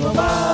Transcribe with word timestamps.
Jingle 0.00 0.49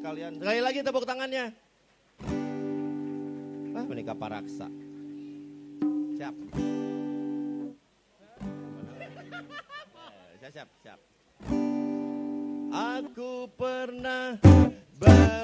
sekalian. 0.00 0.32
Sekali 0.40 0.60
lagi 0.64 0.78
tepuk 0.80 1.04
tangannya. 1.04 1.52
Ah, 3.76 3.84
menikah 3.84 4.16
paraksa. 4.16 4.66
Siap. 6.16 6.34
Siap, 10.40 10.48
eh, 10.48 10.52
siap, 10.56 10.68
siap. 10.80 11.00
Aku 12.70 13.50
pernah 13.54 14.40
ber 14.96 15.39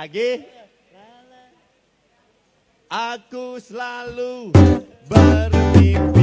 Lagi. 0.00 0.40
Aku 2.88 3.60
selalu 3.60 4.48
bermimpi. 5.04 6.19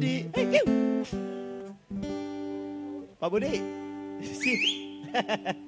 Budi. 0.00 0.32
Hey, 0.32 0.48
you. 0.48 0.64
Pak 3.20 3.28
Budi. 3.28 3.60
Sip. 4.24 5.60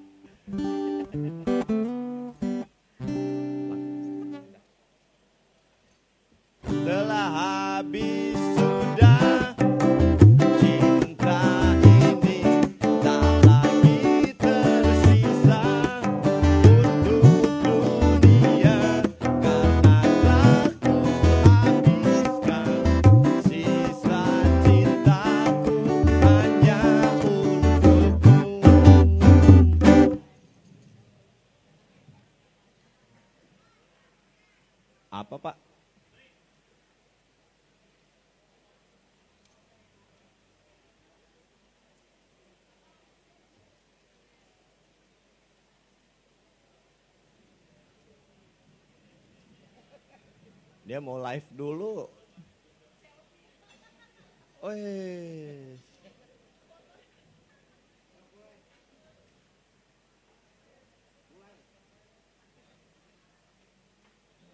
Dia 50.92 51.00
mau 51.00 51.16
live 51.16 51.48
dulu. 51.56 52.04
Wih. 54.60 55.80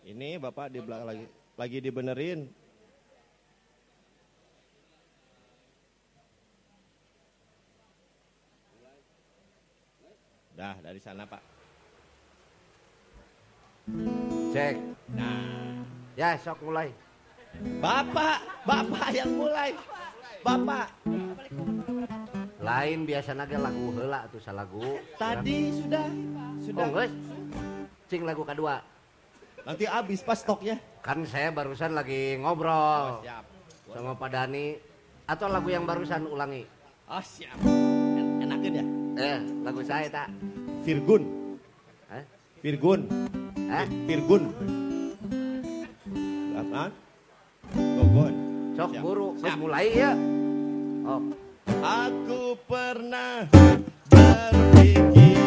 Ini 0.06 0.38
Bapak 0.38 0.70
di 0.70 0.78
belakang 0.78 1.10
lagi 1.10 1.26
lagi 1.58 1.78
dibenerin. 1.82 2.46
Dah 10.54 10.78
dari 10.86 11.02
sana 11.02 11.26
Pak. 11.26 11.42
Cek. 14.54 14.78
Nah. 15.18 15.97
Ya, 16.18 16.34
sok 16.34 16.66
mulai. 16.66 16.90
Bapak, 17.78 18.42
Bapak 18.66 19.14
yang 19.14 19.38
mulai. 19.38 19.70
Bapak, 20.42 20.90
Lain 22.58 23.06
biasa 23.06 23.38
ge 23.46 23.54
lagu 23.54 23.94
heula 23.94 24.26
tuh 24.26 24.42
salagu. 24.42 24.98
tadi 25.14 25.70
sudah 25.78 26.10
Oh, 26.10 26.58
sudah. 26.58 26.86
geus. 26.90 27.12
Cing 28.10 28.26
lagu 28.26 28.42
kedua. 28.42 28.82
Nanti 29.62 29.86
habis 29.86 30.18
pas 30.26 30.42
stoknya. 30.42 30.74
Kan 31.06 31.22
saya 31.22 31.54
barusan 31.54 31.94
lagi 31.94 32.34
ngobrol 32.34 33.22
siap. 33.22 33.46
sama 33.86 34.18
Pak 34.18 34.28
Dani. 34.34 34.74
Atau 35.22 35.46
lagu 35.46 35.70
yang 35.70 35.86
barusan 35.86 36.26
ulangi. 36.26 36.66
Oh, 37.06 37.22
siap. 37.22 37.54
En- 37.62 38.42
Enakin 38.42 38.72
ya? 38.74 38.84
Eh, 39.22 39.38
lagu 39.62 39.86
saya 39.86 40.10
tak. 40.10 40.28
Virgun. 40.82 41.22
Hah? 42.10 42.24
Virgun. 42.58 43.00
Hah? 43.70 43.86
Virgun. 43.86 44.42
Apa? 46.68 46.92
Gogon. 47.72 48.34
Sok 48.76 48.90
Siap. 48.92 49.00
guru, 49.02 49.28
Siap. 49.40 49.56
Mulai 49.56 49.86
ya. 49.88 50.12
Oh, 51.08 51.20
Aku 51.80 52.60
pernah 52.68 53.48
berpikir 54.12 55.37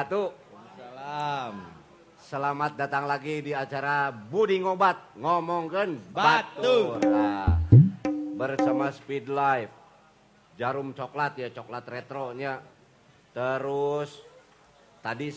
wabarakatuh. 0.00 0.28
Salam. 0.80 1.54
Selamat 2.20 2.72
datang 2.78 3.04
lagi 3.04 3.44
di 3.44 3.52
acara 3.52 4.08
Budi 4.08 4.56
Ngobat 4.62 5.18
ngomongkan 5.18 5.98
Batur. 6.14 7.02
Nah, 7.04 7.60
bersama 8.32 8.88
Speed 8.96 9.28
Life. 9.28 9.72
Jarum 10.56 10.96
coklat 10.96 11.36
ya, 11.36 11.52
coklat 11.52 11.84
retronya. 11.90 12.64
Terus 13.36 14.24
tadi 15.04 15.36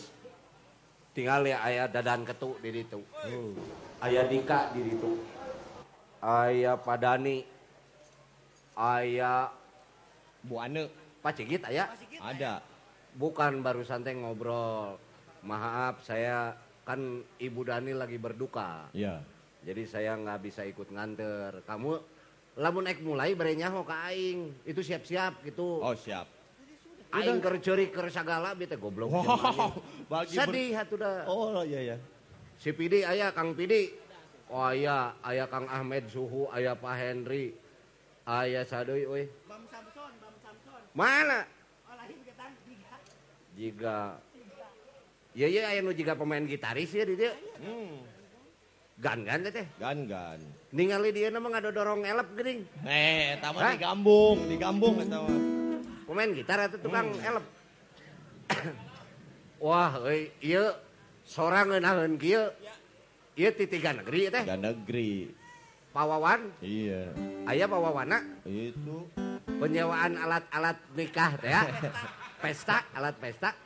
tinggal 1.12 1.44
ya 1.44 1.60
ayah 1.68 1.86
dadan 1.92 2.24
ketuk 2.24 2.56
di 2.64 2.70
situ. 2.72 3.00
Ayah 4.00 4.24
Dika 4.24 4.72
di 4.72 4.80
situ. 4.80 5.10
Ayah 6.24 6.80
Padani. 6.80 7.44
Ayah 8.74 9.52
Bu 10.40 10.56
Ane 10.56 10.88
Pak 11.20 11.36
Cigit 11.36 11.60
ayah. 11.68 11.92
ada. 12.24 12.73
Bukan 13.14 13.62
barusan 13.62 14.02
teh 14.02 14.14
ngobrol. 14.14 14.98
Maaf 15.46 16.02
saya 16.02 16.56
kan 16.82 17.22
Ibu 17.38 17.60
Dani 17.62 17.94
lagi 17.94 18.18
berduka. 18.18 18.90
Iya. 18.90 19.22
Jadi 19.64 19.82
saya 19.86 20.18
nggak 20.18 20.40
bisa 20.42 20.66
ikut 20.66 20.90
nganter. 20.90 21.62
Kamu 21.64 21.90
lamun 22.58 22.84
naik 22.84 23.00
mulai 23.00 23.32
berenya 23.32 23.70
ho 23.70 23.86
ka 23.86 24.10
aing. 24.10 24.52
Itu 24.66 24.82
siap-siap 24.82 25.46
gitu. 25.46 25.80
Oh 25.80 25.94
siap. 25.94 26.26
aing 27.14 27.38
keur 27.38 27.62
ceurik 27.62 27.94
keur 27.94 28.10
sagala 28.10 28.58
bete 28.58 28.74
goblok. 28.74 29.14
Wow. 29.14 29.78
Bagi 30.10 30.34
ber- 30.34 30.50
Sedih 30.50 30.74
atuh 30.74 30.98
da. 30.98 31.12
Oh 31.30 31.62
iya 31.62 31.94
ya. 31.94 31.96
Si 32.58 32.74
Pidi 32.74 33.06
aya 33.06 33.30
Kang 33.30 33.54
Pidi. 33.54 33.94
Oh 34.50 34.60
aya, 34.60 35.14
aya 35.24 35.48
Kang 35.48 35.64
Ahmed 35.70 36.10
Suhu, 36.10 36.50
aya 36.52 36.76
Pak 36.76 36.94
Henry. 37.00 37.56
Aya 38.28 38.66
sadeui 38.66 39.06
euy. 39.08 39.24
Mana? 40.94 41.48
Jiga. 43.54 44.18
Ya 45.34 45.50
ya 45.50 45.66
aya 45.70 45.82
nu 45.82 45.90
jiga 45.90 46.14
pemain 46.14 46.46
gitaris 46.46 46.90
ya 46.94 47.02
di 47.02 47.14
dieu. 47.18 47.34
Hmm. 47.62 48.02
Gan-gan 48.98 49.42
teh. 49.50 49.66
Gan 49.82 50.06
gan. 50.06 50.38
Ningali 50.70 51.10
dia 51.10 51.30
nama 51.30 51.50
ngadodorong 51.50 52.06
elep 52.06 52.28
geuning. 52.38 52.62
Eh, 52.86 53.34
eta 53.34 53.50
Hah? 53.50 53.54
mah 53.54 53.74
di 53.74 53.82
Gambung, 53.82 54.38
di 54.46 54.56
Gambung 54.58 54.94
eta 55.02 55.18
mah. 55.18 55.38
Pemain 56.06 56.30
gitar 56.30 56.58
atau 56.70 56.78
tukang 56.78 57.10
Hmm. 57.10 57.26
elep. 57.26 57.44
Wah, 59.66 59.98
euy, 60.06 60.30
ieu 60.38 60.70
sorang 61.26 61.74
ngeunaheun 61.74 62.14
kieu. 62.18 62.50
Ieu 63.34 63.50
ti 63.50 63.66
tiga 63.66 63.90
negeri 63.90 64.30
teh. 64.30 64.42
Tiga 64.46 64.58
negeri. 64.58 65.34
Pawawan, 65.94 66.50
Iya. 66.58 67.14
aya 67.46 67.70
pawawana 67.70 68.18
Itu 68.42 69.06
penyewaan 69.46 70.18
alat-alat 70.18 70.74
nikah 70.98 71.38
teh 71.38 71.50
ya. 71.54 71.62
Pesta, 72.44 72.84
alat 72.92 73.16
pesta. 73.16 73.56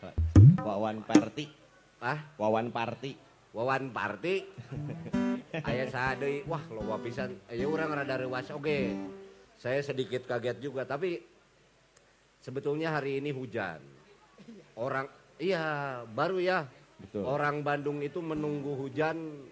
Wawan 0.63 1.03
Party. 1.03 1.51
Ah, 1.99 2.31
Wawan 2.39 2.71
Party. 2.71 3.19
wawan 3.51 3.91
party. 3.91 4.47
Aya 5.67 5.91
sadeui, 5.91 6.47
wah 6.47 6.63
loba 6.71 7.03
pisan. 7.03 7.35
Aya 7.51 7.67
urang 7.67 7.91
rada 7.91 8.15
reuas 8.23 8.47
oge. 8.55 8.95
Saya 9.59 9.83
sedikit 9.83 10.31
kaget 10.31 10.63
juga, 10.63 10.87
tapi 10.87 11.19
sebetulnya 12.39 12.95
hari 12.95 13.19
ini 13.19 13.35
hujan. 13.35 13.83
Orang 14.79 15.11
iya, 15.43 16.07
baru 16.07 16.39
ya. 16.39 16.63
Betul. 17.03 17.27
Orang 17.27 17.67
Bandung 17.67 17.99
itu 17.99 18.23
menunggu 18.23 18.79
hujan 18.79 19.43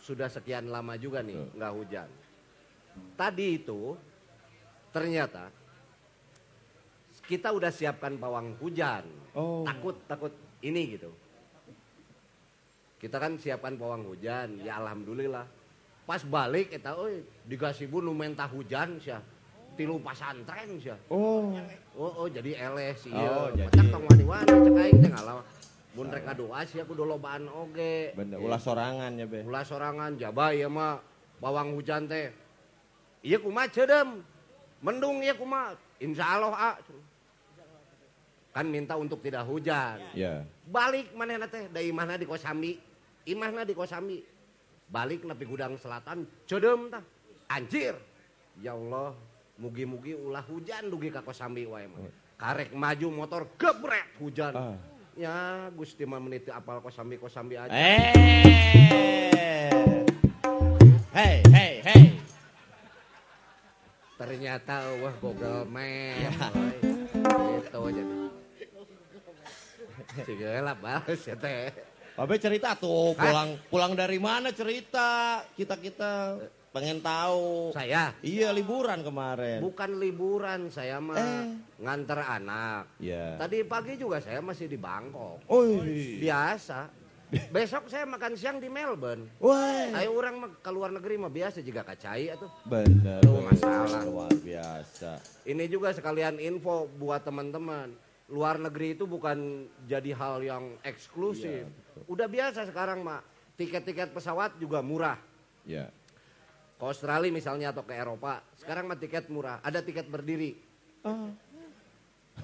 sudah 0.00 0.32
sekian 0.32 0.72
lama 0.72 0.96
juga 0.96 1.20
nih, 1.20 1.36
Betul. 1.36 1.56
nggak 1.60 1.72
hujan. 1.76 2.08
Tadi 3.20 3.46
itu 3.52 3.80
ternyata 4.96 5.52
kita 7.26 7.50
udah 7.50 7.74
siapkan 7.74 8.14
pawang 8.16 8.54
hujan. 8.62 9.02
Oh. 9.34 9.66
Takut, 9.66 9.98
takut 10.06 10.32
ini 10.62 10.96
gitu. 10.96 11.10
Kita 12.96 13.20
kan 13.20 13.36
siapkan 13.36 13.76
pawang 13.76 14.08
hujan, 14.08 14.62
ya 14.64 14.80
alhamdulillah. 14.80 15.44
Pas 16.06 16.22
balik 16.22 16.72
kita, 16.72 16.96
oi, 16.96 17.20
di 17.44 17.58
Gasibu 17.58 18.00
nu 18.00 18.14
mentah 18.16 18.48
hujan 18.48 18.96
sia. 19.02 19.20
Tilu 19.76 20.00
pasantren 20.00 20.80
sia. 20.80 20.96
Oh. 21.12 21.52
Oh, 21.92 22.24
oh 22.24 22.28
jadi 22.30 22.56
eleh 22.56 22.96
sih 22.96 23.12
Oh, 23.12 23.52
ya. 23.52 23.68
jadi- 23.68 23.92
tong 23.92 24.06
wani-wani 24.08 24.48
cek 24.48 24.72
aing 24.80 24.98
teh 25.04 25.10
ngalah. 25.12 25.44
Mun 25.92 26.08
rek 26.08 26.24
ngadoa 26.24 26.60
sih 26.64 26.80
aku 26.80 26.96
lobaan 26.96 27.44
oge. 27.48 28.16
Bener, 28.16 28.40
Ya. 28.40 28.44
ulah 28.44 28.60
sorangan 28.60 29.12
ya, 29.16 29.26
Be. 29.28 29.44
Ulah 29.44 29.64
sorangan 29.64 30.16
jaba 30.16 30.52
ya 30.52 30.68
mah 30.68 31.00
bawang 31.36 31.76
hujan 31.76 32.08
teh. 32.08 32.32
Iya 33.20 33.36
kumaha 33.40 33.68
ceudem. 33.68 34.24
Mendung 34.80 35.20
ya 35.20 35.36
kumaha. 35.36 35.76
Insyaallah 36.00 36.52
ah. 36.52 36.76
Kan 38.56 38.72
minta 38.72 38.96
untuk 38.96 39.20
tidak 39.20 39.44
hujan. 39.44 40.00
Ya. 40.16 40.40
Balik 40.64 41.12
manehna 41.12 41.44
teh 41.44 41.68
da 41.68 41.76
imahna 41.76 42.16
di 42.16 42.24
Kosambi. 42.24 42.80
Imahna 43.28 43.68
di 43.68 43.76
Kosambi. 43.76 44.24
Balik 44.88 45.28
nepi 45.28 45.44
gudang 45.44 45.76
selatan 45.76 46.24
ceudem 46.48 46.88
tah. 46.88 47.04
Anjir. 47.52 48.00
Ya 48.56 48.72
Allah, 48.72 49.12
mugi-mugi 49.60 50.16
ulah 50.16 50.40
hujan 50.48 50.88
dugi 50.88 51.12
ka 51.12 51.20
Kosambi 51.20 51.68
wae 51.68 51.84
mah. 51.84 52.08
Karek 52.40 52.72
maju 52.72 53.06
motor 53.12 53.44
gebret 53.60 54.08
hujan. 54.16 54.56
Ah. 54.56 54.80
Ya, 55.12 55.68
Gusti 55.76 56.08
mah 56.08 56.16
menit 56.16 56.48
apal 56.48 56.80
Kosambi 56.80 57.20
Kosambi 57.20 57.60
aja. 57.60 57.68
Eh. 57.76 58.08
Hey, 61.12 61.44
hey, 61.52 61.72
hey. 61.84 62.04
Ternyata 64.16 64.96
wah 65.04 65.12
Google 65.20 65.68
Maps. 65.68 66.24
Ya. 66.24 66.48
woy. 66.56 67.92
Gitu 67.92 68.26
jadi. 70.12 70.22
Segala 70.26 70.72
balas 70.72 71.20
ya 71.24 71.34
teh. 71.34 71.70
Babe 72.16 72.36
cerita 72.36 72.72
tuh 72.72 73.12
pulang 73.12 73.60
pulang 73.68 73.92
dari 73.92 74.16
mana 74.16 74.48
cerita 74.48 75.06
kita 75.52 75.76
kita 75.76 76.40
pengen 76.70 77.00
tahu. 77.00 77.72
Saya 77.72 78.12
Iya 78.20 78.52
liburan 78.52 79.00
kemarin. 79.00 79.60
bukan 79.60 79.96
liburan, 79.96 80.68
saya 80.68 80.96
mah 80.96 81.16
Eh. 81.16 81.44
nganter 81.78 82.20
anak. 82.20 82.88
Ya. 82.96 83.36
Tadi 83.36 83.64
pagi 83.64 83.96
juga 83.96 84.16
saya 84.18 84.40
masih 84.40 84.64
di 84.64 84.76
Bangkok. 84.76 85.44
Oh, 85.46 85.64
Biasa. 86.16 86.88
Besok 87.50 87.90
saya 87.90 88.06
makan 88.06 88.32
siang 88.32 88.56
di 88.56 88.70
Melbourne. 88.70 89.26
wah. 89.36 89.90
Ayo 89.92 90.14
orang 90.14 90.34
mah 90.38 90.50
keluar 90.62 90.88
negeri 90.88 91.18
mah 91.18 91.28
biasa 91.28 91.58
juga 91.58 91.82
kacai 91.82 92.30
atuh. 92.30 92.46
Bener. 92.62 93.18
Tuh, 93.18 93.42
masalah. 93.42 94.00
Luar 94.06 94.30
biasa. 94.32 95.18
Ini 95.42 95.64
juga 95.66 95.90
sekalian 95.90 96.38
info 96.38 96.86
buat 96.88 97.20
teman-teman. 97.20 97.92
Luar 98.26 98.58
negeri 98.58 98.98
itu 98.98 99.06
bukan 99.06 99.70
jadi 99.86 100.10
hal 100.18 100.42
yang 100.42 100.64
eksklusif. 100.82 101.70
Udah 102.10 102.26
biasa 102.26 102.66
sekarang, 102.66 103.06
Mak. 103.06 103.22
Tiket-tiket 103.54 104.10
pesawat 104.10 104.58
juga 104.58 104.82
murah. 104.82 105.16
Ya. 105.64 105.88
Ke 106.76 106.84
Australia 106.84 107.32
misalnya 107.32 107.72
atau 107.72 107.86
ke 107.86 107.96
Eropa, 107.96 108.44
sekarang 108.60 108.84
mah 108.84 109.00
tiket 109.00 109.32
murah. 109.32 109.64
Ada 109.64 109.80
tiket 109.80 110.12
berdiri. 110.12 110.52
Oh. 111.00 111.32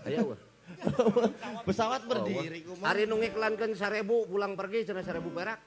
Ayo. 0.09 0.41
Pesawat 1.69 2.09
Oh, 2.09 2.17
berdiri 2.17 2.65
kumaha. 2.65 2.97
Hari 2.97 3.05
nu 3.05 3.21
ngiklankeun 3.21 3.77
1000 3.77 4.09
pulang 4.09 4.57
pergi 4.57 4.89
cenah 4.89 5.05
1000 5.05 5.21
perak. 5.37 5.61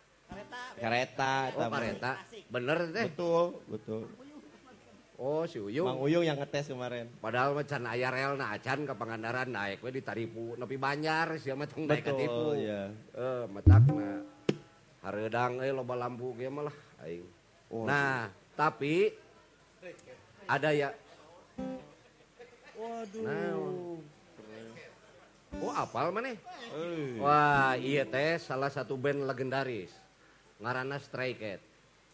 Kereta. 0.82 1.34
Oh, 1.54 1.62
eta 1.62 1.66
mah. 1.70 1.70
pareta. 1.70 2.12
Bener 2.50 2.78
teh. 2.90 3.06
Betul, 3.14 3.62
betul. 3.70 4.02
Oh, 5.16 5.48
si 5.48 5.64
Mang 5.64 5.72
Uyung. 5.72 5.88
Uyung 6.04 6.24
yang 6.28 6.36
ngetes 6.36 6.68
kemarin. 6.68 7.08
Padahal 7.24 7.56
mah 7.56 7.64
can 7.64 7.88
aya 7.88 8.12
rel 8.12 8.36
na 8.36 8.52
acan 8.52 8.84
ke 8.84 8.92
Pangandaran 8.92 9.48
naik 9.48 9.80
we 9.80 9.96
di 9.96 10.04
Taripu. 10.04 10.60
Nepi 10.60 10.76
Banjar 10.76 11.40
sia 11.40 11.56
mah 11.56 11.68
tong 11.72 11.88
naik 11.88 12.04
ka 12.04 12.12
Tipu. 12.12 12.52
Betul, 12.52 12.68
ya. 12.68 12.92
Eh, 13.16 13.44
metakna 13.48 14.28
hareudang 15.06 15.62
euy 15.64 15.72
loba 15.72 15.96
lampu 15.96 16.36
ge 16.36 16.52
mah 16.52 16.68
lah 16.68 16.76
aing. 17.08 17.24
Oh, 17.72 17.88
Nah, 17.88 18.28
tapi 18.60 19.16
ada 20.52 20.70
ya 20.76 20.92
Waduh. 22.76 23.24
Nah, 23.24 23.56
Oh, 25.56 25.72
apal? 25.72 26.12
Eh. 26.20 26.36
Wah, 27.16 27.80
iya 27.80 28.04
teh 28.04 28.36
salah 28.44 28.68
satu 28.68 29.00
band 29.00 29.24
legendaris. 29.24 29.88
Ngaranna 30.60 31.00
Stray 31.00 31.32
Cat. 31.40 31.64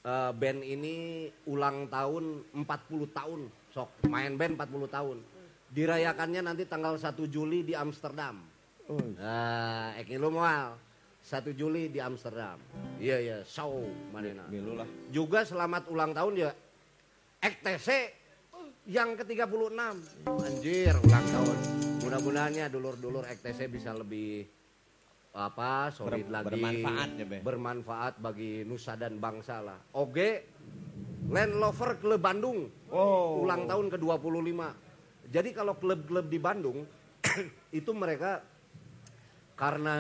Eh, 0.02 0.32
band 0.34 0.66
ini 0.66 1.30
ulang 1.46 1.86
tahun 1.86 2.42
40 2.58 3.06
tahun. 3.14 3.42
Sok 3.70 4.10
main 4.10 4.34
band 4.34 4.58
40 4.58 4.90
tahun. 4.90 5.18
Dirayakannya 5.70 6.42
nanti 6.42 6.66
tanggal 6.66 6.98
1 6.98 7.30
Juli 7.30 7.62
di 7.62 7.78
Amsterdam. 7.78 8.42
Oh, 8.90 8.98
Nah, 8.98 9.94
ek 10.02 10.10
lu 10.18 10.34
moal. 10.34 10.74
1 11.22 11.54
Juli 11.54 11.94
di 11.94 12.02
Amsterdam. 12.02 12.58
Iya 12.98 13.18
iya, 13.22 13.38
show 13.46 13.86
manena. 14.10 14.42
milu 14.50 14.74
lah. 14.74 14.90
Juga 15.14 15.46
selamat 15.46 15.86
ulang 15.94 16.18
tahun 16.18 16.50
ya. 16.50 16.52
EKTC 17.46 18.10
yang 18.90 19.14
ke-36. 19.14 19.70
Anjir, 20.26 20.98
ulang 20.98 21.26
tahun. 21.30 21.58
Mudah-mudahannya 22.02 22.66
dulur-dulur 22.74 23.30
EKTC 23.30 23.70
bisa 23.70 23.94
lebih 23.94 24.50
apa 25.32 25.90
solid 25.96 26.28
Ber- 26.28 26.34
lagi 26.44 26.48
bermanfaat 26.52 27.10
ya, 27.16 27.26
Be. 27.26 27.38
bermanfaat 27.40 28.14
bagi 28.20 28.68
nusa 28.68 29.00
dan 29.00 29.16
bangsa 29.18 29.64
lah. 29.64 29.80
Oke 29.96 30.52
Land 31.32 31.56
Lover 31.56 31.96
Klub 32.04 32.20
Bandung. 32.20 32.68
Oh. 32.92 33.48
ulang 33.48 33.72
tahun 33.72 33.88
ke-25 33.88 34.60
jadi 35.32 35.50
kalau 35.56 35.80
klub-klub 35.80 36.28
di 36.28 36.40
Bandung 36.44 36.84
itu 37.80 37.92
mereka 37.96 38.44
karena 39.56 39.96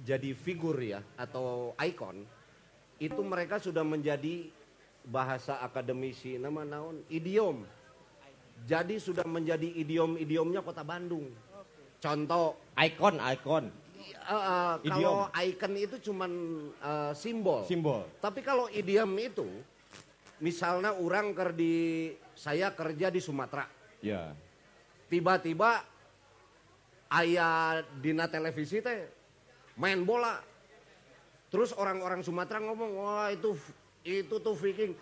jadi 0.00 0.32
figur 0.32 0.80
ya 0.80 1.04
atau 1.20 1.76
ikon 1.76 2.24
itu 3.02 3.20
mereka 3.20 3.58
sudah 3.60 3.82
menjadi 3.82 4.48
bahasa 5.02 5.58
akademisi 5.58 6.38
nama 6.38 6.62
naon? 6.62 7.02
Idiom. 7.10 7.66
Jadi 8.62 9.02
sudah 9.02 9.26
menjadi 9.26 9.66
idiom-idiomnya 9.66 10.62
kota 10.62 10.86
Bandung. 10.86 11.26
Contoh. 11.98 12.54
Icon, 12.78 13.18
icon. 13.18 13.64
Kalau 14.82 15.16
icon 15.34 15.72
itu 15.74 15.96
cuman 16.02 16.32
eh, 16.74 17.12
simbol 17.12 17.62
Simbol. 17.64 18.04
tapi 18.18 18.40
kalau 18.40 18.66
idiom 18.68 19.10
itu 19.16 19.46
misalnya 20.38 20.92
orang 20.92 21.30
ker 21.32 21.52
di 21.52 22.10
saya 22.34 22.70
kerja 22.70 23.08
di 23.08 23.20
Sumatera 23.20 23.66
Ya. 24.02 24.34
tiba-tiba 25.06 25.82
ayah 27.12 27.84
dina 28.00 28.26
televisi 28.26 28.80
teh 28.80 29.06
main 29.76 30.00
bola. 30.02 30.40
Terus 31.52 31.76
orang-orang 31.76 32.24
Sumatera 32.24 32.64
ngomong, 32.64 32.96
wah 32.96 33.28
itu 33.28 33.52
itu 34.02 34.34
tuh 34.40 34.56
Viking. 34.56 34.96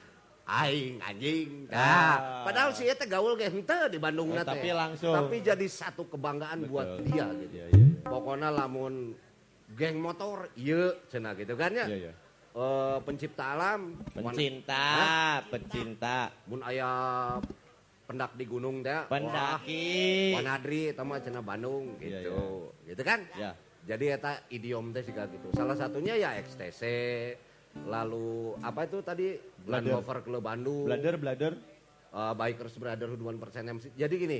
Aing 0.45 0.99
anjing. 0.99 1.71
Nah, 1.71 1.79
Ah. 1.79 2.43
padahal 2.43 2.75
sih 2.75 2.91
teh 2.91 3.07
gaul 3.07 3.39
ge 3.39 3.47
henteu 3.47 3.87
di 3.87 4.03
Bandung 4.03 4.35
Oh, 4.35 4.43
tapi 4.43 4.75
langsung. 4.75 5.15
Tapi 5.15 5.39
jadi 5.39 5.63
satu 5.65 6.11
kebanggaan 6.11 6.67
Betul. 6.67 6.73
buat 6.75 6.89
dia 7.07 7.27
gitu. 7.31 7.55
Iya, 7.55 7.67
iya. 7.71 7.80
Pokoknya 8.03 8.49
lamun 8.49 9.15
geng 9.73 9.97
motor, 9.99 10.51
iya 10.55 10.93
cenah 11.07 11.33
gitu 11.35 11.55
kan 11.55 11.71
ya. 11.71 11.87
Iya, 11.87 11.99
iya. 12.09 12.13
Eh, 12.51 12.99
pencipta 13.07 13.55
alam, 13.55 13.95
Pencinta, 14.11 15.39
pencinta, 15.47 16.35
mun 16.45 16.59
aya 16.61 16.91
pendak 18.05 18.35
di 18.35 18.43
gunung 18.43 18.83
teh. 18.83 19.07
pendaki. 19.07 20.35
Wanadri 20.35 20.91
sama 20.91 21.23
cenah 21.23 21.41
Bandung 21.41 21.95
Iya, 22.03 22.27
gitu. 22.27 22.75
Gitu 22.83 23.03
kan? 23.07 23.23
Ya. 23.39 23.55
Jadi 23.87 24.05
eta 24.11 24.43
idiom 24.51 24.91
teh 24.91 25.07
juga 25.07 25.31
gitu. 25.31 25.55
Salah 25.55 25.79
satunya 25.79 26.19
ya 26.19 26.35
XTC, 26.37 26.83
lalu 27.87 28.59
apa 28.61 28.83
itu 28.83 28.99
tadi 29.01 29.39
Land. 29.65 29.87
Rover 29.87 30.19
Club 30.21 30.43
Bandung, 30.43 30.91
Blader, 30.91 31.15
blader. 31.17 31.55
eh, 32.11 32.35
Bikers 32.35 32.75
Brotherhood 32.75 33.23
1% 33.23 33.39
MC. 33.71 33.95
Jadi 33.95 34.15
gini, 34.19 34.39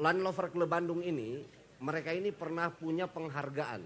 Land 0.00 0.24
Rover 0.24 0.48
Club 0.48 0.66
Bandung 0.66 1.04
ini 1.04 1.44
mereka 1.78 2.10
ini 2.10 2.34
pernah 2.34 2.70
punya 2.70 3.06
penghargaan 3.06 3.82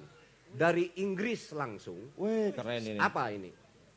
dari 0.53 0.97
Inggris 1.01 1.53
langsung. 1.53 2.13
Wih, 2.17 2.53
keren 2.53 2.85
ini. 2.85 2.99
Apa 3.01 3.33
ini? 3.33 3.51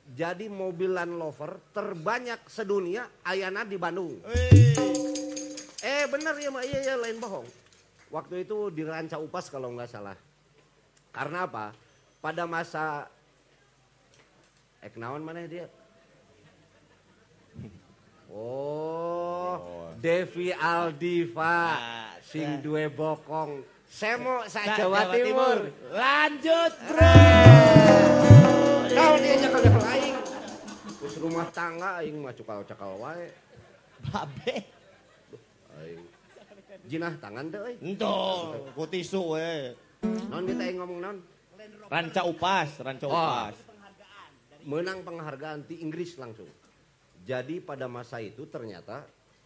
Jadi 0.05 0.45
mobil 0.51 0.93
Land 0.93 1.17
Rover 1.17 1.57
terbanyak 1.73 2.45
sedunia 2.45 3.09
ayana 3.25 3.65
di 3.65 3.75
Bandung. 3.79 4.21
Wih. 4.21 4.75
Eh 5.85 6.09
bener 6.09 6.33
ya 6.41 6.49
Mak, 6.49 6.63
iya 6.65 6.79
iya 6.81 6.95
lain 6.97 7.17
bohong. 7.21 7.45
Waktu 8.09 8.45
itu 8.45 8.69
di 8.73 8.81
Ranca 8.85 9.17
Upas 9.17 9.49
kalau 9.49 9.69
nggak 9.73 9.89
salah. 9.89 10.17
Karena 11.13 11.45
apa? 11.45 11.73
Pada 12.21 12.45
masa 12.49 13.05
eh 14.81 14.89
kenaon 14.89 15.21
mana 15.21 15.45
dia? 15.45 15.69
Oh, 18.29 19.55
Oh. 19.55 19.93
Devi 20.01 20.51
Aldiva, 20.51 21.55
Ah, 21.77 22.11
sing 22.19 22.59
due 22.59 22.91
bokong. 22.91 23.74
Semo 23.95 24.43
sa 24.43 24.59
Sa- 24.61 24.75
Jawa, 24.75 25.07
Timur. 25.07 25.71
Lanjut, 25.87 26.73
bro. 26.83 27.15
Kau 28.91 29.13
dia 29.15 29.35
cakal 29.39 29.59
cakal 29.63 29.83
aing. 29.87 30.15
Terus 30.99 31.15
rumah 31.15 31.47
tangga 31.49 32.03
aing 32.03 32.19
mah 32.19 32.35
cakal-cakal 32.35 32.91
wae. 32.99 33.31
Babe. 34.03 34.55
Aing. 35.79 36.03
Jinah 36.85 37.15
tangan 37.17 37.47
teh 37.47 37.59
euy. 37.61 37.75
Entah, 37.79 38.51
ku 38.75 38.83
tisu 38.83 39.31
we. 39.31 39.71
Non 40.27 40.43
kita 40.43 40.61
aing 40.61 40.75
ngomong 40.75 40.99
non. 40.99 41.17
Ranca 41.87 42.27
upas, 42.27 42.75
ranca 42.83 43.07
Oh. 43.07 43.15
upas. 43.15 43.55
menang 44.65 45.05
penghargaan 45.05 45.61
di 45.63 45.79
Inggris 45.79 46.17
langsung. 46.17 46.49
Jadi 47.21 47.61
pada 47.61 47.85
masa 47.85 48.17
itu 48.17 48.43
ternyata 48.43 49.05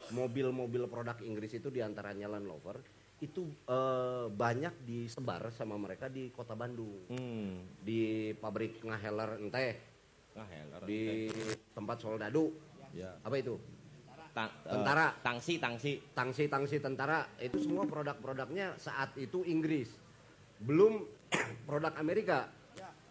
mobil-mobil 0.09 0.87
produk 0.87 1.19
Inggris 1.21 1.53
itu 1.53 1.67
di 1.67 1.83
antaranya 1.83 2.31
Land 2.31 2.47
Rover 2.47 2.79
itu 3.19 3.43
eh, 3.67 4.25
banyak 4.27 4.83
disebar 4.83 5.51
sama 5.51 5.75
mereka 5.75 6.07
di 6.07 6.31
kota 6.31 6.55
Bandung. 6.55 7.03
Hmm. 7.11 7.67
Di 7.79 8.31
pabrik 8.33 8.79
ngaheler 8.79 9.39
enteh, 9.39 9.73
Ah, 10.33 10.47
heler. 10.47 10.81
di 10.87 11.27
tempat 11.71 11.99
soldadu, 11.99 12.55
Ya. 12.91 13.19
apa 13.19 13.35
itu? 13.35 13.59
Ta- 14.31 14.47
eh, 14.63 14.71
Tentara. 14.71 15.11
tangsi, 15.19 15.59
tangsi. 15.59 15.99
Tangsi-tangsi 16.15 16.79
tentara, 16.79 17.27
itu 17.37 17.59
semua 17.59 17.83
produk-produknya 17.83 18.77
saat 18.77 19.11
itu 19.15 19.43
Inggris. 19.43 19.91
Belum 20.59 21.03
produk 21.67 21.91
Amerika, 21.95 22.47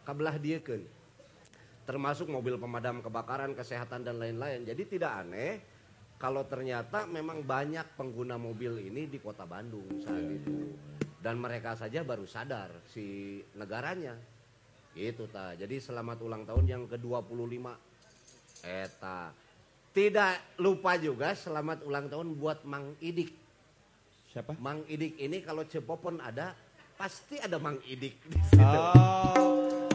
kabelah 0.02 0.36
diekeun. 0.36 0.96
termasuk 1.84 2.28
mobil 2.28 2.60
pemadam 2.60 3.00
kebakaran, 3.00 3.56
kesehatan 3.56 4.04
dan 4.04 4.20
lain-lain. 4.20 4.60
Jadi 4.60 5.00
tidak 5.00 5.24
aneh 5.24 5.56
kalau 6.18 6.42
ternyata 6.50 7.06
memang 7.06 7.46
banyak 7.46 7.94
pengguna 7.94 8.34
mobil 8.34 8.74
ini 8.82 9.06
di 9.06 9.22
kota 9.22 9.46
Bandung 9.46 9.86
saat 10.02 10.26
itu. 10.26 10.74
Dan 11.22 11.38
mereka 11.38 11.78
saja 11.78 12.02
baru 12.02 12.26
sadar 12.26 12.74
si 12.90 13.38
negaranya. 13.54 14.18
Itu 14.98 15.30
ta. 15.30 15.54
Jadi 15.54 15.78
selamat 15.78 16.18
ulang 16.26 16.42
tahun 16.42 16.66
yang 16.66 16.82
ke-25. 16.90 17.66
Eta. 18.66 19.30
Tidak 19.94 20.58
lupa 20.58 20.98
juga 20.98 21.38
selamat 21.38 21.86
ulang 21.86 22.10
tahun 22.10 22.34
buat 22.34 22.66
Mang 22.66 22.98
Idik. 22.98 23.30
Siapa? 24.34 24.58
Mang 24.58 24.82
Idik 24.90 25.22
ini 25.22 25.38
kalau 25.42 25.62
Cepopon 25.70 26.18
ada, 26.18 26.54
pasti 26.98 27.38
ada 27.38 27.62
Mang 27.62 27.78
Idik 27.86 28.14
di 28.26 28.38
situ. 28.42 28.58
Oh. 29.38 29.86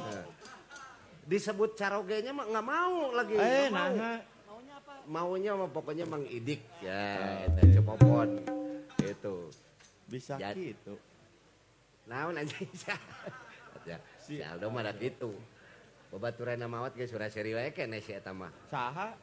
Disebut 1.28 1.76
carogenya 1.76 2.32
mah 2.32 2.48
nggak 2.48 2.68
mau 2.68 3.12
lagi. 3.12 3.36
Eh, 3.36 3.68
nah. 3.72 4.20
Maunya 5.08 5.54
mah 5.54 5.70
pokoknya 5.70 6.06
Mang 6.06 6.24
Idik 6.24 6.62
ya, 6.80 7.44
eta 7.48 7.62
cepopon. 7.68 8.44
Itu. 9.00 9.50
Bisa 10.08 10.38
Ya. 10.38 10.52
gitu. 10.54 10.96
Naon 12.08 12.36
anjing 12.36 12.68
ya. 13.90 13.98
Si 14.20 14.40
Aldo 14.40 14.68
mah 14.70 14.84
da 14.84 14.94
kitu. 14.94 15.32
Babaturan 16.14 16.62
mawat 16.70 16.94
surah 16.96 17.32
seri 17.32 17.58
wae 17.58 17.74
keneh 17.74 18.00
si 18.00 18.14
eta 18.14 18.32
mah. 18.32 18.52
Saha? 18.70 19.16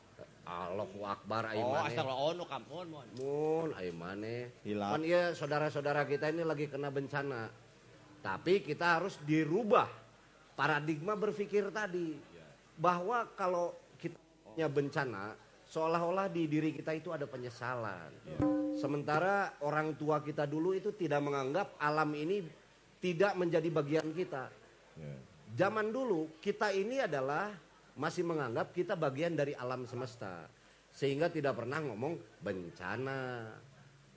Allahu 0.50 1.06
Akbar 1.06 1.54
aing 1.54 1.62
Oh, 1.62 1.78
astagfirullah. 1.78 2.42
Oh, 2.42 2.48
kampun, 2.48 2.86
mon. 2.90 3.06
Mun 3.14 3.68
aing 3.78 3.94
maneh. 3.94 4.50
Hilaf. 4.66 4.98
Kan 4.98 5.06
iya 5.06 5.30
saudara-saudara 5.30 6.02
kita 6.04 6.34
ini 6.34 6.42
lagi 6.42 6.66
kena 6.66 6.90
bencana. 6.90 7.46
Tapi 8.20 8.60
kita 8.60 8.98
harus 8.98 9.16
dirubah 9.22 9.86
paradigma 10.58 11.14
berpikir 11.14 11.70
tadi. 11.70 12.18
Bahwa 12.74 13.28
kalau 13.38 13.76
kita 14.00 14.18
punya 14.42 14.66
bencana, 14.66 15.36
seolah-olah 15.70 16.26
di 16.26 16.50
diri 16.50 16.74
kita 16.74 16.90
itu 16.98 17.14
ada 17.14 17.30
penyesalan. 17.30 18.10
Sementara 18.74 19.54
orang 19.62 19.94
tua 19.94 20.18
kita 20.18 20.44
dulu 20.44 20.74
itu 20.74 20.90
tidak 20.90 21.22
menganggap 21.22 21.78
alam 21.78 22.10
ini 22.18 22.42
tidak 22.98 23.38
menjadi 23.38 23.68
bagian 23.70 24.10
kita. 24.10 24.50
Zaman 25.54 25.90
dulu 25.90 26.38
kita 26.42 26.74
ini 26.74 27.02
adalah 27.02 27.54
masih 27.94 28.22
menganggap 28.22 28.74
kita 28.74 28.94
bagian 28.98 29.34
dari 29.38 29.54
alam 29.56 29.86
semesta. 29.86 30.46
Sehingga 30.90 31.30
tidak 31.30 31.62
pernah 31.62 31.78
ngomong 31.80 32.18
bencana. 32.42 33.46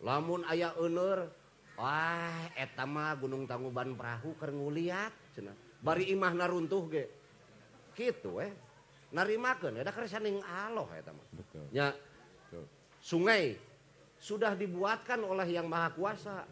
Lamun 0.03 0.43
aya 0.49 0.73
euneur, 0.75 1.31
wah 1.79 2.49
eta 2.57 2.83
mah 2.83 3.15
Gunung 3.15 3.47
Tangkuban 3.47 3.93
Perahu 3.95 4.35
keur 4.35 4.51
nguliat 4.51 5.13
cenah. 5.37 5.55
Bari 5.79 6.11
imahna 6.11 6.49
runtuh 6.49 6.83
ge. 6.91 7.05
Kitu 7.93 8.41
eh. 8.41 8.51
Narimakeun 9.13 9.77
eta 9.77 9.93
keur 9.93 10.09
saning 10.09 10.41
aloh 10.43 10.89
eta 10.91 11.13
mah. 11.13 11.27
Betul. 11.31 11.42
Ya. 11.73 11.89
Sungai 13.01 13.57
sudah 14.21 14.53
dibuatkan 14.53 15.19
oleh 15.25 15.57
Yang 15.57 15.67
Maha 15.67 15.89
Kuasa. 15.97 16.45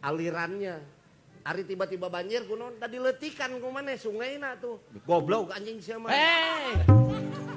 Alirannya. 0.00 0.78
Hari 1.46 1.62
tiba-tiba 1.66 2.06
banjir 2.06 2.46
kunon 2.46 2.74
tadi 2.78 2.98
letikan 3.02 3.58
ku 3.58 3.70
maneh 3.74 3.98
sungaina 3.98 4.54
tuh. 4.58 4.78
Goblok 5.02 5.50
anjing 5.50 5.82
sia 5.82 5.98
mah. 5.98 6.10
Hei! 6.10 6.86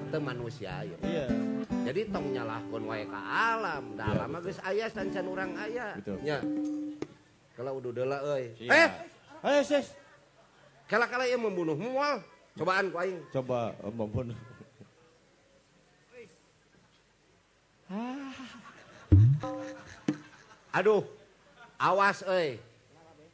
Teu 0.10 0.22
manusia 0.22 0.81
ya. 0.86 0.98
Iya. 1.05 1.25
Jadi 1.89 2.10
tong 2.10 2.34
nyalahkeun 2.34 2.84
wae 2.86 3.05
ka 3.05 3.22
alam. 3.22 3.93
Da 3.93 4.13
alam 4.13 4.29
mah 4.34 4.41
geus 4.41 4.62
aya 4.65 4.89
sancan 4.89 5.25
urang 5.29 5.53
aya. 5.58 5.93
Betul. 5.98 6.22
Nya. 6.25 6.41
Kalau 7.53 7.77
udah 7.81 7.91
deula 7.93 8.17
euy. 8.34 8.53
Iya. 8.62 8.69
Eh, 8.74 8.89
Ayo, 9.39 9.62
sis. 9.63 9.93
kala-kala 10.89 11.29
ieu 11.29 11.38
membunuh 11.38 11.77
moal. 11.77 12.22
Cobaan 12.58 12.89
ku 12.91 12.98
aing. 12.98 13.22
Coba 13.29 13.77
Om 13.86 14.10
Aduh. 20.69 21.01
Awas 21.79 22.22
euy. 22.27 22.62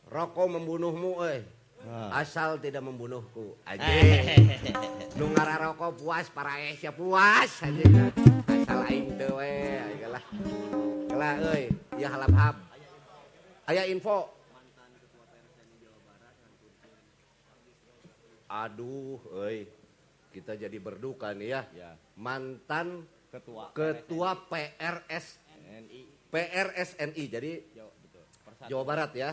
Rokok 0.07 0.47
membunuhmu 0.55 1.19
euy. 1.19 1.43
Wah. 1.85 2.23
Asal 2.23 2.57
tidak 2.63 2.81
membunuhku. 2.81 3.59
Anjing. 3.67 4.49
Nu 5.19 5.31
rokok 5.35 5.99
puas 5.99 6.31
para 6.31 6.55
esya 6.71 6.95
puas 6.95 7.51
anjing. 7.61 8.11
Asal 8.47 8.79
aing 8.87 9.17
teu 9.19 9.37
we. 9.37 9.51
Aing 9.75 10.07
lah. 10.07 10.23
Kela 11.09 11.29
euy, 11.51 11.63
ieu 11.99 12.07
halap-hap. 12.07 12.55
Aya 13.67 13.83
info. 13.91 14.31
Aduh, 18.45 19.19
euy. 19.35 19.67
Kita 20.31 20.55
jadi 20.55 20.77
berduka 20.79 21.33
nih 21.35 21.49
ya. 21.49 21.61
Ya. 21.75 21.91
Mantan 22.15 23.07
Ketua. 23.35 23.75
ketua 23.75 24.31
PRS 24.47 25.43
NI. 25.83 26.01
PRSNI. 26.31 27.23
Jadi 27.27 27.51
Jawa, 27.75 27.91
betul. 27.99 28.23
Persatu. 28.47 28.69
Jawa 28.71 28.83
Barat 28.87 29.11
ya. 29.15 29.31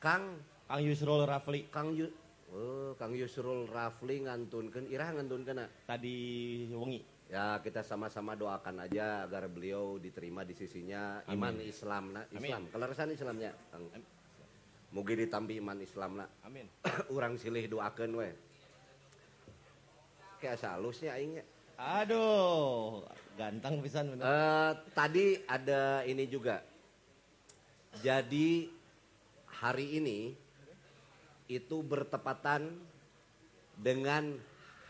Kang 0.00 0.40
Kang 0.66 0.80
Yusrul 0.82 1.28
Rafli 1.28 1.68
Kang 1.68 1.92
Yu 1.92 2.08
oh, 2.50 2.96
Kang 2.96 3.12
Yusrul 3.12 3.68
Rafli 3.68 4.24
ngantunkeun 4.24 4.88
irah 4.88 5.12
ngantunkeun 5.12 5.60
tadi 5.84 6.16
wengi. 6.72 7.00
Ya 7.32 7.56
kita 7.64 7.80
sama-sama 7.80 8.36
doakan 8.36 8.84
aja 8.84 9.24
agar 9.24 9.48
beliau 9.48 9.96
diterima 9.96 10.44
di 10.44 10.52
sisinya 10.52 11.24
iman 11.32 11.56
Islam 11.64 12.12
na 12.12 12.22
Islam. 12.28 12.68
Kelarasan 12.72 13.12
Islamnya 13.12 13.52
Kang. 13.72 13.84
Mugi 14.92 15.16
ditampi 15.16 15.56
iman 15.56 15.80
Islam 15.80 16.20
na. 16.20 16.26
Amin. 16.44 16.68
Urang 17.14 17.40
silih 17.40 17.64
doakeun 17.68 18.12
we. 18.12 18.28
Kayak 20.36 20.60
asa 20.60 20.76
halusnya 20.76 21.16
aingnya. 21.16 21.44
Aduh, 21.80 23.00
ganteng 23.36 23.80
pisan 23.80 24.12
bener. 24.14 24.24
Eh, 24.24 24.70
tadi 24.92 25.26
ada 25.48 26.04
ini 26.04 26.24
juga. 26.28 26.60
Jadi 28.00 28.68
hari 29.48 30.00
ini 30.00 30.32
itu 31.48 31.76
bertepatan 31.84 32.72
dengan 33.76 34.36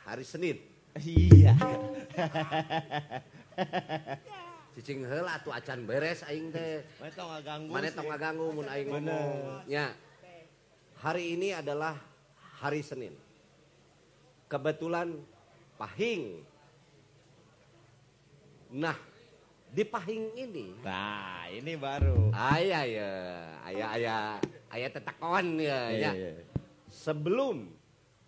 hari 0.07 0.25
Senin. 0.27 0.59
Iya. 0.99 1.57
Cicing 4.73 5.05
heula 5.05 5.37
atuh 5.37 5.53
acan 5.53 5.85
beres 5.85 6.25
aing 6.25 6.49
teh. 6.49 6.81
Mana 7.01 7.13
tau 7.13 7.29
ngaganggu 7.29 7.69
Mana 7.69 7.89
tong 7.93 8.09
ngaganggu 8.09 8.47
mun 8.53 8.67
aing 8.69 8.89
ngomong. 8.89 9.31
Ya. 9.69 9.93
Hari 11.03 11.35
ini 11.35 11.53
adalah 11.53 11.99
hari 12.63 12.81
Senin. 12.81 13.13
Kebetulan 14.47 15.19
Pahing. 15.77 16.52
Nah, 18.73 18.97
di 19.69 19.85
Pahing 19.85 20.33
ini 20.33 20.73
Nah, 20.81 21.45
ini 21.53 21.77
baru. 21.77 22.33
Ayah 22.33 22.85
ya, 22.89 23.13
ayah 23.69 23.89
ayah 23.93 24.21
ayah 24.73 24.89
tetakon 24.89 25.61
ya, 25.61 25.81
ya. 25.93 26.13
Iya, 26.17 26.33
iya. 26.41 26.45
Sebelum 26.89 27.69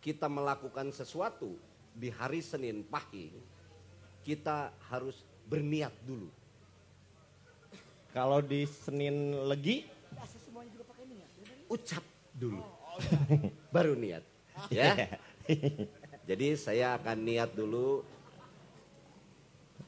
kita 0.04 0.28
melakukan 0.28 0.92
sesuatu 0.92 1.56
di 1.96 2.12
hari 2.12 2.44
Senin 2.44 2.84
Pahing, 2.84 3.32
kita 4.20 4.68
harus 4.92 5.24
berniat 5.48 5.96
dulu. 6.04 6.28
Kalau 8.12 8.44
di 8.44 8.68
Senin 8.68 9.48
Legi, 9.48 9.88
Ucap 11.64 12.04
dulu. 12.36 12.60
Baru 13.74 13.96
niat. 13.96 14.22
Ya. 14.68 15.16
Jadi 16.28 16.54
saya 16.54 17.00
akan 17.00 17.18
niat 17.24 17.50
dulu. 17.56 18.04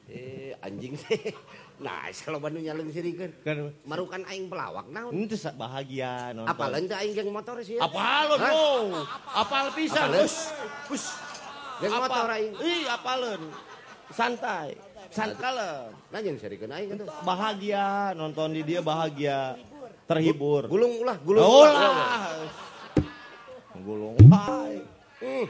Eh 0.06 0.54
anjing 0.60 0.94
sih. 0.96 1.20
Nah, 1.76 2.08
kalau 2.24 2.40
Bandung 2.40 2.64
nyaleng 2.64 2.88
sirikeun. 2.88 3.36
kan 3.44 3.68
Marukan 3.84 4.24
aing 4.32 4.48
pelawak 4.48 4.88
naon. 4.88 5.12
itu 5.12 5.36
bahagia 5.60 6.32
nonton. 6.32 6.48
Apa 6.48 6.72
lain 6.72 6.88
teh 6.88 6.96
aing 6.96 7.12
geng 7.12 7.28
motor 7.28 7.60
sih. 7.60 7.76
ya? 7.76 7.84
Apalun 7.84 8.40
Hah? 8.40 8.48
dong. 8.48 8.88
Apal 9.28 9.66
pisan. 9.76 10.08
Apaleun? 10.08 10.24
Us. 10.24 10.56
Us. 10.88 11.04
Geng 11.84 11.92
motor 11.92 12.32
aing. 12.32 12.56
Ih, 12.64 12.88
apalun. 12.88 13.52
Santai. 14.08 14.72
Sankalem. 15.12 15.92
Nah 16.08 16.20
yang 16.24 16.40
sirikeun 16.40 16.72
aing 16.72 16.96
itu. 16.96 17.04
Bahagia 17.20 18.16
nonton 18.16 18.56
di 18.56 18.64
dia 18.64 18.80
bahagia. 18.80 19.60
Terhibur. 20.08 20.72
Gulung 20.72 20.96
ulah, 21.04 21.20
gulung 21.20 21.44
Oh 21.44 21.60
ulah. 21.60 21.76
lah. 21.76 22.40
Gulung. 23.84 24.16
Hai. 24.32 24.80
Hmm. 25.20 25.46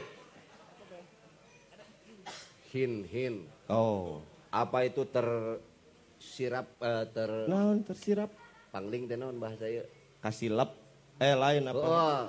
Hin 2.67 3.07
hin. 3.07 3.47
Oh. 3.71 4.26
Apa 4.57 4.89
itu 4.89 5.05
tersirap 5.05 6.65
eh, 6.81 7.05
ter 7.13 7.29
Naon 7.45 7.85
tersirap. 7.85 8.33
pangling 8.73 9.05
teh 9.05 9.13
naon 9.17 9.37
bahasa 9.37 9.69
ieu? 9.69 9.85
Kasih 10.17 10.49
lap. 10.53 10.73
Eh 11.21 11.37
lain 11.37 11.69
apa? 11.69 11.77
Oh. 11.81 12.21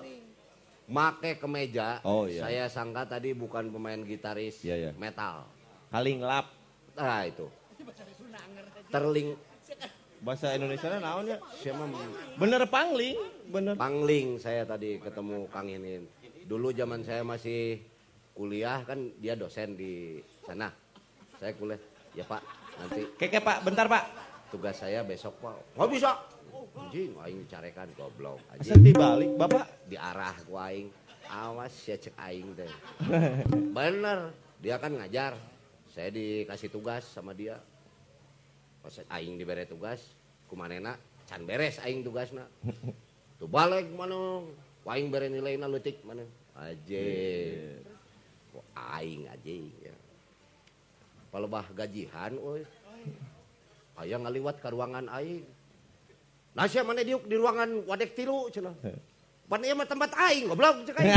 Make 0.88 1.36
kemeja. 1.36 2.00
Oh, 2.00 2.24
iya. 2.24 2.40
Saya 2.48 2.64
sangka 2.72 3.04
tadi 3.04 3.36
bukan 3.36 3.68
pemain 3.68 4.00
gitaris 4.00 4.64
Iya, 4.64 4.88
iya. 4.88 4.90
metal. 4.96 5.44
Kaling 5.92 6.20
lap. 6.24 6.52
Ah 6.96 7.24
itu. 7.24 7.48
Terling 8.88 9.36
Bahasa 10.18 10.50
Indonesia 10.50 10.90
naon 10.98 11.30
ya? 11.30 11.38
siapa 11.62 11.84
Bener 12.40 12.62
pangling. 12.66 13.16
Bener. 13.48 13.74
pangling 13.78 14.36
saya 14.36 14.66
tadi 14.68 14.98
ketemu 15.00 15.46
Kang 15.48 15.68
Inin. 15.70 16.04
Dulu 16.48 16.72
zaman 16.74 17.04
saya 17.06 17.22
masih 17.24 17.80
kuliah 18.34 18.82
kan 18.84 19.12
dia 19.20 19.36
dosen 19.38 19.76
di 19.78 20.18
sana. 20.44 20.72
Saya 21.38 21.52
kuliah. 21.54 21.78
Ya 22.18 22.26
Pak, 22.26 22.42
nanti 22.82 23.06
Keke 23.14 23.38
pak, 23.38 23.62
bentar 23.62 23.86
pak. 23.86 24.10
tugas 24.50 24.74
saya 24.74 25.06
besok 25.06 25.38
Pak. 25.38 25.54
Nggak 25.78 25.88
bisa. 25.94 26.10
Anjing, 26.74 27.14
aing 27.14 27.46
dicarekan 27.46 27.86
goblok. 27.94 28.42
Anjing 28.50 28.82
dibalik 28.82 29.30
bapak. 29.38 29.86
diarah 29.86 30.34
ku 30.42 30.58
aing. 30.58 30.90
Awas 31.30 31.70
ya 31.86 31.94
cek 31.94 32.18
aing 32.18 32.58
teh. 32.58 32.72
Bener, 33.76 34.34
dia 34.58 34.82
kan 34.82 34.98
ngajar. 34.98 35.38
Saya 35.94 36.10
dikasih 36.10 36.74
tugas 36.74 37.06
sama 37.06 37.38
dia. 37.38 37.62
Pas 38.82 38.98
aing 39.14 39.38
diberi 39.38 39.62
tugas, 39.68 40.02
kumanena 40.50 40.98
can 41.30 41.46
beres 41.46 41.78
aing 41.86 42.02
tugasna. 42.02 42.50
Tuh 43.38 43.46
balik 43.46 43.94
mana? 43.94 44.42
Aing 44.88 45.12
bere 45.12 45.30
nilainya 45.30 45.70
leutik 45.70 46.02
mana? 46.02 46.24
Aje. 46.58 47.06
Ku 48.50 48.58
aing 48.74 49.28
aje 49.30 49.70
ya. 49.84 49.94
palebah 51.28 51.66
gajihan 51.76 52.32
woi 52.40 52.64
aya 53.98 54.14
ngaliwat 54.14 54.62
ke 54.62 54.68
ruangan 54.70 55.10
aing. 55.10 55.42
Nasya 56.54 56.86
mana 56.86 57.02
diuk 57.02 57.26
di 57.26 57.34
ruangan 57.34 57.86
wadek 57.86 58.14
tilu 58.14 58.46
cenah. 58.50 58.74
Pan 59.48 59.62
ieu 59.64 59.74
mah 59.74 59.86
tempat 59.90 60.14
aing 60.14 60.46
goblok 60.46 60.86
cek 60.86 60.96
aing. 61.02 61.14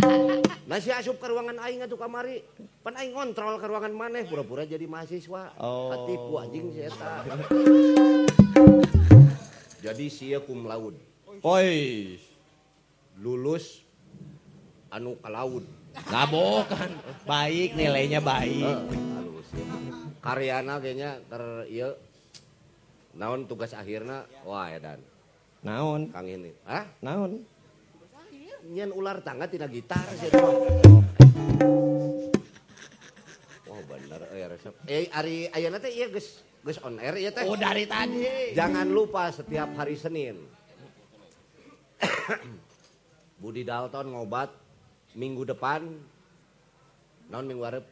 Nasya 0.70 1.02
asup 1.02 1.20
ke 1.20 1.26
ruangan 1.28 1.60
aing 1.60 1.84
atuh 1.84 2.00
kamari. 2.00 2.40
Pan 2.80 2.96
aing 2.96 3.12
ngontrol 3.12 3.60
ke 3.60 3.66
ruangan 3.68 3.92
maneh 3.92 4.24
pura-pura 4.24 4.64
jadi 4.64 4.88
mahasiswa. 4.88 5.56
Oh. 5.60 5.92
katipu 5.92 6.32
anjing 6.40 6.66
si 6.72 6.80
eta. 6.88 7.12
Jadi 9.80 10.06
sia 10.08 10.40
kum 10.40 10.64
laud 10.64 10.96
oi. 11.44 12.16
Lulus 13.20 13.84
anu 14.88 15.20
ka 15.20 15.28
laud 15.28 15.64
kalaud. 15.92 16.10
Ngabokan. 16.10 16.90
Baik 17.26 17.70
nilainya 17.74 18.20
baik. 18.22 18.76
Halus 18.90 19.48
ya. 19.54 19.64
Karyana 20.20 20.74
kayaknya 20.78 21.10
ter 21.26 21.42
ieu 21.70 21.90
naon 23.16 23.48
tugas 23.50 23.74
akhirna 23.74 24.22
wah 24.46 24.70
edan 24.70 25.02
Naon? 25.60 26.08
Kang 26.08 26.24
ini. 26.24 26.56
Hah? 26.64 26.88
Naon? 27.04 27.44
Nyen 28.70 28.92
ular 28.92 29.20
tangga 29.20 29.44
tina 29.44 29.68
gitar 29.68 30.04
sih. 30.16 30.32
Oh 33.68 33.80
bener 33.88 34.20
eh 34.32 34.46
resep. 34.48 34.74
Eh 34.88 35.08
ari 35.12 35.48
ayeuna 35.52 35.80
teh 35.80 35.92
ieu 35.92 36.08
geus 36.12 36.40
geus 36.64 36.78
on 36.80 36.96
air 37.00 37.16
ieu 37.20 37.32
teh. 37.32 37.44
Oh 37.44 37.56
dari 37.60 37.84
tadi. 37.84 38.24
Jangan 38.56 38.88
lupa 38.88 39.28
setiap 39.32 39.68
hari 39.76 39.96
Senin. 40.00 40.36
Budi 43.40 43.64
Dalton 43.64 44.12
ngobat 44.16 44.52
minggu 45.12 45.42
depan. 45.44 45.86
Naon 47.30 47.46
minggu 47.46 47.62
hareup? 47.62 47.86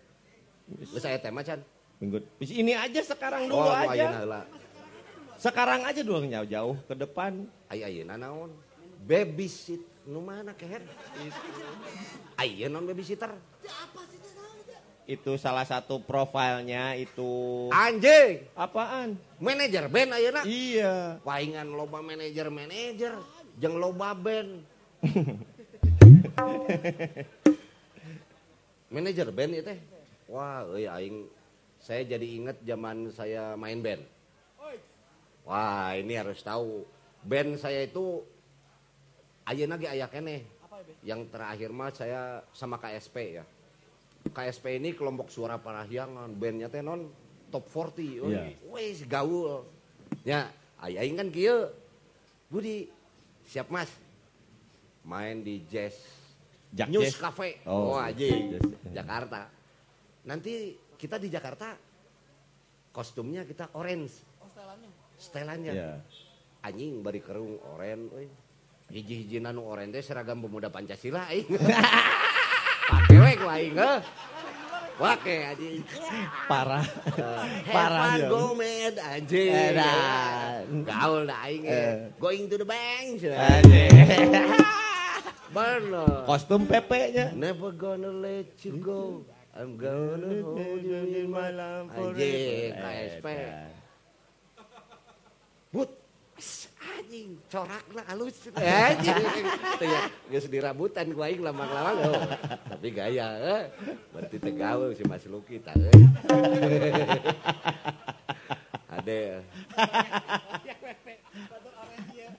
Geus 0.69 1.05
aya 1.05 1.17
tema 1.17 1.41
can? 1.41 1.63
Minggu. 1.99 2.23
Ini 2.39 2.75
aja 2.75 3.01
sekarang 3.03 3.47
dulu 3.47 3.59
Oh, 3.59 3.71
anu 3.71 3.91
ayeuna 3.91 4.11
aja. 4.11 4.19
heula. 4.21 4.43
Sekarang 5.39 5.81
aja 5.87 6.01
dulu 6.03 6.27
jauh-jauh 6.27 6.75
ke 6.85 6.95
depan. 6.95 7.33
Ai 7.67 7.83
ayeuna 7.83 8.19
naon? 8.19 8.51
Babysit 8.99 9.79
nu 10.05 10.19
mana 10.21 10.51
keher? 10.53 10.83
Ayeuna 12.37 12.79
non 12.79 12.87
babysitter. 12.87 13.31
Itu 15.09 15.41
salah 15.41 15.65
satu 15.65 16.05
profilnya 16.05 16.93
itu 16.93 17.25
Anjing, 17.73 18.45
apaan? 18.53 19.17
manajer 19.41 19.89
band 19.89 20.13
ayeuna. 20.13 20.43
Iya. 20.45 21.17
Paingan 21.25 21.73
loba 21.73 22.05
manajer-manajer, 22.05 23.17
jeung 23.57 23.81
loba 23.81 24.13
band. 24.13 24.61
manajer 28.93 29.29
band 29.31 29.53
itu 29.55 29.65
teh. 29.65 29.79
Wah, 30.29 30.65
euy 30.69 30.85
aing 30.85 31.25
saya 31.81 32.05
jadi 32.05 32.27
inget 32.27 32.59
zaman 32.65 33.09
saya 33.15 33.57
main 33.57 33.81
band. 33.81 34.05
Wah, 35.49 35.97
ini 35.97 36.13
harus 36.13 36.45
tahu. 36.45 36.85
Band 37.25 37.57
saya 37.57 37.89
itu 37.89 38.21
ayeuna 39.49 39.81
ge 39.81 39.89
aya 39.89 40.05
keneh. 40.05 40.45
Yang 41.01 41.33
terakhir 41.33 41.71
mah 41.73 41.91
saya 41.95 42.45
sama 42.53 42.77
KSP 42.77 43.41
ya. 43.41 43.45
KSP 44.29 44.77
ini 44.77 44.93
kelompok 44.93 45.33
suara 45.33 45.57
parahyangan, 45.57 46.29
bandnya 46.37 46.69
teh 46.69 46.85
non 46.85 47.09
top 47.49 47.65
40. 47.65 48.21
euy. 48.21 48.37
Iya. 48.37 48.45
Wes 48.69 49.01
gaul. 49.09 49.65
Ya, 50.21 50.53
aing 50.85 51.17
kan 51.17 51.33
kieu. 51.33 51.73
Budi, 52.53 52.93
siap 53.49 53.73
Mas. 53.73 53.89
Main 55.09 55.41
di 55.41 55.65
Jazz 55.73 56.18
Jack 56.73 56.89
News. 56.93 57.17
Cafe. 57.17 57.65
Oh, 57.65 57.95
Oh, 57.95 57.99
anjing. 57.99 58.61
Jakarta. 58.93 59.49
Nanti 60.29 60.77
kita 60.99 61.17
di 61.17 61.29
Jakarta 61.29 61.73
kostumnya 62.93 63.45
kita 63.45 63.73
orange. 63.73 64.25
Setelannya. 65.19 65.73
Iya. 65.75 65.93
Anjing 66.63 67.03
bari 67.03 67.21
kerung 67.23 67.59
euy. 68.11 68.29
Hiji-hiji 68.89 69.43
teh 69.93 70.01
seragam 70.01 70.41
pemuda 70.41 70.73
Pancasila 70.73 71.29
aing. 71.29 71.45
Pake 72.89 73.17
we 73.21 73.33
ku 73.37 73.47
aing 73.47 73.77
heuh. 73.77 74.01
Wake 74.99 75.35
anjing. 75.47 75.85
Parah. 76.51 76.83
Have 76.83 77.71
Parah 77.71 78.03
fun, 78.03 78.19
dia. 78.19 78.29
go 78.33 78.43
mad 78.57 78.95
anjing. 78.99 79.53
Edan. 79.55 80.63
Gaul 80.83 81.29
dah 81.29 81.41
aing 81.47 81.65
Eh. 81.69 81.71
eh. 81.71 81.95
Going 82.19 82.49
to 82.51 82.57
the 82.59 82.67
bank. 82.67 83.21
Anjing. 83.23 83.93
Bener. 85.49 86.29
Kostum 86.29 86.69
PP-nya. 86.69 87.33
Never 87.33 87.73
gonna 87.73 88.13
let 88.13 88.53
you 88.65 88.77
go. 88.77 89.25
I'm 89.57 89.75
gonna 89.75 90.45
hold 90.45 90.85
you 90.85 91.03
in 91.19 91.35
my 91.35 91.51
Anjing, 91.51 92.79
KSP. 92.79 93.27
Edan. 93.27 93.75
But, 95.75 95.91
anjing, 96.79 97.31
corakna 97.51 98.03
halus. 98.07 98.39
Anjing. 98.55 99.19
Tuh 99.83 99.87
ya, 99.89 100.01
geus 100.31 100.47
dirabutan 100.47 101.11
ku 101.11 101.27
aing 101.27 101.43
lamang-lamang. 101.43 101.97
oh. 102.07 102.23
Tapi 102.71 102.89
gaya, 102.95 103.35
eh. 103.41 103.63
Berarti 104.15 104.37
teu 104.39 104.55
gawe 104.55 104.87
si 104.95 105.03
Mas 105.11 105.27
Luki 105.27 105.59
tah 105.59 105.75
euy. 105.75 106.07
Ade. 108.95 109.43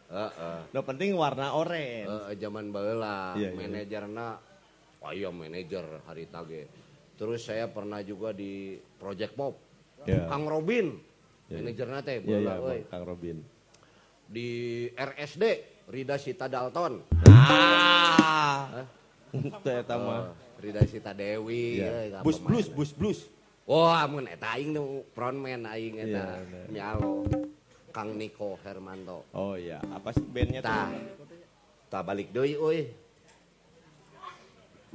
Heeh. 0.10 0.60
No 0.74 0.82
penting 0.82 1.13
warna 1.13 1.54
oranye. 1.54 2.10
Eh, 2.10 2.36
zaman 2.41 2.74
baheula 2.74 3.38
Iya, 3.38 3.54
iya. 3.54 3.58
manajerna 3.58 4.28
oh 5.06 5.12
iya 5.13 5.30
manajer 5.30 5.86
hari 6.10 6.26
tage. 6.26 6.65
Terus 7.13 7.45
saya 7.45 7.69
pernah 7.69 8.02
juga 8.02 8.34
di 8.34 8.74
Project 8.98 9.34
Pop. 9.38 9.54
Iya. 10.10 10.26
Kang 10.26 10.50
Robin. 10.50 10.98
Iya, 10.98 11.54
iya. 11.54 11.58
Manajerna 11.62 11.98
teh 12.02 12.15
euy. 12.26 12.45
Bang 12.45 12.84
Kang 12.89 13.04
Robin. 13.06 13.38
Di 14.30 14.50
RSD 14.93 15.43
Rida 15.89 16.17
Sita 16.17 16.50
Dalton. 16.50 17.06
Ah. 17.30 18.86
Itu 19.30 19.69
eta 19.69 19.95
mah. 19.98 20.34
Oh, 20.34 20.34
Rida 20.58 20.82
Sita 20.89 21.13
Dewi. 21.13 21.82
Euy, 21.82 22.10
ka 22.13 22.26
Bus 22.26 22.38
blues, 22.41 22.65
bus 22.69 22.91
blues. 22.93 23.19
Wah, 23.69 24.02
mun 24.10 24.26
eta 24.26 24.58
aing 24.58 24.74
nu 24.74 25.06
frontman 25.13 25.69
aing 25.69 26.02
eta. 26.02 26.41
bener. 26.41 26.65
Nyalo. 26.74 27.26
Kang 28.00 28.16
Niko 28.16 28.56
Hermanto. 28.64 29.28
Oh 29.36 29.60
iya, 29.60 29.84
apa 29.92 30.16
sih 30.16 30.24
bandnya 30.24 30.64
tuh? 30.64 30.72
Tah. 30.72 30.88
Tah 31.92 32.00
balik 32.00 32.32
deui 32.32 32.56
euy. 32.56 32.88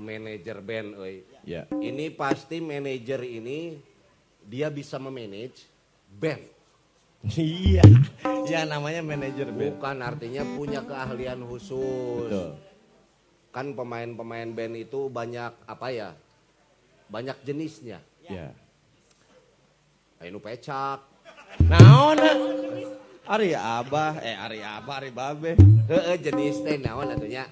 Manajer 0.01 0.65
band 0.65 0.97
euy. 0.97 1.21
Ya. 1.45 1.69
Ini 1.69 2.09
pasti 2.17 2.65
manajer 2.65 3.21
ini 3.29 3.77
dia 4.41 4.73
bisa 4.73 4.97
memanage 4.97 5.69
band. 6.17 6.49
Iya. 7.29 7.85
Ya 8.49 8.65
namanya 8.65 9.05
manajer 9.05 9.53
band. 9.53 9.77
Bukan 9.77 10.01
artinya 10.01 10.41
punya 10.57 10.81
keahlian 10.81 11.45
khusus. 11.45 12.33
Betul. 12.33 12.57
Kan 13.53 13.77
pemain-pemain 13.77 14.49
band 14.49 14.81
itu 14.81 15.13
banyak 15.13 15.53
apa 15.69 15.93
ya? 15.93 16.17
Banyak 17.13 17.37
jenisnya. 17.45 18.01
Ya. 18.25 18.49
Anu 20.25 20.41
pecak. 20.41 21.05
Naon? 21.69 22.17
Ari 23.25 23.57
Abah, 23.57 24.21
eh 24.21 24.37
Ari 24.37 24.61
Abah, 24.61 25.01
Ari 25.01 25.09
Babe. 25.09 25.57
Heeh 25.89 26.17
jenis 26.21 26.61
teh 26.61 26.77
naon 26.77 27.09
atunya? 27.09 27.49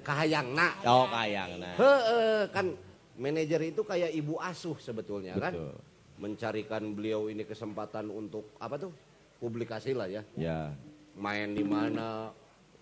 Kahayangna. 0.00 0.72
Oh 0.88 1.04
kayang 1.12 1.60
nah. 1.60 1.76
Heeh 1.76 2.48
kan 2.48 2.72
manajer 3.20 3.60
itu 3.60 3.84
kayak 3.84 4.16
ibu 4.16 4.40
asuh 4.40 4.80
sebetulnya 4.80 5.36
kan. 5.36 5.52
Betul. 5.52 5.76
Mencarikan 6.16 6.96
beliau 6.96 7.28
ini 7.28 7.44
kesempatan 7.44 8.08
untuk 8.08 8.56
apa 8.56 8.80
tuh? 8.80 8.92
Publikasi 9.36 9.92
lah 9.92 10.08
ya. 10.08 10.24
Ya. 10.32 10.72
main 11.16 11.56
di 11.56 11.64
mana, 11.64 12.28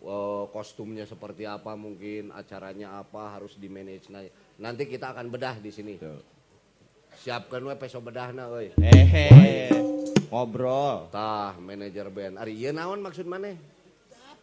eh, 0.03 0.45
kostumnya 0.51 1.07
seperti 1.07 1.47
apa 1.47 1.79
mungkin, 1.79 2.35
acaranya 2.35 2.99
apa 2.99 3.39
harus 3.39 3.55
di 3.55 3.71
manage. 3.71 4.11
Nah, 4.11 4.27
nanti 4.59 4.91
kita 4.91 5.15
akan 5.15 5.31
bedah 5.31 5.63
di 5.63 5.71
sini. 5.71 5.95
Betul. 5.99 6.19
Siapkan 7.15 7.63
we 7.63 7.75
peso 7.79 8.03
bedahna 8.03 8.51
euy. 8.51 8.75
Hehe. 8.75 9.71
Ngobrol. 10.29 11.09
Tah, 11.11 11.57
manajer 11.59 12.09
band. 12.09 12.41
Ari 12.41 12.55
ieu 12.57 12.73
naon 12.73 13.01
maksud 13.01 13.27
maneh? 13.27 13.57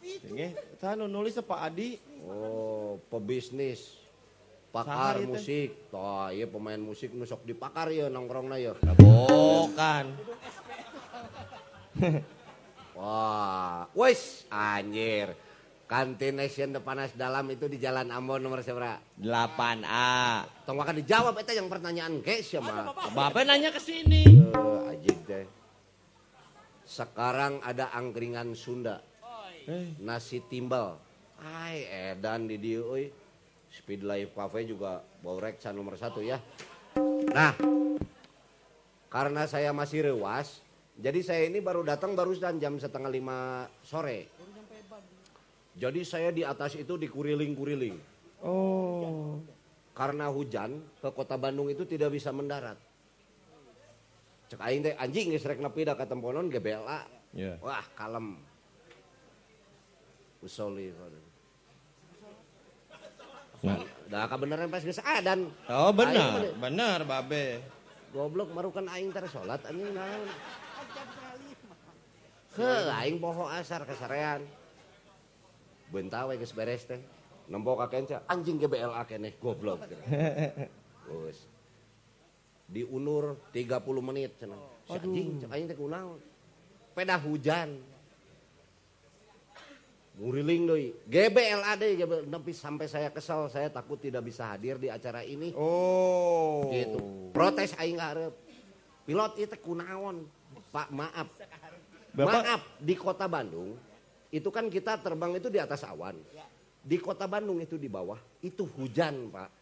Ini, 0.02 0.58
tanu 0.82 1.06
nulis 1.06 1.38
Pak 1.38 1.60
Adi. 1.62 1.98
Oh, 2.26 2.98
pebisnis. 3.10 4.02
Pakar 4.72 5.20
teh? 5.22 5.28
musik. 5.28 5.70
Tah, 5.94 6.34
ieu 6.34 6.48
pemain 6.50 6.80
musik 6.80 7.14
nu 7.14 7.28
sok 7.28 7.46
dipakar 7.46 7.92
ya 7.94 8.10
nongkrongna 8.10 8.58
ya. 8.58 8.74
Bukan. 8.98 10.06
Wah, 12.98 13.90
wes 13.94 14.46
anjir. 14.50 15.36
Kantin 15.92 16.40
Nation 16.40 16.72
Depanas 16.72 17.12
Dalam 17.20 17.52
itu 17.52 17.68
di 17.68 17.76
Jalan 17.76 18.16
Ambon 18.16 18.40
nomor 18.40 18.64
seberapa? 18.64 19.04
8A. 19.20 20.48
Tong 20.64 20.80
akan 20.80 20.96
dijawab 21.04 21.36
eta 21.36 21.52
yang 21.52 21.68
pertanyaan 21.68 22.24
ke 22.24 22.40
siapa? 22.40 22.96
Bapak 23.12 23.44
nanya 23.44 23.76
ke 23.76 23.82
sini. 23.84 24.24
Deh. 24.24 24.71
Sekarang 26.92 27.64
ada 27.64 27.88
angkringan 27.96 28.52
Sunda. 28.52 29.00
Nasi 30.04 30.44
timbal. 30.44 31.00
Ai 31.40 31.88
edan 31.88 32.52
di 32.52 32.60
dieu 32.60 32.84
euy. 32.84 33.08
Speed 33.72 34.04
Life 34.04 34.36
Cafe 34.36 34.68
juga 34.68 35.00
baurek 35.24 35.64
can 35.64 35.72
nomor 35.72 35.96
satu 35.96 36.20
ya. 36.20 36.44
Nah, 37.32 37.56
karena 39.08 39.48
saya 39.48 39.72
masih 39.72 40.12
rewas, 40.12 40.60
jadi 41.00 41.24
saya 41.24 41.48
ini 41.48 41.64
baru 41.64 41.88
datang 41.88 42.12
barusan 42.12 42.60
jam 42.60 42.76
setengah 42.76 43.08
lima 43.08 43.72
sore. 43.80 44.28
Jadi 45.80 46.04
saya 46.04 46.36
di 46.36 46.44
atas 46.44 46.76
itu 46.76 47.00
dikuriling-kuriling. 47.00 47.96
Oh. 48.44 49.40
Karena 49.96 50.28
hujan 50.28 50.84
ke 51.00 51.08
kota 51.16 51.40
Bandung 51.40 51.72
itu 51.72 51.88
tidak 51.88 52.12
bisa 52.12 52.36
mendarat. 52.36 52.76
Cek 54.52 54.60
aing 54.60 54.84
teh 54.84 54.92
anjing 55.00 55.32
geus 55.32 55.48
rek 55.48 55.64
nepi 55.64 55.88
da 55.88 55.96
ka 55.96 56.04
temponon 56.04 56.52
GBLA. 56.52 57.08
Ya. 57.32 57.56
Wah, 57.64 57.88
kalem. 57.96 58.36
Usoli. 60.44 60.92
Nah. 63.64 63.80
Dah 64.12 64.28
kebenaran 64.28 64.68
pas 64.68 64.84
geus 64.84 65.00
adan. 65.00 65.48
Oh 65.72 65.96
benar, 65.96 66.52
benar 66.60 67.00
Babe. 67.08 67.64
Goblok 68.12 68.52
marukan 68.52 68.92
aing 68.92 69.16
tar 69.16 69.24
salat 69.32 69.64
anjing 69.64 69.96
naon. 69.96 70.28
Heuh, 72.60 72.92
aing 72.92 73.24
poho 73.24 73.48
asar 73.48 73.88
kasarean. 73.88 74.44
Bentah 75.96 76.28
we 76.28 76.36
geus 76.36 76.52
beres 76.52 76.84
teh. 76.84 77.00
Nempo 77.48 77.80
ka 77.80 77.88
kenca, 77.88 78.20
anjing 78.28 78.60
GBLA 78.60 79.00
keneh 79.08 79.32
goblok. 79.40 79.88
Terus 81.08 81.51
diunur 82.72 83.52
30 83.52 83.84
menit 84.00 84.32
cenah. 84.40 84.64
Si 84.88 84.96
anjing 84.96 85.44
cek 85.44 85.52
aing 85.52 85.68
teh 85.68 85.78
kunaon. 85.78 86.20
Peda 86.96 87.20
hujan. 87.20 87.76
Muriling 90.16 90.68
deui. 90.68 90.96
GBLA 91.08 91.72
deui, 91.76 91.94
GBLA. 92.00 92.24
Tapi 92.32 92.52
sampai 92.56 92.88
saya 92.88 93.10
kesal, 93.12 93.52
saya 93.52 93.68
takut 93.68 94.00
tidak 94.00 94.24
bisa 94.24 94.48
hadir 94.48 94.80
di 94.80 94.88
acara 94.88 95.24
ini. 95.28 95.52
Oh. 95.56 96.72
Gitu. 96.72 97.00
Protes 97.36 97.76
aing 97.76 98.00
hareup. 98.00 98.36
Pilot 99.04 99.34
itu 99.40 99.56
kunaon? 99.60 100.24
Pak, 100.72 100.88
maaf. 100.96 101.28
Bapak 102.12 102.44
Maaf, 102.44 102.62
di 102.76 102.96
kota 103.00 103.24
Bandung 103.24 103.80
itu 104.32 104.50
kan 104.52 104.68
kita 104.68 105.00
terbang 105.00 105.32
itu 105.40 105.48
di 105.48 105.60
atas 105.60 105.88
awan. 105.88 106.20
Di 106.84 107.00
kota 107.00 107.24
Bandung 107.24 107.64
itu 107.64 107.80
di 107.80 107.88
bawah, 107.88 108.20
itu 108.44 108.68
hujan, 108.68 109.32
Pak. 109.32 109.61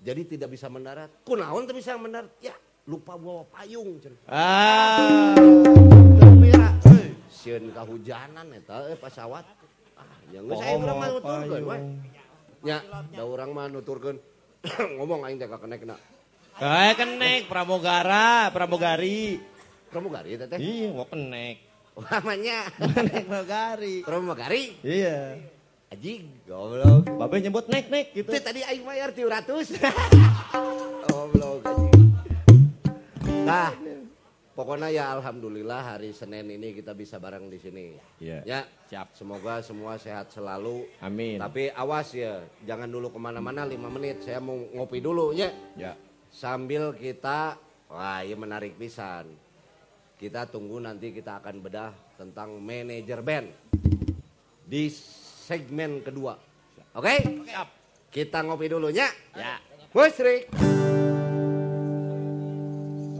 Jadi 0.00 0.22
tidak 0.36 0.48
bisa 0.56 0.72
mendarat. 0.72 1.12
Kunaon 1.28 1.68
tuh 1.68 1.76
bisa 1.76 1.92
mendarat? 2.00 2.32
Ya, 2.40 2.56
lupa 2.88 3.20
bawa 3.20 3.44
payung. 3.52 4.00
cenah. 4.00 4.16
Ah. 4.24 5.36
Gembira, 6.16 6.72
euy, 6.88 7.12
sieun 7.28 7.68
kahujanan 7.68 8.48
eta 8.56 8.88
euy 8.88 8.96
pesawat. 8.96 9.44
Ah, 10.00 10.08
ya 10.32 10.40
geus 10.40 10.56
aing 10.56 10.80
urang 10.80 10.96
mah 10.96 11.08
nuturkeun 11.12 11.62
we. 11.68 11.78
Nya, 12.64 12.78
da 13.12 13.22
urang 13.28 13.50
mah 13.52 13.66
nuturkeun. 13.68 14.16
Ngomong 14.96 15.20
aing 15.28 15.36
teh 15.36 15.48
ka 15.48 15.60
kenekna. 15.60 16.00
Eh 16.60 16.92
kenek 16.96 17.44
pramugara, 17.44 18.48
pramugari. 18.56 19.36
Pramugari 19.92 20.40
teh 20.40 20.48
teh. 20.48 20.56
Iya, 20.56 20.96
mau 20.96 21.04
kenek. 21.04 21.56
Namanya 22.00 22.72
Kenek 22.96 23.28
pramugari. 23.28 23.94
Pramugari. 24.00 24.64
Iya. 24.80 25.36
Anjing, 25.90 26.22
goblok. 26.46 27.02
Babe 27.18 27.42
nyebut 27.42 27.66
nek 27.66 27.90
nek 27.90 28.14
gitu. 28.14 28.30
Itu 28.30 28.38
tadi 28.38 28.62
aing 28.62 28.86
bayar 28.86 29.10
300. 29.10 29.74
Goblok 31.10 31.66
anjing. 31.66 32.14
Nah, 33.42 33.74
pokoknya 34.54 34.86
ya 34.94 35.10
alhamdulillah 35.18 35.82
hari 35.82 36.14
Senin 36.14 36.46
ini 36.46 36.78
kita 36.78 36.94
bisa 36.94 37.18
bareng 37.18 37.50
di 37.50 37.58
sini. 37.58 37.98
Iya. 38.22 38.38
Ya, 38.46 38.60
Siap. 38.86 39.18
semoga 39.18 39.66
semua 39.66 39.98
sehat 39.98 40.30
selalu. 40.30 40.86
Amin. 41.02 41.42
Tapi 41.42 41.74
awas 41.74 42.14
ya, 42.14 42.38
jangan 42.62 42.86
dulu 42.86 43.10
ke 43.10 43.18
mana-mana 43.18 43.66
5 43.66 43.90
menit. 43.90 44.22
Saya 44.22 44.38
mau 44.38 44.54
ngopi 44.70 45.02
dulu 45.02 45.34
ya. 45.34 45.50
Ya. 45.74 45.98
Sambil 46.30 46.94
kita, 46.94 47.58
wah 47.90 48.22
ini 48.22 48.38
menarik 48.38 48.78
pisan. 48.78 49.26
Kita 50.14 50.46
tunggu 50.46 50.78
nanti 50.78 51.10
kita 51.10 51.42
akan 51.42 51.58
bedah 51.58 51.90
tentang 52.14 52.62
manajer 52.62 53.26
band. 53.26 53.50
Di 54.70 54.86
segmen 55.50 55.98
kedua. 56.06 56.38
Oke? 56.94 57.42
Kita 58.14 58.46
ngopi 58.46 58.70
dulu 58.70 58.86
ya. 58.94 59.10
Ya. 59.34 59.58
Musrik. 59.90 60.46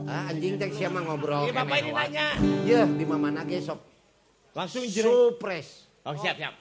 Ah, 0.06 0.30
anjing 0.30 0.54
teh 0.58 0.70
siapa 0.70 1.02
ngobrol. 1.02 1.50
Iya, 1.50 1.54
Bapak 1.54 1.76
ini 1.82 1.90
nanya. 1.90 2.26
Iya, 2.62 2.82
di 2.86 3.06
mana 3.06 3.42
ge 3.42 3.58
sok. 3.58 3.78
Langsung 4.54 4.86
jero. 4.86 5.34
Supres. 5.34 5.90
Oh, 6.06 6.14
siap, 6.14 6.38
siap. 6.38 6.54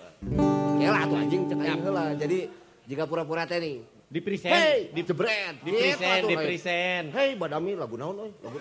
Ya 0.82 0.89
lah 0.89 1.05
tuh 1.05 1.17
anjing 1.17 1.45
cek 1.45 1.58
aing 1.62 1.82
heula. 1.86 2.13
Jadi 2.17 2.49
jika 2.89 3.05
pura-pura 3.05 3.45
teh 3.45 3.62
nih. 3.62 3.77
Di 4.10 4.19
present. 4.25 4.49
Hey, 4.49 4.89
di 4.89 5.05
jebret. 5.05 5.62
di 5.62 5.69
present, 5.69 6.21
di 6.25 6.34
present. 6.34 7.05
Hei, 7.13 7.38
badami 7.38 7.77
lagu 7.77 7.93
naon 7.93 8.25
euy? 8.25 8.32
Lagu. 8.41 8.58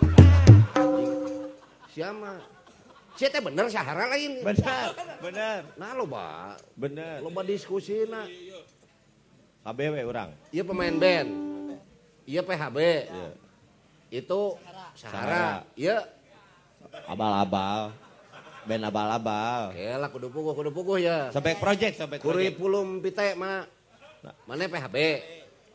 Siapa? 1.93 2.58
Sia 3.15 3.27
teh 3.27 3.39
bener 3.39 3.65
sahara 3.67 4.05
lain. 4.09 4.41
Benar, 4.41 4.93
benar, 5.19 5.61
Nah 5.75 5.91
lo 5.93 6.05
ba, 6.05 6.55
benar. 6.73 7.19
loba 7.19 7.41
diskusina. 7.41 8.23
KBW 9.59 9.95
orang. 10.03 10.29
Iya 10.49 10.63
pemain 10.63 10.95
band. 10.95 11.29
Iya 12.23 12.41
PHB. 12.41 12.77
Iya. 12.79 13.29
Itu 14.09 14.55
Sahara. 14.95 15.65
Iya. 15.75 16.05
Abal-abal. 17.05 17.91
Band 18.63 18.83
abal-abal. 18.85 19.73
Oke 19.73 19.87
lah 19.93 20.09
kudu 20.09 20.27
puguh, 20.29 20.53
kudu 20.53 20.71
puguh 20.71 20.97
ya. 20.97 21.29
Sampai 21.29 21.57
project, 21.57 21.97
sampai 21.97 22.17
project. 22.17 22.55
Kurikulum 22.55 22.99
pite 22.99 23.35
mah. 23.35 23.65
Mana 24.45 24.65
PHB? 24.65 24.95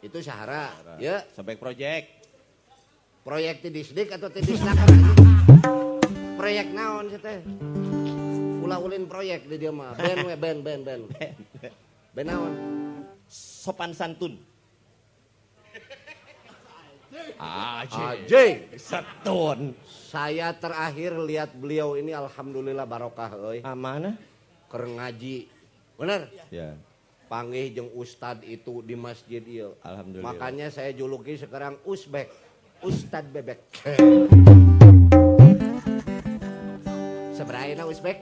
Itu 0.00 0.20
Sahara. 0.20 0.72
Ya, 0.96 1.24
Sampai 1.32 1.56
project. 1.56 2.24
proyek 3.24 3.64
ti 3.64 3.72
disdik 3.72 4.12
atau 4.12 4.28
ti 4.28 4.44
disnak 4.44 4.76
Proyek 6.44 6.76
naon 6.76 7.08
sih 7.08 7.16
teh? 7.24 7.40
Ulah 8.60 8.76
ulin 8.76 9.08
proyek 9.08 9.48
di 9.48 9.56
dia 9.56 9.72
mah. 9.72 9.96
Band 9.96 10.28
we 10.28 10.36
band 10.36 10.60
band 10.60 10.82
band. 10.84 11.02
Band 12.12 12.28
naon? 12.28 12.52
Sopan 13.32 13.96
santun. 13.96 14.36
Aji. 17.40 18.28
Ajing. 18.28 18.76
Setun. 18.76 19.72
Saya 19.88 20.52
terakhir 20.52 21.16
lihat 21.16 21.56
beliau 21.56 21.96
ini 21.96 22.12
alhamdulillah 22.12 22.84
barokah 22.84 23.40
euy. 23.40 23.64
Amanah? 23.64 24.12
Keur 24.68 24.84
ngaji. 24.84 25.48
Bener? 25.96 26.28
Ya. 26.52 26.76
Panggih 27.24 27.72
jeung 27.72 27.88
ustad 27.96 28.44
itu 28.44 28.84
di 28.84 28.92
masjid 28.92 29.40
ieu. 29.48 29.80
Alhamdulillah. 29.80 30.36
Makanya 30.36 30.68
saya 30.68 30.92
juluki 30.92 31.40
sekarang 31.40 31.80
Usbek. 31.88 32.28
Ustad 32.84 33.32
Bebek. 33.32 33.64
Seberapa 37.34 37.82
Usbek? 37.90 38.18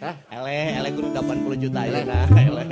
Hah? 0.00 0.14
Ele, 0.30 0.80
ele 0.80 0.88
kudu 0.94 1.10
80 1.10 1.58
juta 1.58 1.80
ya. 1.84 2.00
Ele. 2.06 2.64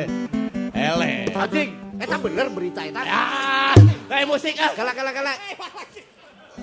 Ele. 0.72 1.12
Anjing, 1.34 1.70
eta 1.98 2.16
bener 2.22 2.46
berita 2.54 2.86
eta. 2.86 3.02
Ah, 3.02 3.74
kayak 4.08 4.26
musik 4.30 4.54
ah. 4.62 4.72
Kala 4.72 4.94
kala 4.94 5.10
kala. 5.10 5.34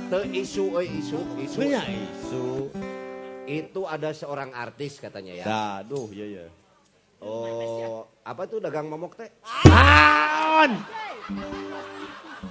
Teu 0.07 0.23
isu 0.31 0.71
euy 0.73 0.87
isu, 1.03 1.19
isu. 1.37 1.57
Punya 1.59 1.83
isu. 1.83 2.71
Itu 3.45 3.85
ada 3.85 4.15
seorang 4.15 4.55
artis 4.55 4.97
katanya 5.03 5.35
ya. 5.37 5.45
Aduh, 5.83 6.09
iya 6.15 6.25
iya. 6.25 6.45
Oh, 7.21 8.07
apa 8.25 8.47
tuh 8.49 8.63
dagang 8.63 8.89
momok 8.89 9.19
teh? 9.19 9.29
Naon? 9.67 10.71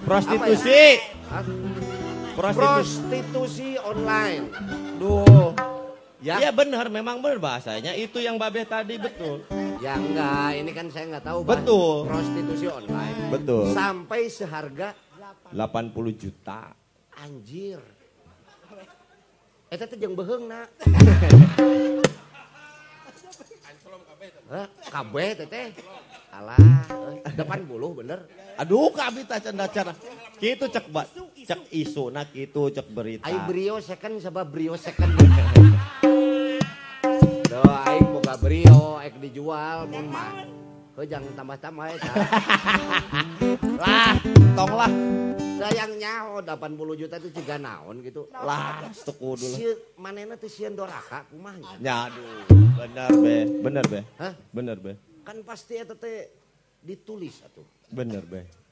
Prostitusi. 0.05 1.01
Hah? 1.33 1.43
Prostitusi. 2.37 2.61
Prostitusi 2.61 3.69
online. 3.81 4.43
Duh. 5.01 5.74
Ya. 6.25 6.41
Iya 6.41 6.49
benar, 6.49 6.89
memang 6.89 7.21
benar 7.21 7.37
bahasanya. 7.37 7.93
Itu 7.93 8.17
yang 8.17 8.41
Babe 8.41 8.65
tadi 8.65 8.97
betul. 8.97 9.45
Ya 9.77 9.93
enggak, 9.93 10.57
ini 10.57 10.71
kan 10.73 10.89
saya 10.89 11.05
enggak 11.13 11.25
tahu. 11.29 11.45
Betul. 11.45 12.09
Prostitusi 12.09 12.65
online. 12.65 13.29
Betul. 13.29 13.69
Sampai 13.77 14.25
seharga 14.33 14.97
80 15.53 15.93
juta. 16.17 16.73
anjir. 17.21 17.79
Eta 19.71 19.87
teh 19.87 19.97
jeung 19.97 20.15
beheung 20.15 20.45
na. 20.45 20.67
Hah, 24.45 24.67
kabeh 24.93 25.29
teh 25.43 25.47
teh. 25.47 25.67
Alah, 26.35 26.59
euy, 26.91 27.23
80 27.23 27.99
bener. 28.03 28.19
Aduh, 28.59 28.91
kami 28.91 29.23
tak 29.23 29.47
canda 29.47 29.65
cara. 29.71 29.95
Kitu 30.35 30.67
cek 30.67 30.91
ba, 30.91 31.07
cek 31.47 31.71
isu 31.71 32.11
nak 32.11 32.35
kitu 32.35 32.67
cek 32.71 32.87
berita. 32.91 33.23
Ai 33.23 33.39
brio 33.47 33.79
second 33.79 34.19
sabab 34.19 34.51
brio 34.51 34.75
second. 34.75 35.15
Aing 37.63 38.07
boga 38.11 38.35
brio 38.35 38.99
ek 38.99 39.15
dijual 39.23 39.87
mun 39.87 40.11
mah. 40.11 40.31
Jangan 40.95 41.31
tambah-tambah 41.35 41.85
eta. 41.91 42.11
Lah, 43.83 44.15
tong 44.55 44.73
lah. 44.79 44.91
Sayang 45.59 45.99
nyaho 45.99 46.39
80 46.39 46.99
juta 46.99 47.15
itu 47.19 47.29
juga 47.35 47.59
naon 47.59 47.99
gitu. 47.99 48.31
Lah, 48.31 48.79
sekudu 48.95 49.43
lah. 49.43 49.59
Si 49.59 49.67
manena 49.99 50.39
teh 50.39 50.47
sieun 50.47 50.71
doraka 50.71 51.27
kumaha? 51.27 51.75
Ya, 51.83 52.07
aduh. 52.07 52.47
Benar, 52.79 53.11
Be. 53.11 53.35
Benar, 53.59 53.85
Be. 53.91 53.99
Hah? 54.19 54.33
Benar, 54.55 54.77
Be. 54.79 54.95
Kan 55.27 55.43
pasti 55.43 55.75
eta 55.75 55.99
teh 55.99 56.31
ditulis 56.79 57.43
atuh. 57.43 57.67
Benar, 57.91 58.23
Be. 58.23 58.64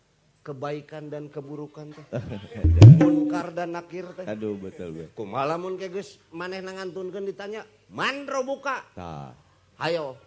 Kebaikan 0.44 1.08
dan 1.08 1.32
keburukan 1.32 1.96
teh. 1.96 2.06
Munkar 3.00 3.56
dan 3.56 3.72
nakir 3.72 4.04
teh. 4.14 4.28
Aduh 4.28 4.60
betul 4.60 4.92
be. 4.92 5.06
Kumaha 5.16 5.56
lamun 5.56 5.80
ke 5.80 5.88
geus 5.88 6.20
maneh 6.30 6.60
nangantunkeun 6.60 7.24
ditanya, 7.24 7.64
"Man 7.88 8.28
buka?" 8.28 8.84
Nah, 9.00 9.32
Hayo. 9.80 10.20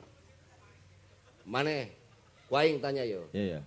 Maneh 1.46 1.94
kuaing 2.50 2.82
tanya 2.82 3.06
yo. 3.06 3.30
iya 3.30 3.58
ya, 3.58 3.60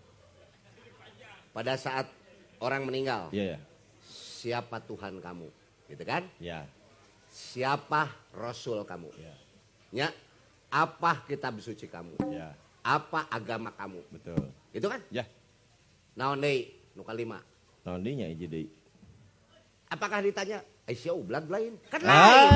Pada 1.56 1.80
saat 1.80 2.12
orang 2.60 2.84
meninggal, 2.84 3.32
iya 3.32 3.56
ya, 3.56 3.60
siapa 4.04 4.84
Tuhan 4.84 5.24
kamu? 5.24 5.48
Gitu 5.88 6.04
kan? 6.04 6.28
ya, 6.44 6.68
Siapa 7.32 8.12
Rasul 8.36 8.84
kamu? 8.84 9.10
ya, 9.16 9.34
Ya, 9.96 10.08
apa 10.68 11.24
kitab 11.24 11.56
suci 11.64 11.88
kamu? 11.88 12.20
ya, 12.36 12.52
Apa 12.84 13.32
agama 13.32 13.72
kamu? 13.72 14.04
betul. 14.12 14.44
Gitu 14.76 14.88
kan? 14.92 15.00
Ya, 15.08 15.24
naon 16.17 16.41
deui 16.41 16.69
nu 16.95 17.02
kalima. 17.06 17.41
Naon 17.86 18.02
deui 18.02 18.17
nya 18.17 18.30
hiji 18.30 18.69
apakah 19.89 20.22
ditanya? 20.22 20.62
Eh, 20.86 20.93
Aisyah 20.93 21.13
ublad 21.13 21.45
lain 21.45 21.78
kan 21.86 22.02
lain. 22.02 22.50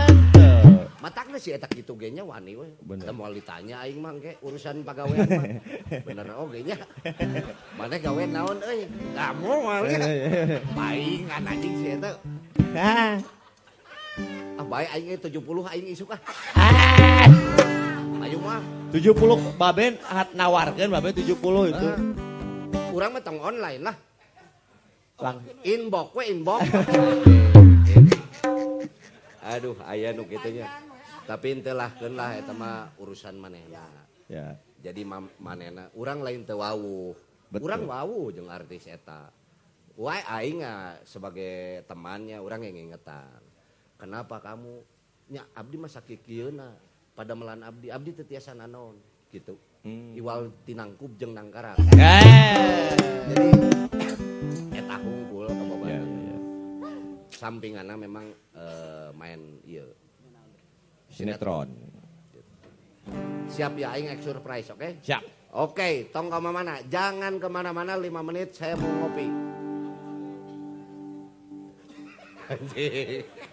matakna 0.97 1.37
si 1.37 1.53
eta 1.53 1.69
kitu 1.69 1.93
ge 1.99 2.09
nya 2.09 2.25
wani 2.25 2.57
we 2.57 2.65
bener. 2.81 3.13
Moal 3.13 3.37
ditanya 3.37 3.85
aing 3.85 4.01
mah 4.01 4.15
ge 4.17 4.39
urusan 4.41 4.81
pagawean 4.81 5.27
mah. 5.27 5.45
Bener 6.07 6.25
oh, 6.33 6.47
oge 6.47 6.63
nya 6.63 6.79
Maneh 7.77 7.99
gawe 7.99 8.23
naon 8.23 8.57
euy? 8.63 8.87
Kamu 9.13 9.51
moal 9.67 9.83
nya 9.91 9.99
paing 10.73 11.27
kan 11.27 11.43
anjing 11.45 11.75
si 11.77 11.87
eta. 11.93 12.11
Ah. 12.73 13.19
ah. 14.57 14.65
Bae 14.65 14.87
aing 14.97 15.19
70 15.19 15.43
aing 15.69 15.87
isuk 15.91 16.15
ah. 16.15 16.21
ah. 16.55 17.27
Ayo 18.23 18.39
mah. 18.39 18.63
70 18.95 19.59
baben 19.59 19.99
hat 20.07 20.31
nawarkeun 20.33 20.89
baben 20.89 21.11
70 21.13 21.37
itu. 21.69 21.85
Ah. 21.85 22.22
kurang 22.93 23.17
mah 23.17 23.25
tong 23.25 23.41
online 23.41 23.81
lah. 23.81 23.97
Lang 25.17 25.41
inbox 25.65 26.13
we 26.13 26.29
inbox. 26.29 26.61
Aduh, 29.41 29.73
aya 29.81 30.13
nu 30.13 30.29
kitu 30.29 30.61
nya. 30.61 30.69
Tapi 31.25 31.57
henteulahkeun 31.57 32.13
lah 32.13 32.37
eta 32.37 32.53
mah 32.53 32.93
urusan 33.01 33.33
manehna. 33.41 33.81
Ya. 34.29 34.61
Jadi 34.85 35.01
manehna 35.41 35.89
urang 35.97 36.21
lain 36.21 36.45
teu 36.45 36.61
wawuh. 36.61 37.17
Urang 37.57 37.89
wawuh 37.89 38.29
jeung 38.29 38.53
artis 38.53 38.85
eta. 38.85 39.33
Wae 39.97 40.21
aing 40.29 40.61
sebagai 41.01 41.81
temannya 41.89 42.37
urang 42.45 42.61
yang 42.61 42.77
ngingetan. 42.77 43.41
Kenapa 43.97 44.37
kamu 44.37 44.85
nya 45.33 45.49
abdi 45.57 45.81
mah 45.81 45.89
sakikieuna 45.89 46.77
pada 47.17 47.33
melan 47.33 47.65
abdi 47.65 47.89
abdi 47.89 48.13
teu 48.13 48.25
tiasa 48.27 48.53
naon 48.53 49.01
gitu. 49.33 49.57
Hmm. 49.83 50.15
Iwal 50.15 50.47
tinangkup 50.63 51.11
jeung 51.19 51.35
nangkarak. 51.35 51.75
Eh. 51.99 52.23
Jadi 53.27 53.47
eta 54.79 54.95
hungkul 54.95 55.51
Ya, 55.51 55.59
kabogohan. 55.59 55.91
ya, 55.91 56.01
ya. 56.07 56.37
Sampingana 57.35 57.93
memang 57.99 58.31
eh, 58.55 59.11
main 59.11 59.59
ieu. 59.67 59.91
Sinetron. 61.11 61.67
Siap 63.51 63.75
ya 63.75 63.91
aing 63.99 64.07
ek 64.07 64.23
surprise, 64.23 64.71
oke? 64.71 65.03
Siap. 65.03 65.51
Oke, 65.51 66.07
tong 66.15 66.31
ke 66.31 66.39
mana? 66.39 66.79
Jangan 66.87 67.35
ke 67.35 67.47
mana-mana 67.51 67.99
5 67.99 68.23
menit 68.23 68.55
saya 68.55 68.79
mau 68.79 68.87
ngopi. 68.87 69.27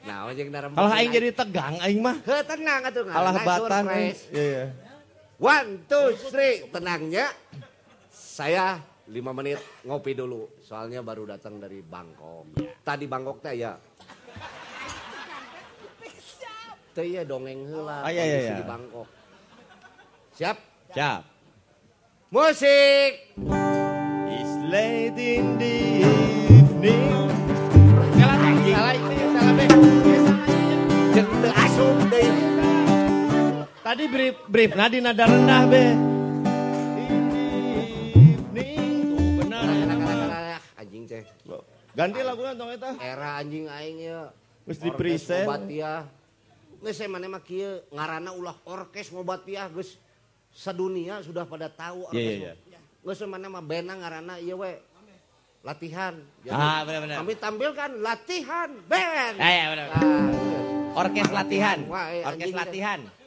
Nah. 0.07 0.31
Kalau 0.79 0.91
aing 0.95 1.11
jadi 1.11 1.35
tegang 1.35 1.75
aing 1.83 1.99
mah. 1.99 2.23
He, 2.23 2.37
tenang 2.47 2.87
atuh 2.87 3.03
ngaranna 3.03 3.43
batan. 3.43 3.85
Iya, 3.91 4.15
iya. 4.31 4.65
One, 5.41 5.89
two, 5.89 6.13
three, 6.29 6.69
tenangnya. 6.69 7.33
Saya 8.13 8.77
5 9.09 9.17
menit 9.33 9.57
ngopi 9.89 10.13
dulu. 10.13 10.61
Soalnya 10.61 11.01
baru 11.01 11.25
datang 11.25 11.57
dari 11.57 11.81
Bangkok. 11.81 12.61
Tadi 12.85 13.09
Bangkok 13.09 13.41
teh 13.41 13.57
ya. 13.57 13.73
Teh 16.93 17.07
ya 17.09 17.25
dongeng 17.25 17.73
heula. 17.73 18.05
Ah, 18.05 18.13
iya, 18.13 18.21
iya, 18.29 18.39
iya. 18.53 18.57
di 18.61 18.65
Bangkok. 18.69 19.09
Siap? 20.37 20.57
Siap. 20.93 21.23
Musik. 22.29 23.13
It's 24.29 24.55
late 24.69 25.17
in 25.17 25.57
the 25.57 25.77
evening. 26.53 27.33
Salah 28.13 28.37
anjing. 28.45 28.77
Salah 28.77 28.93
ini, 28.93 29.17
salah 29.33 30.30
Tadi 33.81 34.05
brief 34.13 34.37
brief 34.45 34.77
nadi 34.77 35.01
nada 35.01 35.25
rendah 35.25 35.65
be. 35.65 35.85
In 37.01 37.25
the 37.33 37.45
evening. 38.21 39.17
Tuh 39.17 39.29
benar. 39.41 39.65
anjing 40.77 41.09
teh. 41.09 41.25
Ganti 41.97 42.21
lagunya 42.21 42.53
tong 42.61 42.69
eta. 42.77 42.93
Era 43.01 43.41
anjing 43.41 43.73
aing 43.73 43.99
ya. 44.05 44.29
Geus 44.69 44.85
di 44.85 44.93
present. 44.93 45.49
Ngobatia. 45.49 46.05
Geus 46.85 46.93
saya 47.01 47.09
mana 47.09 47.33
mah 47.33 47.41
kieu 47.41 47.81
ngaranna 47.89 48.37
ulah 48.37 48.57
orkes 48.69 49.09
ngobatia 49.17 49.73
geus 49.73 49.97
sadunia 50.53 51.25
sudah 51.25 51.49
pada 51.49 51.73
tahu 51.73 52.05
orkes. 52.13 52.21
Iya, 52.21 52.53
iya, 52.53 52.53
iya. 52.77 52.81
Geus 53.01 53.25
mana 53.25 53.49
mah 53.49 53.65
benang 53.65 54.05
ngaranna 54.05 54.37
ieu 54.45 54.61
we. 54.61 54.77
Latihan. 55.65 56.21
Jadi, 56.45 56.53
Ah, 56.53 56.85
benar-benar. 56.85 57.17
Kami 57.21 57.33
tampilkan 57.37 57.91
latihan 58.01 58.69
band. 58.89 59.37
Eh, 59.41 59.45
iya, 59.45 59.65
benar. 59.73 59.87
Ah, 59.93 60.01
iya. 60.33 60.61
Orkes 61.01 61.29
latihan. 61.33 61.79
Wah, 61.89 62.13
eh, 62.13 62.25
Orkes 62.29 62.49
teh. 62.53 63.20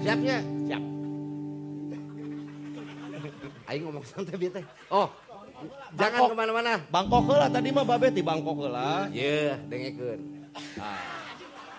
Siapnya? 0.00 0.40
Siap. 0.64 0.80
Aing 3.68 3.84
ngomong 3.84 4.04
santai 4.08 4.40
bieu 4.40 4.48
teh. 4.48 4.64
Oh. 4.88 5.12
Jangan 5.92 6.32
ke 6.32 6.34
mana-mana. 6.34 6.80
Bangkok 6.88 7.28
heula 7.28 7.52
tadi 7.52 7.68
mah 7.68 7.84
babe 7.84 8.08
di 8.08 8.24
Bangkok 8.24 8.64
heula. 8.64 9.12
Iya, 9.12 9.60
dengekeun. 9.68 10.48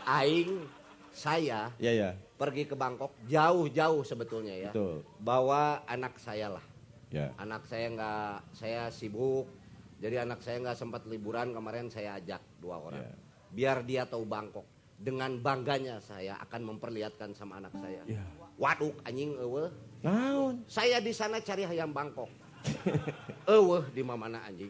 Aing 0.06 0.70
saya 1.12 1.74
Iya, 1.82 1.92
iya. 1.92 2.10
pergi 2.38 2.70
ke 2.70 2.78
Bangkok 2.78 3.18
jauh-jauh 3.26 4.06
sebetulnya 4.06 4.54
ya. 4.54 4.70
Betul. 4.70 5.02
Bawa 5.18 5.82
anak 5.90 6.22
saya 6.22 6.54
lah. 6.54 6.66
Ya. 7.10 7.34
Anak 7.42 7.66
saya 7.66 7.90
nggak, 7.92 8.34
saya 8.54 8.94
sibuk. 8.94 9.50
Jadi 9.98 10.22
anak 10.22 10.46
saya 10.46 10.62
nggak 10.62 10.78
sempat 10.78 11.10
liburan 11.10 11.54
kemarin 11.54 11.90
saya 11.90 12.22
ajak 12.22 12.42
dua 12.62 12.78
orang. 12.78 13.02
Ya. 13.02 13.14
Biar 13.52 13.78
dia 13.82 14.06
tahu 14.06 14.30
Bangkok. 14.30 14.66
Dengan 15.02 15.34
bangganya 15.42 15.98
saya 15.98 16.38
akan 16.46 16.78
memperlihatkan 16.78 17.34
sama 17.34 17.58
anak 17.58 17.74
saya. 17.74 18.06
Ya. 18.06 18.22
Waduh 18.62 18.94
anjing 19.02 19.34
eueuh. 19.34 19.74
Naon? 20.06 20.62
Saya 20.70 21.02
di 21.02 21.10
sana 21.10 21.42
cari 21.42 21.66
hayam 21.66 21.90
Bangkok. 21.90 22.30
Eueuh 23.50 23.82
di 23.90 24.06
mana 24.06 24.46
anjing. 24.46 24.70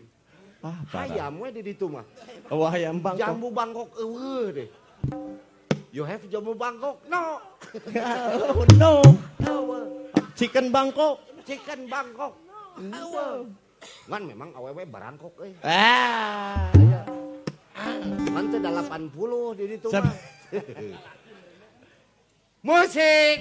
Ah. 0.63 0.80
Hayam 1.04 1.44
we 1.44 1.52
di 1.52 1.62
ditu 1.76 1.91
mah. 1.91 2.08
Oh, 2.48 2.63
hayam 2.63 3.04
Bangkok. 3.04 3.20
Jambu 3.20 3.48
Bangkok 3.52 3.89
eueuh 4.00 4.46
deh. 4.56 4.70
You 5.91 6.08
have 6.08 6.24
jambu 6.32 6.56
Bangkok? 6.56 7.04
No. 7.12 7.44
oh, 8.48 8.63
no. 8.82 9.04
Eueuh. 9.44 9.84
Chicken 10.39 10.72
Bangkok. 10.72 11.20
Chicken 11.44 11.91
Bangkok. 11.91 12.39
Eueuh. 12.80 13.52
Ngan 14.08 14.22
memang 14.24 14.50
awewe 14.56 14.84
barangkok 14.88 15.34
euy. 15.44 15.52
Ah. 15.65 16.72
Aya. 16.72 17.11
Ngan 18.32 18.46
teh 18.52 18.60
80 18.60 19.58
di 19.58 19.63
ditu 19.76 19.88
mah. 19.91 20.15
Musik. 22.67 23.38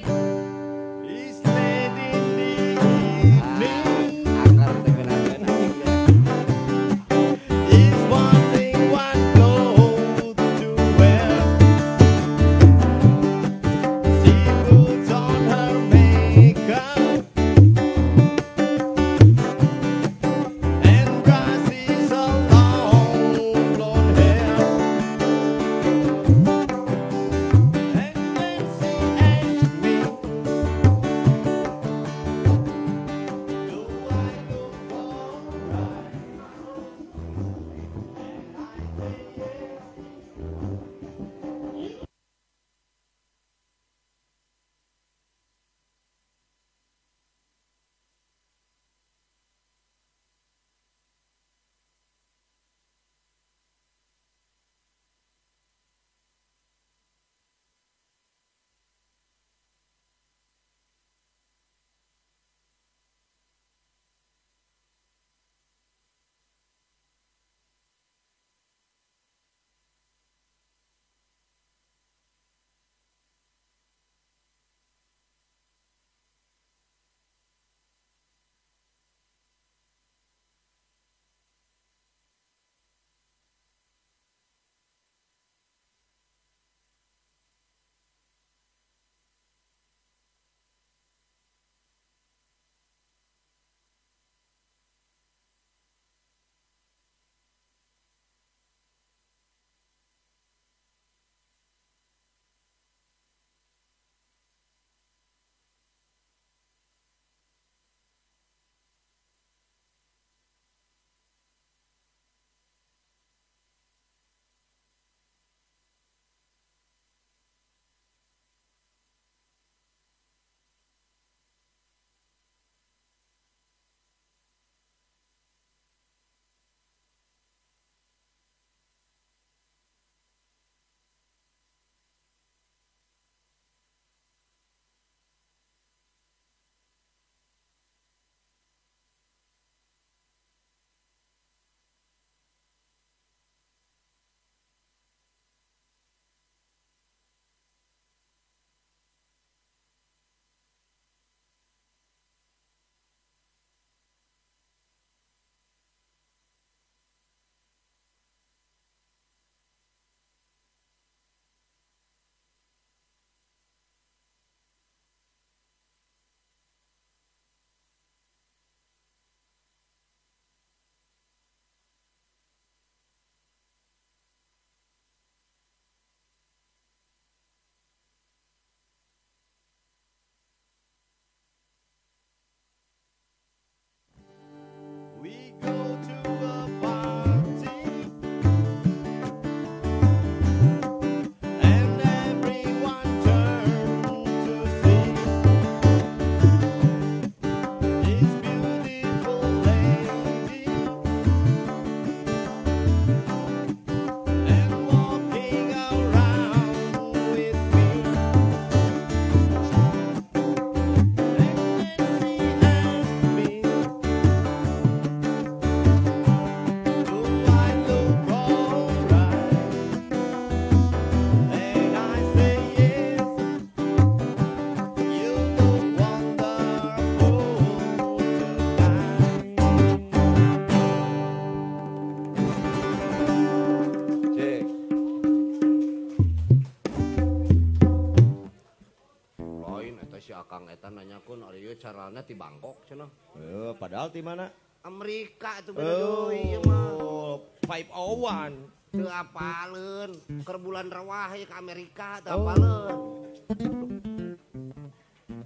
Carana 242.11 242.27
ti 242.27 242.35
Bangkok 242.35 242.83
cenah. 242.91 243.07
Eh, 243.39 243.71
padahal 243.79 244.11
di 244.11 244.19
mana? 244.19 244.51
Amerika 244.83 245.63
itu 245.63 245.71
beda 245.71 245.95
deui 245.95 246.43
ieu 246.51 246.61
mah. 246.67 246.83
Oh, 246.99 247.35
501. 247.71 248.59
Teu 248.91 249.07
apaleun, 249.07 250.11
keur 250.43 250.59
bulan 250.59 250.91
rawah 250.91 251.31
ya 251.39 251.47
ke 251.47 251.55
Amerika 251.55 252.19
teu 252.19 252.35
Oh. 252.35 252.51
apaleun. 252.51 252.99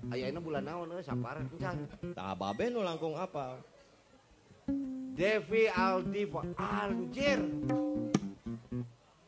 Aya 0.09 0.33
bulan 0.41 0.65
naon 0.65 0.89
euy 0.97 1.05
sapar 1.05 1.45
encan. 1.45 1.85
Tah 2.17 2.33
babe 2.33 2.73
nu 2.73 2.81
langkung 2.81 3.13
apa? 3.13 3.61
Devi 5.13 5.69
Aldiva 5.69 6.41
anjir. 6.57 7.45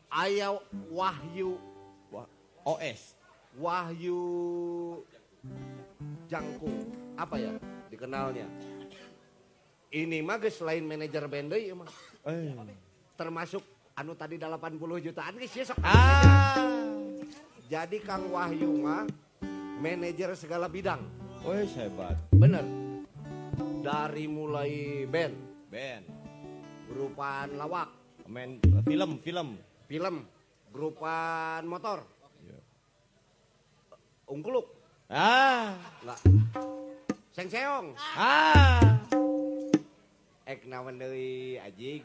Aya 0.09 0.57
Wahyu 0.89 1.61
Wah, 2.09 2.25
OS. 2.65 3.13
Wahyu 3.61 4.25
Jangkung. 6.27 7.06
Apa 7.17 7.35
ya 7.41 7.51
dikenalnya? 7.89 8.45
Ini 9.89 10.21
mah 10.21 10.37
geus 10.37 10.61
lain 10.61 10.85
manajer 10.85 11.25
band 11.25 11.49
deui 11.49 11.71
ieu 11.71 11.75
mah. 11.75 11.89
Eh. 12.29 12.53
Termasuk 13.17 13.63
anu 13.97 14.13
tadi 14.13 14.37
80 14.37 14.77
jutaan 15.01 15.33
geus 15.41 15.53
ieu 15.57 15.65
sok. 15.65 15.81
Ah. 15.81 16.61
Jadi 17.67 17.97
Kang 17.99 18.29
Wahyu 18.29 18.69
mah 18.79 19.03
manajer 19.81 20.37
segala 20.37 20.69
bidang. 20.69 21.01
Wes 21.41 21.73
hebat. 21.73 22.15
Bener. 22.31 22.63
Dari 23.81 24.27
mulai 24.27 25.07
band, 25.07 25.35
Ben. 25.71 26.03
grupaan 26.91 27.55
lawak, 27.55 27.87
Main 28.27 28.59
film, 28.83 29.15
film. 29.23 29.55
film, 29.87 30.15
grupaan 30.75 31.63
motor, 31.63 32.03
Iya. 32.43 32.59
ungkuluk, 34.27 34.67
Ah. 35.07 35.71
enggak. 36.03 36.19
sengseong 37.37 37.93
ah. 38.17 38.81
Ek 40.49 40.65
naon 40.65 40.97
deui 40.97 41.61
ajig. 41.61 42.01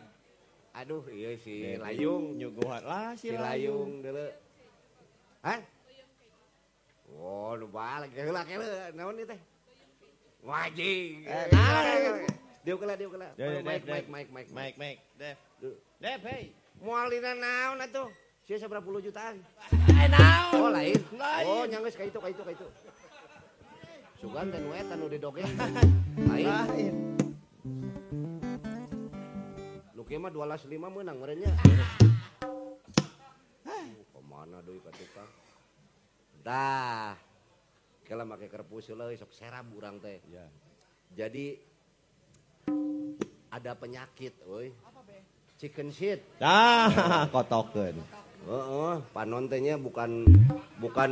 Aduh 0.76 1.00
ieu 1.08 1.40
si 1.40 1.80
layung. 1.80 2.36
nyuguhan 2.36 2.84
lah 2.84 3.16
si 3.16 3.32
layung 3.32 4.04
deuleu 4.04 4.28
hah? 5.40 5.60
Oh, 7.16 7.56
nu 7.56 7.64
balik 7.72 8.12
heula 8.12 8.44
kele 8.44 8.92
naon 8.92 9.16
ieu 9.16 9.24
teh? 9.24 9.40
Wajing 10.44 11.24
eh, 11.24 11.48
eh, 11.48 12.28
eh, 12.28 12.28
dieu 12.60 12.76
kala 12.76 12.92
dieu 13.00 13.08
kala 13.08 13.32
mike 13.64 13.88
mike 13.88 14.08
mike 14.12 14.30
mike 14.36 14.50
mike 14.52 14.76
mike. 14.76 15.00
Def 15.16 15.40
Dev, 16.02 16.20
hey. 16.28 16.52
Moalina 16.82 17.32
naon 17.32 17.80
atuh? 17.80 18.12
Sia 18.44 18.60
seberapa 18.60 18.84
puluh 18.84 19.00
jutaan. 19.00 19.40
Eh 19.96 20.08
naon? 20.12 20.60
Oh 20.60 20.68
lain. 20.68 20.98
Lain. 21.16 21.44
Oh 21.48 21.64
nyanggeus 21.64 21.96
ka 21.96 22.04
itu 22.04 22.20
ka 22.20 22.28
itu 22.28 22.42
ka 22.44 22.52
itu. 22.52 22.68
Sugan 24.22 24.54
dan 24.54 24.70
wet 24.70 24.86
anu 24.86 25.10
didogeng. 25.10 25.50
Lain. 26.30 26.46
Lain. 26.46 26.94
Lu 29.98 30.06
kieu 30.06 30.22
mah 30.22 30.30
12 30.30 30.70
lima 30.70 30.86
meunang 30.86 31.18
merenya. 31.18 31.50
Ke 33.66 34.20
mana 34.22 34.62
deui 34.62 34.78
ka 34.78 34.94
tukang? 34.94 35.26
Dah. 36.46 37.18
Kela 38.06 38.22
make 38.22 38.46
kerpus 38.46 38.94
heula 38.94 39.10
sok 39.18 39.34
serab 39.34 39.66
urang 39.74 39.98
teh. 39.98 40.22
Ya. 40.30 40.46
Jadi 41.18 41.58
ada 43.50 43.74
penyakit, 43.74 44.38
euy. 44.46 44.70
Chicken 45.58 45.90
shit. 45.90 46.22
Ah, 46.38 47.26
kotokeun. 47.34 47.98
Heeh, 48.46 48.94
panon 49.10 49.50
teh 49.50 49.58
nya 49.58 49.74
bukan 49.82 50.30
bukan 50.78 51.10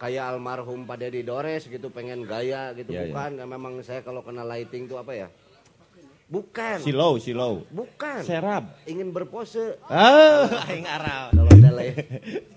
kayak 0.00 0.32
almarhum 0.32 0.88
Pak 0.88 0.96
Dedi 0.96 1.20
Dores 1.20 1.68
gitu 1.68 1.92
pengen 1.92 2.24
gaya 2.24 2.72
gitu 2.72 2.96
Iya, 2.96 3.04
iya. 3.04 3.12
bukan. 3.12 3.30
Nah, 3.36 3.46
memang 3.46 3.72
saya 3.84 4.00
kalau 4.00 4.24
kena 4.24 4.48
lighting 4.48 4.88
tuh 4.88 4.96
apa 4.96 5.12
ya? 5.12 5.28
Bukan. 6.30 6.80
Silau, 6.80 7.20
silau. 7.20 7.66
Bukan. 7.68 8.22
Serap. 8.24 8.80
Ingin 8.88 9.12
berpose. 9.12 9.76
Ah, 9.90 10.46
aing 10.72 10.86
aral. 10.88 11.34
Kalau 11.36 11.50
ada 11.52 11.70
lain. 11.74 11.94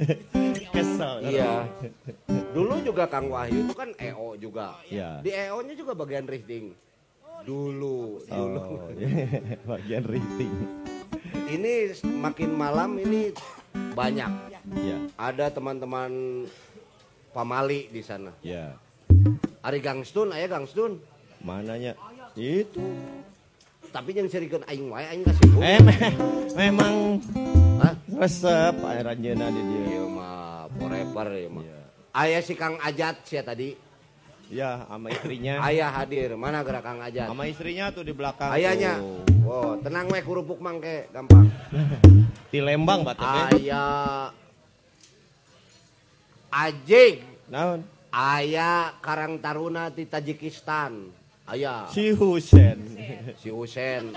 Kesel. 0.73 1.13
iya. 1.27 1.67
Dulu 2.53 2.79
juga 2.85 3.09
Kang 3.09 3.27
Wahyu 3.33 3.65
itu 3.65 3.73
kan 3.75 3.89
EO 3.97 4.37
juga. 4.39 4.77
Iya. 4.87 5.19
Di 5.25 5.33
EO-nya 5.33 5.73
juga 5.73 5.97
bagian 5.97 6.29
lifting. 6.29 6.71
Dulu, 7.43 8.23
dulu. 8.23 8.59
Oh, 8.61 8.87
bagian 9.75 10.05
rating. 10.07 10.53
Ini 11.49 11.91
makin 12.07 12.55
malam 12.55 12.95
ini 13.01 13.35
banyak. 13.97 14.31
Ya, 14.79 14.97
Ada 15.19 15.51
teman-teman 15.51 16.45
pamali 17.33 17.89
di 17.89 17.99
sana. 17.99 18.29
ya. 18.39 18.77
Ari 19.63 19.79
Gangstun, 19.79 20.29
aya 20.29 20.45
Gangstun. 20.45 20.99
Mananya? 21.41 21.97
Itu. 22.35 22.83
Tapi 23.89 24.09
yang 24.11 24.25
serikeun 24.25 24.65
aing 24.65 24.89
wae 24.89 25.05
aing 25.05 25.23
kasih. 25.23 25.49
Eh, 25.59 25.79
me- 25.79 26.17
memang 26.55 27.21
Hah? 27.77 27.93
resep 28.17 28.75
air 28.83 29.03
ranjeuna 29.03 29.47
di 29.47 29.61
dia. 29.61 29.83
Ieu 29.93 30.07
mah 30.07 30.65
forever 30.71 31.27
ieu 31.35 31.49
mah. 31.49 31.61
Iya. 31.61 31.79
Aya 32.13 32.39
si 32.39 32.53
Kang 32.53 32.77
Ajat 32.77 33.21
sia 33.23 33.41
tadi. 33.41 33.73
Ya, 34.49 34.85
sama 34.85 35.09
istrinya. 35.09 35.61
Aya 35.61 35.89
hadir. 35.89 36.33
Mana 36.35 36.61
gerak 36.61 36.83
Kang 36.83 37.01
Ajat? 37.01 37.25
Sama 37.25 37.45
istrinya 37.45 37.89
tuh 37.89 38.03
di 38.03 38.13
belakang. 38.13 38.49
Ayahnya. 38.49 38.97
tuh. 38.97 39.21
Oh, 39.43 39.73
tenang 39.79 40.09
we 40.09 40.19
kurupuk 40.21 40.57
mangke 40.57 41.09
gampang. 41.09 41.49
Di 42.53 42.61
Lembang 42.61 43.01
batu 43.01 43.25
Aya 43.25 44.29
Ajing. 46.53 47.25
Naon? 47.49 47.81
Aya 48.13 48.93
Karang 49.01 49.41
Taruna 49.41 49.89
di 49.89 50.05
Tajikistan. 50.05 51.09
Aya. 51.49 51.89
Si 51.89 52.13
Husen. 52.13 52.77
Si 53.41 53.49
Husen. 53.49 54.13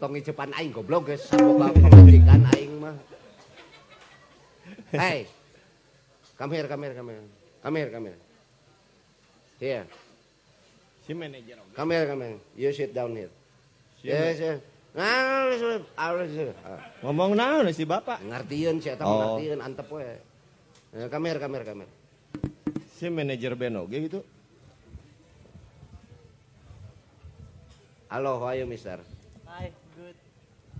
Tong 0.00 0.16
cepan 0.16 0.48
aing 0.56 0.72
goblok 0.72 1.12
geus 1.12 1.28
sama 1.28 1.68
pemajikan 1.76 2.48
aing 2.56 2.80
mah. 2.80 2.96
Hey. 4.88 5.28
Come 6.40 6.56
here 6.56 6.64
come 6.64 6.88
here 6.88 6.96
come 6.96 7.12
here. 7.12 7.28
Come 7.60 7.76
here 7.76 7.90
come 7.92 8.06
here. 8.08 8.20
Here. 9.60 9.84
Si 11.04 11.12
manager 11.12 11.60
come 11.76 11.92
here 11.92 12.08
come 12.08 12.24
here. 12.24 12.40
You 12.56 12.72
sit 12.72 12.96
down 12.96 13.12
here. 13.12 13.28
Yes 14.00 14.40
yes. 14.40 14.69
Ngomong 17.00 17.32
naon 17.38 17.70
si 17.70 17.86
Bapak? 17.86 18.18
Ngartieun 18.26 18.82
si 18.82 18.90
eta 18.90 19.06
Oh. 19.06 19.38
ngartieun 19.38 19.60
antep 19.62 19.86
we. 19.86 20.02
Eh, 20.02 21.06
here, 21.06 21.38
come 21.38 21.54
here. 21.62 21.86
Si 22.98 23.06
manajer 23.06 23.54
band 23.54 23.78
oge 23.78 23.98
gitu. 24.10 24.20
Hello, 28.10 28.42
how 28.42 28.50
are 28.50 28.58
you, 28.58 28.66
mister? 28.66 28.98
Hi, 29.46 29.70
good. 29.94 30.16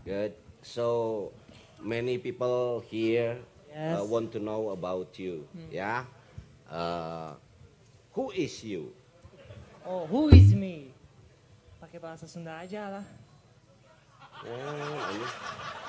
Good. 0.02 0.32
So, 0.66 1.30
many 1.78 2.18
people 2.18 2.82
here 2.90 3.38
uh, 3.70 4.02
Yes. 4.02 4.10
want 4.10 4.34
to 4.34 4.42
know 4.42 4.74
about 4.74 5.14
you. 5.14 5.46
Yeah. 5.70 6.10
Uh, 6.66 7.38
who 8.18 8.34
is 8.34 8.58
you? 8.66 8.90
Oh, 9.86 10.10
who 10.10 10.26
is 10.34 10.50
me? 10.58 10.90
Pakai 11.78 12.02
bahasa 12.02 12.26
Sunda 12.26 12.58
aja 12.58 12.98
lah. 12.98 13.06
Oh. 14.40 15.26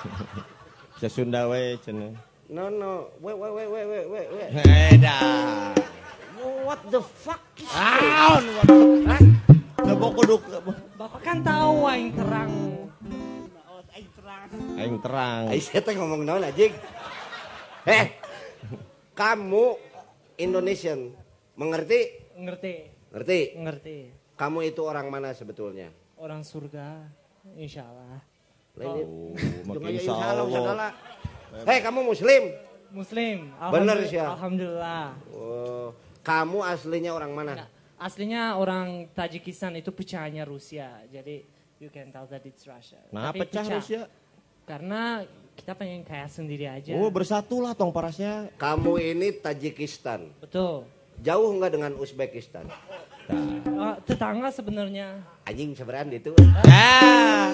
Sa 1.00 1.08
Sunda 1.08 1.48
we 1.48 1.80
cenah. 1.80 2.12
no, 2.46 2.68
no. 2.68 3.08
Wait, 3.18 3.32
wait, 3.34 3.52
wait, 3.52 3.68
wait, 3.68 3.86
wait, 3.88 4.06
wait, 4.06 4.28
wait. 4.28 4.48
Eda. 4.92 5.18
What 6.66 6.80
the 6.90 7.00
fuck 7.00 7.42
Naon? 7.70 8.44
Hah? 9.06 9.20
Lebok 9.82 10.10
kuduk. 10.20 10.42
Bapak 10.94 11.20
kan 11.22 11.38
tahu 11.40 11.86
aing 11.86 12.10
terang. 12.12 12.52
Aing 13.94 14.08
terang. 14.14 14.48
Aing 14.74 14.96
terang. 14.98 15.42
Aing 15.50 15.62
saya 15.62 15.80
teh 15.80 15.94
ngomong 15.94 16.22
naon 16.22 16.42
anjing. 16.42 16.74
Eh, 17.82 18.14
kamu 19.14 19.74
Indonesian, 20.38 21.14
mengerti? 21.58 22.30
Ngerti, 22.38 22.74
Ngerti? 23.10 23.40
ngerti. 23.58 23.96
Kamu 24.34 24.62
itu 24.62 24.82
orang 24.82 25.10
mana 25.10 25.34
sebetulnya? 25.34 25.90
Orang 26.18 26.42
surga, 26.42 27.06
insya 27.54 27.86
Allah. 27.86 28.22
Lain- 28.72 29.36
Oh, 29.68 29.76
ya, 29.84 29.90
insya 29.92 30.12
Allah. 30.16 30.90
Hei, 31.68 31.84
kamu 31.84 32.00
muslim? 32.08 32.42
Muslim. 32.88 33.52
Bener, 33.68 34.00
Alhamdulillah- 34.00 34.08
Syah. 34.08 34.28
Alhamdulillah. 34.32 35.04
Oh, 35.28 35.86
kamu 36.22 36.58
aslinya 36.64 37.12
orang 37.12 37.32
mana? 37.32 37.68
Aslinya 38.00 38.56
orang 38.56 39.12
Tajikistan 39.12 39.76
itu 39.76 39.92
pecahannya 39.92 40.42
Rusia. 40.42 41.04
Jadi 41.06 41.44
you 41.78 41.88
can 41.88 42.08
tell 42.08 42.24
that 42.26 42.42
it's 42.42 42.64
Russia. 42.64 42.98
Nah, 43.12 43.30
Tapi 43.30 43.44
pecah 43.44 43.64
Rusia. 43.68 44.08
Karena 44.64 45.22
kita 45.52 45.76
pengen 45.76 46.00
kaya 46.02 46.26
sendiri 46.26 46.64
aja. 46.64 46.96
Oh, 46.96 47.12
bersatu 47.12 47.60
lah 47.60 47.76
tong 47.76 47.92
parasnya. 47.92 48.48
Kamu 48.56 48.96
ini 48.96 49.36
Tajikistan. 49.36 50.32
Betul. 50.40 50.88
Jauh 51.20 51.52
nggak 51.54 51.70
dengan 51.70 51.92
Uzbekistan? 51.94 52.66
Oh, 53.68 53.94
tetangga 54.02 54.48
sebenarnya. 54.48 55.20
Anjing 55.44 55.76
seberan 55.76 56.08
itu. 56.10 56.32
Ah, 56.66 57.52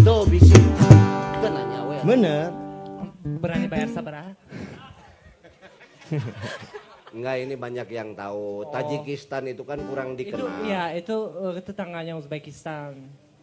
Tuh 0.00 0.22
bisi. 0.26 0.56
Nanya 1.40 1.80
we. 1.84 1.96
bener. 2.02 2.50
Berani 3.38 3.66
bayar 3.66 3.88
sabaraha? 3.88 4.32
Enggak 7.08 7.36
ini 7.38 7.54
banyak 7.54 7.88
yang 7.88 8.10
tahu. 8.12 8.66
Tajikistan 8.68 9.46
itu 9.46 9.62
kan 9.62 9.78
kurang 9.80 10.12
Itu 10.12 10.34
dikenal. 10.34 10.66
ya 10.66 10.90
itu 10.92 11.14
eh, 11.48 11.62
tetangganya 11.62 12.16
Uzbekistan. 12.16 12.98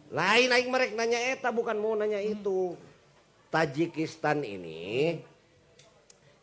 Lain 0.06 0.48
aing 0.48 0.68
merek 0.68 0.92
nanya 0.92 1.18
eta 1.18 1.50
bukan 1.50 1.74
mau 1.74 1.94
nanya 1.94 2.20
itu. 2.20 2.76
Tajikistan 3.48 4.42
ini 4.42 5.18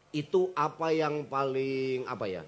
itu 0.10 0.50
apa 0.54 0.90
yang 0.90 1.24
paling 1.24 2.04
apa 2.06 2.26
ya? 2.26 2.44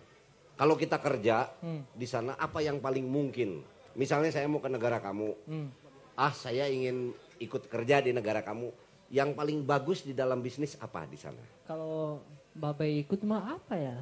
Kalau 0.55 0.73
kita 0.73 0.95
kerja 0.97 1.51
Hmm. 1.59 1.83
di 1.91 2.07
sana 2.07 2.33
apa 2.35 2.59
yang 2.59 2.79
paling 2.79 3.03
mungkin? 3.03 3.61
Misalnya 3.93 4.31
saya 4.31 4.47
mau 4.47 4.57
ke 4.57 4.67
negara 4.67 4.97
kamu. 4.97 5.29
Hmm. 5.45 5.67
Ah, 6.15 6.31
saya 6.31 6.71
ingin 6.71 7.11
ikut 7.43 7.67
kerja 7.67 7.99
di 7.99 8.15
negara 8.15 8.39
kamu. 8.39 8.71
Yang 9.11 9.35
paling 9.35 9.59
bagus 9.67 9.99
di 9.99 10.15
dalam 10.15 10.39
bisnis 10.39 10.79
apa 10.79 11.03
di 11.03 11.19
sana? 11.19 11.43
Kalau 11.67 12.23
Babe 12.55 12.87
ikut 13.03 13.19
mah 13.27 13.59
apa 13.59 13.75
ya? 13.75 13.97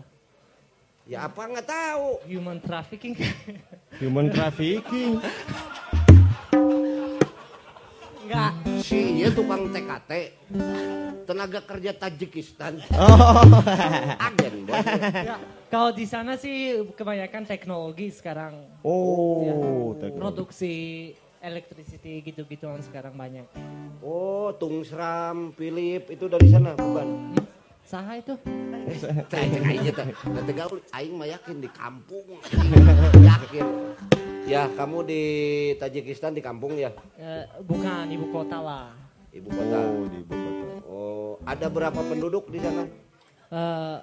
Ya 1.10 1.26
apa 1.26 1.42
nggak 1.50 1.66
tahu. 1.66 2.22
Human 2.30 2.62
trafficking. 2.62 3.18
Human 4.02 4.30
trafficking. 4.30 5.18
Enggak. 8.24 8.54
Si 8.86 9.18
iya 9.18 9.34
tukang 9.34 9.74
TKT. 9.74 10.12
Tenaga 11.26 11.66
kerja 11.66 11.98
Tajikistan. 11.98 12.78
Oh. 12.94 13.58
Agen, 14.22 14.70
bos. 14.70 14.86
Ya, 14.86 15.42
Kalau 15.74 15.90
di 15.90 16.06
sana 16.06 16.38
sih 16.38 16.86
kebanyakan 16.94 17.50
teknologi 17.50 18.14
sekarang. 18.14 18.70
Oh, 18.86 19.98
teknologi. 19.98 20.20
Produksi 20.22 20.76
electricity 21.44 22.24
gitu-gituan 22.24 22.80
sekarang 22.80 23.20
banyak. 23.20 23.44
Oh, 24.00 24.56
Tungsram, 24.56 25.52
Philip 25.60 26.08
itu 26.08 26.26
dari 26.32 26.48
sana 26.48 26.72
bukan? 26.80 27.36
Saha 27.84 28.16
itu? 28.24 28.34
Aing 29.36 29.92
teh. 29.92 30.08
Nanti 30.32 30.52
gaul 30.56 30.80
aing 30.96 31.14
mah 31.20 31.28
yakin 31.28 31.60
di 31.60 31.68
kampung. 31.68 32.40
yakin. 33.30 33.68
Ya, 34.48 34.72
kamu 34.72 35.08
di 35.08 35.24
Tajikistan 35.80 36.32
di 36.32 36.40
kampung 36.40 36.80
ya? 36.80 36.96
Eh, 37.20 37.44
bukan 37.64 38.08
ibu 38.08 38.32
kota 38.32 38.60
lah. 38.64 38.88
Ibu 39.36 39.50
kota. 39.52 39.78
Oh, 39.84 40.08
di 40.08 40.18
ibu 40.24 40.32
kota. 40.36 40.66
Oh, 40.88 41.32
ada 41.44 41.68
berapa 41.68 42.00
penduduk 42.08 42.48
di 42.52 42.60
sana? 42.60 42.88
Eh, 43.52 43.98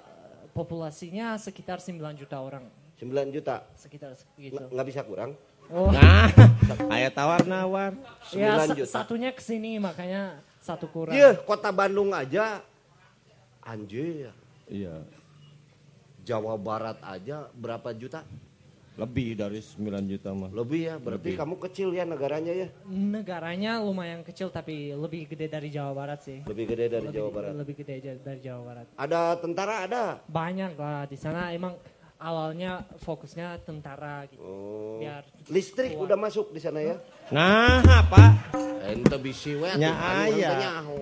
populasinya 0.53 1.37
sekitar 1.41 1.81
9 1.81 1.97
juta 2.17 2.37
orang. 2.37 2.69
9 3.01 3.33
juta. 3.33 3.65
Sekitar 3.73 4.13
segitu. 4.13 4.61
nggak 4.61 4.85
bisa 4.85 5.01
kurang? 5.01 5.33
Oh, 5.71 5.87
Nah, 5.89 6.27
kayak 6.91 7.11
tawar-nawar. 7.11 7.95
ya 8.29 8.59
9 8.59 8.59
sa- 8.61 8.75
juta. 8.75 8.91
satunya 8.93 9.31
ke 9.31 9.39
sini 9.39 9.75
makanya 9.77 10.35
satu 10.59 10.85
kurang. 10.85 11.15
Iya, 11.15 11.35
kota 11.37 11.71
Bandung 11.71 12.11
aja 12.11 12.59
anjir. 13.61 14.31
Iya. 14.67 15.03
Jawa 16.21 16.53
Barat 16.55 16.99
aja 17.01 17.49
berapa 17.51 17.91
juta? 17.91 18.21
Lebih 18.93 19.33
dari 19.33 19.57
9 19.57 19.79
juta 20.05 20.29
mah. 20.31 20.51
Lebih 20.51 20.81
ya, 20.83 20.95
berarti 20.97 21.31
Lebih. 21.31 21.39
kamu 21.39 21.55
kecil 21.61 21.89
ya 21.89 22.03
negaranya 22.03 22.51
ya? 22.51 22.67
Negaranya 22.85 23.79
lumayan 23.79 24.21
kecil 24.21 24.51
tapi 24.51 24.91
lebih 24.91 25.25
gede 25.25 25.47
dari 25.47 25.71
Jawa 25.71 25.95
Barat 25.95 26.19
sih. 26.21 26.43
Lebih 26.43 26.65
gede 26.67 26.85
dari 26.91 27.07
lebih, 27.07 27.15
Jawa 27.17 27.29
Barat. 27.31 27.51
Lebih 27.55 27.75
gede 27.77 27.93
dari 28.19 28.39
Jawa 28.39 28.61
Barat. 28.61 28.85
Ada 28.93 29.19
tentara 29.37 29.75
ada. 29.81 30.03
Banyak 30.27 30.75
lah 30.75 31.07
di 31.07 31.15
sana 31.15 31.49
emang 31.49 31.79
awalnya 32.21 32.85
fokusnya 33.01 33.57
tentara 33.65 34.29
gitu. 34.29 34.39
Oh. 34.39 35.01
Biar 35.01 35.25
Listrik 35.49 35.97
kuat. 35.97 36.05
udah 36.05 36.17
masuk 36.21 36.53
di 36.53 36.61
sana 36.61 36.79
ya? 36.79 36.95
Nah, 37.33 37.81
apa? 37.81 38.37
Ente 38.85 39.17
bisi 39.17 39.57
we 39.57 39.65
Nya 39.75 39.89
atuh, 39.89 40.29
aya. 40.29 40.49
ente 40.53 40.55
nyaho. 40.61 40.99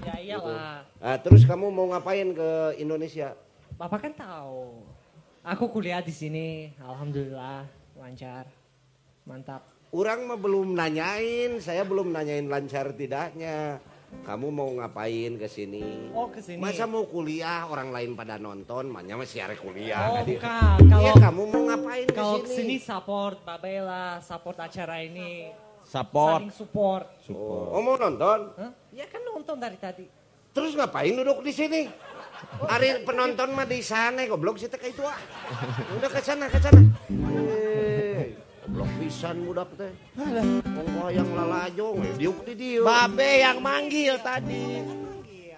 Ya 0.00 0.14
iyalah. 0.18 0.82
Ah, 0.98 1.16
terus 1.20 1.46
kamu 1.46 1.70
mau 1.70 1.86
ngapain 1.88 2.34
ke 2.34 2.50
Indonesia? 2.80 3.36
Bapak 3.78 4.10
kan 4.10 4.12
tahu. 4.12 4.82
Aku 5.40 5.72
kuliah 5.72 6.02
di 6.04 6.12
sini, 6.12 6.68
alhamdulillah 6.80 7.64
lancar. 7.96 8.44
Mantap. 9.24 9.64
Orang 9.90 10.24
mah 10.24 10.38
belum 10.38 10.72
nanyain, 10.72 11.58
saya 11.58 11.82
belum 11.82 12.12
nanyain 12.12 12.46
lancar 12.46 12.92
tidaknya. 12.94 13.82
Kamu 14.10 14.50
mau 14.50 14.66
ngapain 14.74 15.38
ke 15.38 15.46
sini? 15.46 16.10
Oh, 16.10 16.26
ke 16.26 16.42
sini. 16.42 16.58
Masa 16.58 16.84
mau 16.84 17.06
kuliah 17.06 17.62
orang 17.70 17.94
lain 17.94 18.18
pada 18.18 18.36
nonton, 18.42 18.90
makanya 18.90 19.22
masih 19.22 19.38
ada 19.38 19.54
kuliah. 19.54 20.10
Oh, 20.10 20.22
bukan. 20.26 20.76
Iya, 20.82 20.90
Kalau 20.90 21.14
kamu 21.22 21.42
mau 21.46 21.62
ngapain 21.70 22.06
ke 22.10 22.14
kalau 22.18 22.36
sini? 22.38 22.44
ke 22.44 22.50
sini 22.50 22.76
support 22.82 23.36
Babela, 23.46 24.18
support 24.18 24.58
acara 24.58 24.98
ini. 25.00 25.54
Support. 25.86 26.40
Saling 26.42 26.54
support. 26.54 27.06
Oh, 27.30 27.78
oh, 27.78 27.80
mau 27.80 27.94
nonton? 27.94 28.50
Hah? 28.58 28.70
Ya 28.90 29.06
kan 29.06 29.22
nonton 29.22 29.56
dari 29.58 29.78
tadi. 29.78 30.06
Terus 30.50 30.74
ngapain 30.74 31.14
duduk 31.14 31.46
di 31.46 31.54
sini? 31.54 31.86
Hari 32.66 33.06
penonton 33.06 33.54
mah 33.54 33.68
di 33.68 33.78
sana, 33.78 34.26
goblok 34.26 34.58
sih 34.58 34.66
teh 34.66 34.80
kayak 34.80 34.96
itu 34.96 35.02
ah. 35.06 35.18
Udah 35.94 36.10
ke 36.10 36.18
sana, 36.18 36.50
ke 36.50 36.58
sana. 36.58 36.82
Goblok 38.70 39.02
pisan 39.02 39.42
budak 39.50 39.74
teh. 39.74 39.90
Wong 40.14 41.10
yang 41.10 41.26
lalajong, 41.26 42.06
eh, 42.06 42.14
diuk 42.22 42.46
di 42.46 42.54
dieu. 42.54 42.86
Babe 42.86 43.42
yang 43.42 43.58
manggil 43.58 44.14
tadi. 44.22 44.78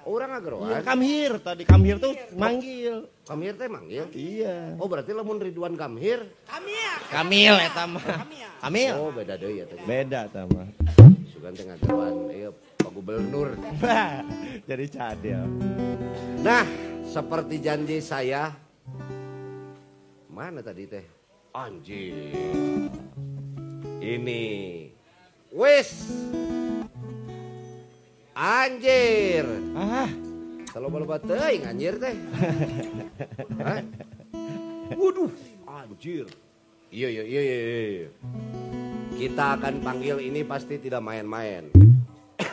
Orang 0.09 0.33
Iya, 0.33 0.41
ageroan. 0.41 0.81
come 0.81 1.03
here 1.05 1.37
tadi. 1.37 1.63
Here 1.69 2.01
tuh 2.01 2.17
manggil. 2.33 3.05
Kamhir 3.29 3.53
teh 3.61 3.69
manggil. 3.69 4.09
Iya. 4.17 4.81
Oh 4.81 4.89
berarti 4.89 5.13
lamun 5.13 5.45
Ridwan 5.45 5.77
Kamhir. 5.77 6.25
Kamil 7.13 7.55
eta 7.61 7.85
mah. 7.85 8.01
Kamil. 8.65 8.93
Oh 8.97 9.13
beda 9.13 9.37
deui 9.37 9.61
ya 9.61 9.69
teh. 9.69 9.77
Beda 9.85 10.33
sama. 10.33 10.73
Sugan 11.29 11.53
teh 11.53 11.69
ngageroan 11.69 12.33
ieu 12.33 12.57
Pak 12.81 12.91
Gubernur. 12.97 13.61
Jadi 14.73 14.85
cadel. 14.89 15.53
Nah, 16.41 16.65
seperti 17.05 17.61
janji 17.61 18.01
saya. 18.01 18.57
Mana 20.33 20.65
tadi 20.65 20.89
teh? 20.89 21.22
Anjing. 21.53 22.17
Ini. 24.01 24.45
Wis. 25.53 26.09
Anjir. 28.33 29.45
Ah, 29.77 30.09
Kalau 30.73 30.89
loba 30.89 31.21
teuing 31.21 31.69
anjir 31.69 32.01
teh. 32.01 32.17
Hah? 33.61 33.85
Waduh, 34.97 35.29
anjir. 35.69 36.25
Iya, 36.89 37.21
iya, 37.21 37.25
iya, 37.29 37.41
iya, 37.45 37.57
iya. 37.61 38.11
Kita 39.21 39.61
akan 39.61 39.85
panggil 39.85 40.25
ini 40.25 40.49
pasti 40.49 40.81
tidak 40.81 41.05
main-main. 41.05 41.69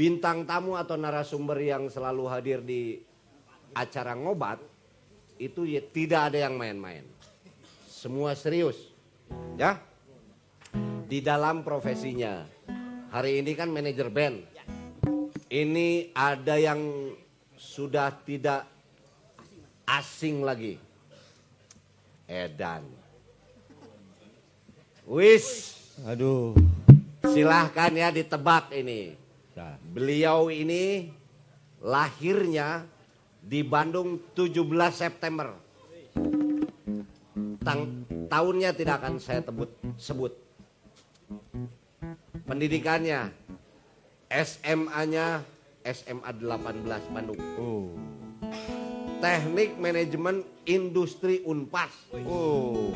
Bintang 0.00 0.48
tamu 0.48 0.80
atau 0.80 0.96
narasumber 0.96 1.60
yang 1.60 1.92
selalu 1.92 2.24
hadir 2.32 2.64
di 2.64 3.04
acara 3.76 4.16
ngobat 4.16 4.64
itu 5.36 5.68
ya 5.68 5.84
tidak 5.92 6.32
ada 6.32 6.48
yang 6.48 6.56
main-main. 6.56 7.13
Semua 8.04 8.36
serius. 8.36 8.76
Ya. 9.56 9.80
Di 11.08 11.24
dalam 11.24 11.64
profesinya. 11.64 12.44
Hari 13.08 13.40
ini 13.40 13.56
kan 13.56 13.72
manajer 13.72 14.12
band. 14.12 14.44
Ini 15.48 16.12
ada 16.12 16.60
yang 16.60 16.84
sudah 17.56 18.12
tidak 18.28 18.68
asing 19.88 20.44
lagi. 20.44 20.76
Edan. 22.28 22.84
Wis, 25.08 25.72
aduh. 26.04 26.52
silahkan 27.24 27.88
ya 27.88 28.12
ditebak 28.12 28.68
ini. 28.76 29.16
Dah. 29.56 29.80
Beliau 29.80 30.52
ini 30.52 31.08
lahirnya 31.80 32.84
di 33.40 33.64
Bandung 33.64 34.20
17 34.36 34.60
September. 34.92 35.63
Tang, 37.64 38.04
tahunnya 38.28 38.76
tidak 38.76 39.00
akan 39.00 39.16
saya 39.16 39.40
tebut, 39.40 39.72
sebut. 39.96 40.36
Pendidikannya 42.44 43.32
SMA-nya 44.28 45.40
SMA 45.84 46.30
18 46.36 47.08
Bandung. 47.08 47.40
Oh. 47.56 47.88
Teknik 49.24 49.80
Manajemen 49.80 50.44
Industri 50.68 51.40
Unpas. 51.48 51.92
Oh. 52.28 52.92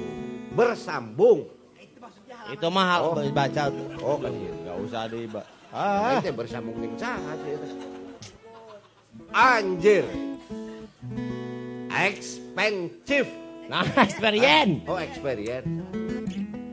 Bersambung. 0.52 1.48
Itu 2.52 2.68
mah 2.68 3.00
Oh. 3.00 3.16
baca. 3.32 3.72
Oh, 4.04 4.16
kan 4.20 4.32
iya. 4.32 4.52
Enggak 4.52 4.76
usah 4.84 5.02
di 5.08 5.28
Ah. 5.68 6.16
Ah. 6.16 6.20
Itu 6.20 6.32
bersambung 6.32 6.76
ning 6.80 6.96
saha. 6.96 7.36
Anjir. 9.32 10.04
Expensive. 11.88 13.47
Nah, 13.68 13.84
experience. 14.08 14.88
Oh, 14.88 14.96
experience. 14.96 15.68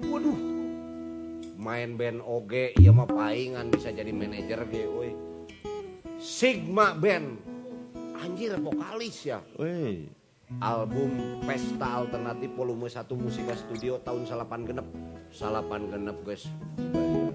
Waduh. 0.07 0.39
Main 1.59 1.99
band 1.99 2.23
oge 2.23 2.71
ieu 2.79 2.95
mah 2.95 3.03
paingan 3.03 3.67
bisa 3.67 3.91
jadi 3.91 4.15
manajer 4.15 4.63
ge 4.71 4.87
euy. 4.87 5.11
Sigma 6.15 6.95
Band. 6.95 7.35
Anjir 8.15 8.55
vokalis 8.55 9.27
ya. 9.27 9.43
Wih. 9.59 10.07
Album 10.63 11.41
Pesta 11.43 12.05
Alternatif 12.05 12.53
volume 12.55 12.87
1 12.87 13.11
Musika 13.17 13.57
Studio 13.59 13.99
tahun 13.99 14.23
8 14.23 14.63
genep. 14.63 14.87
8 15.35 15.91
genep 15.91 16.17
guys. 16.23 16.47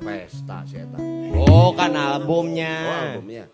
Pesta 0.01 0.65
sih 0.65 0.81
eta. 0.81 0.97
Oh, 1.37 1.77
kan 1.77 1.93
albumnya. 1.93 2.75
Oh 2.81 2.97
albumnya. 2.97 3.45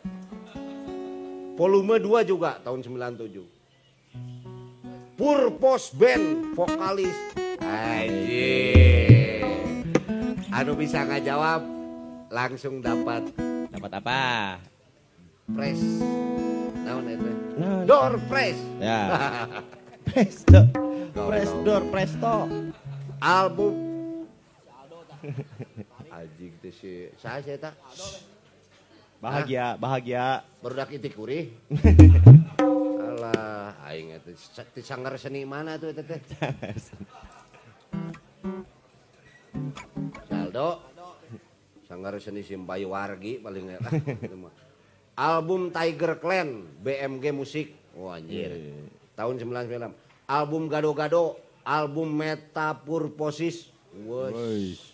Volume 1.59 1.99
2 1.99 2.31
juga 2.31 2.63
tahun 2.63 2.87
97. 2.87 3.56
Purpose 5.17 5.97
Band 5.97 6.53
vokalis. 6.53 7.17
Anjir. 7.59 9.41
Anu 10.53 10.77
bisa 10.77 11.03
nggak 11.03 11.25
jawab 11.25 11.65
langsung 12.29 12.81
dapat 12.81 13.25
Dapat 13.73 13.91
apa? 13.97 14.21
press. 15.49 15.81
Naon 16.85 17.09
itu? 17.09 17.31
Door 17.85 18.21
press. 18.29 18.59
Ya. 18.77 19.01
Presto. 20.05 20.61
Gaul, 21.11 21.29
Presdor, 21.33 21.83
presto. 21.89 22.35
Album 23.17 23.75
Anjing 26.13 26.53
teh 26.61 26.69
si 26.71 27.09
saya 27.17 27.41
saya 27.41 27.57
tak 27.59 27.75
Bahagia, 29.17 29.81
bahagia. 29.81 30.45
barudak 30.61 30.93
itik 30.93 31.17
kuri. 31.17 31.57
alah 33.17 33.73
aing 33.89 34.13
eta 34.13 34.29
ti 34.77 34.85
sanggar 34.85 35.17
seni 35.17 35.49
mana 35.49 35.81
tuh 35.81 35.89
eta 35.89 36.05
teh. 36.05 36.21
Saldo. 40.29 40.85
Sanggar 41.89 42.21
seni 42.21 42.45
Simbayu 42.45 42.93
Wargi 42.93 43.41
paling 43.41 43.73
eta. 43.73 43.89
Album 45.17 45.73
Tiger 45.73 46.21
Clan 46.21 46.69
BMG 46.85 47.33
musik 47.33 47.73
wah 47.97 48.13
oh, 48.13 48.19
anjir. 48.21 48.53
Tahun 49.17 49.35
99 49.41 50.29
album 50.29 50.69
Gado-gado 50.69 51.41
album 51.65 52.13
Metapurposis 52.13 53.73
wes 54.05 54.93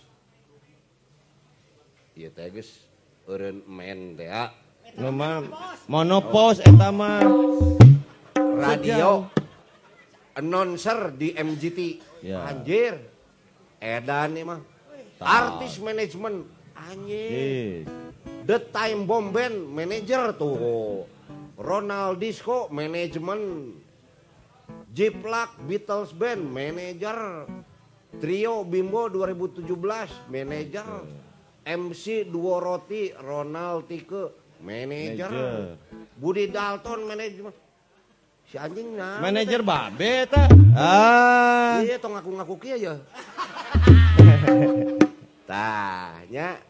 Iya 2.14 2.28
teh 2.30 2.54
geus 2.54 2.86
eureun 3.26 3.66
men 3.66 4.14
teh. 4.14 4.30
Monopos 5.88 6.60
oh. 6.60 6.68
eta 6.68 6.92
mah. 6.92 7.24
Radio 8.56 9.28
announcer 10.34 11.12
di 11.16 11.32
MGT 11.36 11.78
Ya. 12.22 12.46
anjir. 12.48 12.96
Edan 13.82 14.30
nih 14.32 14.44
mah. 14.46 14.60
Artis 15.18 15.78
manajemen 15.82 16.46
anjir. 16.74 17.84
The 18.46 18.58
Time 18.70 19.06
Bomb 19.06 19.30
Band 19.30 19.56
manajer 19.70 20.34
tuh. 20.34 21.06
Ronald 21.58 22.18
Disco 22.18 22.66
manajemen 22.70 23.70
Jiplak 24.92 25.56
Beatles 25.64 26.10
Band 26.10 26.42
manajer 26.42 27.46
Trio 28.18 28.66
Bimbo 28.66 29.06
2017 29.08 30.26
manajer 30.28 30.86
MC 31.62 32.26
Duo 32.26 32.58
Roti 32.58 33.14
Ronald 33.14 33.86
Tike 33.86 34.34
Manajer. 34.62 35.30
Budi 36.18 36.50
Dalton 36.50 37.06
manajemen 37.06 37.54
si 38.52 38.60
anjing 38.60 39.00
nah 39.00 39.16
Manajer 39.16 39.64
babe 39.64 40.28
eta. 40.28 40.44
Ah. 40.76 41.80
iya 41.80 41.96
tong 41.96 42.12
ngaku-ngaku 42.12 42.54
kia 42.60 42.76
ya 42.76 42.94
tanya 45.48 46.60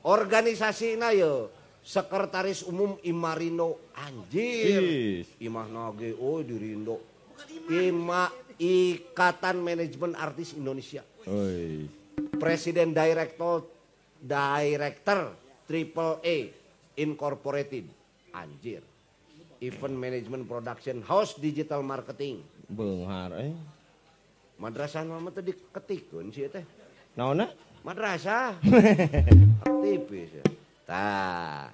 organisasi 0.00 0.96
na 0.96 1.12
yo 1.12 1.52
sekretaris 1.84 2.64
umum 2.64 2.96
Imarino 3.04 3.92
anjir. 3.92 4.80
Is. 4.80 5.28
imah 5.44 5.68
nage 5.68 6.16
oh 6.16 6.40
di 6.40 6.56
Rindo. 6.56 6.96
Ima 7.68 8.32
Ikatan 8.60 9.60
Manajemen 9.60 10.16
Artis 10.16 10.56
Indonesia. 10.56 11.04
Oi. 11.28 11.84
Presiden 12.36 12.96
Director 12.96 13.64
Director 14.20 15.36
Triple 15.68 16.20
A 16.24 16.36
Incorporated. 17.00 17.88
Anjir 18.32 18.89
Event 19.60 19.94
Management 19.94 20.44
Production 20.44 21.04
House 21.04 21.36
Digital 21.36 21.84
Marketing 21.84 22.40
Beunghar 22.66 23.32
eh. 23.38 23.52
Madrasah 24.56 25.04
mama 25.04 25.28
tadi 25.30 25.52
ketikun 25.52 26.28
sih 26.28 26.48
teh 26.48 26.64
Naonna? 27.16 27.48
madrasah 27.80 28.60
aktivis 29.64 30.36
ya. 30.36 30.44
Tah, 30.84 31.72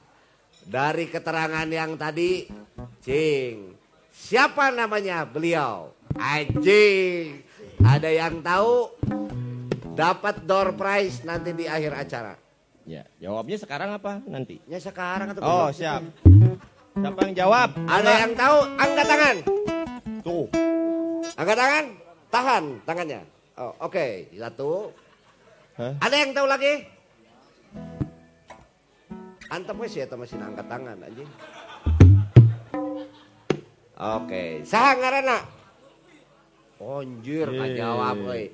dari 0.62 1.10
keterangan 1.10 1.66
yang 1.66 1.98
tadi, 1.98 2.46
cing, 3.02 3.74
siapa 4.12 4.70
namanya 4.70 5.26
beliau? 5.26 5.90
Anjing, 6.14 7.42
ada 7.82 8.06
yang 8.06 8.38
tahu? 8.38 8.92
Dapat 9.96 10.44
door 10.44 10.76
prize 10.76 11.24
nanti 11.24 11.56
di 11.56 11.64
akhir 11.66 11.92
acara. 11.96 12.34
Ya, 12.84 13.02
jawabnya 13.18 13.56
sekarang 13.58 13.90
apa 13.96 14.20
nanti? 14.28 14.60
Ya 14.68 14.78
sekarang 14.78 15.32
atau 15.32 15.42
Oh, 15.42 15.68
siap. 15.72 16.04
Siapa 16.96 17.28
yang 17.28 17.36
jawab? 17.36 17.68
Ada 17.84 18.10
yang 18.24 18.32
tahu? 18.32 18.58
Angkat 18.80 19.04
tangan. 19.04 19.36
Tuh. 20.24 20.44
Angkat 21.36 21.56
tangan. 21.60 21.84
Tahan 22.32 22.64
tangannya. 22.88 23.20
Oh, 23.56 23.72
oke, 23.84 24.32
satu. 24.32 24.96
Hah? 25.76 25.92
Ada 26.00 26.16
yang 26.24 26.32
tahu 26.32 26.46
lagi? 26.48 26.72
Antep 29.52 29.76
wes 29.76 29.92
ya 29.92 30.08
masih 30.08 30.40
angkat 30.40 30.66
tangan 30.66 30.96
anjing. 31.04 31.30
Oke, 33.96 34.64
saha 34.64 34.96
ngaranna? 34.96 35.38
Anjir, 36.76 37.48
Yeay. 37.48 37.76
jawab 37.76 38.16
euy. 38.24 38.52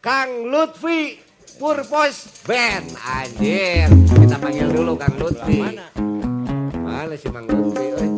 Kang 0.00 0.48
Lutfi 0.48 1.20
Purpose 1.56 2.44
Band 2.44 2.88
anjir. 3.00 3.88
Kita 4.08 4.36
panggil 4.40 4.68
dulu 4.72 4.96
Kang 4.96 5.16
Lutfi. 5.20 5.60
Mana? 5.60 6.07
Mana 6.98 7.14
si 7.14 7.30
Mang 7.30 7.46
Lutfi 7.46 7.94
euy? 7.94 8.10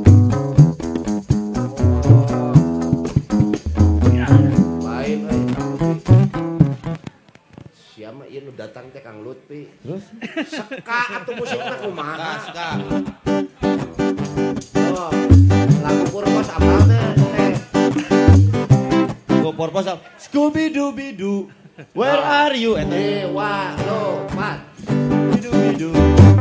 Lain 4.81 5.21
Kang 5.53 5.73
Lutfi. 5.77 6.17
Siapa 7.77 8.25
ieu 8.33 8.41
nu 8.41 8.57
datang 8.57 8.89
teh 8.89 9.05
Kang 9.05 9.21
Lutfi? 9.21 9.69
Terus? 9.85 10.09
Seka 10.49 11.13
atuh 11.13 11.37
musikna 11.37 11.77
kumaha? 11.77 12.41
Kas. 12.57 12.89
Oh, 14.97 15.13
lagu 15.85 16.05
Purpose 16.09 16.49
apal 16.49 16.81
teh? 16.89 17.05
purpose 19.61 19.93
up. 19.93 20.01
Scooby 20.17 20.73
Dooby 20.73 21.13
Doo. 21.13 21.53
Where 21.93 22.17
are 22.17 22.57
you? 22.57 22.81
Eta. 22.81 22.97
Dewa, 22.97 23.77
lo, 23.85 24.25
Pat. 24.33 24.65
Scooby 24.89 25.37
Dooby 25.45 25.71
Doo. 25.77 26.40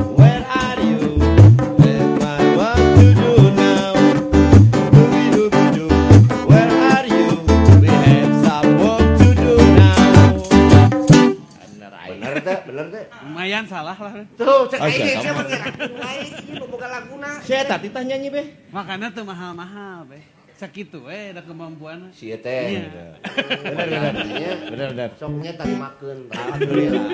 Lumayan 13.30 13.62
salah 13.70 13.94
lah. 13.94 14.26
Tuh, 14.34 14.66
cek 14.74 14.82
siapa 14.82 15.46
kamu. 15.46 15.54
ngira? 15.54 15.66
Lain 16.02 16.30
ini 16.50 16.58
laguna. 16.82 17.30
Saya 17.46 17.64
tadi 17.70 17.94
tah 17.94 18.02
nyanyi 18.02 18.34
be. 18.34 18.44
Makanya 18.74 19.14
tuh 19.14 19.22
mahal-mahal 19.22 20.10
be. 20.10 20.18
Sakitu 20.58 21.06
eh 21.06 21.30
ada 21.30 21.46
kemampuan. 21.46 22.10
Si 22.10 22.34
teh. 22.34 22.90
Iya. 22.90 23.14
Bener 23.62 24.12
bener. 24.18 24.58
Bener 24.74 24.88
bener. 24.98 25.10
Soknya 25.22 25.54
tadi 25.54 25.78
makan. 25.78 26.18
Alhamdulillah. 26.34 27.06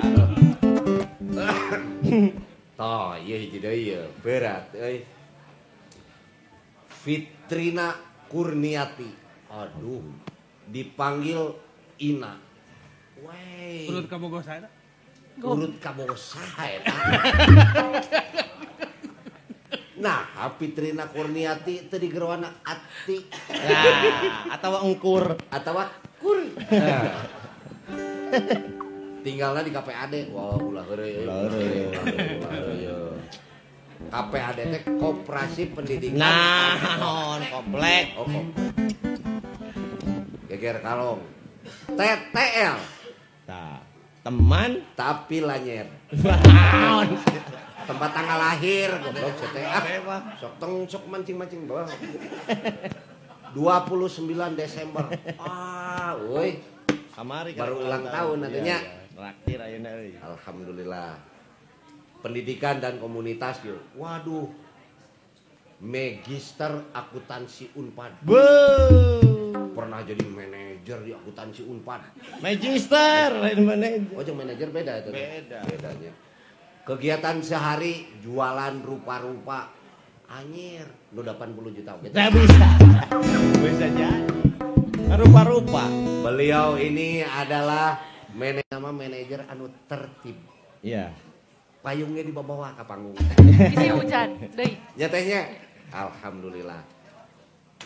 Toh, 2.80 3.12
iya 3.20 3.36
hiji 3.36 3.58
deui 3.60 3.92
ieu. 3.92 4.08
Berat 4.24 4.72
euy. 4.72 5.04
Fitrina 6.88 7.92
Kurniati. 8.32 9.12
Aduh, 9.52 10.02
dipanggil 10.72 11.54
Ina. 12.00 12.40
Wey. 13.20 13.84
Urut 13.92 14.08
kabogoh 14.08 14.40
saya. 14.40 14.64
Urut 15.42 15.74
kabosa 15.80 16.40
eta. 16.64 16.94
Nah, 19.96 20.52
Fitrina 20.60 21.08
Kurniati 21.08 21.88
teu 21.88 21.96
digerowana 21.96 22.60
Ati 22.60 23.16
Nah, 23.48 24.52
atau 24.52 24.84
engkur. 24.84 25.40
atawa 25.48 25.88
Kur. 26.20 26.36
Tinggalnya 29.24 29.64
di 29.64 29.72
KPAD. 29.72 30.36
Wah, 30.36 30.60
ulah 30.60 30.84
heureuy. 30.84 31.24
Ulah 31.24 31.48
heureuy. 31.48 33.16
KPAD 34.12 34.58
teh 34.68 34.82
Koperasi 35.00 35.72
Pendidikan. 35.72 36.20
Nah, 36.20 37.40
komplek. 37.48 38.14
Oh, 38.20 38.28
kok. 38.28 38.44
Geger 40.52 40.78
kalong. 40.84 41.24
TTL 41.96 42.76
Nah, 43.46 43.78
teman. 44.26 44.70
tapi 44.98 45.38
lanyer. 45.38 45.86
Naon? 46.10 47.14
Tempat 47.86 48.10
tanggal 48.10 48.38
lahir 48.42 48.90
goblok. 48.98 49.38
Ah, 49.62 49.78
Apa? 49.78 50.16
sok 50.42 50.52
tong 50.58 50.74
sok 50.90 51.06
mancing-mancing 51.06 51.70
bawah. 51.70 51.86
29 53.54 54.58
Desember. 54.58 55.06
Ah, 55.38 56.18
woi. 56.18 56.58
Kamari 57.14 57.54
Baru 57.54 57.86
ulang 57.86 58.04
tahun 58.10 58.36
nantinya. 58.42 58.78
Traktir 59.16 59.58
ayeuna 59.62 59.90
euy. 59.96 60.18
Alhamdulillah. 60.18 61.16
Pendidikan 62.20 62.82
dan 62.82 62.98
komunitas 62.98 63.62
yuk. 63.62 63.80
Waduh. 63.94 64.50
Magister 65.80 66.90
akuntansi 66.92 67.70
Unpad. 67.78 68.26
Be. 68.26 69.35
Pernah 69.74 70.00
jadi 70.04 70.24
manajer 70.24 70.98
di 71.04 71.12
akuntansi 71.12 71.62
Unpad. 71.68 72.00
Magister, 72.40 73.28
lain 73.36 73.60
manajer. 73.64 74.12
Oh, 74.12 74.34
manajer 74.36 74.68
beda 74.72 74.92
itu. 75.04 75.10
Beda. 75.12 75.58
Bedanya. 75.64 76.12
Kegiatan 76.86 77.36
sehari 77.42 78.06
jualan 78.22 78.78
rupa-rupa 78.86 79.74
anyir 80.30 80.86
nu 81.14 81.22
80 81.22 81.76
juta 81.76 81.92
gitu. 82.02 82.14
Nah 82.14 82.28
bisa. 82.30 82.68
bisa 83.62 83.86
jadi. 83.90 84.34
Rupa-rupa. 85.06 85.86
Beliau 86.26 86.74
ini 86.78 87.22
adalah 87.22 87.98
manajer 88.34 88.62
nama 88.70 88.90
manajer 88.90 89.46
anu 89.46 89.70
tertib. 89.86 90.36
Iya. 90.82 91.14
Payungnya 91.82 92.26
di 92.26 92.34
bawah 92.34 92.74
ke 92.74 92.82
panggung. 92.82 93.14
Isi 93.46 93.86
hujan, 93.94 94.34
deui. 94.58 94.74
Nyatanya 94.98 95.40
alhamdulillah. 95.94 96.82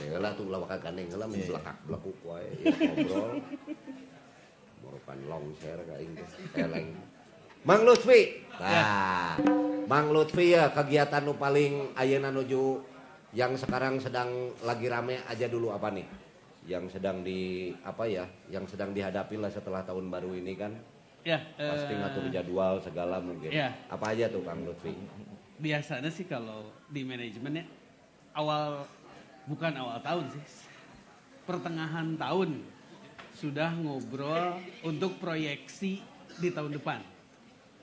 Ya 0.06 0.18
lah 0.18 0.32
tuh 0.32 0.48
lawak 0.48 0.80
gandeng 0.80 1.08
lah 1.12 1.28
Iya, 1.28 1.32
mun 1.32 1.40
belakak 1.52 1.76
belakuk 1.84 2.18
wae 2.24 2.48
ya, 2.64 2.72
ngobrol. 2.72 3.30
Morokan 4.80 5.18
longser 5.28 5.78
ka 5.84 5.94
aing 6.00 6.12
teh 6.16 6.28
eleng. 6.56 6.88
Mang 7.68 7.84
Lutfi. 7.84 8.40
Nah, 8.56 9.36
Mang 9.84 10.08
Lutfi 10.16 10.56
ya 10.56 10.72
kegiatan 10.72 11.20
nu 11.20 11.36
paling 11.36 11.92
ayeuna 11.92 12.32
nuju 12.32 12.80
yang 13.36 13.52
sekarang 13.54 14.00
sedang 14.00 14.56
lagi 14.64 14.88
rame 14.88 15.20
aja 15.28 15.44
dulu 15.44 15.74
apa 15.74 15.92
nih? 15.92 16.06
Yang 16.64 16.96
sedang 16.96 17.20
di 17.20 17.72
apa 17.84 18.08
ya? 18.08 18.24
Yang 18.48 18.76
sedang 18.76 18.96
dihadapi 18.96 19.36
lah 19.36 19.52
setelah 19.52 19.84
tahun 19.84 20.08
baru 20.08 20.32
ini 20.32 20.56
kan. 20.56 20.72
Ya, 21.20 21.36
Pasti 21.52 21.92
eh, 21.92 22.00
ngatur 22.00 22.32
jadwal 22.32 22.80
segala 22.80 23.20
mungkin. 23.20 23.52
Iya. 23.52 23.76
Apa 23.92 24.16
aja 24.16 24.32
tuh 24.32 24.40
Kang 24.40 24.64
Lutfi? 24.64 24.96
biasanya 25.60 26.08
sih 26.08 26.24
kalau 26.24 26.72
di 26.88 27.04
manajemen 27.04 27.60
ya 27.60 27.64
awal 28.32 28.88
bukan 29.50 29.72
awal 29.74 29.98
tahun 29.98 30.30
sih 30.30 30.44
pertengahan 31.42 32.14
tahun 32.14 32.62
sudah 33.34 33.74
ngobrol 33.74 34.62
untuk 34.86 35.18
proyeksi 35.18 35.98
di 36.38 36.48
tahun 36.54 36.78
depan. 36.78 37.02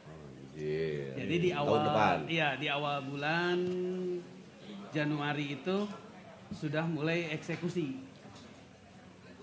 Anjir. 0.07 1.11
Jadi 1.20 1.36
di 1.43 1.49
awal 1.51 1.84
depan. 1.84 2.15
iya 2.32 2.55
di 2.55 2.72
awal 2.72 3.03
bulan 3.03 3.59
Januari 4.95 5.59
itu 5.59 5.84
sudah 6.55 6.88
mulai 6.88 7.36
eksekusi. 7.36 8.07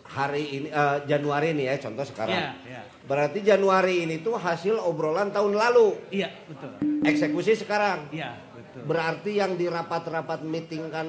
hari 0.04 0.44
ini 0.60 0.68
eh, 0.68 0.98
Januari 1.08 1.56
nih 1.56 1.74
ya 1.74 1.76
contoh 1.88 2.04
sekarang. 2.04 2.36
Iya, 2.36 2.50
iya. 2.68 2.82
Berarti 3.08 3.40
Januari 3.40 4.04
ini 4.04 4.20
tuh 4.20 4.36
hasil 4.36 4.76
obrolan 4.76 5.32
tahun 5.32 5.56
lalu. 5.56 5.96
Iya, 6.12 6.28
betul. 6.44 6.76
Eksekusi 7.08 7.56
sekarang. 7.56 8.12
Iya, 8.12 8.36
betul. 8.52 8.84
Berarti 8.84 9.40
yang 9.40 9.56
di 9.56 9.64
rapat-rapat 9.64 10.44
meeting 10.44 10.92
kan 10.92 11.08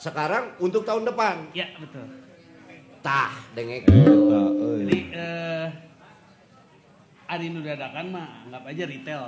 sekarang 0.00 0.56
untuk 0.56 0.88
tahun 0.88 1.04
depan. 1.12 1.52
Iya, 1.52 1.76
betul. 1.76 2.08
Tah, 3.04 3.32
dengek. 3.52 3.84
Jadi 3.84 4.98
eh 5.12 5.68
Adi 7.30 7.46
nu 7.52 7.62
dadakan 7.62 8.06
mah 8.10 8.26
anggap 8.48 8.64
aja 8.66 8.84
retail. 8.90 9.22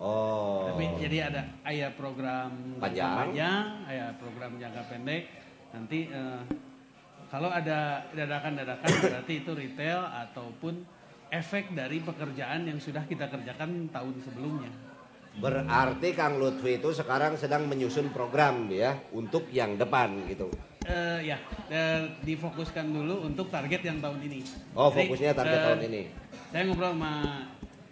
Oh. 0.00 0.66
Tapi 0.72 0.84
jadi 0.98 1.30
ada 1.30 1.44
ayah 1.68 1.92
program 1.94 2.80
Panjang. 2.80 3.30
panjang, 3.30 3.64
ayah 3.86 4.08
program 4.18 4.56
jangka 4.58 4.82
pendek. 4.90 5.28
Nanti 5.70 6.10
eh, 6.10 6.40
kalau 7.30 7.52
ada 7.52 8.02
dadakan-dadakan 8.10 8.90
berarti 9.06 9.46
itu 9.46 9.52
retail 9.54 10.00
ataupun 10.02 10.82
efek 11.30 11.70
dari 11.70 12.02
pekerjaan 12.02 12.66
yang 12.66 12.82
sudah 12.82 13.06
kita 13.06 13.30
kerjakan 13.30 13.86
tahun 13.94 14.16
sebelumnya. 14.26 14.89
Berarti 15.38 16.10
Kang 16.18 16.42
Lutfi 16.42 16.82
itu 16.82 16.90
sekarang 16.90 17.38
sedang 17.38 17.70
menyusun 17.70 18.10
program 18.10 18.66
ya 18.66 18.98
untuk 19.14 19.46
yang 19.54 19.78
depan 19.78 20.26
gitu. 20.26 20.50
Eh, 20.82 21.30
ya, 21.30 21.38
eh, 21.70 22.18
difokuskan 22.26 22.90
dulu 22.90 23.22
untuk 23.22 23.46
target 23.46 23.84
yang 23.84 24.02
tahun 24.02 24.18
ini. 24.26 24.40
Oh, 24.74 24.90
Jadi, 24.90 25.06
fokusnya 25.06 25.30
target 25.36 25.58
eh, 25.60 25.64
tahun 25.70 25.80
ini. 25.86 26.02
Saya 26.50 26.62
ngobrol 26.66 26.92
sama 26.98 27.12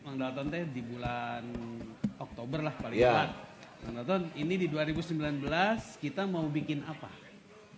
Mang 0.02 0.16
Dalton 0.18 0.46
teh 0.50 0.64
di 0.66 0.82
bulan 0.82 1.44
Oktober 2.18 2.58
lah 2.64 2.74
paling 2.74 2.98
Iya. 2.98 3.12
tepat. 3.12 3.30
Mang 3.86 3.94
Dalton, 4.02 4.22
ini 4.34 4.54
di 4.58 4.66
2019 4.66 6.00
kita 6.02 6.26
mau 6.26 6.48
bikin 6.50 6.82
apa? 6.82 7.06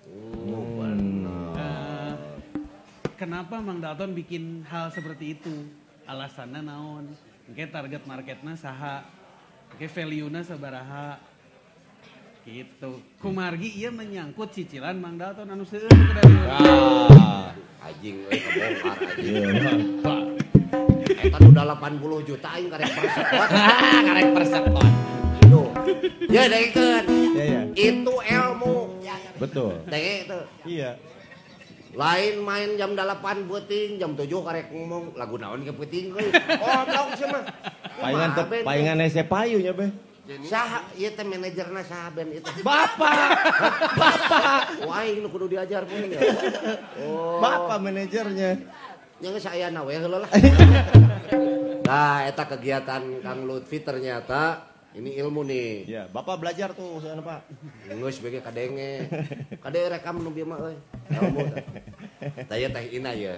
Oh, 0.08 0.80
benar. 0.80 1.52
Eh, 1.58 2.14
kenapa 3.20 3.60
Mang 3.60 3.84
Dalton 3.84 4.16
bikin 4.16 4.64
hal 4.72 4.88
seperti 4.88 5.36
itu? 5.36 5.52
Alasannya 6.08 6.64
naon? 6.64 7.12
Oke 7.50 7.66
target 7.66 8.06
marketnya 8.06 8.54
saha? 8.56 9.19
Oke 9.74 9.86
value-na 9.88 10.40
sabaraha? 10.44 11.20
Gitu. 12.44 12.90
Kumargi 13.20 13.68
iya 13.76 13.92
menyangkut 13.92 14.50
cicilan 14.50 14.96
Mang 14.96 15.20
Dalton 15.20 15.48
anu 15.48 15.62
seueur 15.68 15.88
dari 15.88 16.34
Ah. 16.48 17.52
Anjing 17.80 18.28
euy 18.28 18.38
kebongkar 18.40 18.96
anjing. 18.96 19.34
Iya. 19.40 19.72
Eta 21.20 21.38
udah 21.40 21.64
80 21.76 22.28
juta 22.28 22.48
aing 22.56 22.68
karek 22.72 22.90
persekot. 22.92 23.48
Karek 24.08 24.28
persekot. 24.36 24.90
Duh. 25.50 25.68
Ya 26.28 26.42
dengekeun. 26.48 27.04
Iya, 27.08 27.44
iya. 27.44 27.60
Itu 27.76 28.14
ilmu. 28.20 28.76
Betul. 29.40 29.72
Denge 29.88 30.14
itu. 30.28 30.40
Iya. 30.68 30.90
Lain 31.90 32.34
main 32.46 32.70
jam 32.78 32.94
8 32.94 33.50
beuting, 33.50 33.98
jam 33.98 34.14
7 34.14 34.30
karek 34.46 34.70
ngomong 34.70 35.18
lagu 35.18 35.34
naon 35.34 35.66
ke 35.66 35.74
beuting 35.74 36.14
euy. 36.14 36.30
Oh, 36.62 36.82
tau 36.86 37.10
sih 37.18 37.26
mah. 37.26 37.42
Palingan 37.98 38.30
tep, 38.38 38.46
Ben? 38.46 38.62
palingan 38.62 39.02
ese 39.02 39.22
payu 39.26 39.58
nya 39.58 39.74
be. 39.74 39.90
Saha 40.46 40.86
ieu 40.94 41.10
teh 41.10 41.26
manajerna 41.26 41.82
saha 41.82 42.14
ben 42.14 42.30
itu. 42.30 42.46
Bapak. 42.62 43.34
Wah, 44.86 45.02
ini 45.02 45.26
kudu 45.26 45.50
diajar 45.50 45.82
pun 45.82 46.06
ya. 46.06 46.22
Oh. 47.02 47.40
Bapak 47.44 47.82
manajernya. 47.82 48.62
Yang 49.18 49.36
saya 49.42 49.68
we 49.82 49.98
heula 49.98 50.22
lah. 50.22 50.30
Nah, 51.84 52.22
eta 52.24 52.46
kegiatan 52.46 53.02
Kang 53.18 53.44
Lutfi 53.50 53.82
ternyata 53.82 54.69
ini 54.94 55.14
ilmu 55.22 55.46
nih. 55.46 55.86
Iya, 55.86 56.02
Bapak 56.10 56.42
belajar 56.42 56.74
tuh 56.74 56.98
sana 56.98 57.22
Pak. 57.22 57.40
Geus 57.86 58.18
bege 58.18 58.42
kadenge. 58.42 59.06
Kade 59.62 59.80
rekam 59.86 60.18
nu 60.18 60.34
bieu 60.34 60.46
mah 60.46 60.58
euy. 60.58 60.76
Ilmu 61.14 61.40
teh. 61.46 61.64
Taya 62.50 62.68
teh 62.74 62.84
ina 62.90 63.14
ya. 63.14 63.34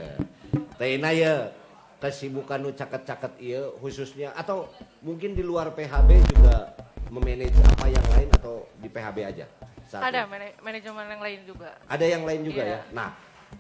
Teh 0.80 0.96
ina 0.96 1.12
ya 1.12 1.53
kesibukan 2.00 2.59
nu 2.59 2.72
caket-caket 2.72 3.32
ieu 3.38 3.76
khususnya 3.78 4.32
atau 4.34 4.66
mungkin 5.05 5.36
di 5.36 5.44
luar 5.44 5.70
PHB 5.76 6.11
juga 6.34 6.72
memanage 7.12 7.55
apa 7.78 7.86
yang 7.86 8.07
lain 8.16 8.28
atau 8.32 8.66
di 8.80 8.88
PHB 8.88 9.18
aja? 9.22 9.46
saat 9.86 10.09
Ada 10.09 10.24
manajemen 10.64 11.05
yang 11.05 11.20
lain 11.20 11.40
juga. 11.44 11.68
Ada 11.84 12.05
yang 12.09 12.24
lain 12.24 12.40
juga 12.48 12.62
Iya. 12.64 12.72
ya. 12.72 12.80
Nah, 12.96 13.09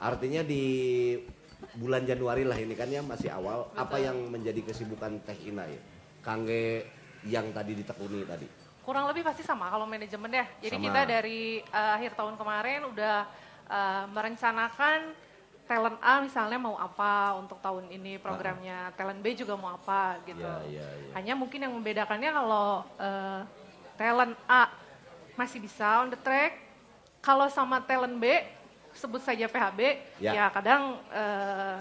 artinya 0.00 0.40
di 0.40 0.64
bulan 1.76 2.08
Januari 2.08 2.48
lah 2.48 2.56
ini 2.56 2.72
kan 2.72 2.88
ya 2.88 3.04
masih 3.04 3.28
awal. 3.28 3.68
Apa 3.76 4.00
Betul. 4.00 4.06
yang 4.08 4.16
menjadi 4.32 4.60
kesibukan 4.64 5.20
Teh 5.28 5.36
Ina 5.44 5.68
ya? 5.68 5.80
Kangge 6.24 6.88
yang 7.26 7.50
tadi 7.54 7.72
ditekuni 7.78 8.26
tadi. 8.26 8.46
Kurang 8.82 9.06
lebih 9.06 9.22
pasti 9.22 9.46
sama 9.46 9.70
kalau 9.70 9.86
manajemen 9.86 10.30
ya. 10.30 10.46
Jadi 10.58 10.76
Sama. 10.78 10.84
kita 10.90 11.00
dari 11.06 11.62
eh, 11.62 11.92
akhir 11.96 12.18
tahun 12.18 12.34
kemarin 12.34 12.80
udah 12.90 13.18
eh, 13.70 14.04
merencanakan 14.10 14.98
talent 15.62 15.98
A 16.02 16.18
misalnya 16.18 16.58
mau 16.58 16.74
apa 16.74 17.38
untuk 17.38 17.62
tahun 17.62 17.86
ini 17.94 18.18
programnya, 18.18 18.90
talent 18.98 19.22
B 19.22 19.38
juga 19.38 19.54
mau 19.54 19.70
apa 19.70 20.18
gitu. 20.26 20.42
Iya, 20.42 20.66
iya, 20.66 20.86
iya. 20.98 21.12
Hanya 21.14 21.34
mungkin 21.38 21.62
yang 21.62 21.72
membedakannya 21.78 22.30
kalau 22.34 22.82
eh, 22.98 23.40
talent 23.94 24.34
A 24.50 24.66
masih 25.38 25.62
bisa 25.62 26.02
on 26.02 26.10
the 26.10 26.18
track, 26.18 26.58
kalau 27.22 27.46
sama 27.46 27.78
talent 27.86 28.18
B 28.18 28.26
sebut 28.92 29.22
saja 29.24 29.48
PHB, 29.48 29.80
Ya. 30.20 30.30
ya, 30.36 30.44
kadang 30.52 30.98
eh, 31.14 31.76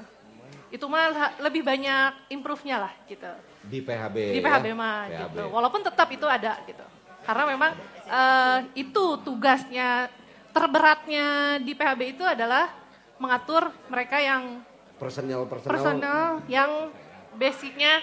itu 0.72 0.86
mah 0.88 1.36
lebih 1.44 1.66
banyak 1.66 2.32
improve-nya 2.32 2.88
lah 2.88 2.94
gitu 3.10 3.28
Di 3.62 3.80
PHB. 3.82 4.16
di 4.34 4.42
ya? 4.42 4.46
PHB 4.48 4.66
mah 4.74 5.06
PHB. 5.06 5.34
gitu. 5.38 5.44
Walaupun 5.54 5.82
tetap 5.86 6.08
itu 6.10 6.26
ada 6.26 6.58
gitu. 6.66 6.86
Karena 7.22 7.44
memang 7.46 7.72
eh, 8.10 8.60
itu 8.76 9.04
tugasnya 9.22 10.10
terberatnya 10.52 11.58
di 11.62 11.72
PHB 11.78 12.02
itu 12.18 12.24
adalah 12.26 12.74
mengatur 13.22 13.70
mereka 13.88 14.18
yang 14.18 14.60
Personal 14.98 15.50
personal. 15.50 15.72
personal 15.74 16.26
yang 16.46 16.94
basicnya 17.38 18.02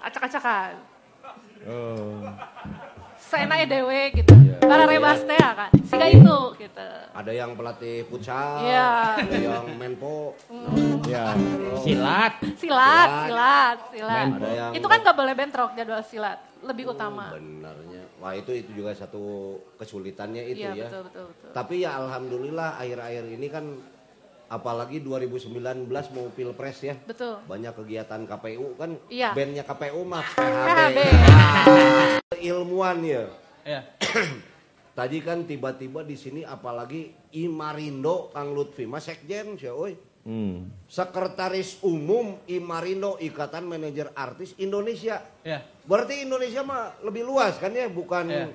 acak-acakan. 0.00 0.76
Oh. 1.64 2.20
Seenaknya 3.36 3.66
dewe 3.68 4.00
gitu. 4.12 4.32
Iya. 4.32 4.56
Para 4.60 4.84
rebas 4.86 5.20
teh 5.20 5.34
ya 5.34 5.50
kan. 5.52 5.70
Siga 5.84 6.06
itu 6.08 6.36
gitu. 6.56 6.86
Ada 7.12 7.32
yang 7.32 7.50
pelatih 7.52 8.06
futsal, 8.06 8.62
Iya. 8.62 9.18
ada 9.20 9.36
yang 9.36 9.64
menpo, 9.74 10.34
Ya. 11.04 11.36
Silat. 11.78 12.40
Silat, 12.40 12.56
Silat. 12.56 13.08
silat, 13.28 13.78
silat. 13.92 14.26
ada 14.32 14.48
yang 14.50 14.70
Itu 14.72 14.86
kan 14.86 14.98
gak 15.00 15.14
boleh 15.14 15.34
bentrok 15.34 15.70
jadwal 15.74 16.00
silat. 16.00 16.38
Lebih 16.62 16.90
utama. 16.90 17.28
Benarnya. 17.30 18.02
Wah, 18.16 18.32
itu 18.32 18.50
itu 18.50 18.72
juga 18.72 18.96
satu 18.96 19.20
kesulitannya 19.76 20.48
itu 20.48 20.64
Iya 20.64 20.72
ya. 20.74 20.88
betul 20.88 21.02
betul 21.04 21.24
betul. 21.28 21.48
Tapi 21.52 21.74
ya 21.84 21.90
alhamdulillah 21.94 22.80
akhir-akhir 22.80 23.24
ini 23.28 23.46
kan 23.46 23.64
apalagi 24.46 24.98
2019 24.98 25.52
mau 26.10 26.32
pilpres 26.32 26.78
ya. 26.80 26.96
Betul. 26.96 27.36
Banyak 27.44 27.72
kegiatan 27.74 28.24
KPU 28.24 28.74
kan 28.74 28.96
Iya. 29.06 29.36
bandnya 29.36 29.62
KPU 29.62 30.00
mah 30.02 30.24
PHB. 30.24 30.98
Ilmuwan 32.44 33.00
ya. 33.00 33.24
Ya. 33.64 33.80
Tadi 34.98 35.18
kan 35.24 35.42
tiba-tiba 35.48 36.06
di 36.06 36.14
sini 36.14 36.46
apalagi 36.46 37.10
Imarindo 37.34 38.30
Kang 38.30 38.54
Lutfi 38.54 38.86
Mas 38.86 39.08
Sekjen 39.08 39.58
sih 39.58 39.72
oi. 39.72 39.96
Hmm. 40.24 40.72
Sekretaris 40.88 41.84
Umum 41.84 42.40
Imarindo 42.48 43.20
Ikatan 43.20 43.66
Manajer 43.68 44.08
Artis 44.16 44.54
Indonesia. 44.56 45.20
Ya. 45.44 45.60
Berarti 45.84 46.24
Indonesia 46.24 46.64
mah 46.64 46.96
lebih 47.04 47.26
luas 47.28 47.60
kan 47.60 47.74
ya, 47.76 47.90
bukan 47.92 48.24
Iya. 48.32 48.48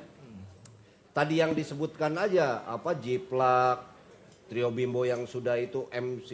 tadi 1.14 1.38
yang 1.38 1.54
disebutkan 1.54 2.18
aja 2.18 2.66
apa 2.66 2.98
Jiplak, 2.98 3.86
Trio 4.50 4.74
Bimbo 4.74 5.06
yang 5.06 5.30
sudah 5.30 5.62
itu 5.62 5.86
MC 5.94 6.30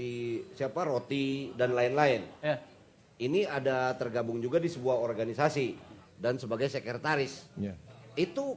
siapa 0.56 0.88
Roti 0.88 1.52
dan 1.60 1.76
lain-lain. 1.76 2.24
Ya. 2.40 2.64
Ini 3.20 3.44
ada 3.48 3.92
tergabung 4.00 4.40
juga 4.40 4.60
di 4.60 4.72
sebuah 4.72 5.00
organisasi 5.04 5.85
dan 6.20 6.40
sebagai 6.40 6.68
sekretaris. 6.72 7.48
Ya. 7.60 7.76
Itu 8.16 8.56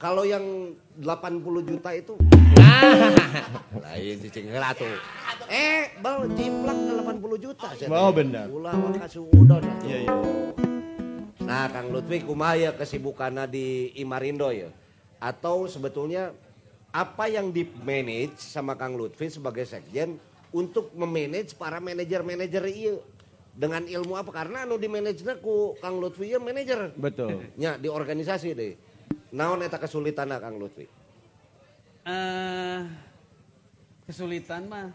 kalau 0.00 0.24
yang 0.24 0.72
80 0.96 1.44
juta 1.68 1.92
itu 1.92 2.16
lain 3.84 4.16
cicing 4.24 4.48
tuh. 4.80 4.94
Eh, 5.52 5.92
bal 6.00 6.24
jiplak 6.32 6.78
80 7.04 7.44
juta. 7.44 7.68
Oh, 7.92 8.12
benar. 8.14 8.48
Ulah 8.48 8.72
makasih 8.72 9.28
udon. 9.28 9.60
Iya, 9.84 10.08
iya. 10.08 10.14
Nah, 11.44 11.66
Kang 11.68 11.90
Lutfi 11.90 12.22
kumaya 12.22 12.72
kesibukannya 12.78 13.44
di 13.50 13.90
Imarindo 13.98 14.48
ya? 14.54 14.70
Atau 15.18 15.66
sebetulnya 15.66 16.30
apa 16.94 17.26
yang 17.26 17.50
di 17.50 17.66
manage 17.82 18.38
sama 18.38 18.78
Kang 18.78 18.94
Lutfi 18.94 19.28
sebagai 19.28 19.66
sekjen 19.66 20.16
untuk 20.54 20.90
memanage 20.94 21.54
para 21.54 21.78
manajer-manajer 21.78 22.64
iya 22.70 22.94
dengan 23.60 23.84
ilmu 23.84 24.16
apa? 24.16 24.32
Karena 24.32 24.64
anu 24.64 24.80
di 24.80 24.88
manajernya 24.88 25.36
ku 25.44 25.76
Kang 25.84 26.00
Lutfi 26.00 26.32
ya 26.32 26.40
manajer. 26.40 26.96
Betul. 26.96 27.52
Ya 27.60 27.76
di 27.76 27.92
organisasi 27.92 28.56
deh. 28.56 28.72
Naon 29.36 29.60
eta 29.60 29.76
kesulitan 29.76 30.32
Kang 30.40 30.56
Lutfi? 30.56 30.88
Eh, 32.08 32.80
kesulitan 34.08 34.64
mah 34.64 34.88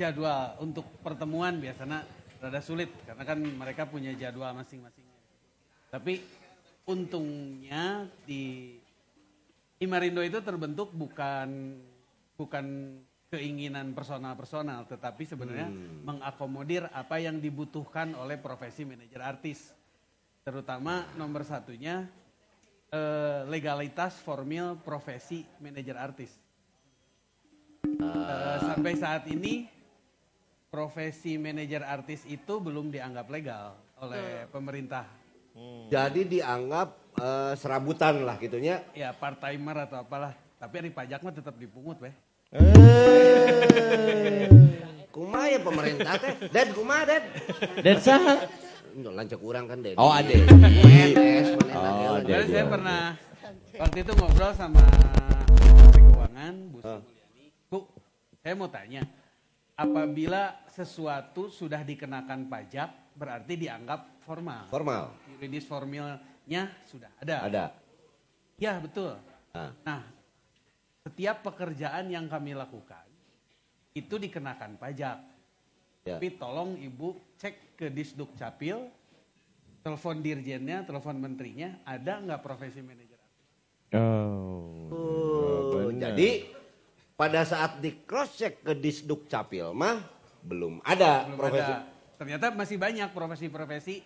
jadwal 0.00 0.56
untuk 0.64 0.88
pertemuan 1.04 1.60
biasanya 1.60 2.08
rada 2.40 2.64
sulit 2.64 2.88
karena 3.04 3.22
kan 3.28 3.38
mereka 3.38 3.84
punya 3.84 4.16
jadwal 4.16 4.56
masing-masing. 4.56 5.04
Tapi 5.92 6.24
untungnya 6.88 8.08
di 8.24 8.74
Imarindo 9.76 10.24
itu 10.24 10.40
terbentuk 10.40 10.88
bukan 10.96 11.76
bukan 12.40 12.64
keinginan 13.32 13.96
personal-personal, 13.96 14.84
tetapi 14.84 15.24
sebenarnya 15.24 15.72
mengakomodir 16.04 16.84
apa 16.92 17.16
yang 17.16 17.40
dibutuhkan 17.40 18.12
oleh 18.12 18.36
profesi 18.36 18.84
manajer 18.84 19.24
artis. 19.24 19.72
Terutama 20.44 21.08
nomor 21.16 21.40
satunya 21.48 22.04
eh, 22.92 23.40
legalitas 23.48 24.20
formil 24.20 24.76
profesi 24.84 25.48
manajer 25.64 25.96
artis. 25.96 26.28
Eh, 27.88 28.58
sampai 28.68 28.92
saat 29.00 29.24
ini 29.32 29.64
profesi 30.68 31.40
manajer 31.40 31.80
artis 31.88 32.28
itu 32.28 32.60
belum 32.60 32.92
dianggap 32.92 33.32
legal 33.32 33.80
oleh 33.96 34.44
pemerintah. 34.52 35.08
Jadi 35.88 36.36
dianggap 36.36 37.16
eh, 37.16 37.52
serabutan 37.56 38.28
lah 38.28 38.36
gitunya. 38.36 38.84
Ya 38.92 39.16
part 39.16 39.40
timer 39.40 39.88
atau 39.88 40.04
apalah. 40.04 40.36
Tapi 40.60 40.84
hari 40.84 40.90
pajak 40.92 41.24
mah 41.24 41.32
tetap 41.32 41.56
dipungut 41.56 41.96
weh. 41.96 42.12
Eh. 42.52 44.44
Kumaha 45.08 45.46
ya 45.48 45.60
pemerintah 45.64 46.20
teh? 46.20 46.36
Ded 46.52 46.68
kumaha 46.76 47.08
Ded? 47.08 47.24
Dan 47.80 47.96
saha? 47.96 48.44
Nggak 48.92 49.12
lancak 49.16 49.40
kurang 49.40 49.64
kan 49.72 49.80
Ded. 49.80 49.96
Oh, 49.96 50.12
ade. 50.12 50.44
PNS 50.44 51.56
mana 51.56 51.80
Oh. 52.12 52.20
Jadi 52.20 52.44
saya 52.52 52.68
pernah 52.68 53.16
waktu 53.80 54.04
itu 54.04 54.12
ngobrol 54.12 54.52
sama 54.52 54.84
Menteri 55.48 56.02
Keuangan 56.04 56.54
Bu 56.68 56.78
Sri 56.84 57.00
Mulyani. 57.00 57.44
Bu, 57.72 57.88
saya 58.44 58.52
mau 58.52 58.68
tanya, 58.68 59.00
apabila 59.72 60.60
sesuatu 60.68 61.48
sudah 61.48 61.80
dikenakan 61.80 62.52
pajak 62.52 63.16
berarti 63.16 63.56
dianggap 63.56 64.20
formal. 64.20 64.68
Formal. 64.68 65.16
Yuridis 65.32 65.64
formilnya 65.64 66.68
sudah 66.84 67.08
ada. 67.16 67.36
Ada. 67.48 67.64
Ya 68.60 68.76
betul. 68.76 69.16
Nah. 69.56 69.72
Nah, 69.88 70.04
setiap 71.02 71.42
pekerjaan 71.42 72.06
yang 72.14 72.30
kami 72.30 72.54
lakukan 72.54 73.04
itu 73.92 74.14
dikenakan 74.16 74.78
pajak. 74.78 75.18
Ya. 76.02 76.18
Tapi 76.18 76.34
tolong 76.38 76.78
ibu 76.78 77.18
cek 77.38 77.78
ke 77.78 77.86
Disduk 77.90 78.34
Capil, 78.38 78.90
telepon 79.82 80.22
dirjennya, 80.22 80.86
telepon 80.86 81.18
menterinya, 81.18 81.78
ada 81.86 82.22
nggak 82.22 82.40
profesi 82.42 82.80
manajer? 82.80 83.20
Oh. 83.92 84.88
Oh, 84.92 85.90
jadi 85.92 86.48
pada 87.18 87.44
saat 87.44 87.82
di 87.82 88.02
cross 88.08 88.38
check 88.40 88.64
ke 88.64 88.72
Disduk 88.72 89.28
Capil 89.28 89.74
mah 89.76 90.00
belum 90.42 90.80
ada 90.82 91.28
Belum 91.28 91.38
profesi. 91.38 91.72
ada. 91.72 91.86
Ternyata 92.18 92.46
masih 92.54 92.78
banyak 92.78 93.10
profesi-profesi 93.10 93.96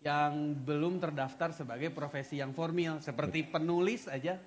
yang 0.00 0.56
belum 0.64 0.96
terdaftar 0.96 1.52
sebagai 1.52 1.92
profesi 1.92 2.40
yang 2.40 2.56
formal, 2.56 3.04
seperti 3.04 3.44
penulis 3.44 4.08
aja, 4.08 4.40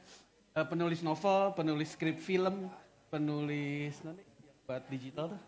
eh, 0.60 0.66
penulis 0.68 1.00
novel, 1.00 1.56
penulis 1.56 1.96
skrip 1.96 2.20
film, 2.20 2.68
penulis 3.08 3.96
nanti 4.04 4.24
buat 4.68 4.84
digital 4.92 5.32
tuh. 5.32 5.42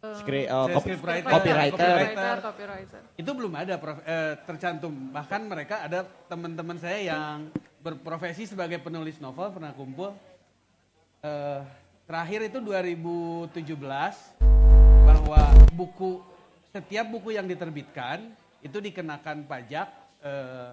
Skri- 0.00 0.48
oh, 0.48 0.64
Saya 0.64 0.74
copy- 0.80 0.86
scriptwriter. 0.96 1.28
copywriter. 1.28 1.76
Copywriter. 1.76 2.36
copywriter. 2.40 3.00
Itu 3.20 3.30
belum 3.36 3.52
ada 3.52 3.74
prof- 3.76 4.00
eh, 4.00 4.32
tercantum. 4.48 5.12
Bahkan 5.12 5.40
mereka 5.44 5.84
ada 5.84 6.08
teman-teman 6.24 6.80
saya 6.80 7.04
yang 7.04 7.52
berprofesi 7.80 8.48
sebagai 8.48 8.80
penulis 8.80 9.20
novel 9.20 9.52
pernah 9.52 9.76
kumpul. 9.76 10.16
Eh, 11.20 11.60
terakhir 12.08 12.48
itu 12.48 12.64
2017 12.64 14.16
bahwa 15.04 15.40
buku 15.76 16.24
setiap 16.72 17.04
buku 17.12 17.36
yang 17.36 17.44
diterbitkan 17.44 18.32
itu 18.60 18.80
dikenakan 18.80 19.44
pajak 19.44 19.88
eh 20.20 20.72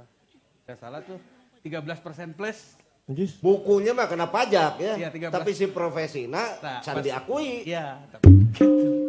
tidak 0.63 0.77
salah 0.79 0.99
tuh 1.03 1.19
13% 1.63 2.31
plus. 2.31 2.79
Anjis. 3.07 3.39
Bukunya 3.39 3.95
mah 3.95 4.03
kena 4.11 4.27
pajak 4.27 4.83
ya. 4.83 5.07
13. 5.07 5.31
Tapi 5.31 5.55
si 5.55 5.71
profesi 5.71 6.27
nah, 6.27 6.59
Nah, 6.59 6.83
diakui. 6.99 7.63
Iya, 7.63 8.03
tapi 8.11 8.27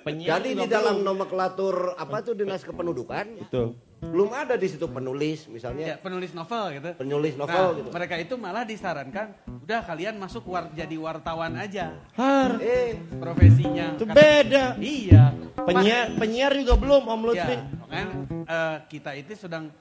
penyiar 0.00 0.38
Jadi 0.38 0.50
di 0.54 0.66
dalam 0.66 1.00
belum. 1.00 1.06
nomenklatur 1.06 1.76
apa 1.94 2.16
tuh 2.20 2.34
dinas 2.34 2.60
kependudukan 2.60 3.26
Betul. 3.42 3.74
belum 4.00 4.30
ada 4.30 4.54
di 4.54 4.66
situ 4.66 4.86
penulis 4.86 5.44
ya, 5.44 5.50
misalnya 5.50 5.86
penulis 5.98 6.30
novel 6.30 6.64
gitu. 6.72 6.90
penulis 6.96 7.34
Nah, 7.34 7.40
novel 7.42 7.66
gitu. 7.76 7.88
mereka 7.90 8.14
itu 8.16 8.34
malah 8.34 8.62
disarankan, 8.62 9.26
udah 9.60 9.80
kalian 9.82 10.14
masuk 10.16 10.46
war- 10.46 10.70
jadi 10.70 10.94
wartawan 10.94 11.52
aja 11.54 11.98
Har. 12.14 12.56
Eh, 12.58 12.94
profesinya. 13.18 13.94
Itu 13.94 14.04
Kata- 14.04 14.14
beda. 14.14 14.64
Iya. 14.78 15.24
Penyiar 15.58 16.14
penyiar 16.14 16.52
juga 16.54 16.74
belum 16.76 17.02
Om 17.04 17.20
Ya, 17.20 17.26
Lutfi. 17.26 17.56
makanya 17.76 18.06
eh, 18.46 18.76
kita 18.86 19.10
itu 19.12 19.32
sedang 19.34 19.74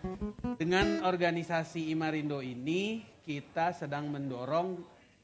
dengan 0.55 1.05
organisasi 1.05 1.87
Imarindo 1.87 2.41
ini 2.41 3.05
kita 3.21 3.69
sedang 3.71 4.07
mendorong, 4.07 4.81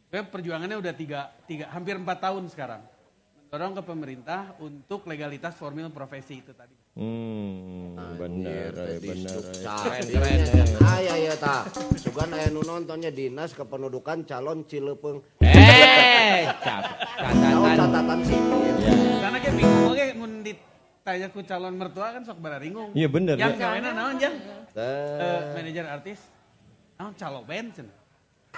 eh, 0.10 0.22
perjuangannya 0.22 0.76
udah 0.76 0.94
tiga, 0.94 1.34
tiga 1.44 1.66
hampir 1.68 1.96
empat 1.96 2.22
tahun 2.22 2.46
sekarang, 2.46 2.84
mendorong 3.54 3.78
ke 3.78 3.84
pemerintah 3.86 4.58
untuk 4.58 5.06
legalitas 5.06 5.54
formil 5.54 5.94
profesi 5.94 6.42
itu 6.42 6.58
tadi. 6.58 6.74
Hmm, 6.98 7.94
benar, 8.18 8.74
eh, 8.74 8.98
benar. 8.98 9.38
eh. 9.46 10.10
keren 10.10 10.42
Aya 10.82 11.14
ya 11.22 11.34
ta. 11.38 11.70
Sugan 11.94 12.34
aya 12.34 12.50
nu 12.50 12.66
nontonnya 12.66 13.14
dinas 13.14 13.54
kependudukan 13.54 14.26
calon 14.26 14.66
Cilepeung. 14.66 15.22
Eh, 15.38 16.50
Catatan. 16.66 17.78
catatan 17.78 18.20
sipil. 18.26 18.74
Ya. 18.82 18.94
Karena 19.22 19.38
kayak 19.38 19.54
bingung 19.54 19.86
oke 19.86 20.06
mun 20.18 20.32
ditanya 20.42 21.28
ku 21.30 21.40
calon 21.46 21.74
mertua 21.78 22.08
kan 22.10 22.26
sok 22.26 22.42
bararingung. 22.42 22.90
Iya 22.98 23.06
bener. 23.06 23.38
Yang 23.38 23.54
ya. 23.54 23.62
gawena 23.62 23.90
naon 23.94 24.16
jang? 24.18 24.34
Eh, 24.74 24.82
Eh, 25.22 25.40
manajer 25.54 25.86
artis. 25.86 26.20
Naon 26.98 27.14
calo 27.14 27.46
band 27.46 27.70
cenah. 27.70 28.02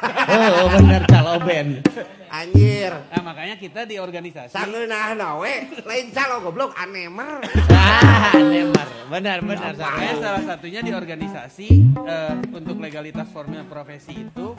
Oh, 0.03 0.67
bener 0.75 1.07
calo 1.07 1.39
band. 1.39 1.79
anjir. 2.27 2.91
Nah, 2.91 3.21
makanya 3.31 3.55
kita 3.55 3.87
di 3.87 3.95
organisasi 3.95 4.51
Sangeunah 4.51 5.39
we, 5.39 5.71
lain 5.87 6.11
calo 6.11 6.43
goblok 6.43 6.75
anemer. 6.75 7.39
Ah, 7.71 8.35
nemar. 8.35 8.87
Benar, 9.07 9.39
benar. 9.39 9.71
Makanya 9.71 10.15
Sarah. 10.19 10.19
salah 10.19 10.43
satunya 10.43 10.83
di 10.83 10.91
organisasi 10.91 11.69
eh, 11.95 12.35
untuk 12.51 12.75
legalitas 12.83 13.31
formil 13.31 13.63
profesi 13.71 14.27
itu 14.27 14.51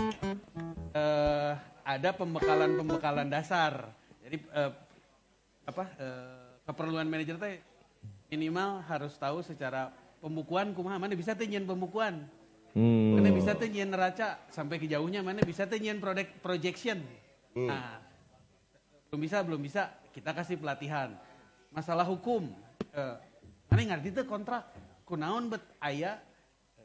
eh, 0.96 1.52
ada 1.84 2.10
pembekalan-pembekalan 2.16 3.28
dasar. 3.28 3.92
Jadi 4.24 4.40
eh, 4.40 4.72
apa 5.68 5.84
eh, 6.00 6.48
keperluan 6.64 7.04
manajer 7.10 7.36
teh 7.36 7.60
minimal 8.32 8.80
harus 8.88 9.12
tahu 9.20 9.44
secara 9.44 9.92
pembukuan 10.24 10.72
kumaha 10.72 10.96
mana 10.96 11.12
bisa 11.12 11.36
teh 11.36 11.44
nyeun 11.44 11.68
pembukuan. 11.68 12.24
Hmm. 12.76 13.16
Mana 13.16 13.32
bisa 13.32 13.56
teh 13.56 13.72
nyeun 13.72 13.88
neraca 13.88 14.36
sampai 14.52 14.76
ke 14.76 14.84
jauhnya 14.84 15.24
mana 15.24 15.40
bisa 15.40 15.64
teh 15.64 15.80
nyeun 15.80 15.96
product 15.96 16.44
projection. 16.44 17.00
Nah, 17.56 18.04
belum 19.08 19.20
bisa 19.24 19.40
belum 19.40 19.60
bisa 19.64 19.88
kita 20.12 20.36
kasih 20.36 20.60
pelatihan. 20.60 21.16
Masalah 21.72 22.04
hukum 22.04 22.52
eh, 22.92 23.16
mana 23.72 23.96
ngerti 23.96 24.12
teh 24.20 24.28
kontrak 24.28 24.68
kunaon 25.08 25.48
bet 25.48 25.64
aya 25.80 26.20
eh, 26.76 26.84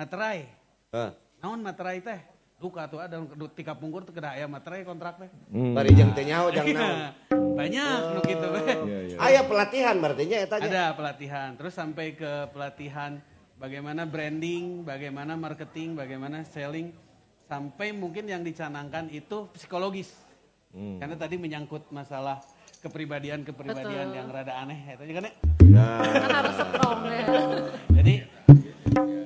materai. 0.00 0.48
Hah. 0.96 1.12
Naon 1.44 1.60
materai 1.60 2.00
teh? 2.00 2.20
duka 2.56 2.88
tuh 2.88 3.04
ada 3.04 3.20
nu 3.20 3.46
tika 3.52 3.76
pungkur 3.76 4.00
tuh 4.08 4.16
kena 4.16 4.32
aya 4.32 4.48
materai 4.48 4.80
kontrak 4.88 5.20
teh. 5.20 5.28
Hmm. 5.52 5.76
Bari 5.76 5.92
jeung 5.92 6.16
teh 6.16 6.24
nyaho 6.24 6.48
jang 6.48 6.64
naon. 6.72 7.12
Banyak 7.56 7.98
nu 8.16 8.20
kitu 8.24 8.46
we. 8.48 8.64
Iya, 8.64 8.98
iya. 9.12 9.16
Aya 9.20 9.40
pelatihan 9.44 9.96
berarti 10.00 10.24
nya 10.24 10.38
eta 10.40 10.56
nya. 10.60 10.68
Ada 10.72 10.84
pelatihan, 10.96 11.48
terus 11.60 11.76
sampai 11.76 12.16
ke 12.16 12.48
pelatihan 12.56 13.20
bagaimana 13.56 14.04
branding, 14.04 14.84
bagaimana 14.84 15.34
marketing, 15.34 15.96
bagaimana 15.96 16.44
selling, 16.44 16.92
sampai 17.48 17.92
mungkin 17.96 18.28
yang 18.28 18.44
dicanangkan 18.44 19.08
itu 19.12 19.48
psikologis. 19.56 20.12
Hmm. 20.76 21.00
Karena 21.00 21.16
tadi 21.16 21.40
menyangkut 21.40 21.88
masalah 21.88 22.44
kepribadian-kepribadian 22.84 24.12
yang 24.12 24.28
rada 24.28 24.60
aneh, 24.60 24.76
itu 24.94 25.12
kan 25.16 25.24
ya. 25.26 25.32
Kan 26.20 26.30
harus 26.30 26.56
strong 26.60 27.00
ya. 27.08 27.26
Jadi 27.96 28.14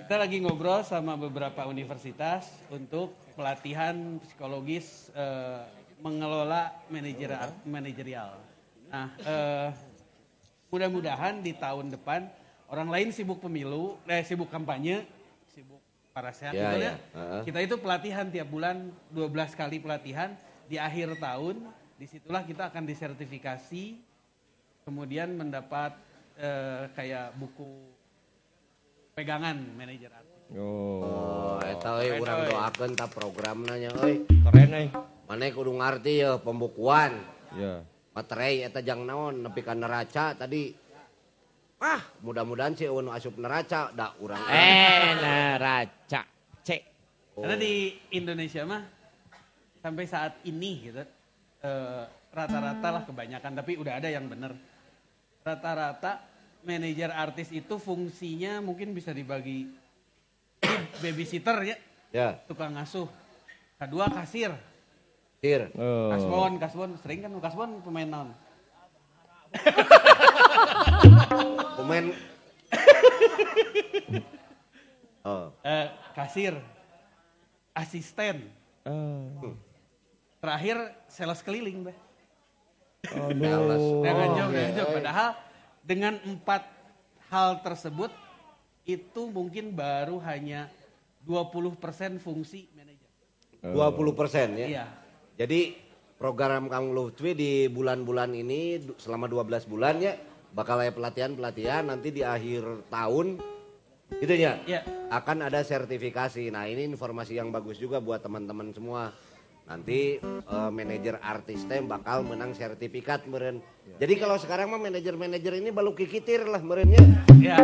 kita 0.07 0.17
lagi 0.17 0.37
ngobrol 0.43 0.83
sama 0.87 1.19
beberapa 1.19 1.67
universitas 1.67 2.51
untuk 2.71 3.15
pelatihan 3.35 4.19
psikologis 4.23 5.11
eh, 5.15 5.63
mengelola 6.01 6.73
manajer 6.89 7.35
manajerial. 7.67 8.39
Nah, 8.91 9.15
eh, 9.23 9.69
mudah-mudahan 10.71 11.43
di 11.43 11.55
tahun 11.55 11.95
depan 11.95 12.40
orang 12.71 12.89
lain 12.89 13.09
sibuk 13.11 13.39
pemilu, 13.39 13.99
eh 14.07 14.23
sibuk 14.23 14.47
kampanye, 14.47 15.03
sibuk 15.47 15.83
para 16.11 16.31
sehat 16.31 16.55
Ya, 16.55 16.71
gitu 16.71 16.77
ya. 16.79 16.87
ya. 16.87 16.95
Heeh. 17.13 17.43
Kita 17.45 17.59
itu 17.61 17.75
pelatihan 17.77 18.27
tiap 18.27 18.47
bulan 18.47 18.77
12 19.11 19.31
kali 19.53 19.77
pelatihan 19.79 20.39
di 20.67 20.79
akhir 20.79 21.19
tahun, 21.19 21.67
di 21.95 22.07
situlah 22.07 22.43
kita 22.43 22.71
akan 22.71 22.87
disertifikasi, 22.87 23.85
kemudian 24.83 25.35
mendapat 25.35 25.99
eh, 26.37 26.89
kayak 26.95 27.35
buku 27.35 27.67
pegangan 29.13 29.59
manajer 29.75 30.11
artis. 30.11 30.29
Oh, 30.51 31.03
Oh, 31.07 31.59
eta 31.63 32.03
euy 32.03 32.19
urang 32.19 32.43
euy. 32.43 32.51
doakeun 32.51 32.93
ta 32.95 33.07
programna 33.07 33.75
nya 33.77 33.91
euy. 33.93 34.27
keren 34.27 34.71
eh. 34.73 34.89
Maneh 35.29 35.55
kudu 35.55 35.71
ngarti 35.71 36.27
ya 36.27 36.39
pembukuan. 36.39 37.23
Ya. 37.55 37.87
Materai 38.11 38.67
eta 38.67 38.83
jang 38.83 39.07
naon 39.07 39.43
nepi 39.43 39.63
ka 39.63 39.75
neraca 39.75 40.35
tadi. 40.35 40.75
Ah, 41.81 42.05
mudah-mudahan 42.21 42.77
si 42.77 42.85
eueun 42.85 43.09
nu 43.09 43.13
asup 43.17 43.41
neraca 43.41 43.89
da 43.97 44.13
urang. 44.21 44.45
Eh, 44.53 45.17
neraca. 45.17 46.29
Cek. 46.61 46.83
Karena 47.41 47.57
di 47.57 47.97
Indonesia 48.13 48.69
mah 48.69 48.85
sampai 49.81 50.05
saat 50.05 50.45
ini 50.45 50.93
gitu 50.93 51.01
eh, 51.65 52.05
rata-rata 52.37 52.89
lah 52.93 53.03
kebanyakan 53.09 53.53
tapi 53.57 53.81
udah 53.81 53.97
ada 53.97 54.13
yang 54.13 54.29
bener. 54.29 54.53
Rata-rata 55.41 56.21
manajer 56.69 57.17
artis 57.17 57.49
itu 57.49 57.81
fungsinya 57.81 58.61
mungkin 58.61 58.93
bisa 58.93 59.17
dibagi 59.17 59.73
babysitter 61.03 61.57
ya, 61.65 61.77
Ya, 62.13 62.37
tukang 62.45 62.77
ngasuh. 62.77 63.09
Kedua 63.81 64.13
kasir, 64.13 64.53
Tir. 65.41 65.73
Oh. 65.73 66.13
kasbon, 66.13 66.61
kasbon 66.61 66.91
sering 67.01 67.25
kan 67.25 67.33
kasbon 67.41 67.81
pemain 67.81 68.05
non. 68.05 68.29
Pemain 71.77 72.05
Oh, 75.21 75.53
Eh, 75.61 75.87
kasir, 76.17 76.57
asisten, 77.77 78.49
Oh. 78.89 79.53
terakhir 80.41 80.81
sales 81.13 81.45
keliling. 81.45 81.93
Jangan 83.05 83.29
Oh, 83.29 83.29
jauh, 83.37 83.69
iya. 83.93 84.05
jangan 84.09 84.29
jauh. 84.81 84.93
Padahal 84.97 85.31
dengan 85.85 86.15
empat 86.25 86.63
hal 87.29 87.61
tersebut 87.61 88.09
itu 88.89 89.23
mungkin 89.29 89.77
baru 89.77 90.17
hanya 90.25 90.73
20% 91.29 92.17
fungsi 92.17 92.73
manajer. 92.73 93.11
20 93.61 94.17
persen 94.17 94.57
ya. 94.57 94.67
Iya. 94.73 94.85
Jadi 95.37 95.77
program 96.17 96.73
Kang 96.73 96.97
Lutfi 96.97 97.37
di 97.37 97.69
bulan-bulan 97.69 98.33
ini 98.33 98.81
selama 98.97 99.29
12 99.29 99.69
bulan 99.69 100.01
ya 100.01 100.17
bakal 100.51 100.83
ada 100.83 100.91
pelatihan-pelatihan 100.91 101.87
nanti 101.87 102.11
di 102.11 102.23
akhir 102.27 102.91
tahun 102.91 103.39
gitu 104.19 104.35
ya. 104.35 104.59
Iya. 104.67 104.81
Akan 105.11 105.47
ada 105.47 105.63
sertifikasi. 105.63 106.51
Nah, 106.51 106.67
ini 106.67 106.91
informasi 106.91 107.39
yang 107.39 107.55
bagus 107.55 107.79
juga 107.79 108.03
buat 108.03 108.19
teman-teman 108.23 108.75
semua. 108.75 109.15
Nanti 109.71 110.19
eh, 110.19 110.71
manajer 110.75 111.23
artis 111.23 111.63
teh 111.71 111.79
bakal 111.79 112.27
menang 112.27 112.51
sertifikat 112.59 113.31
meren. 113.31 113.63
Jadi 114.03 114.19
kalau 114.19 114.35
sekarang 114.35 114.75
mah 114.75 114.83
manajer-manajer 114.83 115.63
ini 115.63 115.71
baru 115.71 115.95
kikitir 115.95 116.43
lah 116.51 116.59
merennya. 116.59 116.99
Ya. 117.39 117.63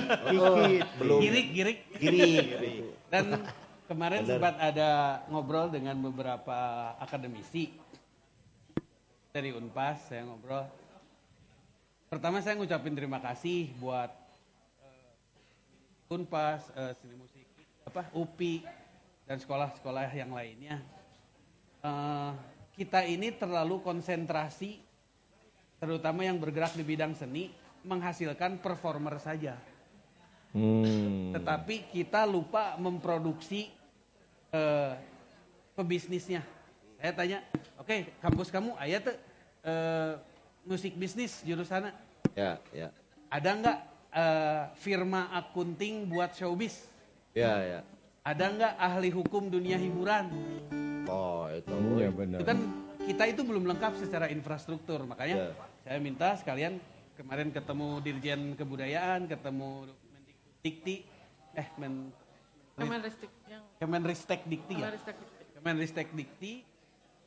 belum 0.32 1.20
Girik, 1.20 1.46
girik. 1.52 1.78
girik. 2.00 2.44
gitu. 2.56 2.68
Dan 3.12 3.36
kemarin 3.84 4.24
sempat 4.24 4.56
ada 4.56 5.20
ngobrol 5.28 5.68
dengan 5.68 6.00
beberapa 6.00 6.92
akademisi 6.96 7.76
dari 9.32 9.52
Unpas, 9.52 10.08
saya 10.08 10.24
ngobrol. 10.24 10.81
Pertama 12.12 12.44
saya 12.44 12.60
ngucapin 12.60 12.92
terima 12.92 13.24
kasih 13.24 13.72
buat 13.80 14.12
eh, 14.84 16.12
Unpas, 16.12 16.68
eh, 16.76 16.92
seni 17.00 17.16
musik, 17.16 17.48
apa 17.88 18.12
UPI 18.12 18.68
dan 19.24 19.40
sekolah-sekolah 19.40 20.12
yang 20.12 20.28
lainnya. 20.36 20.76
Eh, 21.80 22.30
kita 22.76 23.08
ini 23.08 23.32
terlalu 23.32 23.80
konsentrasi, 23.80 24.76
terutama 25.80 26.20
yang 26.20 26.36
bergerak 26.36 26.76
di 26.76 26.84
bidang 26.84 27.16
seni, 27.16 27.48
menghasilkan 27.80 28.60
performer 28.60 29.16
saja 29.16 29.56
Hmm. 30.52 31.32
tetapi 31.32 31.88
kita 31.88 32.28
lupa 32.28 32.76
memproduksi 32.76 33.72
eh, 34.52 34.92
pebisnisnya. 35.72 36.44
Saya 37.00 37.12
tanya, 37.16 37.38
oke 37.80 38.20
kampus 38.20 38.52
kamu 38.52 38.76
ayah 38.84 39.00
tuh 39.00 39.16
eh, 39.64 40.12
musik 40.62 40.94
bisnis 40.94 41.42
jurusannya, 41.42 41.92
Ya, 42.32 42.56
ya. 42.72 42.88
ada 43.28 43.50
nggak 43.52 43.78
eh, 44.12 44.62
firma 44.78 45.28
akunting 45.32 46.06
buat 46.06 46.32
showbiz? 46.32 46.86
Ya, 47.32 47.58
ya. 47.60 47.80
Ada 48.22 48.44
nggak 48.54 48.74
ahli 48.78 49.10
hukum 49.10 49.50
dunia 49.50 49.74
hiburan? 49.74 50.30
Oh, 51.10 51.50
itu. 51.50 51.74
Iya 51.98 52.10
benar. 52.14 52.38
Itu 52.38 52.46
kan 52.46 52.58
kita 53.02 53.24
itu 53.26 53.42
belum 53.42 53.66
lengkap 53.66 53.98
secara 53.98 54.30
infrastruktur, 54.30 55.02
makanya 55.02 55.50
Ya. 55.50 55.52
saya 55.82 55.98
minta 55.98 56.38
sekalian 56.38 56.78
kemarin 57.18 57.50
ketemu 57.50 57.88
Dirjen 57.98 58.42
Kebudayaan, 58.54 59.26
ketemu 59.26 59.90
Dikti, 60.62 61.02
eh 61.58 61.66
men, 61.74 62.14
Kemenristek 62.78 63.30
yang 63.50 63.62
Kemenristek 63.82 64.40
Dikti 64.46 64.74
ya. 64.78 64.86
Kemenristek. 64.86 65.16
Kemenristek 65.58 66.08
Dikti 66.14 66.52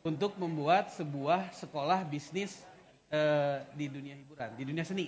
untuk 0.01 0.39
membuat 0.39 0.95
sebuah 0.95 1.51
sekolah 1.51 2.07
bisnis 2.07 2.63
eh, 3.11 3.57
di 3.73 3.85
dunia 3.91 4.15
hiburan, 4.17 4.49
di 4.57 4.63
dunia 4.65 4.85
seni. 4.85 5.05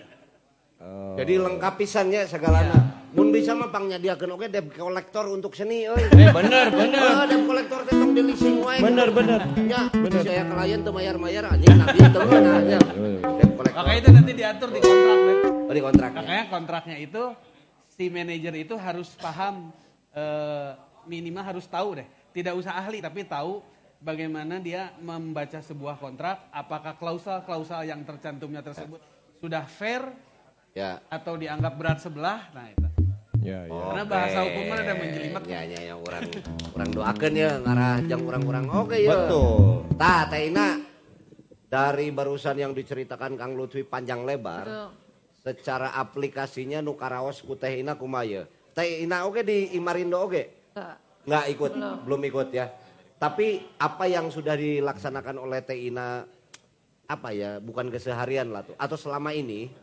Oh. 0.77 1.17
Jadi 1.17 1.41
lengkap 1.41 1.73
pisannya 1.73 2.29
segalana. 2.29 3.09
Mun 3.17 3.33
bisa 3.33 3.57
mah 3.57 3.73
pang 3.73 3.89
nyadiakeun 3.89 4.29
oge 4.37 4.45
debt 4.53 4.69
collector 4.77 5.25
untuk 5.25 5.57
seni 5.57 5.89
euy. 5.89 6.05
Eh 6.05 6.29
bener 6.29 6.69
bener. 6.69 7.01
Ah, 7.01 7.25
debt 7.25 7.49
collector 7.49 7.81
teh 7.81 7.97
tong 7.97 8.13
di 8.13 8.21
leasing 8.21 8.61
wae. 8.61 8.77
Bener 8.77 9.09
bener. 9.09 9.41
Ya, 9.65 9.89
bener. 9.89 10.21
saya 10.21 10.45
klien 10.45 10.85
teu 10.85 10.93
mayar-mayar 10.93 11.49
anjing 11.49 11.73
nabi 11.81 11.97
teu 11.97 12.21
mana 12.29 12.61
nya. 12.61 12.77
Debt 12.77 13.51
collector. 13.57 13.73
Makanya 13.73 13.97
itu 13.97 14.09
nanti 14.13 14.31
diatur 14.37 14.69
di 14.69 14.79
kontrak, 14.81 15.17
Beb. 15.17 15.37
Oh, 15.49 15.73
di 15.73 15.81
kontraknya. 15.81 16.21
Makanya 16.21 16.45
kontraknya 16.53 16.97
itu 17.01 17.23
si 17.89 18.03
manajer 18.13 18.53
itu 18.53 18.75
harus 18.77 19.09
paham 19.17 19.73
eh, 20.13 20.69
minimal 21.09 21.41
harus 21.41 21.65
tahu 21.65 21.97
deh. 21.97 22.07
Tidak 22.37 22.53
usah 22.53 22.77
ahli 22.77 23.01
tapi 23.01 23.25
tahu 23.25 23.65
bagaimana 23.99 24.61
dia 24.61 24.93
membaca 24.99 25.59
sebuah 25.59 25.97
kontrak, 25.97 26.49
apakah 26.49 26.93
klausul-klausul 26.95 27.85
yang 27.85 28.01
tercantumnya 28.03 28.61
tersebut 28.61 28.99
sudah 29.37 29.63
fair 29.65 30.03
Ya. 30.77 31.01
atau 31.09 31.33
dianggap 31.33 31.73
berat 31.73 31.97
sebelah. 31.97 32.53
Nah, 32.53 32.69
itu. 32.69 32.85
Ya 33.41 33.65
ya. 33.65 33.73
Karena 33.73 34.03
bahasa 34.05 34.39
hukumnya 34.45 34.77
ada 34.83 34.93
menjelimet. 34.93 35.41
Ya, 35.49 35.61
ya, 35.65 35.79
ya, 35.89 35.95
orang 35.97 36.23
orang 36.75 36.89
doakeun 36.93 37.33
ya 37.33 37.51
ngarah 37.63 37.95
jang 38.05 38.21
orang-orang 38.27 38.65
oke 38.69 38.97
ya. 38.97 39.09
Betul. 39.13 39.57
Tah, 39.97 40.21
Teh 40.29 40.41
Ina, 40.51 40.67
dari 41.65 42.13
barusan 42.13 42.61
yang 42.61 42.73
diceritakan 42.77 43.33
Kang 43.39 43.57
Lutfi 43.57 43.81
panjang 43.81 44.21
lebar, 44.21 44.65
Betul. 44.67 44.89
secara 45.41 45.95
aplikasinya 45.97 46.83
nu 46.83 46.93
karaos 46.93 47.41
ku 47.41 47.57
Teh 47.57 47.81
Ina 47.81 47.97
kumaha 47.97 48.45
Teh 48.77 49.01
Ina 49.01 49.25
oke 49.25 49.41
di 49.41 49.73
Imarindo 49.73 50.21
oke? 50.21 50.43
Enggak. 50.77 50.95
Nggak 51.27 51.45
ikut, 51.51 51.71
Belum. 51.73 51.97
belum 52.05 52.21
ikut 52.23 52.47
ya. 52.53 52.65
Tapi 53.17 53.65
apa 53.81 54.05
yang 54.05 54.29
sudah 54.29 54.53
dilaksanakan 54.53 55.41
oleh 55.41 55.65
Teh 55.65 55.89
Ina 55.89 56.21
apa 57.07 57.29
ya, 57.33 57.57
bukan 57.57 57.89
keseharian 57.89 58.53
lah 58.53 58.61
tuh 58.61 58.77
atau 58.77 58.93
selama 58.93 59.33
ini 59.33 59.73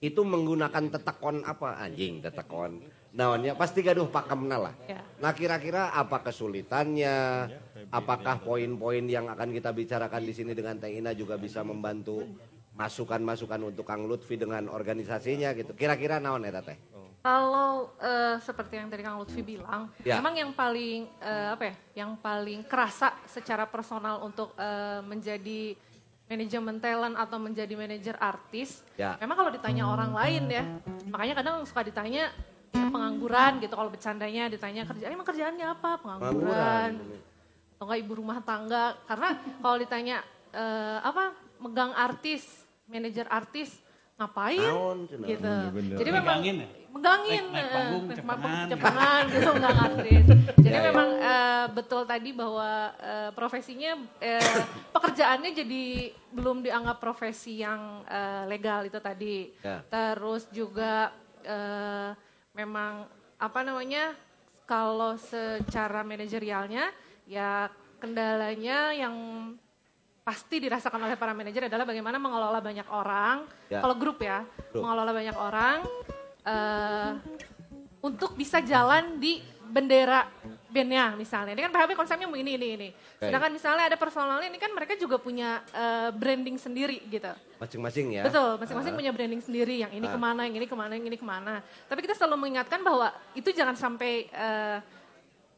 itu 0.00 0.20
menggunakan 0.20 0.92
tetekon 0.92 1.44
apa? 1.48 1.80
Anjing 1.80 2.20
tetekon. 2.20 2.84
Naonnya? 3.16 3.56
Pasti 3.56 3.80
gaduh 3.80 4.06
pakemna 4.06 4.56
lah. 4.56 4.74
Ya. 4.86 5.02
nah 5.18 5.32
kira-kira 5.32 5.92
apa 5.92 6.20
kesulitannya? 6.24 7.48
Apakah 7.88 8.38
poin-poin 8.44 9.02
yang 9.08 9.26
akan 9.26 9.50
kita 9.50 9.72
bicarakan 9.72 10.22
di 10.22 10.32
sini 10.36 10.52
dengan 10.52 10.76
Teh 10.76 10.92
Ina 10.92 11.16
juga 11.16 11.40
bisa 11.40 11.64
membantu 11.64 12.22
masukan-masukan 12.76 13.60
untuk 13.72 13.84
Kang 13.88 14.04
Lutfi 14.04 14.36
dengan 14.36 14.68
organisasinya 14.68 15.56
gitu? 15.56 15.72
Kira-kira 15.72 16.20
naon 16.20 16.44
eta 16.44 16.60
teh 16.64 16.78
Kalau 17.20 17.92
eh, 18.00 18.40
seperti 18.40 18.80
yang 18.80 18.88
tadi 18.88 19.04
Kang 19.04 19.20
Lutfi 19.20 19.44
bilang, 19.44 19.92
Ya. 20.00 20.16
memang 20.16 20.32
yang 20.32 20.50
paling 20.56 21.04
eh, 21.20 21.48
apa 21.52 21.68
ya, 21.68 21.74
yang 22.00 22.16
paling 22.16 22.64
kerasa 22.64 23.12
secara 23.28 23.68
personal 23.68 24.24
untuk 24.24 24.56
eh, 24.56 25.04
menjadi 25.04 25.76
manajemen 26.32 26.80
talent 26.80 27.18
atau 27.20 27.36
menjadi 27.36 27.74
manajer 27.76 28.16
artis, 28.16 28.80
Ya. 28.96 29.20
memang 29.20 29.36
kalau 29.36 29.52
ditanya 29.52 29.84
orang 29.84 30.16
lain 30.16 30.48
ya, 30.48 30.64
makanya 31.12 31.44
kadang 31.44 31.56
suka 31.68 31.84
ditanya 31.84 32.32
ya, 32.72 32.86
pengangguran 32.88 33.60
gitu 33.60 33.74
kalau 33.76 33.92
bercandanya 33.92 34.48
ditanya 34.48 34.88
kerjaan, 34.88 35.12
emang 35.12 35.28
kerjaannya 35.28 35.66
apa? 35.76 36.00
Pengangguran. 36.00 36.90
Atau 37.76 37.84
enggak 37.84 38.00
ibu 38.00 38.12
rumah 38.16 38.40
tangga, 38.40 38.96
karena 39.04 39.28
kalau 39.60 39.76
ditanya 39.76 40.16
eh, 40.56 40.98
apa 41.04 41.36
megang 41.60 41.92
artis, 41.92 42.64
manajer 42.88 43.28
artis, 43.28 43.76
ngapain 44.20 44.60
Naon, 44.60 44.98
cenah. 45.08 45.26
gitu. 45.26 45.48
Iya, 45.48 45.70
bener. 45.72 45.96
Jadi 45.96 46.10
memang 46.12 46.36
Megangin 46.36 46.56
ya? 46.58 46.68
megangin 46.90 47.30
Naik- 47.40 47.52
naik 47.54 47.64
eh, 47.64 47.72
panggung, 47.72 48.04
naik 48.04 48.18
cepengan. 48.68 49.24
gitu 49.30 49.50
nggak 49.54 49.76
aktris. 49.80 50.26
Jadi 50.58 50.68
Ya, 50.68 50.76
ya. 50.76 50.86
memang 50.86 51.08
eh, 51.16 51.64
betul 51.72 52.02
tadi 52.04 52.30
bahwa 52.32 52.70
eh, 53.00 53.30
profesinya 53.32 53.90
eh, 54.18 54.42
pekerjaannya 54.94 55.50
jadi 55.54 55.84
belum 56.30 56.60
dianggap 56.60 56.96
profesi 56.98 57.58
yang 57.58 58.04
eh, 58.04 58.44
legal 58.46 58.84
itu 58.84 58.98
tadi. 59.00 59.48
Ya. 59.58 59.80
Terus 59.82 60.44
juga 60.50 61.08
eh, 61.40 62.10
memang 62.52 63.08
apa 63.34 63.60
namanya 63.62 64.12
kalau 64.64 65.16
secara 65.16 66.02
manajerialnya 66.02 66.92
ya 67.24 67.70
kendalanya 67.96 68.92
yang 68.92 69.16
pasti 70.30 70.62
dirasakan 70.62 71.10
oleh 71.10 71.18
para 71.18 71.34
manajer 71.34 71.66
adalah 71.66 71.82
bagaimana 71.82 72.22
mengelola 72.22 72.62
banyak 72.62 72.86
orang. 72.86 73.50
Ya. 73.66 73.82
Kalau 73.82 73.98
grup 73.98 74.22
ya, 74.22 74.46
Grup. 74.70 74.86
mengelola 74.86 75.10
banyak 75.10 75.34
orang 75.34 75.78
eh, 76.46 77.10
untuk 77.98 78.38
bisa 78.38 78.62
jalan 78.62 79.18
di 79.18 79.42
bendera 79.66 80.30
bandnya 80.70 81.18
misalnya. 81.18 81.50
Ini 81.58 81.66
kan 81.66 81.72
PHB 81.74 81.98
konsepnya 81.98 82.30
ini 82.30 82.54
ini 82.54 82.68
ini. 82.78 82.88
Sedangkan 83.18 83.50
misalnya 83.50 83.90
ada 83.90 83.98
personalnya 83.98 84.46
ini 84.46 84.58
kan 84.62 84.70
mereka 84.70 84.94
juga 84.94 85.18
punya 85.18 85.66
eh, 85.74 86.14
branding 86.14 86.62
sendiri 86.62 87.02
gitu. 87.10 87.34
Masing-masing 87.58 88.06
ya. 88.14 88.22
Betul, 88.22 88.54
masing-masing 88.62 88.94
punya 88.94 89.10
branding 89.10 89.42
sendiri. 89.42 89.82
Yang 89.82 89.98
ini 89.98 90.06
Ah. 90.06 90.14
ke 90.14 90.18
mana, 90.22 90.40
yang 90.46 90.54
ini 90.62 90.66
ke 90.70 90.76
mana, 90.78 90.92
yang 90.94 91.06
ini 91.10 91.18
ke 91.18 91.26
mana. 91.26 91.58
Tapi 91.90 92.06
kita 92.06 92.14
selalu 92.14 92.46
mengingatkan 92.46 92.86
bahwa 92.86 93.10
itu 93.34 93.50
jangan 93.50 93.74
sampai 93.74 94.30
eh, 94.30 94.78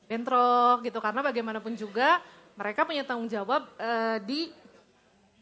bentrok 0.09 0.81
gitu. 0.81 0.97
Karena 0.97 1.21
bagaimanapun 1.21 1.77
juga 1.77 2.25
mereka 2.57 2.85
punya 2.85 3.05
tanggung 3.05 3.29
jawab 3.29 3.65
eh, 3.77 4.17
di 4.25 4.41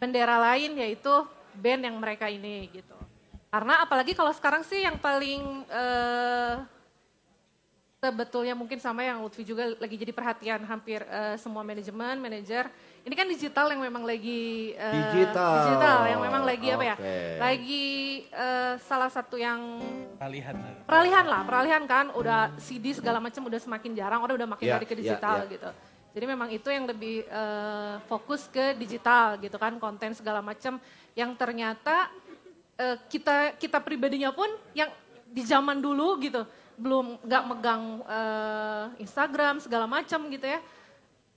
bendera 0.01 0.40
lain 0.40 0.81
yaitu 0.81 1.12
band 1.52 1.85
yang 1.85 1.97
mereka 2.01 2.27
ini 2.27 2.72
gitu. 2.72 2.97
Karena 3.51 3.85
apalagi 3.85 4.16
kalau 4.16 4.32
sekarang 4.32 4.64
sih 4.64 4.81
yang 4.81 4.97
paling 4.97 5.66
eh, 5.68 6.55
sebetulnya 8.01 8.56
mungkin 8.56 8.81
sama 8.81 9.05
yang 9.05 9.20
Lutfi 9.20 9.44
juga 9.44 9.77
lagi 9.77 9.93
jadi 9.93 10.09
perhatian 10.09 10.64
hampir 10.64 11.05
eh, 11.05 11.36
semua 11.36 11.60
manajemen, 11.60 12.16
manajer. 12.16 12.70
Ini 13.01 13.12
kan 13.12 13.27
digital 13.27 13.72
yang 13.72 13.81
memang 13.81 14.05
lagi 14.05 14.72
eh, 14.72 14.93
Digital. 15.12 15.52
digital 15.68 15.98
yang 16.06 16.20
memang 16.20 16.43
lagi 16.44 16.68
apa 16.70 16.85
ya? 16.85 16.97
Lagi 17.36 17.86
eh, 18.24 18.74
salah 18.81 19.10
satu 19.12 19.36
yang 19.36 19.60
Peralihan. 20.16 20.56
peralihan 20.85 21.24
lah, 21.24 21.43
peralihan 21.44 21.82
kan 21.85 22.12
udah 22.12 22.56
CD 22.56 22.93
segala 22.93 23.20
macam 23.20 23.40
udah 23.44 23.56
semakin 23.56 23.93
jarang, 23.93 24.20
orang 24.20 24.36
udah 24.36 24.48
makin 24.48 24.64
Ya, 24.68 24.77
lari 24.77 24.85
ke 24.85 24.94
ya, 24.94 25.01
digital 25.01 25.36
ya. 25.44 25.52
gitu. 25.59 25.70
Jadi 26.11 26.24
memang 26.27 26.51
itu 26.51 26.66
yang 26.66 26.91
lebih 26.91 27.23
eh, 27.23 27.95
fokus 28.11 28.51
ke 28.51 28.74
digital 28.74 29.39
gitu 29.39 29.55
kan, 29.61 29.78
konten 29.78 30.11
segala 30.16 30.43
macam 30.43 30.82
yang 31.15 31.35
ternyata 31.39 32.11
eh, 32.74 32.99
kita 33.07 33.55
kita 33.55 33.78
pribadinya 33.78 34.35
pun 34.35 34.51
yang 34.74 34.91
di 35.31 35.47
zaman 35.47 35.78
dulu 35.78 36.19
gitu 36.19 36.43
belum 36.74 37.23
nggak 37.23 37.45
megang 37.47 37.85
eh, 38.09 38.85
Instagram 39.05 39.62
segala 39.62 39.87
macam 39.87 40.27
gitu 40.32 40.47
ya. 40.49 40.59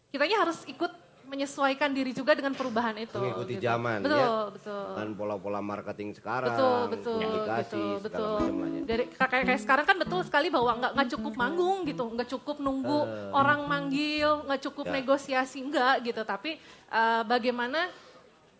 Kitanya 0.10 0.48
harus 0.48 0.66
ikut 0.66 1.03
menyesuaikan 1.28 1.90
diri 1.90 2.12
juga 2.12 2.36
dengan 2.38 2.54
perubahan 2.54 2.94
itu. 3.00 3.18
Mengikuti 3.18 3.58
gitu. 3.58 3.66
zaman 3.66 4.06
betul, 4.06 4.20
ya. 4.20 4.28
Betul, 4.54 4.86
Dengan 4.94 5.12
pola-pola 5.18 5.60
marketing 5.64 6.10
sekarang. 6.14 6.54
Betul, 6.54 6.80
betul, 6.94 7.20
komunikasi, 7.20 7.84
betul, 8.04 8.36
betul. 8.38 8.38
ya. 8.38 8.82
Dari 8.84 9.04
kayak 9.16 9.44
kayak 9.48 9.62
sekarang 9.62 9.86
kan 9.88 9.98
betul 9.98 10.22
sekali 10.28 10.48
bahwa 10.52 10.72
nggak 10.78 10.92
nggak 10.94 11.10
cukup 11.18 11.34
manggung 11.34 11.78
gitu, 11.88 12.06
nggak 12.14 12.30
cukup 12.30 12.58
nunggu 12.62 13.00
orang 13.32 13.62
manggil, 13.66 14.46
nggak 14.46 14.62
cukup. 14.70 14.86
Ya. 14.90 14.94
negosiasi 15.00 15.58
enggak 15.64 15.96
gitu. 16.06 16.22
Tapi 16.22 16.60
eh, 16.92 17.22
bagaimana 17.26 17.90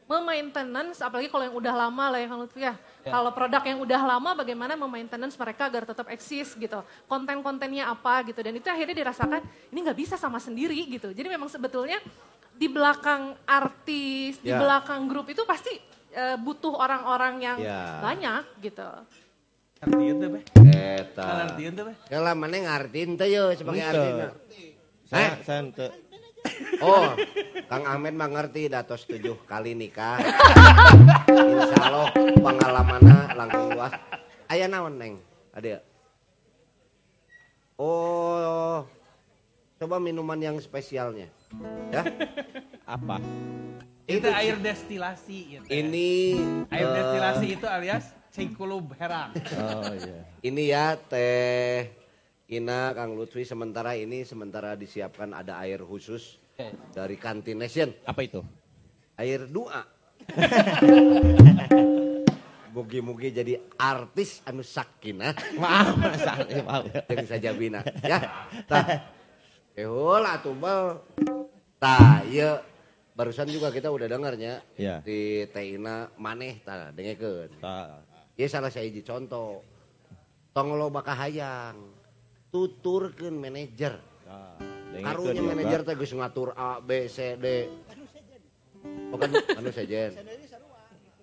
memaintenance, 0.08 1.00
apalagi 1.00 1.32
kalau 1.32 1.44
yang 1.48 1.56
udah 1.56 1.74
lama 1.74 2.06
lah 2.12 2.20
ya 2.20 2.28
Kang 2.28 2.42
Lutfi 2.44 2.62
ya. 2.62 2.76
Kalau 3.04 3.32
produk 3.36 3.64
yang 3.64 3.80
udah 3.84 4.02
lama, 4.16 4.30
bagaimana 4.36 4.74
memaintenance 4.76 5.36
mereka 5.36 5.68
agar 5.68 5.84
tetap 5.88 6.08
eksis 6.12 6.56
gitu. 6.56 6.80
Konten-kontennya 7.08 7.88
apa 7.92 8.24
gitu. 8.28 8.40
Dan 8.40 8.60
itu 8.60 8.68
akhirnya 8.68 8.96
dirasakan 8.96 9.42
ini 9.72 9.80
nggak 9.84 10.00
bisa 10.00 10.16
sama 10.16 10.40
sendiri 10.40 10.78
gitu. 10.88 11.12
Jadi 11.12 11.28
memang 11.28 11.48
sebetulnya 11.52 12.00
di 12.54 12.68
belakang 12.68 13.34
artis, 13.44 14.40
di 14.40 14.50
Ya. 14.50 14.60
belakang 14.60 15.06
grup 15.06 15.28
itu 15.28 15.44
pasti 15.44 15.74
eh, 16.14 16.38
butuh 16.38 16.78
orang-orang 16.78 17.42
yang 17.42 17.58
Ya. 17.58 17.98
banyak 17.98 18.62
gitu. 18.62 18.86
Artian 19.82 20.16
tuh, 20.16 20.30
Beh. 20.30 20.44
Eta. 20.70 21.26
Artian 21.50 21.74
tuh, 21.74 21.84
Beh. 21.90 21.96
Kalau 22.06 22.34
mana 22.34 22.56
ngartiin 22.56 23.18
teh 23.18 23.28
yo 23.28 23.50
sebagai 23.52 23.82
artina. 23.82 24.28
Saya, 25.04 25.28
Eh? 25.28 25.34
saya 25.42 25.60
ente. 25.60 25.88
Oh, 26.80 27.16
Kang 27.66 27.88
Ahmed 27.88 28.14
mah 28.14 28.28
ngerti 28.28 28.68
datos 28.68 29.04
tujuh 29.04 29.42
kali 29.44 29.74
nikah. 29.74 30.20
Insya 31.32 31.78
Allah 31.82 32.08
pengalamannya 32.14 33.18
langkung 33.34 33.74
luas. 33.74 33.96
Ayah 34.48 34.68
naon 34.68 34.96
neng? 34.96 35.14
Ada 35.50 35.68
ya? 35.68 35.80
Oh, 37.76 38.86
coba 39.84 40.00
minuman 40.00 40.40
yang 40.40 40.56
spesialnya. 40.64 41.28
Ya, 41.92 42.08
Apa? 42.96 43.20
Itu 44.08 44.32
air 44.32 44.56
destilasi. 44.64 45.60
Gitu. 45.60 45.68
ini 45.68 46.40
Air 46.72 46.88
eh, 46.88 46.94
destilasi 46.96 47.46
itu 47.60 47.68
alias 47.68 48.16
cengkulub 48.32 48.96
herang. 48.96 49.36
Oh 49.60 49.92
iya. 49.92 50.24
Ini 50.40 50.64
ya 50.72 50.96
teh 50.96 51.92
Ina 52.48 52.96
Kang 52.96 53.20
Lutfi 53.20 53.44
sementara 53.44 54.00
ini 54.00 54.24
sementara 54.24 54.80
disiapkan 54.80 55.36
ada 55.36 55.60
air 55.60 55.84
khusus 55.84 56.40
dari 56.96 57.20
kantin 57.20 57.60
Nation. 57.60 57.92
Apa 58.08 58.24
itu? 58.24 58.40
Air 59.20 59.52
doa. 59.52 59.84
Mugi-mugi 62.74 63.30
jadi 63.36 63.60
artis 63.78 64.42
anu 64.48 64.66
sakinah 64.66 65.36
Maaf, 65.62 65.94
Mas 65.94 66.26
Ali, 66.26 66.58
maaf. 66.64 66.90
jeung 66.90 67.28
sajabina 67.28 67.84
ya. 68.02 68.48
Tah. 68.64 69.22
Ehul 69.74 70.22
atuh 70.22 70.54
bal. 70.54 71.02
Tah, 71.82 72.22
ieu 72.30 72.62
barusan 73.18 73.50
juga 73.50 73.74
kita 73.74 73.90
udah 73.90 74.06
dengarnya 74.06 74.62
Iya. 74.78 75.02
di 75.02 75.50
Teina 75.50 76.14
maneh 76.22 76.62
tah 76.62 76.94
dengekeun. 76.94 77.58
Tah. 77.58 78.06
Ieu 78.38 78.46
salah 78.46 78.70
sahiji 78.70 79.02
contoh. 79.02 79.66
Tong 80.54 80.78
loba 80.78 81.02
kahayang. 81.02 81.90
Tuturkeun 82.54 83.34
manajer. 83.34 83.98
Tah. 84.24 84.62
Dengekeun 84.94 85.34
Karunya 85.34 85.42
manajer 85.42 85.80
teh 85.82 85.96
geus 85.98 86.14
ngatur 86.14 86.54
A 86.54 86.78
B 86.78 87.10
C 87.10 87.34
D. 87.42 87.66
Bukan 89.10 89.30
anu 89.58 89.74
sejen. 89.74 90.14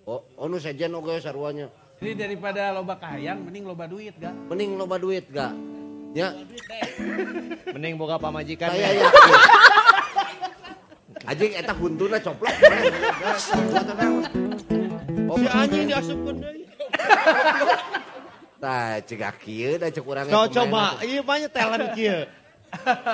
Oh, 0.03 0.27
anu 0.35 0.59
sejen 0.59 0.91
oge 0.91 1.23
sarwanya. 1.23 1.71
Jadi 2.01 2.17
daripada 2.17 2.73
loba 2.73 2.97
kahayang, 2.97 3.45
mending 3.45 3.63
loba 3.69 3.85
duit, 3.85 4.17
gak? 4.17 4.33
Mending 4.49 4.73
loba 4.73 4.97
duit 4.97 5.29
gak? 5.29 5.53
Ya, 6.11 6.35
Mending 7.73 7.95
boga 7.95 8.19
pamajikan. 8.19 8.67
saya 8.67 8.89
ya. 8.93 9.07
Anjing 11.23 11.53
eta 11.53 11.71
huntuna 11.71 12.17
coplok. 12.17 12.51
Oh, 15.27 15.37
Si 15.37 15.47
anjing 15.47 15.85
diasupkeun 15.87 16.35
deui. 16.35 16.65
Tah, 18.61 18.99
cegah 19.01 19.33
kieu 19.35 19.77
da 19.77 19.87
cek 19.87 20.03
urang 20.03 20.27
So, 20.27 20.45
coba, 20.51 20.99
iya 21.01 21.21
banyak 21.21 21.49
talent 21.49 21.93
kieu. 21.93 22.25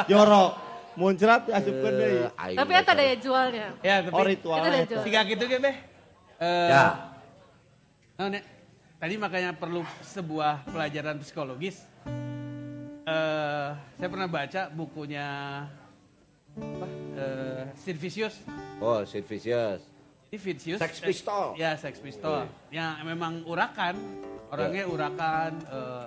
Jorok. 0.08 0.52
Muncrat 0.96 1.46
diasupkeun 1.46 1.94
deui. 1.94 2.20
Tapi 2.56 2.72
eta 2.74 2.92
daya 2.92 3.16
jualnya. 3.16 3.68
Ya, 3.80 4.02
tapi 4.02 4.16
Oh, 4.16 4.24
ritual 4.24 4.58
Itu 4.58 4.68
udah 4.68 4.80
eta. 4.80 4.90
jelas. 4.90 5.04
Jika 5.06 5.20
gitu 5.28 5.44
kan, 5.46 5.60
Beh. 5.62 5.78
Eh, 6.38 6.70
Ya. 6.70 6.86
nah, 8.16 8.28
Nek, 8.30 8.44
tadi 8.98 9.14
makanya 9.16 9.52
perlu 9.52 9.84
sebuah 10.02 10.66
pelajaran 10.66 11.20
psikologis. 11.20 11.84
Eh, 13.08 13.70
saya 13.96 14.10
pernah 14.12 14.28
baca 14.28 14.68
bukunya 14.68 15.28
apa? 16.60 16.88
Eh, 17.16 17.64
Sid 17.80 17.96
Vicious. 17.96 18.36
Oh, 18.84 19.00
Sid 19.08 19.24
Vicious. 19.24 19.80
Ini 20.28 20.36
Vicious. 20.36 20.80
Sex 20.84 21.00
Pistol. 21.00 21.56
Eh, 21.56 21.64
ya, 21.64 21.80
Sex 21.80 22.04
Pistol. 22.04 22.52
Yang 22.68 23.08
memang 23.08 23.48
urakan, 23.48 23.96
orangnya 24.52 24.84
urakan, 24.92 25.52
eh, 25.56 26.06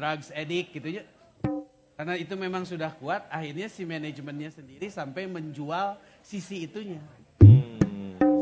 drugs 0.00 0.32
addict 0.32 0.80
gitu 0.80 0.88
ya. 0.96 1.04
Karena 1.92 2.16
itu 2.16 2.32
memang 2.40 2.64
sudah 2.64 2.96
kuat, 2.96 3.28
akhirnya 3.28 3.68
si 3.68 3.84
manajemennya 3.84 4.56
sendiri 4.56 4.88
sampai 4.88 5.28
menjual 5.28 6.00
sisi 6.24 6.64
itunya. 6.64 7.04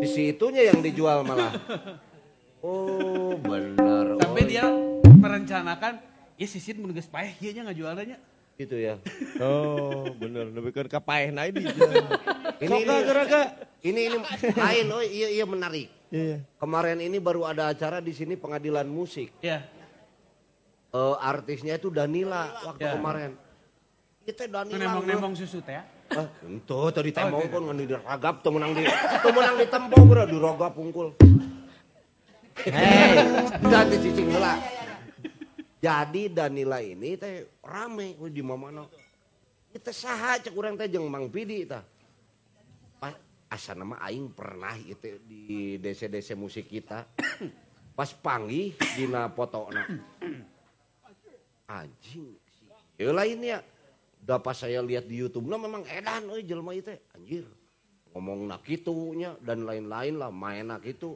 Sisi 0.07 0.31
itunya 0.31 0.71
yang 0.71 0.79
dijual 0.79 1.27
malah. 1.27 1.51
Oh, 2.65 3.37
benar. 3.45 4.17
Sampai 4.25 4.41
Oh, 4.41 4.49
dia 4.49 4.65
merencanakan 5.05 6.14
ya 6.35 6.47
sisit 6.47 6.77
mun 6.79 6.91
geus 6.91 7.07
paeh 7.07 7.35
ieu 7.39 7.53
nya 7.55 7.63
ngajualnya. 7.67 8.19
Gitu 8.55 8.79
ya. 8.79 9.03
Oh, 9.43 10.07
bener. 10.15 10.47
Lebih 10.55 10.71
ke 10.71 10.87
kapaeh 10.87 11.35
na 11.35 11.51
ini. 11.51 11.67
Ini 12.63 12.71
ini 12.87 12.95
geraga. 13.03 13.43
ini 13.83 14.01
ini 14.09 14.17
lain 14.55 14.87
oh 14.95 15.03
iya 15.03 15.29
iya 15.29 15.45
menarik. 15.45 15.91
Iya. 16.15 16.39
Kemarin 16.63 17.03
ini 17.03 17.19
baru 17.19 17.43
ada 17.45 17.75
acara 17.75 17.99
di 17.99 18.15
sini 18.15 18.39
pengadilan 18.39 18.87
musik. 18.87 19.35
Ya. 19.43 19.67
Eh, 20.95 21.17
artisnya 21.19 21.75
itu 21.75 21.91
Danila 21.91 22.55
waktu 22.63 22.87
Ya. 22.87 22.95
kemarin. 22.95 23.31
Kita 24.23 24.47
Danila. 24.47 24.79
nembong-nembong 24.87 25.35
susu 25.35 25.59
teh 25.59 25.75
ya. 25.75 25.83
Ah, 26.15 26.31
ento 26.47 26.79
tadi 26.95 27.11
Oh, 27.11 27.17
tembong 27.19 27.43
gitu. 27.43 27.55
kan 27.59 27.63
ngan 27.67 27.79
diragap 27.81 28.35
teu 28.45 28.51
menang 28.55 28.71
di 28.71 28.85
teu 29.19 29.31
menang 29.35 29.57
di 29.59 29.67
tembong 29.67 30.05
bro 30.07 30.25
dirogap 30.31 30.73
pungkul. 30.79 31.09
Hei, 32.55 33.19
dan 33.67 33.85
dicicing 33.91 34.31
heula. 34.31 34.55
jadi 35.85 36.23
Danila 36.33 36.81
ini 36.81 37.21
teh 37.21 37.61
rame. 37.61 38.17
Di 38.33 38.41
mana 38.41 38.89
kita 39.69 39.93
saha 39.93 40.41
cek 40.41 40.57
orang 40.57 40.81
teh 40.81 40.89
jeng 40.89 41.05
Mang 41.13 41.29
Pidi 41.29 41.69
ta 41.69 41.85
asa 43.55 43.71
nama 43.79 43.95
aing 44.03 44.35
pernah 44.35 44.75
itu 44.75 45.23
di 45.23 45.79
desa-desa 45.79 46.35
musik 46.35 46.67
kita. 46.67 47.07
Pas 47.99 48.11
panggi 48.11 48.75
dina 48.99 49.31
potona 49.31 49.87
anjing. 51.71 52.35
Ya. 52.99 53.15
Lainnya 53.15 53.63
dapat 54.19 54.59
saya 54.59 54.83
lihat 54.83 55.07
di 55.07 55.23
YouTube 55.23 55.47
lah 55.47 55.63
memang 55.63 55.87
edan 55.87 56.27
euy 56.35 56.43
jelma 56.43 56.75
itu 56.75 56.91
anjir. 57.15 57.47
Ngomong 58.11 58.51
nak 58.51 58.67
itunya 58.67 59.39
dan 59.39 59.63
lain-lain 59.63 60.19
lah 60.19 60.35
main 60.35 60.67
nak 60.67 60.83
itu 60.83 61.15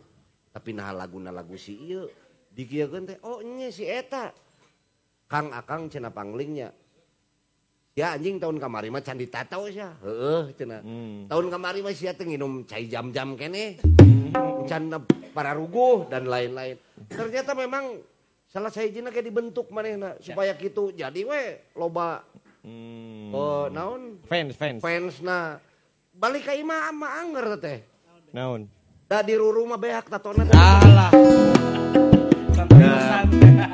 tapi 0.55 0.71
nah 0.71 0.95
lagu 0.95 1.19
lagu 1.19 1.59
si 1.59 1.75
iya 1.79 2.07
dikiakan 2.55 3.11
teh 3.11 3.19
oh 3.27 3.43
nye 3.43 3.75
si 3.75 3.83
eta. 3.83 4.31
Kang 5.29 5.53
Akang 5.53 5.93
cina 5.93 6.09
panglingnya. 6.09 6.73
Ya 7.93 8.17
anjing 8.17 8.41
tahun 8.41 8.57
kamari 8.57 8.89
mah 8.89 9.05
candi 9.05 9.29
tatau 9.29 9.69
sia. 9.69 9.93
Heeh 10.01 10.57
cina. 10.57 10.81
Hmm. 10.81 11.29
Tahun 11.29 11.47
kamari 11.53 11.85
mah 11.85 11.93
sia 11.93 12.17
minum 12.25 12.65
cai 12.65 12.89
jam-jam 12.89 13.37
kene. 13.37 13.77
Hmm. 14.01 14.65
Can 14.65 14.89
para 15.37 15.53
ruguh 15.53 16.09
dan 16.09 16.25
lain-lain. 16.25 16.81
Ternyata 17.13 17.53
memang 17.53 18.01
salah 18.49 18.73
saya 18.73 18.89
jina 18.89 19.13
kayak 19.13 19.29
dibentuk 19.29 19.69
manehna 19.69 20.17
supaya 20.25 20.57
gitu. 20.57 20.97
Jadi 20.97 21.29
we 21.29 21.61
loba 21.77 22.25
hmm. 22.65 23.29
uh, 23.37 23.67
naon? 23.69 24.25
Fans 24.25 24.57
fans. 24.57 24.81
Fans 24.81 25.21
na 25.21 25.61
balik 26.17 26.49
ka 26.49 26.57
imah 26.57 26.89
ama 26.89 27.09
anger 27.21 27.61
teh. 27.61 27.85
Naon? 28.33 28.65
Da 29.05 29.21
di 29.21 29.37
rumah 29.37 29.77
beak 29.77 30.09
tatona. 30.09 30.49
Alah. 30.57 31.58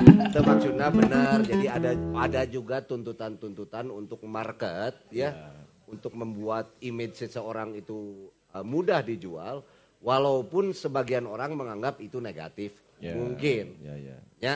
Itu 0.02 0.40
maksudnya 0.42 0.88
benar. 0.90 1.38
Jadi 1.46 1.66
ada 1.70 1.90
ada 2.18 2.42
juga 2.48 2.82
tuntutan-tuntutan 2.82 3.90
untuk 3.90 4.22
market 4.26 4.98
ya, 5.14 5.54
untuk 5.86 6.14
membuat 6.18 6.74
image 6.82 7.22
seseorang 7.22 7.78
itu 7.78 8.30
uh, 8.50 8.64
mudah 8.66 9.04
dijual, 9.04 9.62
walaupun 10.02 10.74
sebagian 10.74 11.24
orang 11.24 11.54
menganggap 11.54 12.02
itu 12.02 12.18
negatif. 12.18 12.76
Ya. 12.98 13.14
Mungkin. 13.14 13.78
Ya, 13.82 13.94
ya. 13.96 14.16
Ya. 14.40 14.54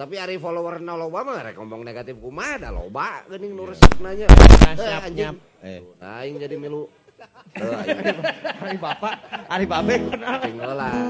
Tapi 0.00 0.16
ari 0.16 0.40
follower 0.40 0.80
na 0.80 0.96
loba 0.96 1.20
mah 1.20 1.44
rek 1.44 1.60
ngomong 1.60 1.84
negatif 1.84 2.16
kumaha 2.16 2.56
da 2.56 2.72
loba 2.72 3.20
geuning 3.28 3.52
nu 3.52 3.68
resep 3.68 4.00
nanya. 4.00 4.24
Eh, 4.72 4.96
anjing. 5.04 5.36
Eh. 5.60 5.80
Nah, 6.00 6.24
aing 6.24 6.40
jadi 6.40 6.56
milu. 6.56 6.88
Ari 8.64 8.80
bapak, 8.80 9.44
ari 9.44 9.68
babe. 9.68 9.96
Tinggal 10.40 10.72
lah. 10.72 11.04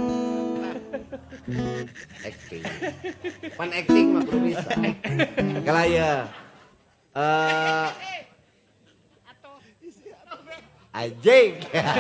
Acting. 2.29 2.65
Pan 3.57 3.71
acting 3.73 4.07
mah 4.15 4.23
kudu 4.27 4.39
bisa. 4.51 4.71
Kalau 5.65 5.85
ya. 5.87 6.13
Eh 7.15 7.89
Anjing. 10.91 11.53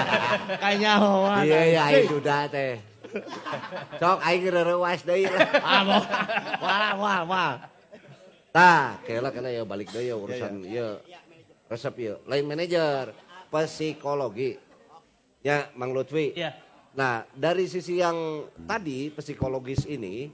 Kayaknya 0.62 0.92
hoa. 0.98 1.46
Iya 1.46 1.60
ya 1.70 1.80
aing 1.88 2.10
duda 2.10 2.50
teh. 2.50 2.82
Sok 4.02 4.18
aing 4.18 4.50
reurewas 4.50 5.00
deui 5.06 5.30
lah. 5.30 5.46
Ah. 5.62 5.82
Wah, 6.58 6.90
wah, 6.98 7.20
wah. 7.26 7.52
Tah, 8.50 8.98
kela 9.06 9.30
kela 9.30 9.46
ya 9.46 9.62
balik 9.62 9.94
deui 9.94 10.10
ya 10.10 10.18
urusan 10.18 10.66
ieu. 10.66 10.98
Resep 11.70 11.94
ieu. 12.02 12.16
Lain 12.26 12.44
manajer, 12.50 13.14
psikologi. 13.46 14.58
Ya, 15.40 15.70
Mang 15.78 15.94
Lutfi. 15.94 16.34
Iya. 16.34 16.52
Nah, 16.90 17.22
dari 17.30 17.70
sisi 17.70 18.02
yang 18.02 18.50
tadi 18.66 19.14
psikologis 19.14 19.86
ini 19.86 20.26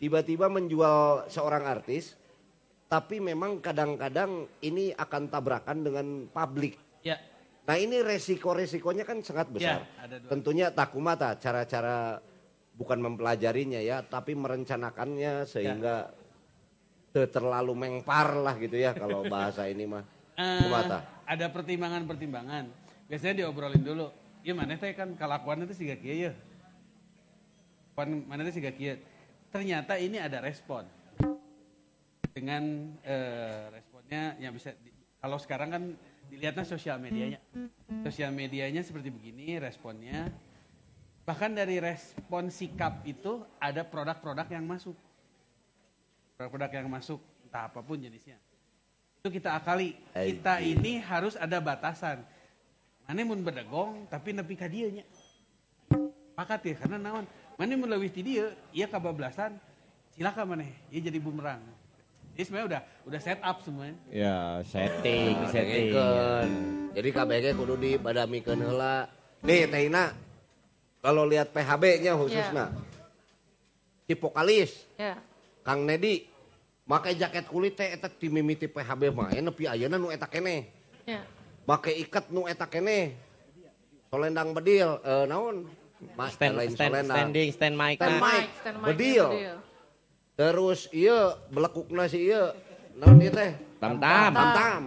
tiba-tiba 0.00 0.48
menjual 0.48 1.28
seorang 1.28 1.68
artis, 1.68 2.16
tapi 2.88 3.20
memang 3.20 3.60
kadang-kadang 3.60 4.48
ini 4.64 4.96
akan 4.96 5.28
tabrakan 5.28 5.84
dengan 5.84 6.06
publik. 6.32 6.80
Ya. 7.04 7.20
Nah, 7.68 7.76
ini 7.76 8.00
resiko-resikonya 8.00 9.04
kan 9.04 9.20
sangat 9.20 9.52
besar. 9.52 9.84
Ya, 9.84 10.00
ada 10.00 10.16
dua. 10.16 10.28
Tentunya 10.32 10.66
takumata 10.72 11.36
cara-cara 11.36 12.16
bukan 12.72 12.98
mempelajarinya 13.04 13.84
ya, 13.84 14.00
tapi 14.00 14.32
merencanakannya 14.32 15.44
sehingga 15.44 16.08
teu 17.12 17.28
terlalu 17.28 17.76
mengpar 17.76 18.40
lah 18.40 18.56
gitu 18.56 18.80
ya 18.80 18.96
kalau 18.96 19.28
bahasa 19.28 19.68
ini 19.68 19.84
mah. 19.84 20.04
Kumata. 20.64 21.20
ada 21.28 21.50
pertimbangan-pertimbangan. 21.52 22.64
Biasanya 23.10 23.44
diobrolin 23.44 23.84
dulu. 23.84 24.08
Ya 24.46 24.52
mana 24.54 24.78
teh 24.78 24.94
kan 24.94 25.12
kelakuan 25.18 25.64
itu 25.66 25.74
sih 25.74 25.84
gak 25.90 26.00
kieu. 26.00 26.32
Pan 27.94 28.08
mana 28.26 28.46
teh 28.46 28.52
sih 28.54 28.62
gak 28.62 28.76
kieu. 28.78 28.96
Ternyata 29.50 29.98
ini 29.98 30.16
ada 30.20 30.38
respon. 30.40 30.86
Dengan 32.32 32.94
eh, 33.02 33.66
responnya 33.74 34.38
yang 34.38 34.54
bisa 34.54 34.70
di- 34.78 34.94
kalau 35.18 35.36
sekarang 35.42 35.68
kan 35.74 35.82
dilihatnya 36.30 36.62
sosial 36.62 37.02
medianya. 37.02 37.42
Sosial 38.06 38.30
medianya 38.30 38.86
seperti 38.86 39.10
begini 39.10 39.58
responnya. 39.58 40.30
Bahkan 41.26 41.58
dari 41.58 41.76
respon 41.82 42.48
sikap 42.48 43.04
itu 43.04 43.44
ada 43.58 43.84
produk-produk 43.84 44.48
yang 44.48 44.64
masuk. 44.64 44.96
Produk-produk 46.38 46.70
yang 46.78 46.88
masuk 46.88 47.20
entah 47.44 47.66
apa 47.66 47.80
pun 47.82 47.98
jenisnya 47.98 48.38
itu 49.18 49.44
kita 49.44 49.50
akali. 49.58 49.98
Kita 50.14 50.62
ini 50.62 51.02
harus 51.02 51.34
ada 51.34 51.58
batasan. 51.58 52.22
Mana 53.08 53.24
mun 53.24 53.40
bedegong 53.40 54.04
tapi 54.12 54.36
nepi 54.36 54.52
ka 54.52 54.68
dieu 54.68 54.92
nya. 54.92 55.04
Pakat 56.36 56.60
ya 56.68 56.74
karena 56.76 57.00
naon? 57.00 57.24
Mana 57.56 57.72
mun 57.80 57.88
leuwih 57.88 58.12
ti 58.12 58.20
dieu, 58.20 58.52
ieu 58.70 58.84
kabablasan, 58.84 59.56
silakan 60.12 60.52
maneh, 60.52 60.68
ieu 60.92 61.00
jadi 61.00 61.16
bumerang. 61.16 61.64
Jadi 62.36 62.44
sebenarnya 62.44 62.68
udah 62.68 62.80
udah 63.08 63.20
set 63.24 63.40
up 63.40 63.64
semuanya. 63.64 63.96
Ya, 64.12 64.60
setting, 64.60 65.34
setting. 65.48 65.90
Dengekeun. 65.90 66.50
Jadi 66.92 67.08
KBG 67.16 67.46
kudu 67.56 67.74
dibadamikeun 67.80 68.60
heula. 68.60 69.08
Nih 69.40 69.66
Teina, 69.72 70.12
kalau 71.00 71.24
lihat 71.24 71.48
PHB-nya 71.50 72.12
khususnya. 72.12 72.76
Si 74.04 74.12
vokalis, 74.20 74.84
Ya. 75.00 75.16
Kang 75.64 75.88
Nedi, 75.88 76.28
make 76.84 77.16
jaket 77.16 77.48
kulit 77.48 77.76
teh 77.76 77.88
eta 77.88 78.08
ti 78.08 78.28
mimiti 78.28 78.68
PHB 78.68 79.12
mah 79.12 79.32
aya 79.32 79.40
nepi 79.44 79.64
ayeuna 79.64 79.96
nu 79.96 80.12
eta 80.12 80.28
keneh. 80.28 80.68
Ya. 81.08 81.24
Make 81.68 81.92
iket 82.00 82.32
nu 82.32 82.48
eta 82.48 82.64
keneh. 82.64 83.12
Solendang 84.08 84.56
bedil, 84.56 85.04
eh 85.04 85.28
naon? 85.28 85.68
Ma, 86.16 86.32
Stand, 86.32 86.56
lain 86.56 86.72
stand, 86.72 86.96
solendang. 86.96 87.18
standing, 87.20 87.48
stand 87.52 87.76
mic. 87.76 87.96
Stand 88.00 88.16
nah. 88.16 88.24
mic. 88.24 88.46
Stand 88.56 88.76
mic, 88.80 88.86
bedil. 88.88 89.28
bedil. 89.28 89.56
Terus 90.32 90.80
iya 90.96 91.36
belekukna 91.52 92.08
si 92.08 92.32
iya. 92.32 92.56
Naon 92.96 93.20
ieu 93.20 93.28
teh? 93.28 93.52
Tam-tam. 93.76 94.32
Tam-tam. 94.32 94.82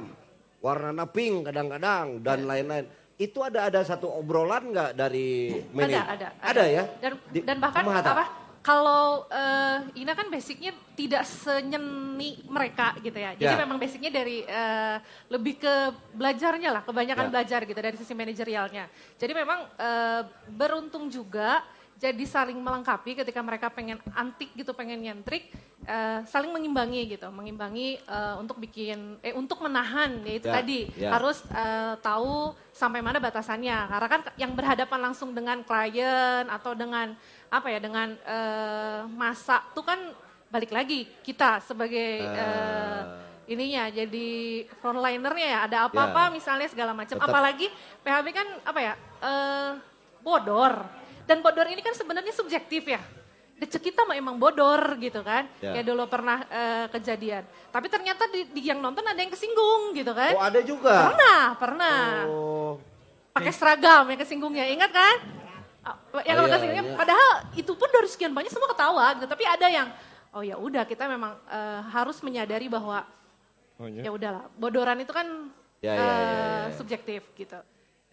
Warnana 0.57 1.05
pink 1.05 1.45
kadang-kadang 1.45 2.17
dan 2.25 2.49
lain-lain. 2.49 2.89
Itu 3.13 3.45
ada 3.45 3.69
ada 3.69 3.85
satu 3.85 4.09
obrolan 4.09 4.73
nggak 4.73 4.97
dari 4.97 5.53
manajer? 5.69 6.01
Ada, 6.01 6.09
ada, 6.09 6.27
Ada 6.41 6.63
ya? 6.65 6.83
Dan 6.97 7.11
Di- 7.29 7.45
dan 7.45 7.57
bahkan 7.61 7.85
apa? 7.85 8.40
Kalau 8.61 9.25
eh, 9.25 10.05
Ina 10.05 10.13
kan 10.13 10.29
basicnya 10.29 10.69
tidak 10.93 11.25
senyeni 11.25 12.45
mereka 12.45 12.93
gitu 13.01 13.17
ya. 13.17 13.33
Jadi 13.33 13.53
Ya. 13.57 13.61
memang 13.65 13.81
basicnya 13.81 14.13
dari 14.13 14.45
eh, 14.45 14.97
lebih 15.33 15.57
ke 15.57 15.73
belajarnya 16.13 16.69
lah, 16.69 16.81
kebanyakan 16.85 17.25
Ya. 17.27 17.31
belajar 17.33 17.59
gitu 17.65 17.79
dari 17.81 17.97
sisi 17.97 18.13
manajerialnya. 18.13 18.85
Jadi 19.17 19.33
memang 19.33 19.65
eh, 19.81 20.21
beruntung 20.53 21.09
juga 21.09 21.65
jadi 21.97 22.25
saling 22.25 22.57
melengkapi 22.57 23.13
ketika 23.13 23.45
mereka 23.45 23.69
pengen 23.69 24.01
antik 24.17 24.49
gitu, 24.57 24.73
pengen 24.73 25.05
nyentrik, 25.05 25.53
eh, 25.85 26.25
saling 26.25 26.49
mengimbangi 26.49 27.13
gitu, 27.13 27.29
mengimbangi 27.29 27.97
eh, 27.97 28.35
untuk 28.41 28.57
bikin, 28.57 29.21
eh 29.21 29.33
untuk 29.33 29.61
menahan 29.61 30.21
ya 30.25 30.33
itu 30.37 30.47
Ya, 30.49 30.53
tadi 30.53 30.79
ya. 30.97 31.13
harus 31.13 31.45
eh, 31.49 31.93
tahu 32.01 32.57
sampai 32.73 33.05
mana 33.05 33.21
batasannya. 33.21 33.89
Karena 33.89 34.07
kan 34.09 34.21
yang 34.33 34.53
berhadapan 34.53 35.13
langsung 35.13 35.33
dengan 35.33 35.61
klien 35.61 36.45
atau 36.45 36.73
dengan 36.73 37.13
apa 37.51 37.67
ya 37.67 37.83
dengan 37.83 38.15
eh, 38.15 39.01
masa 39.11 39.59
tuh 39.75 39.83
kan 39.83 39.99
balik 40.47 40.71
lagi 40.71 41.03
kita 41.19 41.59
sebagai 41.59 42.23
eh, 42.23 43.01
ininya 43.51 43.91
jadi 43.91 44.29
frontlinernya 44.79 45.47
ya 45.47 45.59
ada 45.67 45.77
apa-apa 45.91 46.31
Ya. 46.31 46.33
misalnya 46.33 46.67
segala 46.71 46.95
macam. 46.95 47.19
Apalagi 47.19 47.67
PHB 48.01 48.27
kan 48.31 48.47
apa 48.63 48.79
ya 48.79 48.93
eh, 49.19 49.71
bodor 50.23 50.79
dan 51.27 51.43
bodor 51.43 51.67
ini 51.67 51.83
kan 51.83 51.91
sebenarnya 51.91 52.31
subjektif 52.31 52.87
ya. 52.87 53.03
decek 53.61 53.93
kita 53.93 54.09
mah 54.09 54.17
emang 54.17 54.41
bodor 54.41 54.97
gitu 54.97 55.21
kan. 55.21 55.45
Ya. 55.61 55.77
Kayak 55.77 55.85
dulu 55.85 56.09
pernah 56.09 56.41
eh, 56.49 56.85
kejadian. 56.89 57.45
Tapi 57.69 57.87
ternyata 57.93 58.25
di, 58.33 58.49
di 58.49 58.65
yang 58.65 58.81
nonton 58.81 59.05
ada 59.05 59.19
yang 59.21 59.29
kesinggung 59.29 59.93
gitu 59.93 60.17
kan. 60.17 60.33
Oh 60.33 60.41
ada 60.41 60.65
juga. 60.65 61.13
Pernah, 61.13 61.41
pernah. 61.61 62.01
Oh. 62.25 62.73
Pakai 63.29 63.53
seragam 63.53 64.09
yang 64.09 64.17
kesinggungnya, 64.17 64.65
ingat 64.65 64.89
kan? 64.89 65.40
Ah, 65.81 65.97
Yang 66.21 66.37
Oh, 66.37 66.47
iya, 66.47 66.77
iya. 66.77 66.93
padahal 66.93 67.29
itu 67.57 67.71
pun 67.73 67.89
dari 67.89 68.05
sekian 68.05 68.31
banyak 68.31 68.53
semua 68.53 68.69
ketawa 68.69 69.05
gitu. 69.17 69.25
Tapi 69.25 69.43
ada 69.49 69.65
yang, 69.65 69.87
oh 70.29 70.45
ya 70.45 70.55
udah 70.55 70.85
kita 70.85 71.09
memang 71.09 71.33
eh, 71.49 71.81
harus 71.89 72.21
menyadari 72.21 72.69
bahwa 72.69 73.01
Oh, 73.81 73.89
iya. 73.89 74.05
ya 74.05 74.11
udahlah, 74.13 74.45
bodoran 74.55 75.01
itu 75.01 75.09
kan 75.09 75.25
Ya, 75.81 75.91
ya, 75.91 75.97
ya, 75.97 76.05
eh, 76.05 76.13
ya. 76.69 76.77
subjektif 76.77 77.25
gitu. 77.33 77.57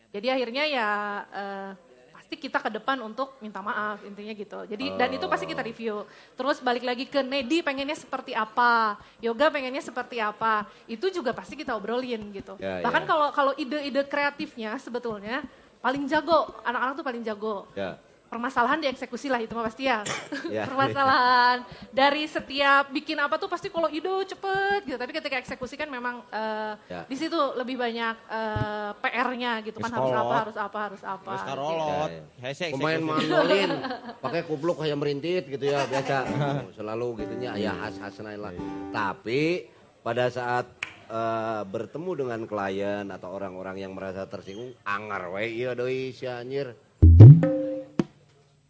Jadi 0.08 0.26
akhirnya 0.32 0.64
ya 0.64 0.88
eh, 1.28 1.70
pasti 2.16 2.40
kita 2.40 2.56
ke 2.58 2.72
depan 2.72 2.96
untuk 3.00 3.36
minta 3.44 3.60
maaf 3.60 4.00
intinya 4.00 4.32
gitu. 4.32 4.64
Jadi 4.64 4.96
dan 4.96 5.12
itu 5.12 5.28
pasti 5.28 5.44
kita 5.44 5.60
review. 5.60 6.08
Terus 6.32 6.64
balik 6.64 6.88
lagi 6.88 7.04
ke 7.04 7.20
Nedi 7.20 7.60
pengennya 7.60 7.92
seperti 7.92 8.32
apa, 8.32 8.96
Yoga 9.20 9.52
pengennya 9.52 9.84
seperti 9.84 10.16
apa. 10.16 10.64
Itu 10.88 11.12
juga 11.12 11.36
pasti 11.36 11.52
kita 11.52 11.76
obrolin 11.76 12.32
gitu. 12.32 12.56
Ya, 12.56 12.80
Bahkan 12.80 13.04
ya. 13.04 13.08
kalau 13.08 13.28
kalau 13.36 13.52
ide-ide 13.60 14.00
kreatifnya 14.08 14.80
sebetulnya 14.80 15.44
paling 15.78 16.04
jago, 16.10 16.52
anak-anak 16.66 16.94
tuh 16.98 17.06
paling 17.06 17.22
jago. 17.22 17.66
Ya. 17.74 17.98
Permasalahan 18.28 18.76
dieksekusi 18.84 19.32
lah 19.32 19.40
itu 19.40 19.56
mah 19.56 19.64
pasti 19.64 19.88
ya. 19.88 20.04
Ya. 20.52 20.68
Permasalahan 20.68 21.64
dari 21.92 22.28
setiap 22.28 22.92
bikin 22.92 23.16
apa 23.16 23.40
tuh 23.40 23.48
pasti 23.48 23.72
kalau 23.72 23.88
ide 23.88 24.08
cepet 24.28 24.84
gitu. 24.84 25.00
Tapi 25.00 25.12
ketika 25.16 25.40
eksekusi 25.40 25.80
kan 25.80 25.88
memang 25.88 26.20
eh, 26.28 26.76
Ya. 26.92 27.08
di 27.08 27.16
situ 27.16 27.36
lebih 27.56 27.80
banyak 27.80 28.16
eh, 28.28 28.90
PR-nya 29.00 29.64
gitu 29.64 29.80
kan 29.80 29.92
harus 29.96 30.12
apa 30.12 30.34
harus 30.44 30.56
apa 30.60 30.78
harus 30.92 31.02
apa. 31.04 31.32
Gitu. 31.32 31.48
karolot. 31.48 32.10
Ya, 32.12 32.20
ya. 32.20 32.52
Hese 32.52 32.66
Pemain 32.76 33.00
mandolin, 33.00 33.70
pakai 34.24 34.42
kupluk 34.44 34.76
kayak 34.84 34.96
merintit 35.00 35.44
gitu 35.48 35.64
ya 35.64 35.88
biasa. 35.88 36.16
Selalu 36.76 37.24
gitunya 37.24 37.56
ya 37.56 37.72
khas-khas 37.80 38.20
lah. 38.20 38.52
Tapi 38.92 39.72
pada 40.04 40.28
saat 40.28 40.68
eh, 41.08 41.62
bertemu 41.64 42.10
dengan 42.14 42.40
klien 42.44 43.04
atau 43.08 43.32
orang-orang 43.32 43.76
yang 43.78 43.92
merasa 43.92 44.24
tersinggung, 44.24 44.76
angar 44.84 45.32
we 45.32 45.48
iya 45.54 45.72
doi 45.72 46.12
si 46.12 46.24
anjir. 46.24 46.76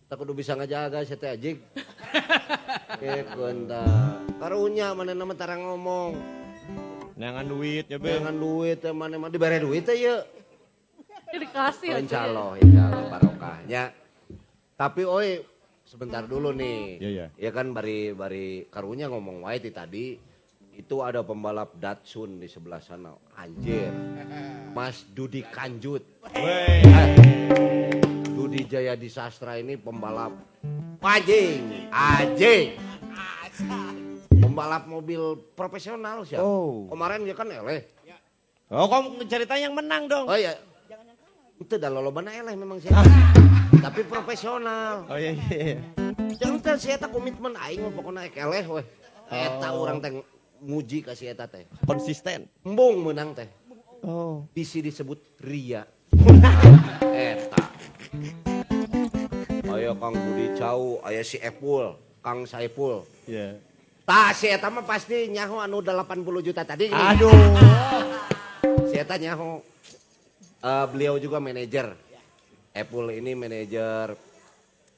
Tak 0.08 0.16
kudu 0.16 0.32
bisa 0.32 0.56
ngajaga 0.56 1.04
si 1.04 1.14
teh 1.14 1.28
ajik. 1.28 1.56
Kekun 3.00 3.68
ta. 3.68 3.84
Karunya 4.40 4.96
mana 4.96 5.12
nama 5.12 5.36
tara 5.36 5.54
ngomong. 5.54 6.16
Nangan 7.14 7.44
duit 7.44 7.84
ya 7.86 8.00
be. 8.00 8.16
Dengan 8.16 8.32
duit 8.32 8.80
teh 8.80 8.88
mana 8.90 9.20
mana 9.20 9.28
dibere 9.28 9.60
duit 9.60 9.84
teh 9.84 9.94
ya. 9.94 10.24
Dikasih 11.28 11.92
Oh, 11.92 11.94
aja. 11.94 12.00
insya 12.00 12.20
Allah, 12.24 12.50
insya 12.56 12.82
Allah 12.88 13.04
barokahnya. 13.12 13.82
Tapi 14.80 15.02
oi 15.04 15.44
sebentar 15.84 16.24
dulu 16.24 16.56
nih. 16.56 16.96
Iya, 16.96 17.08
iya. 17.12 17.26
Ya 17.36 17.50
kan 17.52 17.76
bari 17.76 18.16
bari 18.16 18.64
karunya 18.72 19.12
ngomong 19.12 19.44
wae 19.44 19.60
ti 19.60 19.68
tadi 19.68 20.16
itu 20.78 21.02
ada 21.02 21.26
pembalap 21.26 21.74
Datsun 21.74 22.38
di 22.38 22.46
sebelah 22.46 22.78
sana. 22.78 23.10
Anjir. 23.34 23.90
Mas 24.70 25.02
Dudi 25.10 25.42
Kanjut. 25.42 26.06
Wey. 26.38 26.86
Eh, 26.86 27.10
Dudi 28.30 28.62
Jaya 28.70 28.94
di 28.94 29.10
Sastra 29.10 29.58
ini 29.58 29.74
pembalap 29.74 30.38
anjing, 31.02 31.90
anjing. 31.90 32.78
Pembalap 34.38 34.86
mobil 34.86 35.42
profesional 35.58 36.22
sih. 36.22 36.38
Oh. 36.38 36.86
Kemarin 36.94 37.26
dia 37.26 37.34
kan 37.34 37.50
eleh. 37.50 37.82
Oh, 38.70 38.86
kamu 38.86 39.26
ceritanya 39.26 39.66
yang 39.66 39.74
menang 39.74 40.06
dong. 40.06 40.30
Oh 40.30 40.38
iya. 40.38 40.54
Itu 41.58 41.74
dah 41.74 41.90
lolobana 41.90 42.30
eleh 42.30 42.54
memang 42.54 42.78
sih. 42.78 42.94
Tapi 43.84 44.06
profesional. 44.06 45.10
Oh 45.10 45.18
iya 45.18 45.34
iya. 45.34 45.82
Jangan 46.38 46.78
si 46.78 46.94
eta 46.94 47.10
komitmen 47.10 47.58
aing 47.58 47.82
ek 47.82 48.38
eleh 48.38 48.64
weh. 48.70 48.86
Eta 49.26 49.74
Oh. 49.74 49.82
urang 49.82 49.98
teh 49.98 50.37
muji 50.62 51.04
ka 51.04 51.14
si 51.14 51.30
eta 51.30 51.46
teh. 51.46 51.66
Konsisten. 51.86 52.46
Embung 52.66 53.02
menang 53.02 53.34
teh. 53.34 53.48
Oh. 54.02 54.46
Bisi 54.54 54.82
disebut 54.82 55.18
ria. 55.42 55.86
eta. 57.14 57.62
Ayo 59.68 59.92
Kang 60.00 60.16
Budi 60.16 60.46
Cau, 60.58 60.98
aya 61.04 61.22
si 61.22 61.38
Epul, 61.38 61.94
Kang 62.24 62.48
Saipul. 62.48 63.04
Iya. 63.28 63.60
Tah 64.08 64.32
si 64.32 64.48
eta 64.48 64.72
mah 64.72 64.88
pasti 64.88 65.28
nyaho 65.28 65.60
anu 65.60 65.84
80 65.84 66.40
juta 66.40 66.64
tadi. 66.64 66.88
Aduh. 66.88 67.30
Si 68.88 68.96
eta 68.96 69.20
nyaho. 69.20 69.60
Eh, 70.64 70.86
beliau 70.90 71.20
juga 71.20 71.38
manajer. 71.38 71.92
Apple 72.72 73.20
ini 73.20 73.36
manajer 73.36 74.16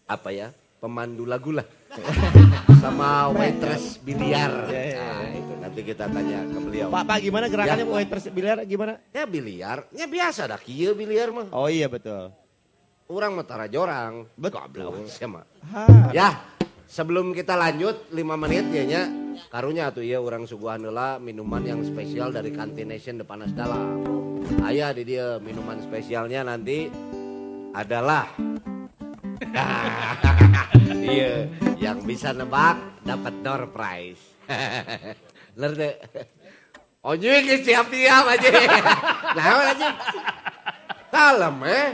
apa 0.07 0.29
ya? 0.31 0.49
Pemandu 0.81 1.27
lagu 1.27 1.53
lah. 1.53 1.67
Sama 2.83 3.29
waitress 3.35 3.99
biliar. 4.01 4.71
Ya, 4.71 4.81
ya, 4.81 4.85
ya. 4.95 5.05
Nah, 5.05 5.29
itu 5.37 5.50
nanti 5.81 5.97
kita 5.97 6.05
tanya 6.13 6.39
ke 6.45 6.59
beliau. 6.61 6.89
Pak, 6.93 7.03
Pak 7.09 7.19
gimana 7.25 7.47
gerakannya 7.49 7.87
Ya. 7.89 7.93
waiters 7.97 8.25
biliar 8.29 8.57
gimana? 8.69 8.93
Ya 9.17 9.25
biliar, 9.25 9.79
ya 9.97 10.05
biasa 10.05 10.45
dah 10.45 10.61
kieu 10.61 10.93
biliar 10.93 11.33
mah. 11.33 11.49
Oh 11.57 11.73
iya 11.73 11.89
betul. 11.89 12.29
Orang 13.09 13.41
mah 13.41 13.49
tara 13.49 13.65
jorang. 13.67 14.29
Betul. 14.37 15.09
Ha. 15.73 16.13
Ya, 16.13 16.37
sebelum 16.85 17.33
kita 17.33 17.57
lanjut 17.57 18.13
5 18.13 18.37
menit 18.37 18.69
ya 18.71 18.85
nya. 18.85 19.03
Karunya 19.49 19.89
tuh 19.89 20.05
ya 20.05 20.21
orang 20.21 20.45
suguhan 20.45 20.85
heula 20.85 21.17
minuman 21.17 21.65
yang 21.65 21.81
spesial 21.81 22.29
dari 22.29 22.53
Kantination 22.53 23.17
Depanas 23.17 23.57
Dalam. 23.57 24.05
Aya 24.61 24.93
di 24.93 25.09
dia 25.09 25.41
minuman 25.41 25.81
spesialnya 25.81 26.45
nanti 26.45 26.93
adalah 27.73 28.29
Iya, 31.01 31.49
yang 31.81 32.05
bisa 32.05 32.31
nebak 32.31 32.77
dapat 33.03 33.35
door 33.41 33.73
prize. 33.73 34.21
Lerde. 35.57 35.99
Onye 37.01 37.41
geus 37.47 37.65
siap-siap 37.65 38.25
aja. 38.29 38.49
Nah, 39.33 39.73
aja. 39.73 39.89
Kalem 41.11 41.57
eh. 41.67 41.87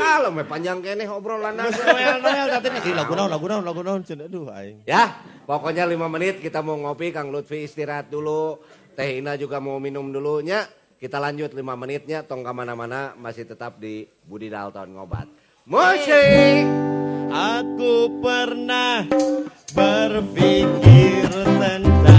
Kalem 0.00 0.34
eh 0.40 0.46
panjang 0.48 0.80
kene 0.80 1.04
obrolan 1.04 1.52
Noel 1.52 2.16
Noel 2.24 2.48
tadi 2.48 2.72
nih 2.72 2.96
lagu 2.96 3.12
naon 3.12 3.28
lagu 3.28 3.44
naon 3.44 3.60
lagu 3.60 3.80
naon 3.84 4.00
cenah 4.00 4.24
aduh 4.24 4.48
aing. 4.56 4.88
Ya, 4.88 5.20
pokoknya 5.44 5.84
lima 5.84 6.08
menit 6.08 6.40
kita 6.40 6.64
mau 6.64 6.80
ngopi, 6.80 7.12
Kang 7.12 7.28
Lutfi 7.28 7.68
istirahat 7.68 8.08
dulu, 8.08 8.56
Teh 8.96 9.20
Ina 9.20 9.36
juga 9.36 9.60
mau 9.60 9.76
minum 9.76 10.08
dulunya. 10.08 10.64
Kita 10.98 11.22
lanjut 11.22 11.54
lima 11.54 11.78
menitnya, 11.78 12.26
tong 12.26 12.42
ke 12.42 12.50
mana-mana 12.50 13.14
masih 13.14 13.46
tetap 13.46 13.78
di 13.78 14.08
Budi 14.26 14.50
Dalton 14.50 14.98
ngobat. 14.98 15.30
Musik! 15.68 16.66
Aku 17.28 18.18
pernah 18.24 19.04
berpikir 19.76 21.28
tentang 21.54 22.17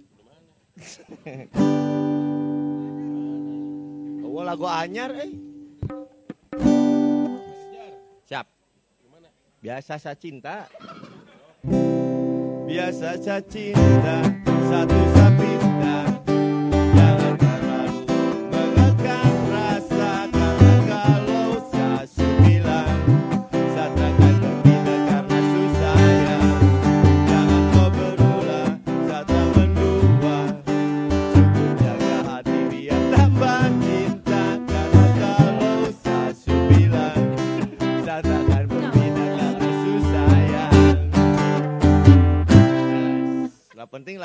Oh, 4.34 4.42
lagu 4.42 4.66
anyar 4.66 5.14
eh. 5.14 5.30
Siap. 8.26 8.50
Biasa 9.62 10.02
saya 10.02 10.18
cinta. 10.18 10.66
Biasa 12.66 13.22
saya 13.22 13.38
cinta 13.46 14.26
satu 14.66 14.98
sabita. 15.14 16.13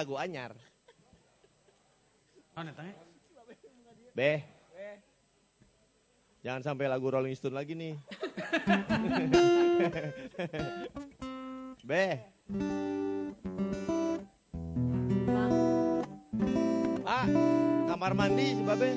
Lagu 0.09 0.25
anyar. 0.25 0.57
Oh, 2.57 2.65
netanya. 2.65 2.97
Beh. 4.17 4.41
Jangan 6.41 6.65
sampai 6.65 6.89
lagu 6.89 7.13
Rolling 7.13 7.37
Stone 7.37 7.53
lagi 7.53 7.77
nih. 7.77 7.93
Beh. 11.85 12.25
Ah, 17.05 17.29
kamar 17.93 18.17
mandi 18.17 18.57
si 18.57 18.65
Babe. 18.65 18.97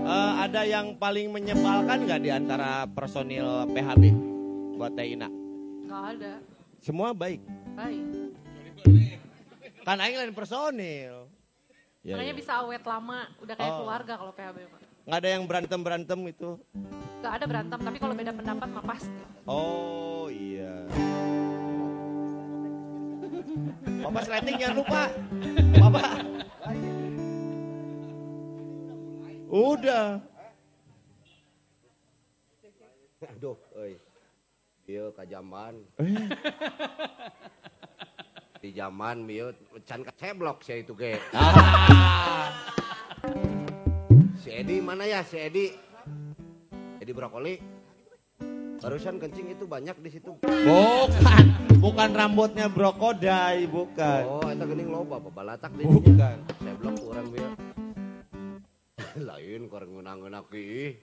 Eh, 0.00 0.32
ada 0.48 0.64
yang 0.64 0.96
paling 0.96 1.28
menyebalkan 1.28 2.08
nggak 2.08 2.24
di 2.24 2.32
antara 2.32 2.88
personil 2.88 3.68
PHB 3.68 4.16
buat 4.80 4.96
Teh 4.96 5.12
Ina? 5.12 5.28
Nggak 5.84 6.04
ada. 6.16 6.49
Semua 6.80 7.12
baik. 7.12 7.44
Baik. 7.76 8.04
Kan 9.84 10.00
aing 10.00 10.16
lain 10.16 10.32
personil. 10.32 11.28
Ya, 12.00 12.16
Makanya 12.16 12.32
ya. 12.32 12.38
bisa 12.40 12.52
awet 12.64 12.80
lama, 12.88 13.28
udah 13.44 13.54
kayak 13.54 13.68
Oh. 13.70 13.78
keluarga 13.84 14.12
kalau 14.16 14.32
PHB 14.32 14.58
mah. 14.64 14.80
Nggak 15.04 15.18
ada 15.20 15.28
yang 15.28 15.44
berantem-berantem 15.44 16.20
itu. 16.24 16.50
Nggak 17.20 17.32
ada 17.36 17.44
berantem, 17.44 17.78
tapi 17.78 17.98
kalau 18.00 18.14
beda 18.16 18.32
pendapat 18.32 18.68
mah 18.72 18.84
pasti. 18.88 19.20
Oh 19.44 20.32
iya. 20.32 20.72
Bapak 24.00 24.22
sleting 24.24 24.56
jangan 24.56 24.76
lupa. 24.80 25.02
Bapak. 25.76 26.04
Udah. 29.50 30.06
Aduh, 33.36 33.56
euy. 34.90 34.98
Ieu 34.98 35.14
kajaman. 35.14 35.74
Di 38.60 38.76
zaman 38.76 39.24
ieu 39.30 39.54
can 39.86 40.04
keceblok 40.04 40.60
saya 40.66 40.82
itu 40.82 40.92
ge. 40.98 41.16
Si 44.40 44.48
Edi 44.48 44.80
mana 44.80 45.04
ya 45.04 45.20
si 45.20 45.36
Edi? 45.36 45.68
Edi 46.96 47.12
brokoli. 47.12 47.60
Barusan 48.80 49.20
kencing 49.20 49.52
itu 49.52 49.68
banyak 49.68 50.00
di 50.00 50.08
situ. 50.08 50.32
Bukan. 50.40 51.44
Bukan 51.76 52.08
rambutnya 52.16 52.72
brokodai, 52.72 53.68
bukan. 53.68 54.24
Oh, 54.24 54.48
itu 54.48 54.64
geuning 54.64 54.88
loba 54.88 55.20
babalatak 55.20 55.76
di 55.76 55.84
Bukan. 55.84 56.36
Ceblok 56.56 56.96
urang 57.04 57.28
bieu. 57.28 57.52
Lain 59.28 59.68
koreng 59.68 59.92
ngeunang-ngeunang 59.92 60.48
ih. 60.56 60.96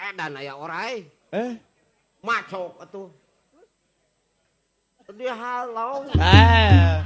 Edan 0.00 0.40
aya 0.40 0.56
orai. 0.56 1.04
Eh? 1.28 1.67
Macok 2.28 2.76
atuh. 2.84 3.08
Dia 5.16 5.32
halau. 5.32 6.04
Eh. 6.12 7.00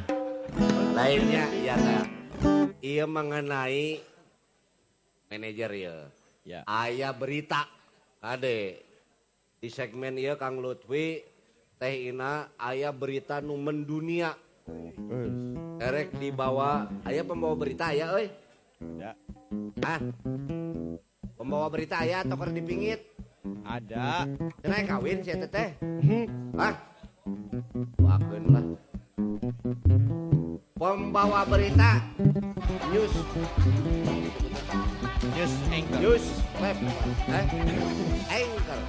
Lainnya 0.98 1.46
iya 1.54 1.74
teh. 1.78 2.02
Iya 2.82 3.06
mengenai 3.06 4.02
manajer 5.30 5.70
ya. 5.78 5.94
Ya. 6.42 6.60
Aya 6.66 7.14
berita. 7.14 7.70
Ade. 8.18 8.82
Di 9.62 9.70
segmen 9.70 10.18
iya 10.18 10.34
Kang 10.34 10.58
Lutfi 10.58 11.22
Teh 11.78 12.10
Ina 12.10 12.50
aya 12.58 12.90
berita 12.90 13.38
nu 13.38 13.54
mendunia. 13.54 14.34
Erek 15.78 16.18
dibawa 16.18 16.90
aya 17.06 17.22
pembawa 17.22 17.54
berita 17.54 17.94
ya 17.94 18.10
euy. 18.10 18.26
Ya. 18.98 19.14
Hah? 19.86 20.02
Pembawa 21.38 21.70
berita 21.70 22.02
aya 22.02 22.26
atau 22.26 22.34
keur 22.34 22.50
dipingit? 22.50 23.21
Ada. 23.66 24.30
Cenah 24.62 24.82
kawin 24.86 25.18
si 25.26 25.34
eta 25.34 25.48
teh. 25.50 25.74
Hah? 26.54 26.74
Wakeun 27.98 28.44
lah. 28.54 28.64
Pembawa 30.78 31.46
berita 31.46 32.02
news 32.90 33.14
News 35.32 35.54
anchor. 35.70 35.98
news 36.02 36.26
web 36.58 36.76
eh 37.30 37.46
anchor 38.30 38.80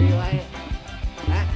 jeung 0.00 0.08
seri 0.08 0.12
wae 0.16 0.40
Hah? 1.28 1.46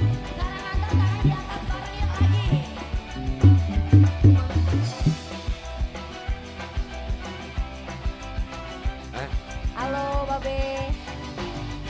Hah? 9.14 9.28
Halo, 9.74 10.06
Babe. 10.28 10.60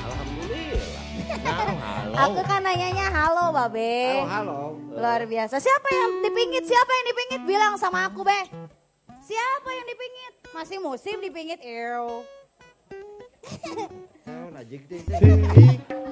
Alhamdulillah. 0.00 1.02
Nah, 1.44 1.74
halo. 1.74 2.14
Aku 2.14 2.40
kan 2.46 2.60
nanyanya 2.62 3.06
halo, 3.10 3.50
Babe. 3.52 4.22
Halo, 4.24 4.30
halo. 4.30 4.60
Luar 4.94 5.26
biasa. 5.26 5.58
Siapa 5.58 5.88
yang 5.90 6.22
dipingit? 6.22 6.64
Siapa 6.64 6.90
yang 6.94 7.06
dipingit? 7.10 7.40
Bilang 7.44 7.74
sama 7.76 8.08
aku, 8.08 8.22
Be. 8.24 8.40
Siapa 9.26 9.68
yang 9.74 9.86
dipingit? 9.90 10.32
Masih 10.54 10.78
musim 10.78 11.18
dipingit. 11.18 11.60
Ew. 11.60 12.22
Oh, 14.24 14.48
najik 14.54 14.86
teh. 14.88 15.02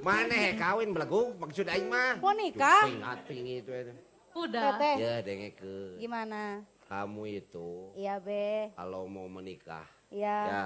Mana 0.00 0.32
he 0.32 0.56
kawin 0.56 0.96
belagu 0.96 1.36
maksud 1.36 1.68
aing 1.68 1.92
mah. 1.92 2.16
Mau 2.24 2.32
nikah? 2.32 2.88
Ingat 2.88 3.28
tinggi 3.28 3.60
itu 3.60 3.68
itu. 3.68 3.92
Udah. 4.32 4.80
Teteh. 4.80 4.94
Ya 4.96 5.14
dengekeun. 5.20 6.00
Gimana? 6.00 6.64
Kamu 6.90 7.22
itu 7.28 7.94
Iya, 7.94 8.18
Be. 8.18 8.74
kalau 8.74 9.06
mau 9.06 9.30
menikah 9.30 9.86
Iya. 10.10 10.38
ya 10.42 10.64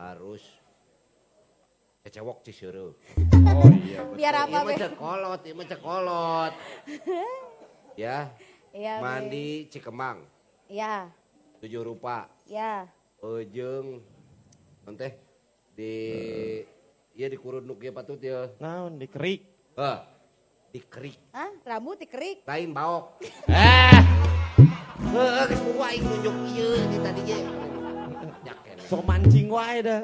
harus 0.00 0.40
kecewok 2.02 2.40
ciseureuk. 2.46 2.96
Oh 3.52 3.68
iya. 3.84 4.00
Biar 4.16 4.34
apa, 4.48 4.64
Be? 4.64 4.80
cekolot, 4.80 5.40
ieu 5.44 5.52
mah 5.52 5.66
cekolot. 5.68 6.52
Ya, 8.00 8.32
Iya, 8.72 8.96
Be. 8.96 9.02
mandi 9.04 9.68
Cikemang, 9.68 10.24
Iya. 10.72 11.12
tujuh 11.60 11.84
rupa. 11.84 12.32
Iya. 12.48 12.88
Ujung 13.20 14.00
teh 14.96 15.12
di 15.76 15.94
Iya 17.12 17.28
di 17.28 17.36
kuruduk 17.36 17.76
ya 17.78 17.92
patut 17.92 18.16
ya. 18.18 18.48
Naon 18.56 18.96
dikerik. 18.96 19.44
Heh, 19.76 19.98
dikerik. 20.72 21.20
Hah? 21.30 21.52
Rambut 21.62 22.00
dikerik? 22.00 22.44
Lain 22.44 22.72
baok. 22.72 23.20
Eh. 23.52 24.00
Heeh, 25.02 25.44
geus 25.44 25.60
kudu 25.60 25.80
aing 25.82 26.04
nunjuk 26.04 26.36
ieu 26.54 26.70
di 26.88 26.98
tadi 26.98 27.20
ge. 27.26 27.38
Sok 28.86 29.02
mancing 29.04 29.48
wae 29.50 29.78
dah. 29.82 30.02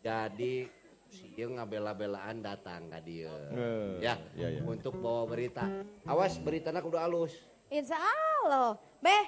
Jadi 0.00 0.64
si 1.10 1.26
ieu 1.36 1.50
ngabela-belaan 1.50 2.40
datang 2.40 2.88
ka 2.88 3.02
dieu. 3.02 3.28
Eh, 3.52 4.00
Ya, 4.00 4.16
ya, 4.32 4.48
ya. 4.48 4.60
untuk 4.64 4.96
bawa 4.96 5.28
berita. 5.28 5.66
Awas 6.06 6.40
beritana 6.40 6.80
kudu 6.80 6.96
alus. 6.96 7.36
Insya 7.68 8.00
Allah. 8.00 8.80
Be, 8.98 9.18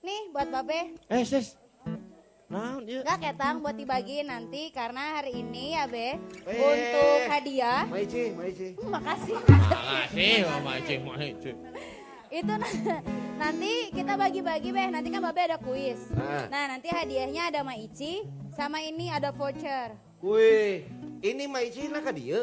nih 0.00 0.32
buat 0.32 0.48
Babe. 0.48 0.96
Eh, 1.06 1.22
sis. 1.22 1.52
Naon 2.50 2.82
ieu? 2.82 3.00
Enggak 3.00 3.18
ketang 3.22 3.62
buat 3.62 3.78
dibagiin 3.78 4.26
nanti 4.26 4.74
karena 4.74 5.14
hari 5.16 5.38
ini 5.38 5.72
ya 5.72 5.86
Be. 5.86 6.18
Untuk 6.42 7.18
hadiah. 7.30 7.86
Maici, 7.86 8.34
maici. 8.34 8.74
Hmm, 8.74 8.90
Makasih. 8.90 9.38
Makasih, 9.38 10.34
mancing 10.60 11.00
mancing. 11.08 11.58
Itu 12.28 12.52
na- 12.52 13.02
nanti 13.38 13.72
kita 13.94 14.18
bagi-bagi 14.18 14.70
Be. 14.70 14.82
Nanti 14.84 15.08
kan 15.08 15.22
Babe 15.22 15.46
ada 15.46 15.58
kuis. 15.58 16.10
Ah. 16.12 16.50
Nah 16.50 16.64
nanti 16.68 16.90
hadiahnya 16.90 17.54
ada 17.54 17.62
Maici 17.62 18.26
Sama 18.50 18.82
ini 18.82 19.06
ada 19.08 19.30
voucher. 19.30 19.94
Wih, 20.18 20.82
ini 21.22 21.46
mah 21.46 21.62
icina 21.62 22.02
ka 22.02 22.10
dia. 22.10 22.42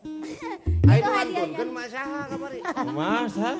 Itu 0.80 0.88
Ayo 0.88 1.04
hadiahnya. 1.04 1.42
nontonkan 1.42 1.68
mah 1.68 1.86
saha 1.86 2.20
kamari. 2.30 2.58
Masa? 2.88 3.50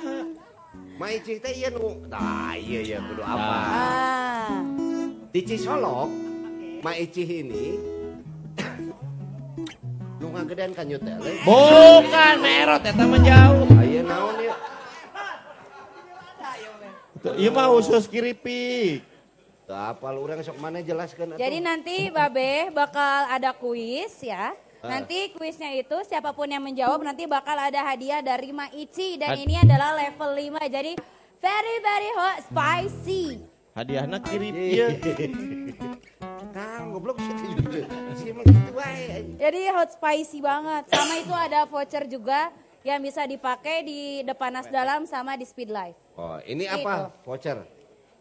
Mah 0.96 1.10
icih 1.10 1.36
teh 1.36 1.52
ieu 1.52 1.68
nu. 1.68 1.98
Nah, 2.06 2.54
iya 2.54 2.78
iya 2.80 2.98
kudu 3.02 3.20
apa. 3.20 3.56
Ah. 3.66 4.54
Di 5.30 5.46
Cisolok, 5.46 6.10
Mah 6.82 6.98
Icih 6.98 7.46
ini 7.46 7.78
nu 10.20 10.26
ngagedean 10.34 10.74
ka 10.74 10.82
nyutele. 10.82 11.38
Bukan 11.46 12.34
merot 12.42 12.82
eta 12.82 13.04
menjauh. 13.06 13.70
Aya 13.78 14.02
naon 14.02 14.36
ieu? 14.42 14.56
Tuh, 17.22 17.34
Ieu 17.38 17.54
mah 17.54 17.70
usus 17.70 18.10
kiripik. 18.10 19.06
Teu 19.64 19.76
apal 19.78 20.18
urang 20.18 20.42
sok 20.42 20.58
mana 20.58 20.82
jelaskeun 20.82 21.36
atuh. 21.36 21.40
Jadi 21.40 21.58
nanti 21.62 22.10
Babe 22.10 22.74
bakal 22.74 23.30
ada 23.30 23.54
kuis 23.54 24.18
ya. 24.26 24.50
Ah. 24.82 24.98
Nanti 24.98 25.30
kuisnya 25.36 25.70
itu 25.78 25.94
siapa 26.10 26.34
pun 26.34 26.50
yang 26.50 26.64
menjawab 26.64 27.06
nanti 27.06 27.30
bakal 27.30 27.54
ada 27.54 27.86
hadiah 27.86 28.18
dari 28.18 28.50
Maici 28.50 29.14
dan 29.14 29.38
ini 29.38 29.62
adalah 29.62 29.94
level 29.94 30.58
5. 30.58 30.58
Jadi 30.66 30.92
very 31.38 31.76
very 31.80 32.10
hot 32.18 32.36
spicy. 32.50 33.49
Hadiahna 33.70 34.18
kirip 34.18 34.50
Iya. 34.50 34.98
ieu. 34.98 35.74
Kang 36.50 36.90
goblok 36.90 37.22
sih 37.22 37.34
gitu. 37.54 37.86
Wae. 38.74 39.38
Jadi 39.38 39.60
hot 39.70 39.94
spicy 39.94 40.42
banget. 40.42 40.90
Sama 40.90 41.14
itu 41.22 41.30
ada 41.30 41.62
voucher 41.70 42.04
juga 42.10 42.50
yang 42.82 42.98
bisa 42.98 43.22
dipakai 43.22 43.86
di 43.86 44.00
Depanas 44.26 44.66
Dalam 44.66 45.06
sama 45.06 45.38
di 45.38 45.46
Speed 45.46 45.70
Life. 45.70 45.94
Oh, 46.18 46.42
ini 46.42 46.66
apa? 46.66 47.14
Voucher. 47.22 47.62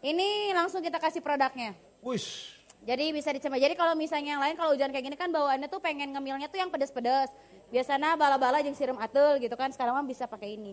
Ini 0.00 0.54
langsung 0.54 0.80
kita 0.80 1.02
kasih 1.02 1.20
produknya. 1.20 1.74
Wush. 2.00 2.56
Jadi 2.86 3.12
bisa 3.12 3.28
dicoba. 3.34 3.60
Jadi 3.60 3.76
kalau 3.76 3.92
misalnya 3.92 4.38
yang 4.38 4.42
lain 4.42 4.56
kalau 4.56 4.72
hujan 4.72 4.88
kayak 4.88 5.04
gini 5.04 5.16
kan 5.18 5.28
bawaannya 5.28 5.68
tuh 5.68 5.82
pengen 5.84 6.16
ngemilnya 6.16 6.48
tuh 6.48 6.62
yang 6.62 6.72
pedes-pedes. 6.72 7.28
Biasanya 7.68 8.16
bala-bala 8.16 8.64
jeung 8.64 8.72
sirum 8.72 8.96
atul 8.96 9.36
gitu 9.36 9.52
kan. 9.58 9.68
Sekarang 9.68 9.98
mah 9.98 10.06
bisa 10.06 10.24
pakai 10.24 10.56
ini. 10.56 10.72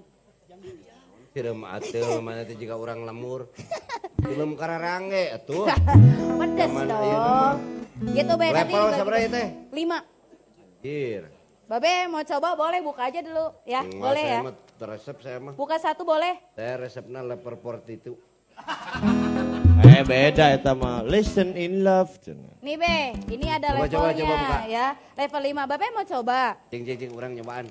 Film 1.33 1.59
ateul 1.67 2.19
mana 2.23 2.47
teh 2.47 2.55
jika 2.55 2.75
orang 2.77 3.03
lemur. 3.03 3.51
Film 4.23 4.55
kararange 4.55 5.33
atuh. 5.35 5.67
Pedes 6.39 6.69
Zaman 6.71 6.85
dong. 6.87 7.03
mah. 7.03 7.55
Gitu 7.97 8.33
be 8.37 8.47
nanti 8.53 8.73
Level 8.73 9.15
ieu 9.17 9.29
teh? 9.29 9.47
Lima. 9.73 9.99
Hir. 10.85 11.23
Babe 11.67 12.07
mau 12.07 12.23
coba 12.23 12.55
boleh 12.55 12.79
buka 12.79 13.11
aja 13.11 13.19
dulu 13.19 13.51
ya. 13.67 13.83
Enggak, 13.83 13.99
boleh 13.99 14.23
saya 14.23 14.37
ya. 14.39 14.45
mah 14.45 14.53
resep 14.87 15.17
saya 15.19 15.37
mah. 15.43 15.53
Buka 15.57 15.75
satu 15.81 16.01
boleh. 16.07 16.33
Saya 16.55 16.73
resepnya 16.79 17.19
leper 17.25 17.55
itu. 17.91 18.15
Eh 19.77 20.01
beda 20.01 20.57
eta 20.57 20.73
mah. 20.73 21.05
Listen 21.05 21.53
in 21.53 21.85
love. 21.85 22.17
Nih 22.65 22.75
be, 22.81 23.13
ini 23.29 23.45
ada 23.45 23.77
Coba, 23.77 23.85
coba, 23.85 24.09
levelnya 24.09 24.25
coba 24.25 24.35
buka. 24.41 24.57
ya. 24.65 24.87
Level 25.13 25.43
5. 25.53 25.69
Babe 25.69 25.85
mau 25.93 26.05
coba. 26.05 26.39
Cing 26.73 26.81
cing 26.81 26.97
cing 26.97 27.11
orang 27.13 27.31
nyobaan. 27.37 27.65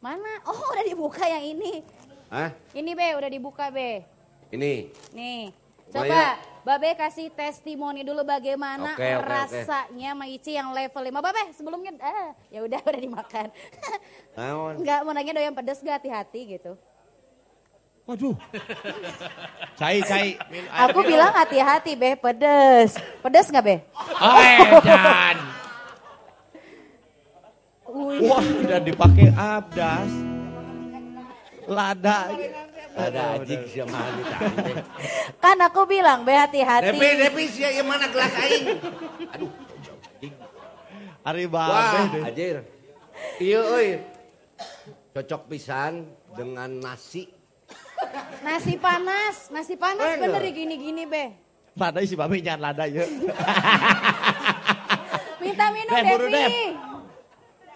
Mana? 0.00 0.32
Oh 0.48 0.56
udah 0.72 0.84
dibuka 0.84 1.24
yang 1.28 1.44
ini. 1.44 1.84
Hah? 2.26 2.50
Ini 2.74 2.90
be 2.92 3.08
udah 3.14 3.30
dibuka 3.30 3.70
be. 3.70 4.02
Ini. 4.50 4.90
Nih, 5.14 5.50
Coba 5.90 6.38
Babe 6.66 6.98
kasih 6.98 7.30
testimoni 7.30 8.02
dulu 8.02 8.26
bagaimana 8.26 8.98
oke, 8.98 9.06
oke. 9.06 9.22
rasanya 9.22 10.18
Maici 10.18 10.58
yang 10.58 10.74
level 10.74 10.98
5. 10.98 11.14
Babe 11.14 11.42
sebelumnya 11.54 11.94
ah, 12.02 12.34
ya 12.50 12.66
udah 12.66 12.82
udah 12.90 12.98
dimakan. 12.98 13.46
Enggak 14.74 14.98
mau 15.06 15.14
nanya 15.14 15.30
doyan 15.38 15.54
pedes 15.54 15.78
gak 15.78 16.02
hati-hati 16.02 16.58
gitu. 16.58 16.74
Waduh. 18.06 18.34
Cai, 19.78 19.98
cai. 20.02 20.38
Aku 20.90 21.02
minum. 21.02 21.10
bilang 21.10 21.30
hati-hati 21.34 21.94
be 21.94 22.18
pedes. 22.18 22.98
Pedes 23.22 23.46
nggak 23.50 23.64
be? 23.66 23.76
Oh, 23.94 24.38
edan. 24.42 25.36
Wih. 27.96 28.26
Wah, 28.26 28.42
udah 28.42 28.80
dipakai 28.82 29.30
abdas. 29.34 30.35
Lada. 31.66 32.30
Ada 32.96 33.36
ajik 33.36 33.76
ini 33.76 34.22
tadi. 34.24 34.72
Kan 35.36 35.60
aku 35.60 35.84
bilang 35.84 36.24
be 36.24 36.32
hati-hati. 36.32 36.96
Depi, 36.96 37.08
Depi 37.20 37.44
sia 37.52 37.68
ieu 37.68 37.84
mana 37.84 38.08
gelas 38.08 38.32
aing? 38.40 38.80
Aduh. 39.36 39.52
Ari 41.26 41.44
babe 41.44 42.16
deh. 42.16 42.22
ajir. 42.24 42.56
Iya 43.36 43.60
euy. 43.68 43.88
Cocok 45.12 45.52
pisan 45.52 46.08
dengan 46.32 46.70
nasi. 46.70 47.28
Nasi 48.40 48.80
panas, 48.80 49.52
nasi 49.52 49.76
panas 49.76 50.16
Bener. 50.16 50.32
bener 50.32 50.42
gini-gini 50.54 51.04
be. 51.04 51.36
Lada 51.76 52.00
si 52.00 52.16
babe 52.16 52.40
nyan 52.40 52.64
lada 52.64 52.88
ya. 52.88 53.04
Minta 55.42 55.66
minum. 55.68 55.92
Devi. 56.32 56.95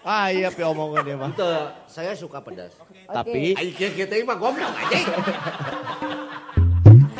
Ah 0.01 0.33
iya 0.33 0.49
pi 0.49 0.65
omongan 0.65 1.03
dia 1.05 1.17
mah. 1.17 1.29
Ente, 1.29 1.53
saya 1.85 2.17
suka 2.17 2.41
pedas. 2.41 2.73
Tapi 3.05 3.53
Aing 3.53 3.75
kieu 3.77 3.93
kieu 3.93 4.09
teh 4.09 4.25
mah 4.25 4.37
goblok 4.37 4.71
anjing. 4.73 5.07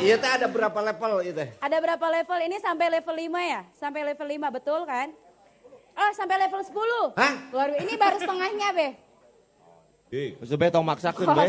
Iya 0.01 0.17
teh 0.17 0.31
ada 0.33 0.49
berapa 0.49 0.73
level 0.81 1.21
ieu 1.21 1.29
teh? 1.29 1.53
Ada 1.61 1.77
berapa 1.77 2.05
level? 2.09 2.37
Ini 2.49 2.57
sampai 2.57 2.89
level 2.89 3.13
5 3.13 3.53
ya? 3.53 3.61
Sampai 3.77 4.01
level 4.01 4.27
5 4.33 4.57
betul 4.57 4.81
kan? 4.89 5.13
Oh 5.93 6.11
sampai 6.17 6.41
level 6.41 6.57
10. 6.57 6.73
Hah? 7.21 7.33
Luar 7.53 7.69
ini 7.77 7.93
baru 8.01 8.17
setengahnya 8.17 8.69
be. 8.73 8.89
Dik, 10.09 10.41
Maksud 10.41 10.57
be 10.57 10.67
tong 10.73 10.83
maksakeun 10.89 11.29
be. 11.37 11.45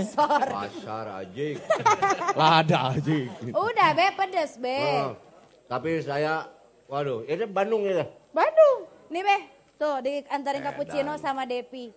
Pasar 0.52 1.06
anjing. 1.24 1.56
Lada 2.38 2.92
anjing. 2.92 3.32
Udah 3.56 3.90
be 3.96 4.06
pedes 4.20 4.60
be. 4.60 4.84
Oh, 4.84 5.16
tapi 5.64 6.04
saya 6.04 6.44
waduh, 6.92 7.24
ini 7.24 7.48
Bandung 7.48 7.88
ya. 7.88 8.04
Bandung. 8.36 8.84
Nih 9.08 9.24
be. 9.24 9.38
Tuh 9.82 9.98
diantarin 9.98 10.62
cappuccino 10.62 11.18
sama 11.18 11.42
Depi. 11.42 11.90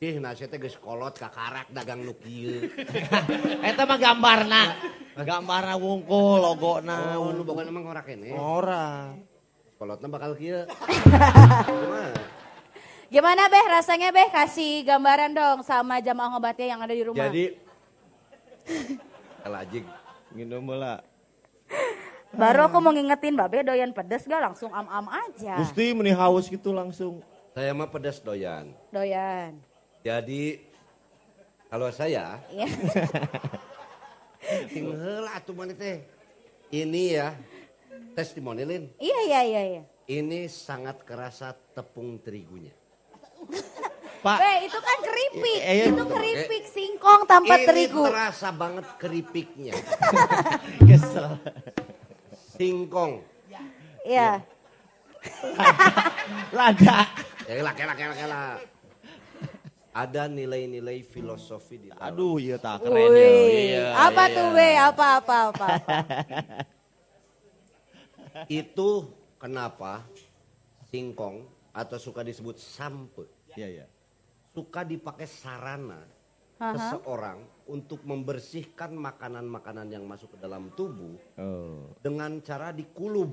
Ih, 0.00 0.20
nasi 0.20 0.44
teh 0.44 0.60
geus 0.60 0.76
kolot 0.76 1.16
kakarak 1.16 1.72
dagang 1.72 2.04
nu 2.04 2.12
kieu. 2.20 2.68
Eta 3.68 3.88
mah 3.88 3.96
gambarna. 3.96 4.76
Gambarna 5.16 5.80
wungkul 5.80 6.36
logona. 6.36 7.16
Oh, 7.16 7.32
nu 7.32 7.40
boga 7.40 7.64
emang 7.64 7.88
ora 7.88 8.04
kene. 8.04 8.36
Ora. 8.36 9.16
Kolotna 9.80 10.12
bakal 10.12 10.36
kieu. 10.36 10.68
Kumaha? 11.68 12.12
Gimana 13.08 13.48
Beh 13.48 13.66
rasanya 13.72 14.12
Beh? 14.12 14.28
Kasih 14.28 14.84
gambaran 14.84 15.32
dong 15.32 15.64
sama 15.64 16.04
jamaah 16.04 16.36
obatnya 16.36 16.76
yang 16.76 16.80
ada 16.84 16.92
di 16.92 17.04
rumah. 17.08 17.24
Jadi 17.24 17.56
Elajig. 19.48 19.84
Minum 20.36 20.68
lah. 20.76 21.00
Baru 22.30 22.62
aku 22.62 22.78
mau 22.78 22.94
ngingetin 22.94 23.34
Babe 23.34 23.66
doyan 23.66 23.90
pedes 23.90 24.24
gak 24.24 24.40
langsung 24.40 24.70
am-am 24.70 25.10
aja. 25.10 25.58
Gusti 25.58 25.90
meni 25.90 26.14
haus 26.14 26.46
gitu 26.46 26.70
langsung. 26.70 27.20
Saya 27.50 27.74
mah 27.74 27.90
pedas 27.90 28.22
doyan. 28.22 28.70
Doyan. 28.94 29.58
Jadi 30.00 30.62
kalau 31.66 31.90
saya 31.90 32.38
Iya. 32.48 32.66
heula 34.72 35.36
atuh 35.36 35.52
mana 35.52 35.74
teh. 35.74 36.06
Ini 36.70 37.02
ya 37.12 37.28
testimoni 38.14 38.62
Lin. 38.62 38.84
iya 39.02 39.18
iya 39.26 39.40
iya 39.42 39.62
iya. 39.66 39.82
Ini 40.06 40.46
sangat 40.46 41.02
kerasa 41.02 41.50
tepung 41.74 42.18
terigunya. 42.18 42.74
Pak, 44.20 44.36
Beh 44.36 44.68
itu 44.68 44.76
kan 44.76 44.98
keripik. 45.00 45.60
Eh, 45.64 45.64
eh, 45.64 45.88
itu 45.88 46.04
keripik 46.04 46.64
singkong 46.68 47.24
tanpa 47.24 47.56
Ini 47.56 47.64
terigu. 47.64 48.04
terasa 48.04 48.52
banget 48.52 48.84
keripiknya. 49.00 49.72
kesel. 50.88 51.40
Singkong. 52.60 53.24
Iya. 54.04 54.44
Lada. 56.56 57.08
Kela 57.48 57.72
kela 57.72 57.94
kela 57.96 58.12
kela. 58.12 58.42
Ada 59.96 60.28
nilai-nilai 60.28 61.00
filosofi 61.00 61.80
di 61.80 61.88
dalam. 61.88 62.04
Aduh, 62.12 62.36
iya 62.36 62.60
tak 62.60 62.84
keren 62.84 63.00
ya. 63.00 63.08
Wih, 63.10 63.74
Iya, 63.74 63.86
apa 63.96 64.22
iya. 64.28 64.36
tuh 64.36 64.46
Be? 64.52 64.68
Apa 64.76 65.06
apa 65.18 65.36
apa? 65.50 65.66
apa. 65.72 65.96
Itu 68.60 69.08
kenapa 69.40 70.04
singkong 70.92 71.48
atau 71.72 71.96
suka 71.96 72.20
disebut 72.20 72.60
sampe 72.60 73.24
Iya, 73.56 73.82
iya. 73.82 73.86
suka 74.52 74.84
dipakai 74.84 75.24
sarana 75.24 76.04
Aha. 76.60 76.76
seseorang 76.76 77.40
untuk 77.72 78.04
membersihkan 78.04 78.92
makanan-makanan 78.92 79.88
yang 79.88 80.04
masuk 80.04 80.36
ke 80.36 80.38
dalam 80.44 80.68
tubuh 80.76 81.16
Oh. 81.40 81.96
dengan 82.04 82.36
cara 82.44 82.68
dikulub. 82.68 83.32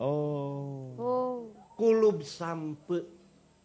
Oh. 0.00 0.96
Oh. 0.96 1.36
Kulub 1.76 2.24
sampe 2.24 3.04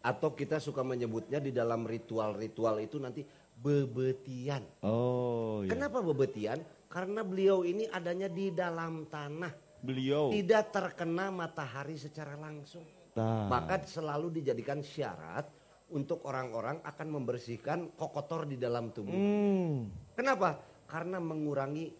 atau 0.03 0.35
kita 0.35 0.59
suka 0.59 0.83
menyebutnya 0.83 1.39
di 1.39 1.55
dalam 1.55 1.87
ritual-ritual 1.87 2.83
itu 2.83 2.99
nanti 2.99 3.23
bebetian. 3.55 4.65
Oh, 4.83 5.61
iya. 5.63 5.71
Kenapa 5.71 6.01
bebetian? 6.03 6.59
Karena 6.91 7.23
beliau 7.23 7.63
ini 7.63 7.87
adanya 7.87 8.27
di 8.27 8.51
dalam 8.51 9.07
tanah. 9.07 9.53
Beliau. 9.79 10.33
Tidak 10.33 10.73
terkena 10.73 11.31
matahari 11.31 11.95
secara 11.95 12.35
langsung. 12.35 12.83
Tah. 13.15 13.47
Maka 13.47 13.79
selalu 13.87 14.41
dijadikan 14.41 14.83
syarat 14.83 15.47
untuk 15.91 16.23
orang-orang 16.25 16.79
akan 16.81 17.07
membersihkan 17.11 17.93
kokotor 17.93 18.47
di 18.47 18.55
dalam 18.55 18.89
tubuh. 18.89 19.11
Hmm. 19.11 19.91
Kenapa? 20.15 20.59
Karena 20.87 21.19
mengurangi 21.19 21.91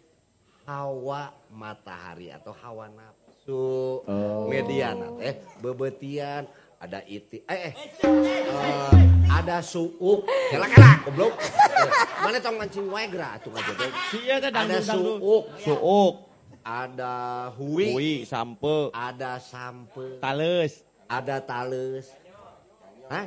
hawa 0.64 1.32
matahari 1.50 2.30
atau 2.30 2.54
hawa 2.54 2.86
nafsu. 2.88 3.20
su 3.42 3.58
Oh. 4.06 4.46
mediana 4.46 5.10
teh 5.18 5.34
bebetian 5.58 6.46
ada 6.78 7.02
iti 7.02 7.42
eh, 7.42 7.74
eh, 7.74 7.74
eh, 8.06 9.02
ada 9.26 9.58
suuk 9.58 10.22
kela 10.46 10.70
kela 10.70 11.02
goblok 11.02 11.34
Eh, 11.42 11.88
mana 12.22 12.38
tong 12.38 12.54
mancing 12.54 12.86
wae 12.86 13.10
gra 13.10 13.34
atuh 13.34 13.50
ngajodoh 13.50 13.90
Iya 14.22 14.38
teh 14.38 14.50
ada 14.54 14.78
suuk 14.78 15.42
Suuk, 15.58 16.14
ada 16.62 17.14
hui 17.58 17.86
hui, 17.90 18.12
sampe, 18.22 18.94
ada 18.94 19.42
sampe 19.42 20.22
tales. 20.22 20.86
ada 21.10 21.42
tales 21.42 22.14
Hah? 23.10 23.26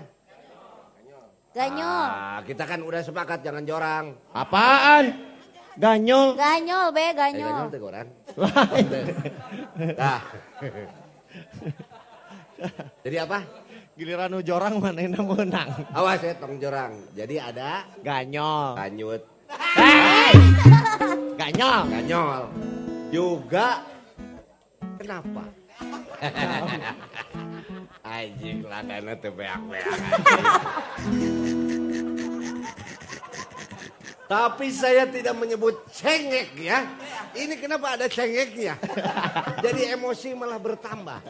Ganyol. 1.55 2.05
Ah, 2.05 2.39
kita 2.43 2.67
kan 2.67 2.83
udah 2.83 2.99
sepakat 2.99 3.39
jangan 3.39 3.63
jorang. 3.63 4.05
Apaan? 4.29 5.15
Ganyol. 5.75 6.35
Ganyol 6.35 6.91
be, 6.91 6.99
Eh, 7.01 7.11
ganyol. 7.13 7.47
ganyol 7.47 7.67
teh 7.69 7.79
goran. 7.79 8.07
Dah. 9.99 10.19
Jadi 13.01 13.15
apa? 13.17 13.39
Giliran 13.95 14.27
nu 14.29 14.39
jorang 14.39 14.75
manehna 14.77 15.19
menang. 15.19 15.71
Awas 15.91 16.19
ya 16.19 16.35
tong 16.35 16.59
jorang. 16.59 16.91
Jadi 17.11 17.39
ada 17.39 17.87
Ganyol. 18.03 18.75
kanyut, 18.75 19.23
Ganyol. 21.35 21.81
ganyol. 21.87 22.41
Juga 23.07 23.79
kenapa? 24.99 25.43
Anjing 28.05 28.61
ladana 28.69 29.17
teu 29.17 29.33
beak-beak. 29.33 29.81
Tapi 34.25 34.69
saya 34.69 35.09
tidak 35.09 35.33
menyebut 35.33 35.89
cengek 35.89 36.53
ya. 36.57 36.85
Ini 37.33 37.57
kenapa 37.57 37.97
ada 37.97 38.05
cengeknya? 38.05 38.77
Jadi 39.65 39.89
emosi 39.89 40.37
malah 40.37 40.61
bertambah. 40.61 41.21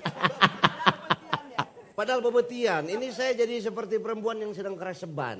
Padahal 1.96 2.20
bebetian, 2.20 2.92
ini 2.92 3.08
saya 3.16 3.32
jadi 3.32 3.64
seperti 3.64 4.04
perempuan 4.04 4.36
yang 4.36 4.52
sedang 4.52 4.76
kereseban. 4.76 5.40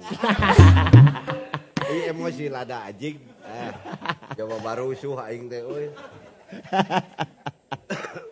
Ini 1.92 2.16
emosi 2.16 2.48
lada 2.48 2.88
anjing. 2.88 3.20
Eh, 3.44 3.72
coba 4.40 4.56
baru 4.64 4.96
suh 4.96 5.20
aing 5.20 5.52
teh. 5.52 5.64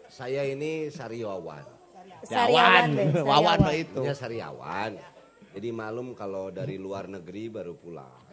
Saya 0.07 0.47
ini 0.47 0.87
sariawan. 0.87 1.82
Sariawan. 2.23 2.89
Wawan 3.23 3.57
mah 3.59 3.75
itu. 3.75 4.01
Ya 4.03 4.13
sariawan. 4.15 4.95
Jadi 5.53 5.69
malum 5.69 6.17
kalau 6.17 6.49
dari 6.49 6.81
luar 6.81 7.05
negeri 7.05 7.51
baru 7.51 7.77
pulang. 7.77 8.23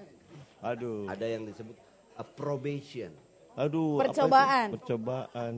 Aduh. 0.65 1.09
Ada 1.09 1.27
yang 1.27 1.45
disebut 1.49 1.77
a 2.17 2.25
probation. 2.25 3.13
Aduh. 3.59 4.01
Percobaan. 4.01 4.69
Percobaan. 4.79 5.53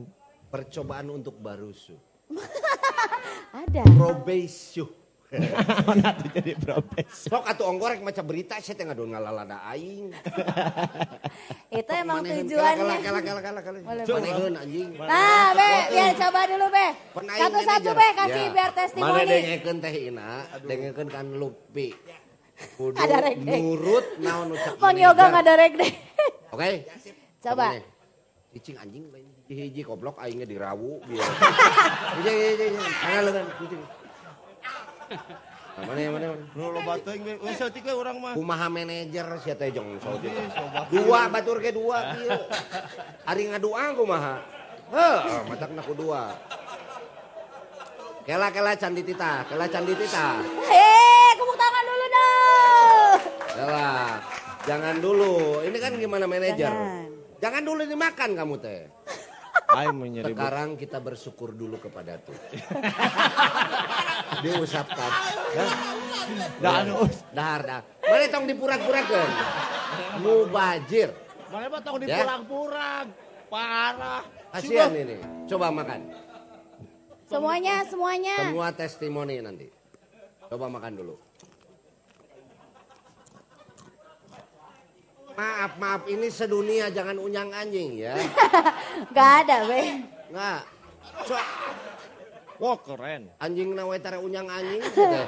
Percobaan 0.51 1.07
untuk 1.11 1.35
barusu. 1.39 1.95
Ada. 3.63 3.85
Probation. 3.85 5.02
Mana 5.89 6.13
tuh 6.13 6.29
jadi 6.29 6.53
profes. 6.61 7.25
Sok 7.25 7.43
atuh 7.43 7.65
onggorek 7.65 8.05
maca 8.05 8.21
berita 8.21 8.61
saya 8.61 8.77
teh 8.77 8.85
ngadon 8.85 9.09
ngalalada 9.13 9.57
aing. 9.73 10.13
Itu 11.81 11.91
emang 11.91 12.21
tujuannya. 12.21 12.95
Kala 13.01 13.19
kala 13.21 13.41
kala 13.41 13.59
kala. 13.65 13.77
Boleh, 13.81 14.03
Maneheun 14.05 14.53
anjing. 14.53 14.89
Nah, 14.97 15.47
Be, 15.57 15.69
biar 15.89 16.11
coba 16.21 16.39
dulu, 16.45 16.65
Be. 16.69 16.87
Satu-satu. 17.13 17.89
Be, 17.93 18.07
kasih 18.13 18.43
Ya. 18.43 18.53
biar 18.53 18.69
Mana 18.69 18.77
testimoni. 18.77 19.25
dengekeun 19.25 19.77
teh 19.81 19.93
ina, 20.09 20.29
dengekeun 20.61 21.09
kan 21.09 21.25
lupi. 21.33 21.89
Kudu 22.77 22.95
Ada 22.95 23.33
nurut 23.33 24.05
naon 24.21 24.53
ucap 24.53 24.77
Mang. 24.77 24.95
Yoga 24.95 25.23
nggak 25.33 25.43
ada 25.43 25.53
rek 25.57 25.73
deh. 25.73 25.91
Oke? 26.53 26.69
Coba. 27.41 27.75
Mana? 27.75 27.81
Cicing 28.53 28.77
anjing 28.77 29.05
lain 29.09 29.25
hiji-hiji 29.49 29.81
goblok 29.83 30.21
aingnya 30.21 30.45
dirawu 30.45 31.01
biar. 31.03 31.25
Hiji 32.21 32.31
hiji 32.31 32.65
hiji. 32.69 32.79
Mana 33.01 33.19
leungeun 33.25 33.47
cicing. 33.57 33.81
Nah, 33.81 34.02
mana 35.73 35.99
mana 36.13 36.27
mana. 36.29 36.37
Nu 36.53 36.69
loba 36.69 37.01
teuing 37.01 37.23
we. 37.25 37.33
Wes 37.41 37.57
saeutik 37.57 37.81
we 37.81 37.93
urang 37.97 38.21
mah. 38.21 38.37
Kumaha 38.37 38.69
manajer 38.69 39.25
sia 39.41 39.57
teh 39.57 39.73
jong 39.73 39.97
saeutik. 39.97 40.29
Dua 40.93 41.29
batur 41.33 41.57
ke 41.57 41.73
dua 41.73 42.13
kieu. 42.13 42.29
Ari 43.25 43.49
ngadua 43.49 43.97
kumaha? 43.97 44.37
Heuh, 44.93 45.19
matakna 45.49 45.81
ku 45.81 45.97
dua. 45.97 46.37
Kela 48.23 48.53
kela 48.53 48.71
candi 48.77 49.01
tita, 49.01 49.43
kela 49.49 49.65
candi 49.67 49.93
tita. 49.97 50.39
Hei, 50.69 51.33
kepuk 51.35 51.57
tangan 51.57 51.83
dulu 51.83 52.05
dong. 52.07 53.19
Kela. 53.51 53.91
Jangan 54.63 54.95
dulu. 55.03 55.33
Ini 55.67 55.77
kan 55.81 55.91
gimana 55.99 56.23
manajer? 56.23 56.71
Jangan. 56.71 57.09
Jangan 57.43 57.61
dulu 57.67 57.81
dimakan 57.83 58.29
kamu 58.39 58.55
teh. 58.63 58.87
Aing. 59.73 60.21
Sekarang 60.21 60.77
kita 60.77 61.01
bersyukur 61.01 61.49
dulu 61.51 61.81
kepada 61.81 62.21
Tuhan. 62.21 62.43
Diusapkan. 64.43 65.11
Ya. 65.53 65.67
Da 66.61 66.69
anu. 66.85 67.09
Dahar 67.33 67.61
dah. 67.65 67.81
Mana 68.05 68.25
tong 68.29 68.45
dipurak-purakeun. 68.45 69.31
Mubajir. 70.21 71.09
Mana 71.49 71.65
mah 71.69 71.81
tong 71.81 71.97
Ya. 72.01 72.21
dipurang-purang. 72.21 73.05
Parah. 73.49 74.21
Kasihan 74.53 74.93
ini. 74.93 75.17
Coba 75.45 75.69
makan. 75.69 76.01
Semuanya, 77.29 77.81
semuanya. 77.89 78.37
Semua 78.45 78.69
testimoni 78.69 79.41
nanti. 79.41 79.67
Coba 80.49 80.69
makan 80.69 81.01
dulu. 81.01 81.15
Maaf, 85.33 85.71
maaf. 85.81 86.01
Ini 86.05 86.27
sedunia 86.29 86.93
jangan 86.93 87.17
unyang 87.17 87.49
anjing 87.49 87.97
ya. 87.97 88.13
Gak 89.15 89.29
ada, 89.45 89.65
Be. 89.65 89.81
Nggak. 90.29 90.61
So, 91.25 91.33
Wah 92.61 92.77
keren. 92.79 93.27
anjing 93.41 93.73
nawe 93.73 93.97
tara 93.97 94.21
unyang 94.21 94.45
anjing. 94.45 94.79
gitu. 94.81 95.01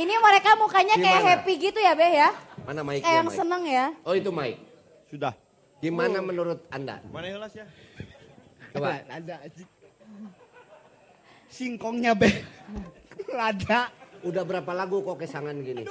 Ini 0.00 0.14
mereka 0.22 0.54
mukanya 0.54 0.94
kayak 0.96 1.18
Gimana? 1.18 1.30
happy 1.34 1.52
gitu 1.58 1.78
ya, 1.82 1.92
Be 1.98 2.08
ya? 2.14 2.30
Mana 2.64 2.80
mic 2.86 3.02
Kayak 3.02 3.16
yang 3.20 3.30
seneng 3.30 3.62
ya. 3.66 3.86
Oh 4.06 4.14
itu 4.14 4.30
Mike. 4.30 4.60
Sudah. 5.10 5.34
Gimana 5.80 6.22
menurut 6.22 6.62
Anda? 6.70 7.02
Mana 7.10 7.26
helas 7.26 7.52
ya? 7.52 7.66
Coba. 8.70 9.02
Ada. 9.18 9.36
Singkongnya 11.50 12.14
be. 12.14 12.30
Ada. 13.26 13.90
Udah 14.22 14.44
berapa 14.46 14.70
lagu 14.70 15.02
kok 15.02 15.18
kesangan 15.18 15.56
gini? 15.58 15.82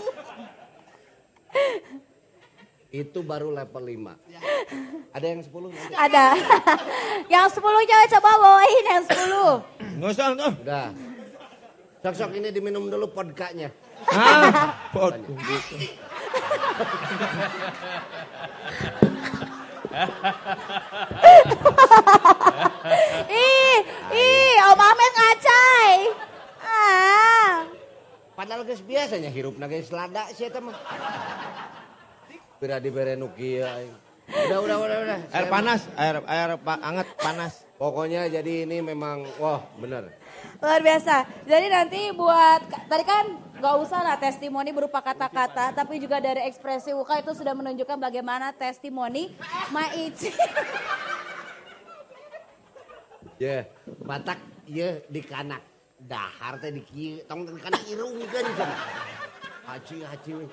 Itu 2.90 3.22
baru 3.22 3.54
level 3.54 3.86
5. 3.86 5.14
Ada 5.14 5.26
yang 5.30 5.42
10 5.46 5.70
nanti? 5.70 5.94
Ada. 5.94 6.26
yang 7.34 7.46
10 7.46 7.62
coba 7.62 8.06
coba 8.18 8.30
bawain 8.42 8.84
yang 8.90 9.04
10. 9.06 10.02
Nggak 10.02 10.10
usah 10.10 10.28
tuh. 10.34 10.52
Udah. 10.66 10.90
Sok-sok 12.02 12.32
ini 12.42 12.50
diminum 12.50 12.90
dulu 12.90 13.14
podkanya. 13.14 13.70
Ah, 14.10 14.74
pot. 14.96 15.14
Ih, 23.30 23.78
ih, 24.16 24.54
Om 24.72 24.80
Amet 24.80 25.14
ngacai. 25.14 25.94
Ah. 26.64 27.68
Padahal 28.40 28.64
guys 28.64 28.80
biasanya 28.80 29.28
hirupna 29.28 29.68
guys 29.68 29.92
lada 29.92 30.24
sih 30.32 30.48
eta 30.48 30.64
mah. 30.64 30.72
Bira 32.56 32.80
dibere 32.80 33.20
nu 33.20 33.28
kieu 33.36 33.68
aing. 33.68 33.92
Udah, 34.32 34.60
udah, 34.64 34.78
udah, 34.80 34.98
udah. 35.04 35.20
Air 35.36 35.48
panas, 35.52 35.82
air 36.00 36.24
air 36.24 36.56
pa- 36.56 36.80
hangat 36.80 37.08
panas. 37.20 37.68
Pokoknya 37.76 38.32
jadi 38.32 38.64
ini 38.64 38.80
memang 38.80 39.28
wah 39.44 39.60
bener. 39.76 40.16
Luar 40.64 40.80
biasa. 40.80 41.28
Jadi 41.44 41.68
nanti 41.68 42.16
buat 42.16 42.64
tadi 42.88 43.04
kan 43.04 43.26
nggak 43.60 43.76
usah 43.84 44.08
lah 44.08 44.16
testimoni 44.16 44.72
berupa 44.72 45.04
kata-kata, 45.04 45.76
tapi 45.76 46.00
juga 46.00 46.24
dari 46.24 46.48
ekspresi 46.48 46.96
Uka 46.96 47.20
itu 47.20 47.36
sudah 47.36 47.52
menunjukkan 47.52 48.00
bagaimana 48.00 48.56
testimoni 48.56 49.36
Maici. 49.76 50.32
Ya, 53.36 53.68
Batak 54.00 54.40
ya 54.64 55.04
di 55.12 55.20
kanak. 55.28 55.69
Dahar 56.00 56.56
teh 56.64 56.72
di 56.72 56.82
kieu, 56.88 57.20
tong 57.28 57.44
kanak 57.44 57.84
irungkeun 57.92 58.48
cenah. 58.56 58.82
Haci. 59.68 60.32
we. 60.34 60.46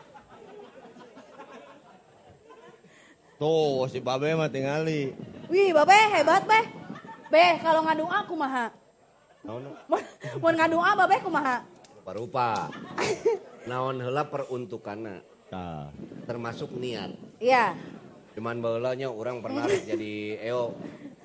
Tuh 3.36 3.84
si 3.86 4.00
Babe 4.00 4.32
mah 4.32 4.48
tingali. 4.48 5.12
Wih, 5.46 5.70
Babe 5.70 5.98
hebat, 6.12 6.42
Be. 6.44 6.60
Be, 7.30 7.44
kalau 7.62 7.84
ngadu 7.84 8.04
aku 8.08 8.34
maha. 8.34 8.72
Naon? 9.46 9.62
Mau 10.42 10.50
ngadu 10.50 10.78
ah, 10.82 10.94
Babe 10.98 11.22
kumaha? 11.22 11.62
Rupa-rupa. 12.02 12.66
Naon 13.70 14.02
heula 14.02 14.26
peruntukanna 14.26 15.22
Tah. 15.46 15.90
termasuk 16.26 16.74
niat. 16.74 17.14
Iya. 17.38 17.78
Cuman 18.34 18.58
baheulanya 18.58 19.10
orang 19.10 19.42
pernah 19.42 19.66
jadi 19.90 20.42
eo 20.50 20.74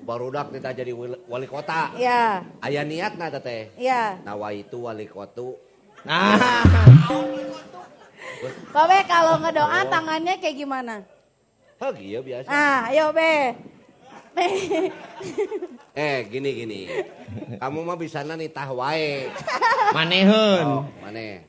barudak 0.02 0.50
kita 0.50 0.70
jadi 0.74 0.92
wali- 0.92 1.50
kota. 1.50 1.94
Iya. 1.94 2.42
Aya 2.58 2.82
niatna 2.82 3.30
teteh. 3.30 3.70
Iya. 3.78 4.18
Nawa 4.26 4.50
itu 4.52 4.82
wali 4.82 5.06
kota. 5.06 5.54
Nah, 6.02 6.34
Babe 8.74 8.98
kalau 9.06 9.38
ngedoa 9.38 9.86
tangannya 9.86 10.34
kayak 10.42 10.56
gimana? 10.58 11.06
Hah 11.78 11.94
iya 11.98 12.18
biasa. 12.18 12.48
Ah, 12.50 12.90
ayo 12.90 13.14
Be. 13.14 13.54
Eh, 15.92 16.24
gini 16.24 16.50
gini. 16.56 16.80
Kamu 17.60 17.84
mah 17.84 18.00
bisa 18.00 18.24
nitah 18.24 18.72
wae. 18.72 19.28
Manehun. 19.96 20.64
Oh, 20.64 20.82
mana? 21.04 21.44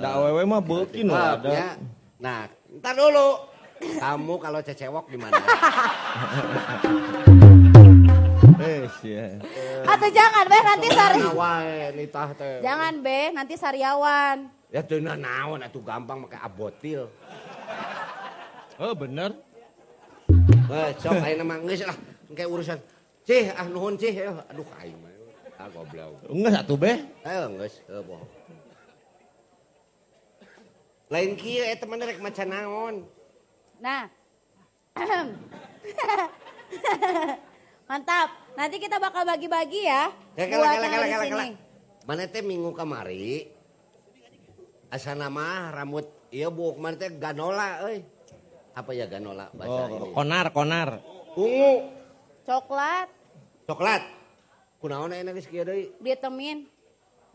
Da 0.00 0.08
awewe 0.16 0.40
mah 0.48 0.64
beukin 0.64 1.12
ada. 1.12 1.48
ya. 1.52 1.68
Nah, 2.16 2.48
ntar 2.80 2.96
dulu. 2.96 3.52
Kamu 3.82 4.34
kalau 4.38 4.60
cecewok 4.62 5.10
gimana? 5.10 5.34
Eh, 8.64 8.86
ya. 9.02 9.26
Atau 9.82 10.08
jangan 10.14 10.44
be 10.46 10.58
nanti 10.62 10.88
sari. 10.94 11.20
Nitah 11.98 12.28
teh. 12.38 12.54
Jangan 12.62 12.94
be 13.02 13.18
nanti 13.34 13.54
sariawan. 13.58 14.36
Ya 14.70 14.80
tuh 14.82 15.02
naon 15.02 15.62
atuh 15.62 15.82
gampang 15.82 16.26
pakai 16.26 16.38
abotil. 16.42 17.10
Oh, 18.78 18.94
bener. 18.94 19.34
Eh, 20.64 20.90
sok 20.98 21.20
ayeuna 21.22 21.44
mah 21.46 21.58
geus 21.62 21.86
lah 21.86 21.98
kayak 22.34 22.50
urusan. 22.50 22.78
Cih, 23.22 23.52
ah 23.54 23.66
nuhun 23.68 23.94
cih. 23.94 24.14
Eh, 24.16 24.32
Aduh 24.50 24.66
aing 24.82 24.98
mah. 24.98 25.12
Ah 25.60 25.68
goblok. 25.70 26.18
Enggak 26.26 26.52
satu 26.62 26.74
be. 26.74 26.92
Ayo 27.22 27.54
geus, 27.58 27.74
heuh 27.86 28.02
poho. 28.02 28.24
Lain 31.12 31.36
kieu 31.38 31.62
eta 31.62 31.84
mah 31.86 32.00
rek 32.00 32.18
maca 32.18 32.42
naon. 32.42 33.06
Nah. 33.84 34.08
Mantap. 37.84 38.28
Nanti 38.56 38.80
kita 38.80 38.96
bakal 38.96 39.28
bagi-bagi 39.28 39.84
ya. 39.84 40.08
Ya 40.40 40.48
buat 40.48 40.64
kala 40.72 40.88
kala 40.88 40.88
yang 40.88 40.88
kala 40.88 41.04
kala 41.04 41.24
kala. 41.28 41.44
Mana 42.08 42.24
teh 42.28 42.40
minggu 42.40 42.72
kamari 42.72 43.48
asana 44.88 45.28
mah 45.28 45.72
rambut 45.74 46.06
ieu 46.32 46.48
buuk 46.48 46.80
mana 46.80 46.96
teh 46.96 47.12
ganola 47.12 47.84
euy. 47.84 48.00
Apa 48.72 48.90
ya 48.96 49.04
ganola 49.06 49.52
bahasa 49.54 49.86
Oh, 49.86 49.86
ini? 49.86 50.10
konar, 50.16 50.46
konar. 50.50 50.88
Ungu, 51.36 51.92
Coklat 52.48 53.08
coklat. 53.68 54.02
Kunaon 54.80 55.16
enak 55.16 55.40
geus 55.40 55.48
kieu 55.48 55.64
deui? 55.64 55.92
ditemin. 56.00 56.68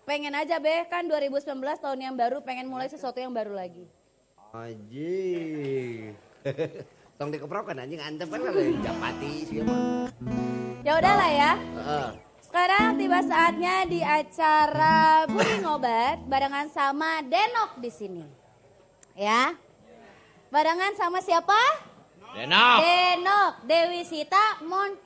Pengen 0.05 0.33
aja 0.33 0.57
be 0.57 0.85
kan 0.89 1.05
2019 1.05 1.45
tahun 1.77 1.99
yang 2.01 2.15
baru 2.17 2.41
pengen 2.41 2.65
mulai 2.69 2.89
sesuatu 2.89 3.17
yang 3.21 3.33
baru 3.33 3.53
lagi. 3.53 3.85
Anjing. 4.53 6.28
Tong 7.19 7.29
dikeprokan 7.35 7.83
anjing 7.83 7.99
antep 7.99 8.31
kan 8.31 8.39
lain 8.47 8.79
japati 8.79 9.31
sih 9.43 9.59
mah. 9.59 10.07
Ya 10.87 10.95
udahlah 10.95 11.29
ya. 11.29 11.51
Heeh. 11.59 12.07
Sekarang 12.39 12.97
tiba 12.97 13.19
saatnya 13.21 13.85
di 13.85 13.99
acara 14.01 15.27
Buri 15.29 15.61
Ngobat 15.61 16.23
barengan 16.25 16.71
sama 16.71 17.21
Denok 17.21 17.77
di 17.83 17.91
sini. 17.91 18.25
Ya. 19.13 19.53
Barengan 20.49 20.95
sama 20.97 21.19
siapa? 21.21 21.59
Denok. 22.33 22.77
Denok, 22.81 23.53
Dewi 23.67 24.01
Sita, 24.07 24.63
Mon. 24.65 24.97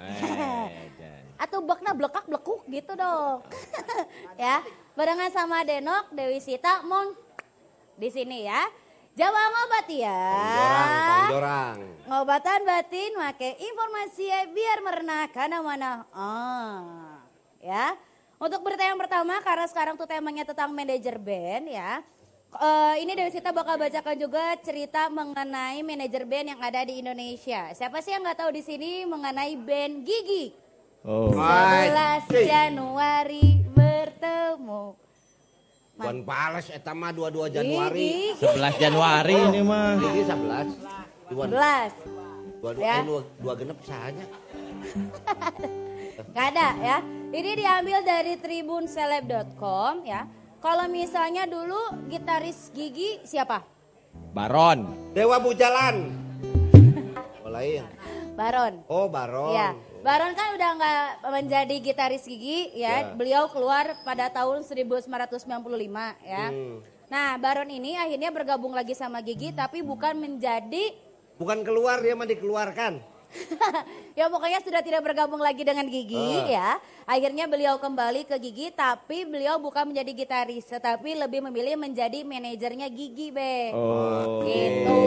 Eh, 0.00 0.68
Atau 1.42 1.62
bekna 1.62 1.92
blekak 1.92 2.26
blekuk 2.26 2.64
gitu 2.66 2.96
dong. 2.96 3.44
ya. 4.40 4.64
Barengan 4.96 5.30
sama 5.30 5.62
Denok, 5.62 6.10
Dewi 6.16 6.40
Sita, 6.40 6.80
Mon. 6.82 7.12
Di 7.94 8.08
sini 8.08 8.48
ya. 8.48 8.66
Jawa 9.16 9.42
ngobat 9.48 9.88
ya. 9.96 10.22
Jorang. 11.32 11.80
Ngobatan 12.04 12.60
batin 12.68 13.16
make 13.16 13.56
informasi 13.64 14.28
biar 14.52 14.78
merenah 14.84 15.24
karena 15.32 15.64
mana. 15.64 16.04
Ah, 16.12 17.24
ya. 17.56 17.96
Untuk 18.36 18.60
berita 18.60 18.84
yang 18.84 19.00
pertama 19.00 19.40
karena 19.40 19.64
sekarang 19.72 19.96
tuh 19.96 20.04
temanya 20.04 20.44
tentang 20.44 20.68
manajer 20.68 21.16
band 21.16 21.64
ya. 21.64 22.04
Eh, 22.60 22.94
ini 23.08 23.16
Dewi 23.16 23.32
Sita 23.32 23.56
bakal 23.56 23.80
bacakan 23.80 24.20
juga 24.20 24.52
cerita 24.60 25.08
mengenai 25.08 25.80
manajer 25.80 26.28
band 26.28 26.52
yang 26.52 26.60
ada 26.60 26.84
di 26.84 27.00
Indonesia. 27.00 27.72
Siapa 27.72 28.04
sih 28.04 28.12
yang 28.12 28.20
nggak 28.20 28.44
tahu 28.44 28.52
di 28.52 28.60
sini 28.60 29.08
mengenai 29.08 29.56
band 29.56 30.04
Gigi? 30.04 30.52
Oh. 31.08 31.32
11 31.32 32.28
Januari 32.44 33.64
bertemu. 33.72 35.05
Buan 35.96 36.20
pales 36.22 36.68
eta 36.68 36.92
mah 36.92 37.08
22 37.08 37.56
Januari. 37.56 38.36
Gigi 38.36 38.44
11 38.44 38.76
Januari 38.76 39.32
ini 39.34 39.60
mah. 39.64 39.96
Gigi 39.96 40.22
11. 40.22 40.68
Dua, 41.26 41.44
11. 41.48 41.92
dua, 42.60 42.70
dua, 42.70 42.82
Ya. 42.84 42.94
eh, 42.94 43.02
dua, 43.02 43.20
dua 43.40 43.52
genep 43.56 43.78
sahanya. 43.80 44.26
Gak 46.36 46.46
ada 46.52 46.68
ya. 46.78 46.98
Ini 47.28 47.50
diambil 47.56 47.98
dari 48.02 48.36
tribunseleb.com 48.36 50.04
ya. 50.04 50.28
Kalau 50.60 50.84
misalnya 50.86 51.48
dulu 51.48 51.78
gitaris 52.06 52.68
Gigi 52.70 53.24
siapa? 53.24 53.64
Baron. 54.32 55.12
Dewa 55.12 55.40
Bujalan. 55.40 55.96
Oh 57.46 57.48
lain. 57.48 57.86
Baron. 58.34 58.82
Oh 58.90 59.06
Baron. 59.06 59.54
Ya, 59.54 59.70
Baron 60.06 60.38
kan 60.38 60.54
udah 60.54 60.70
nggak 60.78 61.02
menjadi 61.34 61.74
gitaris 61.82 62.22
Gigi 62.22 62.70
ya. 62.78 63.10
Ya. 63.10 63.18
Beliau 63.18 63.50
keluar 63.50 63.98
pada 64.06 64.30
tahun 64.30 64.62
1995 64.62 65.10
ya. 66.22 66.46
Hmm. 66.54 66.78
Nah, 67.10 67.34
Baron 67.42 67.66
ini 67.66 67.98
akhirnya 67.98 68.30
bergabung 68.30 68.70
lagi 68.70 68.94
sama 68.94 69.18
Gigi 69.18 69.50
tapi 69.50 69.82
bukan 69.82 70.14
menjadi 70.14 70.94
Bukan 71.42 71.66
keluar 71.66 71.98
dia 72.06 72.14
mah 72.14 72.22
dikeluarkan. 72.22 73.02
ya 74.18 74.30
pokoknya 74.30 74.62
sudah 74.62 74.78
tidak 74.78 75.02
bergabung 75.02 75.42
lagi 75.42 75.66
dengan 75.66 75.90
Gigi 75.90 76.14
Ah. 76.14 76.46
ya. 76.46 76.70
Akhirnya 77.02 77.50
beliau 77.50 77.74
kembali 77.82 78.30
ke 78.30 78.38
Gigi 78.38 78.70
tapi 78.70 79.26
beliau 79.26 79.58
bukan 79.58 79.90
menjadi 79.90 80.14
gitaris 80.14 80.70
tetapi 80.70 81.18
lebih 81.18 81.42
memilih 81.50 81.74
menjadi 81.74 82.22
manajernya 82.22 82.86
Gigi, 82.94 83.34
Be. 83.34 83.74
Oh. 83.74 84.38
Gitu 84.46 85.02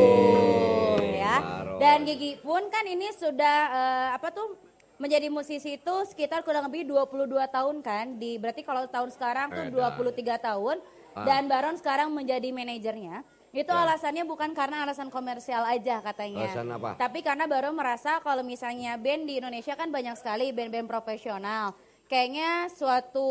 ya. 1.15 1.39
Dan 1.79 2.03
Gigi 2.03 2.35
pun 2.43 2.67
kan 2.67 2.83
ini 2.83 3.07
sudah 3.15 3.57
eh, 3.71 4.07
apa 4.19 4.27
tuh 4.35 4.68
menjadi 4.99 5.31
musisi 5.31 5.79
itu 5.79 5.95
sekitar 6.11 6.43
kurang 6.43 6.67
lebih 6.67 6.83
22 6.83 7.31
tahun 7.49 7.75
kan. 7.79 8.19
Di 8.19 8.35
berarti 8.35 8.61
kalau 8.67 8.85
tahun 8.85 9.09
sekarang 9.15 9.47
tuh 9.55 9.65
23 9.71 10.35
tahun 10.37 10.77
dan 11.23 11.47
Baron 11.47 11.75
sekarang 11.79 12.11
menjadi 12.11 12.51
manajernya. 12.51 13.23
Itu 13.49 13.73
alasannya 13.73 14.29
bukan 14.29 14.53
karena 14.53 14.85
alasan 14.85 15.09
komersial 15.09 15.65
aja 15.65 16.03
katanya. 16.05 16.53
Alasan 16.53 16.69
apa? 16.69 16.93
Tapi 16.99 17.25
karena 17.25 17.49
Baron 17.49 17.73
merasa 17.73 18.21
kalau 18.21 18.45
misalnya 18.45 18.93
band 18.99 19.25
di 19.25 19.41
Indonesia 19.41 19.73
kan 19.73 19.89
banyak 19.89 20.13
sekali 20.19 20.53
band-band 20.53 20.85
profesional. 20.85 21.73
Kayaknya 22.05 22.69
suatu 22.69 23.29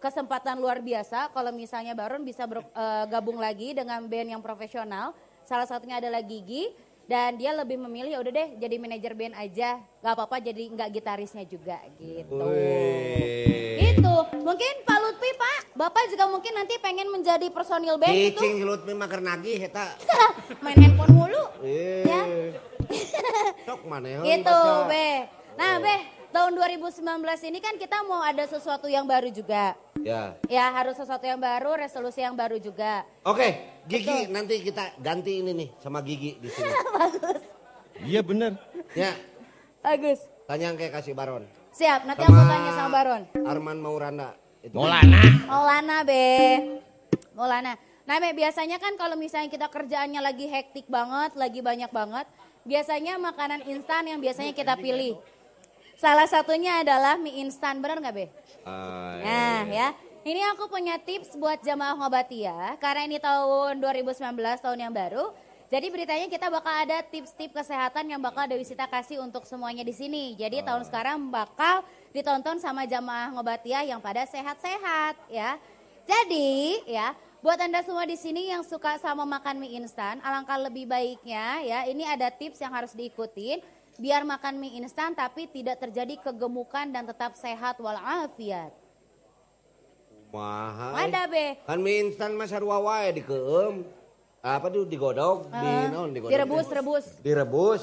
kesempatan 0.00 0.56
luar 0.56 0.80
biasa 0.80 1.34
kalau 1.36 1.52
misalnya 1.52 1.92
Baron 1.92 2.24
bisa 2.24 2.48
ber- 2.48 2.64
eh, 2.64 3.04
gabung 3.12 3.36
lagi 3.36 3.76
dengan 3.76 4.00
band 4.08 4.38
yang 4.38 4.40
profesional. 4.40 5.12
Salah 5.44 5.68
satunya 5.68 6.00
adalah 6.00 6.24
Gigi 6.24 6.72
dan 7.06 7.38
dia 7.38 7.54
lebih 7.54 7.78
memilih 7.78 8.14
ya 8.14 8.20
udah 8.20 8.32
deh 8.34 8.48
jadi 8.58 8.74
manajer 8.82 9.12
band 9.14 9.34
aja, 9.38 9.78
nggak 10.02 10.14
apa-apa 10.14 10.36
jadi 10.42 10.62
nggak 10.74 10.88
gitarisnya 10.90 11.46
juga 11.46 11.78
gitu. 12.02 12.34
Wih. 12.34 13.94
Itu 13.94 14.14
mungkin 14.42 14.72
Pak 14.82 14.98
Lutfi 14.98 15.30
Pak, 15.38 15.60
Bapak 15.78 16.04
juga 16.10 16.24
mungkin 16.26 16.52
nanti 16.54 16.74
pengen 16.82 17.08
menjadi 17.10 17.46
personil 17.50 17.94
band 17.94 18.10
itu 18.10 18.42
Cicing 18.42 18.66
Lutfi 18.66 18.92
mah 18.92 19.06
keur 19.06 19.22
nagih 19.22 19.58
eta. 19.62 19.94
main 20.66 20.78
handphone 20.78 21.14
mulu. 21.14 21.44
Eh. 21.62 22.02
Ya. 22.02 22.22
Sok 23.66 23.82
manehun 23.86 24.22
Gitu, 24.22 24.46
baca. 24.46 24.86
Be. 24.90 25.10
Nah, 25.56 25.80
Be, 25.80 25.96
tahun 26.36 26.52
2019 26.52 27.48
ini 27.48 27.58
kan 27.64 27.80
kita 27.80 28.04
mau 28.04 28.20
ada 28.20 28.44
sesuatu 28.44 28.84
yang 28.92 29.08
baru 29.08 29.32
juga. 29.32 29.72
Ya. 30.04 30.36
Ya, 30.52 30.68
harus 30.68 31.00
sesuatu 31.00 31.24
yang 31.24 31.40
baru, 31.40 31.80
resolusi 31.80 32.20
yang 32.20 32.36
baru 32.36 32.60
juga. 32.60 33.08
Oke, 33.24 33.80
Gigi 33.88 34.28
nanti 34.28 34.60
kita 34.60 35.00
ganti 35.00 35.40
ini 35.40 35.56
nih 35.56 35.68
sama 35.80 36.04
Gigi 36.04 36.36
di 36.36 36.48
sini. 36.52 36.72
Iya 37.96 38.20
bener. 38.20 38.60
ya, 38.92 39.16
Bagus. 39.80 40.20
tanya 40.44 40.68
kayak 40.76 41.00
kasih 41.00 41.16
Baron. 41.16 41.48
Siap, 41.72 42.04
nanti 42.04 42.28
aku 42.28 42.44
tanya 42.44 42.70
sama 42.76 42.92
Baron. 42.92 43.24
Arman 43.40 43.80
Maulana. 43.80 44.36
Itu. 44.60 44.76
Maulana. 44.76 45.16
Maulana, 45.48 45.96
Be. 46.04 46.28
Maulana. 47.32 47.72
Nah, 48.04 48.16
Be, 48.20 48.36
biasanya 48.36 48.76
kan 48.76 49.00
kalau 49.00 49.16
misalnya 49.16 49.48
kita 49.48 49.72
kerjaannya 49.72 50.20
lagi 50.20 50.44
hektik 50.44 50.92
banget, 50.92 51.40
lagi 51.40 51.64
banyak 51.64 51.88
banget, 51.88 52.28
biasanya 52.68 53.16
makanan 53.16 53.64
instan 53.64 54.12
yang 54.12 54.20
biasanya 54.20 54.52
kita 54.52 54.76
pilih. 54.76 55.16
Salah 55.96 56.28
satunya 56.28 56.84
adalah 56.84 57.16
mie 57.16 57.40
instan, 57.40 57.80
benar 57.80 57.96
nggak, 58.04 58.14
Be? 58.14 58.26
Ah, 58.68 59.16
Nah 59.24 59.64
ya, 59.64 59.88
ini 60.28 60.44
aku 60.52 60.68
punya 60.68 61.00
tips 61.00 61.40
buat 61.40 61.56
jamaah 61.64 61.96
ngobatia 61.96 62.76
karena 62.76 63.08
ini 63.08 63.16
tahun 63.16 63.80
2019 63.80 64.20
tahun 64.60 64.78
yang 64.78 64.92
baru. 64.92 65.32
Jadi 65.66 65.86
beritanya 65.90 66.28
kita 66.30 66.46
bakal 66.46 66.70
ada 66.70 67.02
tips-tips 67.02 67.50
kesehatan 67.50 68.06
yang 68.06 68.22
bakal 68.22 68.46
Dewi 68.46 68.62
Sita 68.62 68.86
kasih 68.86 69.18
untuk 69.18 69.42
semuanya 69.48 69.82
di 69.82 69.90
sini. 69.90 70.38
Jadi 70.38 70.62
tahun 70.62 70.86
sekarang 70.86 71.18
bakal 71.26 71.82
ditonton 72.14 72.62
sama 72.62 72.86
jamaah 72.86 73.34
ngobatia 73.34 73.82
yang 73.82 73.98
pada 73.98 74.22
sehat-sehat 74.28 75.18
ya. 75.26 75.58
Jadi 76.06 76.86
ya, 76.86 77.18
buat 77.42 77.58
Anda 77.58 77.82
semua 77.82 78.06
di 78.06 78.14
sini 78.14 78.52
yang 78.52 78.62
suka 78.62 79.00
sama 79.02 79.26
makan 79.26 79.58
mie 79.58 79.80
instan, 79.80 80.22
alangkah 80.22 80.60
lebih 80.60 80.86
baiknya 80.86 81.64
ya, 81.66 81.78
ini 81.88 82.06
ada 82.06 82.30
tips 82.30 82.62
yang 82.62 82.70
harus 82.70 82.94
diikutin 82.94 83.58
biar 83.96 84.22
makan 84.22 84.56
mie 84.56 84.76
instan 84.76 85.12
tapi 85.12 85.44
tidak 85.46 85.76
terjadi 85.78 86.20
kegemukan 86.22 86.86
dan 86.86 87.04
tetap 87.04 87.34
sehat 87.34 87.76
walafiat. 87.76 88.72
Mahal. 90.28 91.08
Ada 91.08 91.22
be. 91.26 91.56
Kan 91.64 91.80
mie 91.80 92.04
instan 92.04 92.34
mah 92.34 92.44
sarua 92.44 92.76
wae 92.78 93.08
dikeum. 93.14 93.86
Apa 94.38 94.70
tuh 94.70 94.86
digodok, 94.86 95.50
di 95.50 95.66
Ah, 95.66 95.90
naon 95.90 96.14
digodok? 96.14 96.30
direbus, 96.30 96.66
rebus. 96.68 97.06
Direbus. 97.18 97.82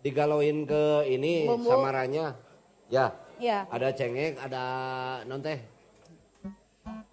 Digalauin 0.00 0.64
ke 0.64 0.82
ini 1.04 1.44
Bumbu. 1.44 1.68
samaranya. 1.68 2.38
Ya, 2.88 3.12
Ya. 3.36 3.68
ada 3.68 3.92
cengek, 3.92 4.40
ada 4.40 4.62
non 5.26 5.44
teh. 5.44 5.60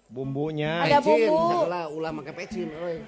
Bumbunya. 0.08 0.88
Ada 0.88 1.04
Pecin, 1.04 1.28
bumbu. 1.28 1.52
sakala 1.52 1.80
ulah 1.90 2.10
make 2.14 2.32
pecin, 2.32 2.70
euy. 2.72 3.04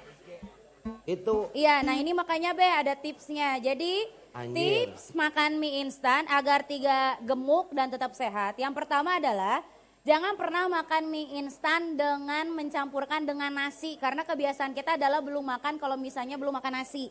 Itu 1.03 1.49
Iya, 1.51 1.81
nah 1.81 1.97
ini 1.97 2.13
makanya 2.13 2.53
Be 2.53 2.67
ada 2.67 2.93
tipsnya. 2.93 3.57
Jadi 3.57 4.05
Anjir. 4.33 4.93
tips 4.93 5.17
makan 5.17 5.57
mie 5.57 5.81
instan 5.81 6.29
agar 6.29 6.61
tiga 6.61 7.17
gemuk 7.25 7.73
dan 7.73 7.89
tetap 7.89 8.13
sehat. 8.13 8.57
Yang 8.61 8.73
pertama 8.77 9.17
adalah 9.17 9.65
jangan 10.05 10.37
pernah 10.37 10.69
makan 10.69 11.09
mie 11.09 11.41
instan 11.41 11.97
dengan 11.97 12.53
mencampurkan 12.53 13.25
dengan 13.25 13.49
nasi 13.49 13.97
karena 13.97 14.21
kebiasaan 14.21 14.77
kita 14.77 15.01
adalah 15.01 15.25
belum 15.25 15.41
makan 15.41 15.81
kalau 15.81 15.97
misalnya 15.97 16.37
belum 16.37 16.61
makan 16.61 16.77
nasi. 16.77 17.09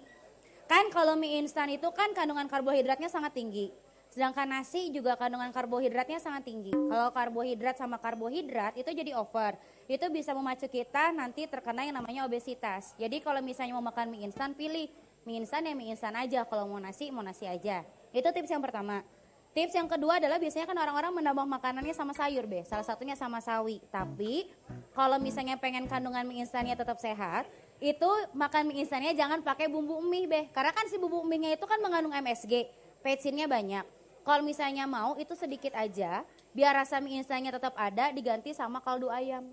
Kan 0.71 0.93
kalau 0.95 1.19
mie 1.19 1.43
instan 1.43 1.75
itu 1.75 1.91
kan 1.91 2.15
kandungan 2.15 2.47
karbohidratnya 2.47 3.11
sangat 3.11 3.35
tinggi. 3.35 3.75
Sedangkan 4.09 4.49
nasi 4.49 4.89
juga 4.89 5.19
kandungan 5.21 5.53
karbohidratnya 5.53 6.17
sangat 6.23 6.49
tinggi. 6.49 6.73
Kalau 6.73 7.13
karbohidrat 7.13 7.77
sama 7.77 8.01
karbohidrat 8.01 8.79
itu 8.79 8.89
jadi 8.89 9.13
over. 9.19 9.59
Itu 9.85 10.09
bisa 10.09 10.33
memacu 10.33 10.65
kita 10.65 11.13
nanti 11.13 11.45
terkena 11.45 11.85
yang 11.85 11.97
namanya 11.97 12.25
obesitas. 12.25 12.97
Jadi 12.97 13.21
kalau 13.21 13.43
misalnya 13.45 13.77
mau 13.77 13.85
makan 13.85 14.09
mie 14.09 14.29
instan 14.29 14.57
pilih 14.57 14.89
mie 15.29 15.45
instan 15.45 15.69
ya 15.69 15.77
mie 15.77 15.93
instan 15.93 16.17
aja. 16.17 16.49
Kalau 16.49 16.65
mau 16.65 16.81
nasi 16.81 17.13
mau 17.13 17.21
nasi 17.21 17.45
aja. 17.45 17.85
Itu 18.17 18.33
tips 18.33 18.49
yang 18.49 18.65
pertama. 18.65 19.05
Tips 19.53 19.77
yang 19.77 19.85
kedua 19.85 20.17
adalah 20.17 20.41
biasanya 20.41 20.65
kan 20.65 20.77
orang-orang 20.81 21.13
menambah 21.21 21.45
makanannya 21.45 21.93
sama 21.93 22.17
sayur 22.17 22.49
be. 22.49 22.65
Salah 22.65 22.89
satunya 22.89 23.13
sama 23.13 23.45
sawi. 23.45 23.85
Tapi 23.93 24.49
kalau 24.97 25.21
misalnya 25.21 25.61
pengen 25.61 25.85
kandungan 25.85 26.25
mie 26.25 26.49
instannya 26.49 26.73
tetap 26.73 26.97
sehat, 26.97 27.45
itu 27.77 28.09
makan 28.33 28.73
mie 28.73 28.89
instannya 28.89 29.13
jangan 29.13 29.45
pakai 29.45 29.69
bumbu 29.69 30.01
mie 30.01 30.25
be. 30.25 30.49
Karena 30.57 30.73
kan 30.73 30.89
si 30.89 30.97
bumbu 30.97 31.21
mie-nya 31.29 31.53
itu 31.53 31.67
kan 31.69 31.77
mengandung 31.85 32.17
MSG, 32.17 32.73
pectinnya 33.05 33.45
banyak. 33.45 33.85
Kalau 34.25 34.45
misalnya 34.45 34.85
mau 34.85 35.17
itu 35.17 35.33
sedikit 35.33 35.73
aja, 35.75 36.25
biar 36.55 36.73
rasa 36.73 37.01
mie 37.03 37.21
instannya 37.21 37.53
tetap 37.53 37.75
ada 37.77 38.15
diganti 38.15 38.55
sama 38.55 38.79
kaldu 38.79 39.13
ayam. 39.13 39.45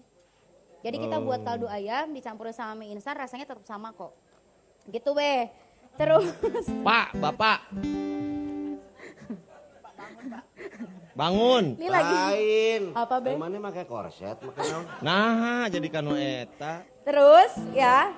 Jadi 0.85 1.02
kita 1.02 1.18
buat 1.18 1.41
kaldu 1.41 1.65
ayam 1.65 2.14
dicampurin 2.14 2.53
sama 2.53 2.77
mie 2.77 2.93
instan 2.93 3.18
rasanya 3.18 3.49
tetap 3.49 3.65
sama 3.65 3.89
kok. 3.89 4.14
Gitu 4.85 5.18
be. 5.18 5.49
Terus 5.95 6.27
Pak, 6.84 7.07
Bapak. 7.15 7.59
Bangun. 11.15 11.80
ini 11.80 11.88
lagi 11.88 12.11
lain. 12.11 12.81
Apa, 12.91 13.23
Be? 13.23 13.39
Mana 13.39 13.55
make 13.55 13.88
korset, 13.88 14.35
make 14.35 14.59
naon? 14.59 14.84
Nah, 14.99 15.63
jadi 15.72 15.88
kanu 15.88 16.11
eta. 16.11 16.84
Terus 17.07 17.55
ya, 17.72 18.11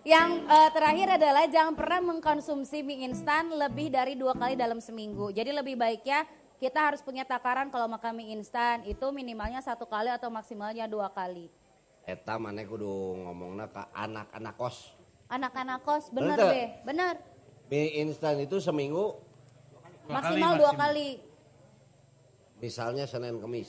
yang 0.00 0.48
eh, 0.48 0.70
terakhir 0.72 1.20
adalah 1.20 1.44
jangan 1.44 1.76
pernah 1.76 2.00
mengkonsumsi 2.00 2.80
mie 2.80 3.04
instan 3.04 3.52
lebih 3.52 3.92
dari 3.92 4.16
dua 4.16 4.32
kali 4.32 4.56
dalam 4.56 4.80
seminggu. 4.80 5.28
Jadi 5.28 5.52
lebih 5.52 5.76
baiknya 5.76 6.24
kita 6.56 6.88
harus 6.88 7.04
punya 7.04 7.28
takaran 7.28 7.68
kalau 7.68 7.84
makan 7.84 8.16
mie 8.16 8.32
instan 8.32 8.80
itu 8.88 9.04
minimalnya 9.12 9.60
satu 9.60 9.84
kali 9.84 10.08
atau 10.08 10.32
maksimalnya 10.32 10.88
dua 10.88 11.12
kali. 11.12 11.52
Eta 12.08 12.40
mana 12.40 12.64
kudu 12.64 13.28
ngomongna 13.28 13.68
ke 13.68 13.82
anak-anak 13.92 14.54
kos. 14.56 14.97
Anak-anak 15.28 15.84
kos 15.84 16.08
bener 16.08 16.34
Bener. 16.34 16.48
be, 16.48 16.62
bener. 16.84 17.14
Mie 17.68 18.00
instan 18.00 18.40
itu 18.40 18.56
seminggu 18.58 19.20
Maksimal 20.08 20.56
dua 20.56 20.72
kali, 20.72 21.20
misalnya 22.58 23.04
Senin 23.04 23.36
Kemis. 23.36 23.68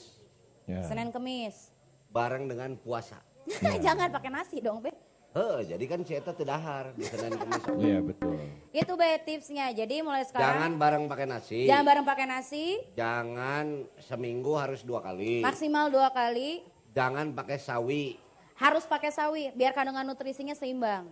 Ya. 0.64 0.80
Senin 0.80 1.12
Kemis. 1.12 1.68
Bareng 2.08 2.48
dengan 2.48 2.80
puasa. 2.80 3.20
jangan 3.84 4.08
pakai 4.08 4.32
nasi 4.32 4.56
dong 4.56 4.80
be. 4.80 4.88
Heh, 5.30 5.68
jadi 5.68 5.84
kan 5.84 6.00
si 6.00 6.16
Eta 6.16 6.32
teu 6.32 6.48
dahar 6.48 6.96
di 6.96 7.04
Senin 7.04 7.36
Kemis. 7.36 7.60
Iya, 7.84 8.00
betul. 8.00 8.40
Itu 8.72 8.92
be 8.96 9.20
tipsnya. 9.20 9.68
Jadi 9.70 10.00
mulai 10.00 10.24
Jangan 10.24 10.32
sekarang 10.32 10.72
bareng 10.80 11.04
pakai 11.06 11.26
nasi. 11.28 11.60
jangan 11.68 11.84
bareng 11.84 12.06
pakai 12.08 12.24
nasi, 12.24 12.64
Jangan 12.96 13.66
seminggu 14.00 14.56
harus 14.56 14.80
dua 14.80 15.04
kali. 15.04 15.44
maksimal 15.44 15.92
dua 15.92 16.08
kali. 16.08 16.64
Jangan 16.96 17.36
pakai 17.36 17.60
sawi. 17.60 18.16
Harus 18.56 18.88
pakai 18.88 19.12
sawi 19.12 19.52
biar 19.52 19.76
kandungan 19.76 20.08
nutrisinya 20.08 20.56
seimbang. 20.56 21.04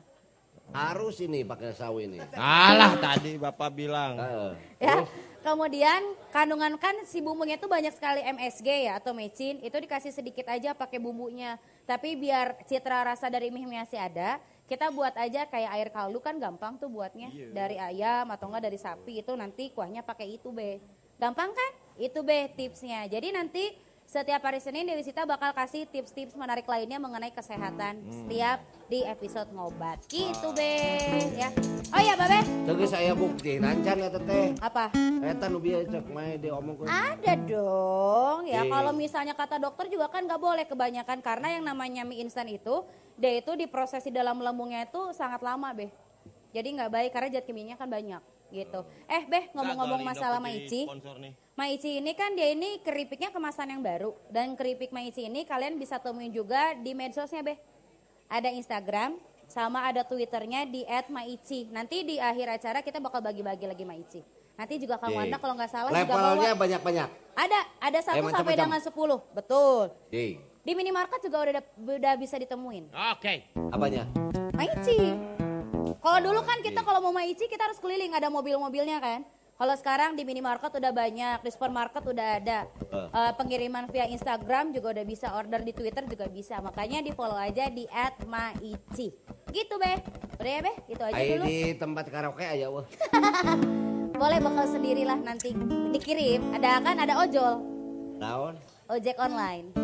Harus 0.72 1.16
ini 1.24 1.42
pakai 1.44 1.72
sawi 1.72 2.10
ini. 2.10 2.18
Alah 2.36 3.00
tadi 3.00 3.40
Bapak 3.40 3.70
bilang. 3.72 4.20
Heeh. 4.20 4.50
ya. 4.82 4.96
Kemudian 5.38 6.18
kandungan 6.34 6.74
kan 6.76 6.92
si 7.06 7.22
bumbunya 7.22 7.56
itu 7.56 7.70
banyak 7.70 7.94
sekali 7.94 8.20
MSG 8.20 8.90
ya 8.90 8.98
atau 8.98 9.14
mecin, 9.14 9.62
itu 9.62 9.76
dikasih 9.78 10.12
sedikit 10.12 10.44
aja 10.50 10.74
pakai 10.74 10.98
bumbunya. 10.98 11.56
Tapi 11.86 12.18
biar 12.18 12.58
citra 12.68 13.06
rasa 13.06 13.30
dari 13.30 13.48
mie 13.48 13.64
masih 13.64 13.96
ada, 13.96 14.42
kita 14.68 14.92
buat 14.92 15.16
aja 15.16 15.48
kayak 15.48 15.70
air 15.78 15.88
kaldu 15.88 16.20
kan 16.20 16.36
gampang 16.36 16.76
tuh 16.76 16.92
buatnya. 16.92 17.32
Dari 17.54 17.80
ayam 17.80 18.28
atau 18.28 18.52
enggak 18.52 18.68
dari 18.68 18.76
sapi 18.76 19.24
itu 19.24 19.32
nanti 19.38 19.72
kuahnya 19.72 20.04
pakai 20.04 20.36
itu 20.36 20.52
be. 20.52 20.82
Gampang 21.16 21.54
kan? 21.54 21.70
Itu 21.96 22.20
be 22.20 22.52
tipsnya. 22.52 23.08
Jadi 23.08 23.32
nanti 23.32 23.72
setiap 24.09 24.40
hari 24.40 24.56
Senin 24.56 24.89
Dewi 24.89 25.05
Sita 25.05 25.28
bakal 25.28 25.52
kasih 25.52 25.85
tips-tips 25.85 26.32
menarik 26.32 26.64
lainnya 26.64 26.97
mengenai 26.97 27.28
kesehatan 27.28 28.01
setiap 28.09 28.56
di 28.89 29.05
episode 29.05 29.52
ngobat. 29.52 30.01
Gitu 30.09 30.48
be 30.56 30.72
ya. 31.36 31.52
Oh 31.93 32.01
iya 32.01 32.16
Babe, 32.16 32.40
Tegas 32.64 32.89
saya 32.89 33.12
bukti 33.12 33.60
nancan 33.60 34.01
ya 34.01 34.09
teteh. 34.09 34.56
apa? 34.64 34.89
Eta 35.20 35.52
nu 35.52 35.60
bieu 35.60 35.85
cek 35.85 36.09
mae 36.09 36.40
diomongkeun. 36.40 36.89
Ada 36.89 37.36
dong 37.44 38.48
ya 38.48 38.64
Iya. 38.64 38.72
kalau 38.72 38.97
misalnya 38.97 39.36
kata 39.36 39.60
dokter 39.60 39.93
juga 39.93 40.09
kan 40.09 40.24
nggak 40.24 40.40
boleh 40.40 40.64
kebanyakan 40.64 41.20
karena 41.20 41.60
yang 41.60 41.68
namanya 41.68 42.01
mie 42.09 42.24
instan 42.24 42.48
itu 42.48 42.89
dia 43.12 43.36
itu 43.36 43.52
diproses 43.60 44.01
di 44.01 44.12
dalam 44.16 44.40
lambungnya 44.40 44.89
itu 44.89 45.12
sangat 45.12 45.44
lama 45.44 45.68
beh 45.76 45.93
jadi 46.56 46.64
nggak 46.64 46.90
baik 46.90 47.10
karena 47.12 47.28
zat 47.28 47.44
kimianya 47.44 47.76
kan 47.76 47.85
banyak 47.93 48.24
gitu 48.50 48.80
eh 49.06 49.22
beh 49.24 49.52
ngomong-ngomong 49.52 50.00
masalah 50.00 50.38
maici 50.38 50.88
maici 51.54 51.98
ini 51.98 52.12
kan 52.12 52.32
dia 52.32 52.52
ini 52.52 52.80
keripiknya 52.80 53.28
kemasan 53.28 53.72
yang 53.72 53.82
baru 53.82 54.14
dan 54.28 54.54
keripik 54.54 54.90
maici 54.90 55.26
ini 55.26 55.44
kalian 55.44 55.76
bisa 55.76 55.98
temuin 55.98 56.30
juga 56.30 56.72
di 56.76 56.92
medsosnya 56.92 57.42
beh 57.42 57.58
ada 58.28 58.48
Instagram 58.48 59.16
sama 59.48 59.88
ada 59.88 60.04
Twitternya 60.04 60.68
di 60.68 60.84
@maici 61.08 61.68
nanti 61.72 62.04
di 62.04 62.20
akhir 62.20 62.60
acara 62.60 62.78
kita 62.80 63.00
bakal 63.00 63.24
bagi-bagi 63.24 63.64
lagi 63.64 63.84
maici 63.84 64.20
nanti 64.58 64.74
juga 64.76 64.98
kamu 64.98 65.14
Iya. 65.14 65.24
anda 65.30 65.36
kalau 65.38 65.54
nggak 65.54 65.70
salah 65.70 65.90
juga 65.94 66.02
Levelnya 66.02 66.50
bawa 66.50 66.62
banyak-banyak. 66.66 67.08
ada, 67.38 67.60
ada 67.78 67.98
satu 68.02 68.26
Eh, 68.26 68.34
sampai 68.34 68.58
dengan 68.58 68.80
sepuluh, 68.82 69.22
betul. 69.30 69.94
Di 70.10 70.34
Di 70.66 70.74
minimarket 70.74 71.22
juga 71.22 71.46
udah 71.46 71.62
udah 71.96 72.14
bisa 72.18 72.36
ditemuin. 72.36 72.90
Oke. 73.14 73.48
apanya? 73.70 74.04
Maici. 74.52 75.38
Kalau 75.97 76.20
dulu 76.20 76.40
kan 76.44 76.59
kita 76.60 76.81
kalau 76.85 77.01
mau 77.01 77.15
Maici 77.16 77.48
kita 77.48 77.65
harus 77.65 77.81
keliling 77.81 78.12
ada 78.12 78.28
mobil-mobilnya 78.28 79.01
kan. 79.01 79.20
Kalau 79.59 79.74
sekarang 79.74 80.15
di 80.15 80.23
minimarket 80.23 80.70
udah 80.70 80.94
banyak, 80.94 81.43
di 81.43 81.51
supermarket 81.51 82.06
udah 82.06 82.28
ada. 82.39 82.70
Eh, 82.94 83.32
pengiriman 83.35 83.90
via 83.90 84.06
Instagram 84.06 84.70
juga 84.70 84.94
udah 84.94 85.02
bisa, 85.02 85.35
order 85.35 85.66
di 85.66 85.74
Twitter 85.74 86.06
juga 86.06 86.31
bisa. 86.31 86.62
Makanya 86.62 87.02
di 87.02 87.10
follow 87.10 87.35
aja 87.35 87.66
di 87.66 87.82
@maici. 88.23 89.10
Gitu 89.51 89.74
be. 89.74 89.98
Udah 90.39 90.52
ya 90.55 90.60
be, 90.62 90.73
itu 90.86 91.02
aja 91.02 91.19
Ai 91.19 91.28
dulu. 91.35 91.44
di 91.51 91.59
tempat 91.74 92.06
karaoke 92.06 92.47
aja 92.47 92.70
wah. 92.70 92.86
Boleh 94.23 94.39
bakal 94.39 94.66
sendirilah 94.70 95.19
nanti 95.19 95.51
dikirim. 95.90 96.55
Ada 96.55 96.78
kan 96.78 96.97
ada 97.02 97.15
ojol, 97.27 97.59
Naon? 98.23 98.55
ojek 98.86 99.19
online. 99.19 99.74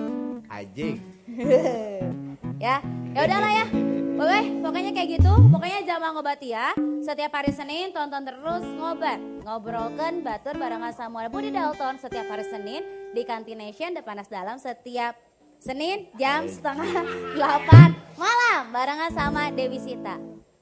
Ajing. 0.54 1.02
ya 2.62 2.78
ya 3.10 3.20
udahlah 3.26 3.50
ya 3.50 3.66
Oke, 4.14 4.40
pokoknya 4.62 4.94
kayak 4.94 5.08
gitu. 5.18 5.32
Pokoknya 5.50 5.80
jamaah 5.82 6.14
ngobati 6.14 6.54
ya. 6.54 6.70
Setiap 7.02 7.34
hari 7.34 7.50
Senin 7.50 7.90
tonton 7.90 8.22
terus 8.22 8.62
ngobat. 8.78 9.18
Ngobrolkan 9.42 10.22
batur 10.22 10.54
barengan 10.54 10.94
Samuel 10.94 11.26
Budi 11.34 11.50
Dalton 11.50 11.98
setiap 11.98 12.30
hari 12.30 12.46
Senin 12.46 12.86
di 13.10 13.26
Kantin 13.26 13.58
Nation 13.58 13.90
Depanas 13.90 14.30
Dalam 14.30 14.62
setiap 14.62 15.18
Senin 15.58 16.06
jam 16.14 16.46
setengah 16.46 17.02
delapan 17.34 17.90
malam 18.14 18.70
barengan 18.70 19.10
sama 19.10 19.50
Dewi 19.50 19.82
Sita. 19.82 20.14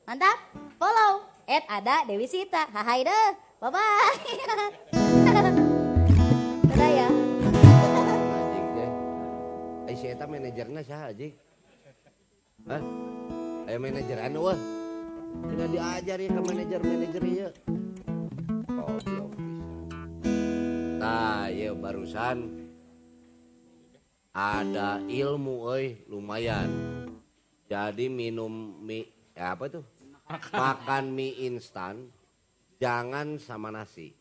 Mantap? 0.08 0.40
Follow 0.80 1.28
at 1.44 1.68
ada 1.68 2.08
Dewi 2.08 2.24
Sita. 2.24 2.72
Hai 2.72 3.04
deh. 3.04 3.28
Bye 3.60 3.68
bye. 3.68 4.16
Dadah 6.72 6.88
ya. 6.88 7.08
Ajing 8.32 8.66
teh. 8.72 8.90
Ai 9.84 9.94
si 9.94 10.06
eta 10.08 10.24
manajerna 10.24 10.80
saha 10.80 11.12
ajing? 11.12 11.36
Hah? 12.64 12.82
Aya 13.72 13.80
manajer 13.80 14.20
anu 14.20 14.52
wah. 14.52 14.60
Tina 15.48 15.64
diajar 15.64 16.20
ya 16.20 16.28
ke 16.28 16.40
manajer-manajer 16.44 17.22
ieu. 17.24 17.48
Oh, 18.68 19.00
belum. 19.00 19.32
Nah, 21.00 21.48
ya 21.48 21.72
barusan 21.72 22.68
ada 24.36 25.00
ilmu 25.08 25.72
euy 25.72 26.04
lumayan. 26.04 26.68
Jadi 27.64 28.12
minum 28.12 28.76
mie 28.84 29.08
ya 29.32 29.56
apa 29.56 29.72
tuh? 29.72 29.88
Makan 30.52 31.08
mie 31.08 31.40
instan 31.48 32.12
jangan 32.76 33.40
sama 33.40 33.72
nasi. 33.72 34.12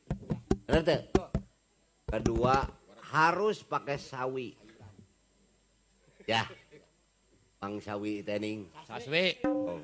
Tuh? 0.63 1.11
Kedua, 2.07 2.71
harus 3.11 3.67
pakai 3.67 3.99
sawi. 3.99 4.55
Ya. 6.23 6.47
Bang 7.61 7.77
sawi 7.77 8.25
tening. 8.25 8.65
Saswi. 8.89 9.37
Oh. 9.45 9.77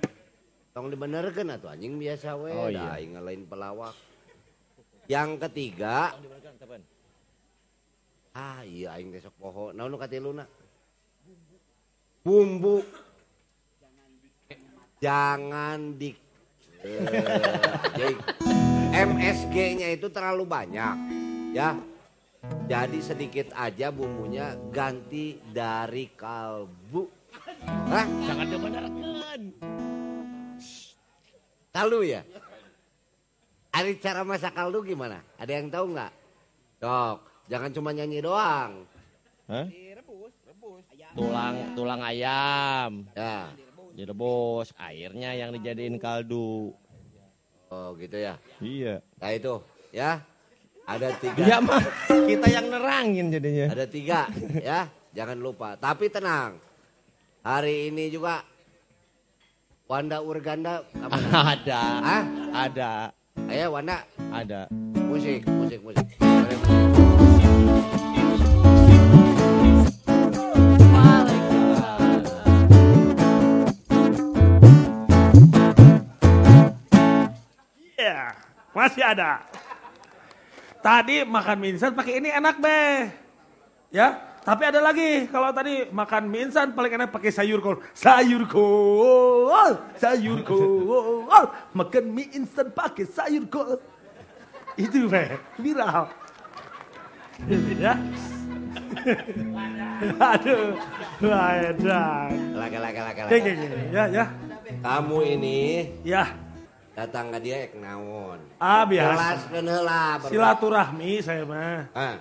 Tong 0.74 0.90
dibenerkeun 0.90 1.54
atuh 1.54 1.70
anjing 1.70 2.02
biasa 2.02 2.34
we, 2.34 2.50
Oh, 2.50 2.74
da 2.74 2.98
iya. 2.98 2.98
aing 2.98 3.14
ngalain 3.14 3.46
pelawak. 3.46 3.94
Yang 5.06 5.30
ketiga, 5.46 6.18
ah 8.34 8.66
iya 8.66 8.98
aing 8.98 9.14
besok 9.14 9.30
poho. 9.38 9.70
Naon 9.78 9.94
nu 9.94 10.02
katiluna? 10.02 10.50
Bumbu. 12.26 12.82
Jangan 14.98 16.02
di 16.02 16.18
Eh, 16.78 17.02
jadi 17.98 18.14
MSG-nya 18.94 19.98
itu 19.98 20.10
terlalu 20.14 20.46
banyak, 20.46 20.96
ya. 21.54 21.74
Jadi 22.70 23.02
sedikit 23.02 23.50
aja 23.58 23.90
bumbunya 23.90 24.54
ganti 24.70 25.42
dari 25.42 26.14
kalbu. 26.14 27.17
Hah? 27.66 28.06
Jangan 28.28 28.46
dibenarkan. 28.46 29.42
Kaldu 31.72 32.00
ya? 32.02 32.22
Ada 33.70 33.90
cara 34.02 34.22
masak 34.26 34.58
kaldu 34.58 34.82
gimana? 34.82 35.22
Ada 35.38 35.52
yang 35.62 35.70
tahu 35.70 35.94
nggak? 35.94 36.12
Dok, 36.82 37.18
jangan 37.46 37.70
cuma 37.70 37.90
nyanyi 37.94 38.20
doang. 38.22 38.86
Hah? 39.46 39.66
Tulang 41.18 41.74
tulang 41.74 42.02
ayam 42.04 43.10
Ya, 43.18 43.50
direbus, 43.98 44.70
airnya 44.78 45.34
yang 45.34 45.50
dijadiin 45.50 45.98
kaldu. 45.98 46.74
oh 47.70 47.90
gitu 47.98 48.18
ya. 48.18 48.38
Iya. 48.58 49.02
Nah 49.18 49.32
itu, 49.34 49.54
ya. 49.90 50.22
Ada 50.88 51.20
tiga. 51.20 51.42
Iya 51.44 51.58
mah 51.60 51.84
kita 52.08 52.48
yang 52.48 52.66
nerangin 52.72 53.28
jadinya. 53.28 53.68
Ada 53.76 53.86
tiga, 53.86 54.20
ya. 54.62 54.88
Jangan 55.12 55.38
lupa. 55.38 55.76
Tapi 55.76 56.08
tenang. 56.08 56.62
Hari 57.48 57.96
ini 57.96 58.12
juga 58.12 58.44
Wanda 59.88 60.20
Urganda? 60.20 60.84
Ada. 61.56 61.82
Hah? 62.04 62.24
Ada. 62.52 62.92
Ayo 63.48 63.72
Wanda, 63.72 64.04
Ada. 64.36 64.68
musik, 65.08 65.48
musik, 65.48 65.80
musik. 65.80 66.04
Iya, 77.96 78.36
masih 78.76 79.04
ada. 79.08 79.40
Tadi 80.84 81.24
makan 81.24 81.56
mie 81.64 81.80
instan 81.80 81.96
pakai 81.96 82.20
ini 82.20 82.28
enak 82.28 82.60
be. 82.60 83.08
Ya, 83.96 84.27
tapi 84.48 84.64
ada 84.64 84.80
lagi. 84.80 85.28
Kalau 85.28 85.52
tadi 85.52 85.92
makan 85.92 86.24
mie 86.26 86.48
instan 86.48 86.72
paling 86.72 86.96
enak 86.96 87.12
pakai 87.12 87.36
sayur 87.36 87.60
kol. 87.60 87.84
Sayur 87.92 88.48
kol, 88.48 89.76
sayur 90.00 90.40
kol. 90.48 91.28
Makan 91.76 92.04
mie 92.08 92.32
instan 92.32 92.72
pakai 92.72 93.04
sayur 93.04 93.44
kol. 93.52 93.76
Itu 94.80 95.12
be, 95.12 95.36
viral. 95.60 96.08
ya. 97.76 97.94
Aduh, 100.18 100.78
laka, 101.22 102.78
laka, 102.80 103.02
Oke, 103.04 103.04
laka. 103.04 103.22
oke, 103.26 103.52
oke. 103.52 103.68
Ya, 103.92 104.04
ya. 104.08 104.26
Kamu 104.80 105.18
ini 105.26 105.90
Ya, 106.04 106.24
datang 106.94 107.32
ke 107.34 107.40
dia 107.42 107.66
ek 107.66 107.74
naon. 107.76 108.40
ah 108.60 108.84
biasa. 108.84 109.50
Silaturahmi 110.28 111.12
saya 111.20 111.44
mah. 111.44 111.88
Ah, 111.92 112.16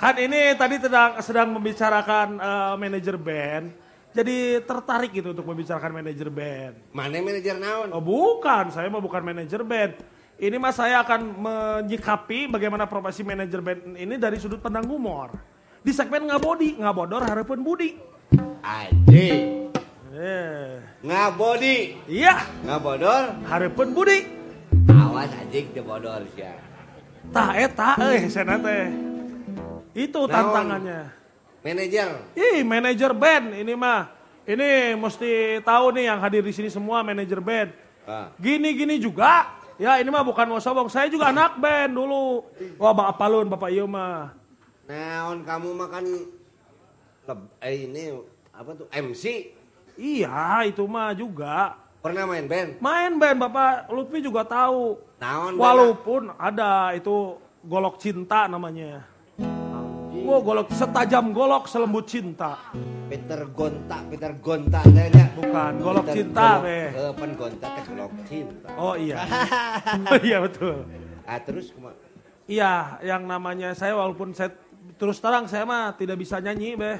Kan 0.00 0.16
ini 0.16 0.56
tadi 0.56 0.80
sedang, 0.80 1.20
sedang 1.20 1.52
membicarakan 1.52 2.40
eh, 2.40 2.74
manajer 2.80 3.20
band. 3.20 3.68
Jadi 4.16 4.64
tertarik 4.64 5.12
gitu 5.12 5.36
untuk 5.36 5.44
membicarakan 5.44 6.00
manajer 6.00 6.32
band. 6.32 6.74
mana 6.90 7.20
manajer 7.20 7.60
naon? 7.60 7.92
Oh 7.92 8.00
bukan, 8.00 8.72
saya 8.72 8.88
mah 8.88 8.98
bukan 8.98 9.20
manajer 9.20 9.60
band. 9.60 10.00
Ini 10.40 10.56
mas 10.56 10.80
saya 10.80 11.04
akan 11.04 11.20
menyikapi 11.36 12.48
bagaimana 12.48 12.88
profesi 12.88 13.20
manajer 13.20 13.60
band 13.60 14.00
ini 14.00 14.16
dari 14.16 14.40
sudut 14.40 14.58
pandang 14.58 14.88
humor. 14.88 15.36
Di 15.84 15.92
segmen 15.92 16.32
ngabodi, 16.32 16.80
ngabodor 16.80 17.28
harapan 17.28 17.60
budi. 17.60 18.00
Aji. 18.64 19.28
Eh, 20.10 20.80
Ngabodi. 21.04 21.76
iya, 22.08 22.40
Ngabodor. 22.64 23.36
harapan 23.46 23.88
budi. 23.92 24.18
Awas 24.90 25.28
anjing 25.38 25.70
teu 25.76 25.84
bodor 25.84 26.24
sia. 26.34 26.56
Tah 27.30 27.52
eta 27.52 28.00
eh 28.00 28.26
sana 28.32 28.56
teh. 28.58 28.88
Itu 29.94 30.26
Naon? 30.26 30.32
tantangannya. 30.32 31.00
Manajer. 31.60 32.08
Ih, 32.32 32.64
manajer 32.64 33.12
band 33.12 33.52
ini 33.52 33.74
mah. 33.76 34.08
Ini 34.48 34.96
mesti 34.96 35.60
tahu 35.60 35.92
nih 35.94 36.08
yang 36.08 36.18
hadir 36.18 36.42
di 36.42 36.50
sini 36.50 36.72
semua 36.72 37.04
manajer 37.04 37.38
band. 37.38 37.70
Ah. 38.08 38.32
Gini-gini 38.40 38.96
juga. 38.96 39.60
Ya 39.76 39.96
ini 39.96 40.08
mah 40.08 40.24
bukan 40.24 40.48
mau 40.48 40.60
sombong. 40.60 40.88
Saya 40.88 41.08
juga 41.12 41.28
anak 41.28 41.60
band 41.60 41.92
dulu. 41.94 42.48
Wah 42.76 42.92
bapak 42.92 43.16
palun, 43.16 43.46
bapak 43.48 43.70
iya 43.70 43.84
mah. 43.84 44.32
Naon 44.88 45.44
kamu 45.46 45.68
makan 45.76 46.04
leb- 47.28 47.52
eh 47.62 47.86
ini 47.86 48.10
apa 48.50 48.70
tuh 48.74 48.86
MC? 48.90 49.54
Iya 49.94 50.64
itu 50.66 50.82
mah 50.88 51.12
juga. 51.12 51.76
Pernah 52.00 52.24
main 52.24 52.48
band? 52.48 52.80
Main 52.80 53.12
band 53.20 53.36
bapak 53.38 53.92
Lutfi 53.92 54.24
juga 54.24 54.42
tahu. 54.42 54.96
Naon 55.20 55.54
band? 55.54 55.60
Walaupun 55.60 56.22
ada 56.34 56.96
itu 56.96 57.36
golok 57.60 58.00
cinta 58.00 58.48
namanya. 58.48 59.04
Wow 60.20 60.40
golok 60.44 60.68
setajam 60.76 61.32
golok 61.32 61.64
selembut 61.66 62.04
cinta. 62.04 62.60
Peter 63.08 63.40
Gonta, 63.50 63.98
Peter 64.06 64.32
Gonta 64.38 64.80
kayaknya. 64.84 65.26
Bukan, 65.34 65.72
golok 65.80 66.04
Peter 66.06 66.16
cinta, 66.20 66.46
golok- 66.46 66.64
be. 66.64 66.78
Eh, 66.92 67.12
pen 67.16 67.30
Gonta 67.34 67.66
teh 67.72 67.84
golok 67.88 68.12
cinta. 68.28 68.68
Oh 68.76 68.94
iya. 68.94 69.16
oh, 70.12 70.18
iya 70.20 70.38
betul. 70.44 70.76
Ah 71.24 71.40
terus 71.40 71.72
kumaha? 71.72 71.96
Iya, 72.50 72.98
yang 73.06 73.22
namanya 73.24 73.72
saya 73.72 73.94
walaupun 73.94 74.34
saya 74.34 74.50
terus 74.98 75.22
terang 75.22 75.46
saya 75.46 75.64
mah 75.64 75.94
tidak 75.94 76.18
bisa 76.18 76.42
nyanyi, 76.42 76.74
beh. 76.76 76.98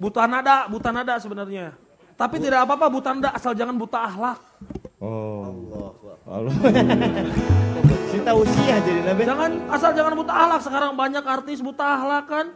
Buta 0.00 0.26
nada, 0.26 0.66
buta 0.66 0.90
nada 0.90 1.20
sebenarnya. 1.22 1.76
Tapi 2.16 2.36
tidak 2.42 2.66
apa-apa 2.66 2.86
buta 2.90 3.10
nada 3.14 3.30
asal 3.36 3.54
jangan 3.54 3.76
buta 3.78 3.98
akhlak. 4.08 4.38
Oh. 4.98 5.46
Allah. 5.46 5.90
Allah. 6.26 6.54
Cinta 8.22 8.38
usia 8.38 8.78
jadi 8.86 9.02
nabe. 9.02 9.26
Jangan 9.26 9.50
asal 9.66 9.90
jangan 9.98 10.14
buta 10.14 10.30
akhlak. 10.30 10.60
Sekarang 10.62 10.94
banyak 10.94 11.26
artis 11.26 11.58
buta 11.58 11.82
akhlak 11.82 12.24
kan. 12.30 12.46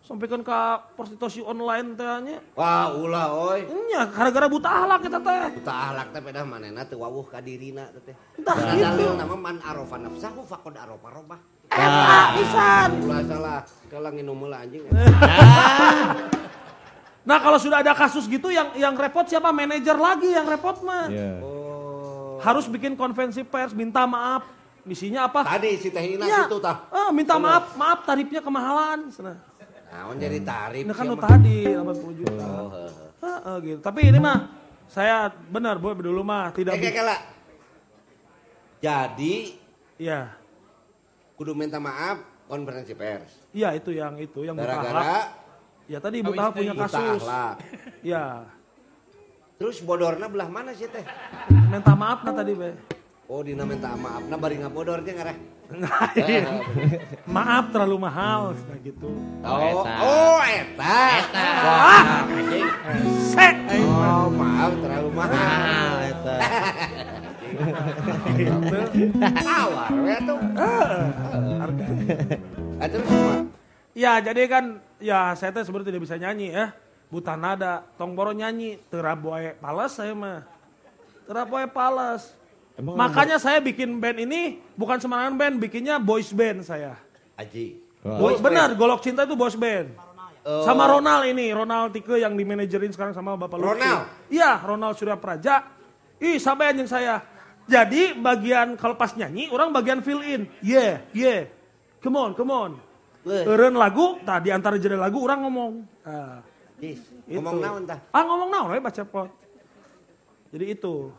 Sampaikan 0.00 0.40
ke 0.40 0.58
prostitusi 0.96 1.44
online 1.44 1.92
tehnya. 1.92 2.40
Wah, 2.56 2.96
ulah 2.96 3.28
oi. 3.52 3.68
Nya 3.68 4.08
gara-gara 4.08 4.48
buta 4.48 4.64
akhlak 4.72 5.04
kita 5.04 5.20
teh. 5.20 5.60
Buta 5.60 5.74
ahlak 5.76 6.08
teh 6.16 6.24
pedah 6.24 6.40
manehna 6.48 6.88
teu 6.88 7.04
wawuh 7.04 7.28
ka 7.28 7.44
dirina 7.44 7.92
teh 7.92 8.00
teh. 8.00 8.16
Entah 8.40 8.54
Karena 8.64 8.72
gitu. 8.72 8.84
dalil 8.88 9.10
nama 9.20 9.36
man 9.36 9.56
arofa 9.60 10.00
nafsahu 10.00 10.40
faqad 10.48 10.80
arofa 10.80 11.08
robah. 11.12 11.40
Eta 11.68 12.20
pisan. 12.40 12.88
Ulah 13.04 13.20
salah. 13.28 13.60
Kalau 13.92 14.08
nginum 14.16 14.40
heula 14.40 14.64
anjing. 14.64 14.88
Nah, 17.28 17.36
kalau 17.44 17.60
sudah 17.60 17.84
ada 17.84 17.92
kasus 17.92 18.24
gitu 18.24 18.48
yang 18.48 18.72
yang 18.72 18.96
repot 18.96 19.28
siapa? 19.28 19.52
Manajer 19.52 20.00
lagi 20.00 20.32
yang 20.32 20.48
repot 20.48 20.80
mah. 20.80 21.12
Iya. 21.12 21.44
Oh. 21.44 22.40
Harus 22.40 22.64
bikin 22.72 22.96
konvensi 22.96 23.44
pers, 23.44 23.76
minta 23.76 24.08
maaf. 24.08 24.59
Misinya 24.84 25.28
apa? 25.28 25.44
Tadi 25.44 25.76
si 25.76 25.88
Teh 25.88 26.04
Ina 26.04 26.24
Iya. 26.24 26.40
gitu 26.44 26.56
tah. 26.58 26.88
Ah, 26.88 27.10
minta 27.10 27.36
maaf, 27.36 27.76
maaf 27.76 28.02
tarifnya 28.02 28.40
kemahalan. 28.40 29.12
Sana. 29.12 29.36
Naon 29.90 30.16
jadi 30.16 30.38
tarif 30.40 30.86
Ini 30.86 30.92
kan 30.94 31.04
lu 31.04 31.16
tadi 31.18 31.66
80 31.66 32.14
juta. 32.14 32.44
Oh, 32.46 32.68
heuh. 32.70 32.92
Heeh, 33.20 33.56
gitu. 33.60 33.80
Tapi 33.82 34.00
ini 34.06 34.18
mah 34.18 34.38
saya 34.86 35.28
benar 35.28 35.76
bu 35.76 35.92
dulu 35.92 36.22
mah 36.22 36.54
tidak 36.54 36.78
Eh, 36.78 36.90
kala. 36.90 37.16
Jadi 38.80 39.58
Iya. 39.98 40.32
kudu 41.36 41.52
minta 41.52 41.76
maaf 41.76 42.24
konferensi 42.46 42.94
pers. 42.94 43.28
Iya 43.52 43.74
itu 43.74 43.92
yang 43.92 44.16
itu 44.16 44.46
yang. 44.46 44.56
Gara-gara 44.56 45.36
Ya 45.90 45.98
tadi 45.98 46.22
Ibu 46.22 46.30
Taha 46.32 46.50
punya 46.54 46.74
kasus. 46.78 47.22
Ya. 48.00 48.46
Terus 49.58 49.82
bodorna 49.82 50.30
belah 50.30 50.46
mana 50.46 50.70
sih 50.70 50.86
teh? 50.86 51.02
Minta 51.66 51.92
maaf 51.92 52.22
nah 52.22 52.30
tadi 52.32 52.54
be. 52.54 52.70
Oh 53.30 53.46
dina 53.46 53.62
minta 53.62 53.94
maaf, 53.94 54.26
nah 54.26 54.34
bari 54.34 54.58
ngabodornya 54.58 55.14
ngareh. 55.14 55.38
Nah, 55.70 56.10
iya. 56.18 56.66
maaf 57.30 57.70
terlalu 57.70 58.02
mahal 58.02 58.58
nah 58.58 58.78
gitu. 58.82 59.06
Oh, 59.46 59.86
eta. 59.86 59.94
oh 60.02 60.40
eta. 60.42 60.98
Eta. 61.14 61.46
Wah. 61.62 62.26
Sek. 63.30 63.54
Oh, 63.86 64.26
maaf 64.34 64.72
terlalu 64.82 65.10
mahal. 65.14 65.38
Ah, 65.38 66.10
eta. 66.10 66.34
Awar 69.46 69.90
we 69.94 70.14
tuh. 70.26 70.38
Harga. 71.62 71.84
Ah, 72.82 72.86
terus 72.90 73.04
kumaha? 73.06 73.38
Ya 73.94 74.12
jadi 74.18 74.42
kan 74.50 74.82
ya 74.98 75.38
saya 75.38 75.54
teh 75.54 75.62
sebenarnya 75.62 75.94
tidak 75.94 76.02
bisa 76.02 76.18
nyanyi 76.18 76.50
ya. 76.50 76.74
Buta 77.14 77.38
nada, 77.38 77.86
tong 77.94 78.18
boro 78.18 78.34
nyanyi, 78.34 78.82
teraboe 78.90 79.54
pales 79.62 79.94
saya 79.94 80.18
mah. 80.18 80.42
Teraboe 81.30 81.70
pales. 81.70 82.39
Emang 82.80 82.96
Makanya 82.96 83.36
saya 83.36 83.60
bikin 83.60 84.00
band 84.00 84.24
ini 84.24 84.56
bukan 84.72 84.96
sembarangan 84.96 85.36
band, 85.36 85.54
bikinnya 85.60 86.00
boys 86.00 86.32
band 86.32 86.64
saya. 86.64 86.96
Aji. 87.36 87.76
Bo- 88.00 88.40
benar, 88.40 88.72
Golok 88.72 89.04
Cinta 89.04 89.28
itu 89.28 89.36
boys 89.36 89.52
band. 89.52 89.92
Oh. 90.40 90.64
Sama 90.64 90.88
Ronald 90.88 91.28
ini, 91.28 91.52
Ronald 91.52 91.92
Tike 91.92 92.16
yang 92.16 92.32
dimanajerin 92.32 92.88
sekarang 92.88 93.12
sama 93.12 93.36
Bapak 93.36 93.60
Lutfi. 93.60 93.76
Ronald? 93.76 94.02
Iya, 94.32 94.56
Ronald 94.64 94.96
Surya 94.96 95.20
Praja. 95.20 95.68
Ih, 96.16 96.40
sampai 96.40 96.72
anjing 96.72 96.88
saya. 96.88 97.20
Jadi 97.68 98.16
bagian 98.16 98.72
kalau 98.80 98.96
pas 98.96 99.12
nyanyi 99.12 99.52
orang 99.52 99.68
bagian 99.68 100.00
fill 100.00 100.24
in. 100.24 100.48
Yeah, 100.64 101.04
yeah. 101.12 101.52
Come 102.00 102.16
on, 102.16 102.32
come 102.32 102.48
on. 102.48 102.80
Eureun 103.28 103.76
lagu, 103.76 104.16
tadi 104.24 104.48
antara 104.48 104.80
jeda 104.80 104.96
lagu 104.96 105.20
orang 105.20 105.44
ngomong. 105.44 105.72
Ah, 106.08 106.40
Dis, 106.80 107.04
itu. 107.28 107.36
ngomong 107.36 107.60
naon 107.60 107.82
tah? 107.84 108.00
Ah 108.08 108.24
ngomong 108.24 108.48
naon 108.48 108.80
baca 108.80 109.04
pot. 109.04 109.28
Jadi 110.48 110.72
itu. 110.72 111.12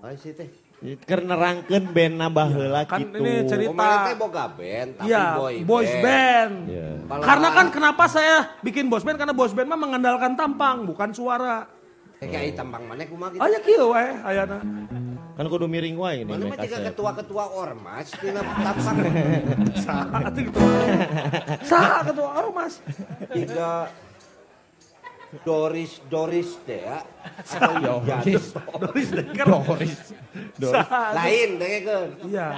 Ai 0.00 0.16
sih 0.16 0.32
teh. 0.32 0.48
Karena 0.82 1.26
nerangkeun 1.32 1.84
band 1.88 2.14
nambah 2.16 2.46
heula 2.48 2.82
Kan 2.84 3.06
gitu. 3.06 3.16
ini 3.16 3.32
cerita. 3.46 3.86
Teh 4.04 4.14
boga 4.14 4.44
band, 4.50 4.90
tapi 4.96 5.06
Iya, 5.06 5.24
boy 5.32 5.54
boys 5.62 5.92
band. 5.96 6.54
Iya. 6.66 6.88
Kepala- 6.98 7.22
Karena 7.22 7.48
kan 7.52 7.66
kenapa 7.70 8.04
saya 8.06 8.36
bikin 8.60 8.86
boys 8.86 9.00
band? 9.00 9.14
Karena 9.14 9.30
boys 9.30 9.50
band 9.50 9.68
mah 9.68 9.78
mengandalkan 9.78 10.34
tampang, 10.34 10.82
bukan 10.82 11.10
suara. 11.10 11.70
Kayak 12.18 12.30
kayak 12.32 12.54
tampang 12.56 12.82
mana 12.84 13.02
kumaha 13.04 13.30
gitu. 13.30 13.40
Aya 13.40 13.58
kieu 13.58 13.86
we 13.88 14.04
ayana. 14.22 14.58
Kan 15.32 15.44
kudu 15.44 15.66
miring 15.66 15.96
wae 15.96 16.16
ini 16.20 16.30
Mana 16.30 16.44
mah 16.44 16.56
jika 16.56 16.76
kaset. 16.76 16.86
ketua-ketua 16.90 17.44
ormas 17.52 18.06
tina 18.14 18.40
tampang. 18.42 18.96
Saha 19.84 20.18
atuh. 20.20 20.44
Saha 21.62 21.96
ketua 22.04 22.30
ormas. 22.36 22.72
Jika 23.28 23.90
Doris 25.40 26.04
Doris 26.06 26.60
teh 26.68 26.84
ya. 26.84 27.00
Atau 27.40 27.80
Doris. 28.04 28.52
Doris 28.52 29.08
Dekker. 29.10 29.46
Doris. 29.48 29.96
Saha 30.60 30.84
atuh. 31.08 31.16
Lain 31.16 31.48
dengekeun. 31.56 32.10
Iya. 32.28 32.48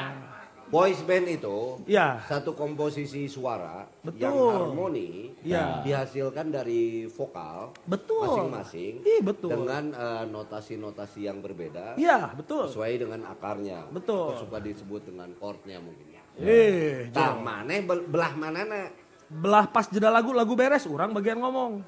Boys 0.65 0.99
band 1.07 1.29
itu 1.29 1.79
Iya. 1.87 2.19
satu 2.27 2.57
komposisi 2.57 3.31
suara 3.31 3.87
Betul. 4.03 4.19
yang 4.19 4.35
harmoni 4.35 5.31
Iya. 5.45 5.85
dihasilkan 5.87 6.51
dari 6.51 7.07
vokal 7.07 7.71
masing-masing 7.87 9.05
dengan 9.39 9.93
eh, 9.95 10.25
notasi-notasi 10.27 11.31
yang 11.31 11.39
berbeda 11.39 11.95
Iya, 11.95 12.33
betul. 12.35 12.67
sesuai 12.67 12.97
dengan 12.97 13.23
akarnya. 13.29 13.87
Betul. 13.93 14.35
Suka 14.35 14.59
disebut 14.59 15.07
dengan 15.07 15.31
chordnya 15.39 15.79
mungkin. 15.79 16.11
Eh, 16.35 17.07
Tah 17.15 17.39
mana 17.39 17.79
bel- 17.79 18.09
belah 18.11 18.35
manana? 18.35 18.91
belah 19.25 19.67
pas 19.67 19.87
jeda 19.87 20.11
lagu 20.11 20.35
lagu 20.35 20.53
beres, 20.55 20.85
orang 20.87 21.11
bagian 21.11 21.39
ngomong. 21.39 21.81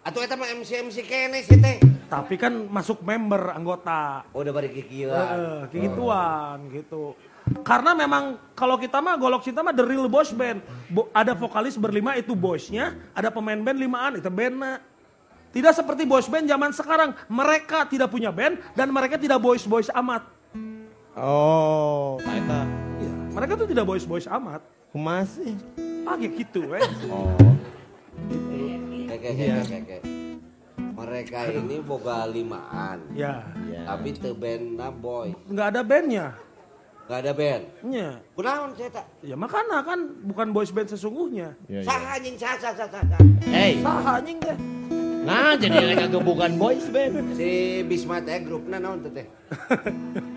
Atau 0.00 0.24
eta 0.24 0.32
mah 0.32 0.48
MC 0.48 0.80
MC 0.88 0.96
kene 1.04 1.44
sih 1.44 1.60
teh. 1.60 1.76
Tapi 2.08 2.40
kan 2.40 2.50
masuk 2.72 3.04
member 3.04 3.52
anggota. 3.52 4.24
Oh, 4.32 4.40
udah 4.40 4.50
bari 4.50 4.72
kikieuan. 4.72 5.12
Heeh, 5.14 5.58
kayak 5.68 5.82
gituan 5.92 6.58
gitu. 6.72 7.14
Karena 7.60 7.92
memang 7.92 8.40
kalau 8.56 8.80
kita 8.80 8.98
mah 9.04 9.20
golok 9.20 9.44
cinta 9.44 9.60
mah 9.60 9.76
the 9.76 9.84
real 9.84 10.08
boys 10.08 10.32
band. 10.32 10.64
Bo- 10.88 11.12
ada 11.12 11.36
vokalis 11.36 11.76
berlima 11.76 12.16
itu 12.16 12.32
boysnya, 12.32 12.96
ada 13.12 13.28
pemain 13.28 13.60
band 13.60 13.78
limaan 13.78 14.12
itu 14.16 14.30
bandnya. 14.32 14.80
Tidak 15.50 15.72
seperti 15.74 16.08
boys 16.08 16.30
band 16.30 16.48
zaman 16.48 16.70
sekarang. 16.72 17.10
Mereka 17.28 17.90
tidak 17.90 18.08
punya 18.08 18.32
band 18.32 18.56
dan 18.72 18.88
mereka 18.88 19.20
tidak 19.20 19.36
boys 19.36 19.68
boys 19.68 19.92
amat. 19.92 20.24
Oh, 21.12 22.16
eta. 22.22 22.64
Iya, 23.02 23.12
mereka 23.36 23.52
tuh 23.58 23.68
tidak 23.68 23.84
boys 23.84 24.06
boys 24.08 24.30
amat. 24.30 24.62
Kumaha 24.94 25.28
sih? 25.28 25.52
Ah 26.08 26.16
kayak 26.16 26.32
gitu, 26.38 26.64
eh. 26.74 26.86
Oh. 27.10 27.34
Kayak 29.10 29.20
kayak 29.20 29.34
kayak 29.34 29.66
kayak, 29.66 29.84
kayak. 29.90 30.02
Mereka 30.94 31.38
ini 31.50 31.76
boga 31.80 32.28
limaan. 32.28 32.98
Ya, 33.10 33.42
Ya. 33.66 33.82
Tapi 33.88 34.14
teu 34.14 34.36
bandna 34.36 34.88
boy. 34.88 35.34
nggak 35.50 35.66
ada 35.66 35.82
bandnya. 35.82 36.26
Gak 37.10 37.26
ada 37.26 37.34
band. 37.34 37.64
Nya. 37.82 38.22
Kunaon 38.38 38.70
saya 38.78 39.02
tak? 39.02 39.02
Ya 39.26 39.34
makanya 39.34 39.82
kan 39.82 39.98
bukan 40.22 40.54
boys 40.54 40.70
band 40.70 40.86
sesungguhnya. 40.86 41.58
Ya, 41.66 41.82
ya. 41.82 41.90
Saha 41.90 42.08
anjing 42.14 42.38
saha 42.38 42.54
saha 42.54 42.74
saha. 42.78 42.86
saha. 42.86 43.18
Hey, 43.50 43.82
Saha 43.82 44.22
anjing 44.22 44.38
teh. 44.38 44.54
nah 45.26 45.58
jadi 45.58 45.90
mereka 45.90 46.06
bukan 46.22 46.54
boys 46.54 46.86
band. 46.86 47.34
Si 47.34 47.82
Bisma 47.82 48.22
teh 48.22 48.38
grupna 48.46 48.78
naon 48.78 49.02
teh 49.02 49.10
teh? 49.10 49.26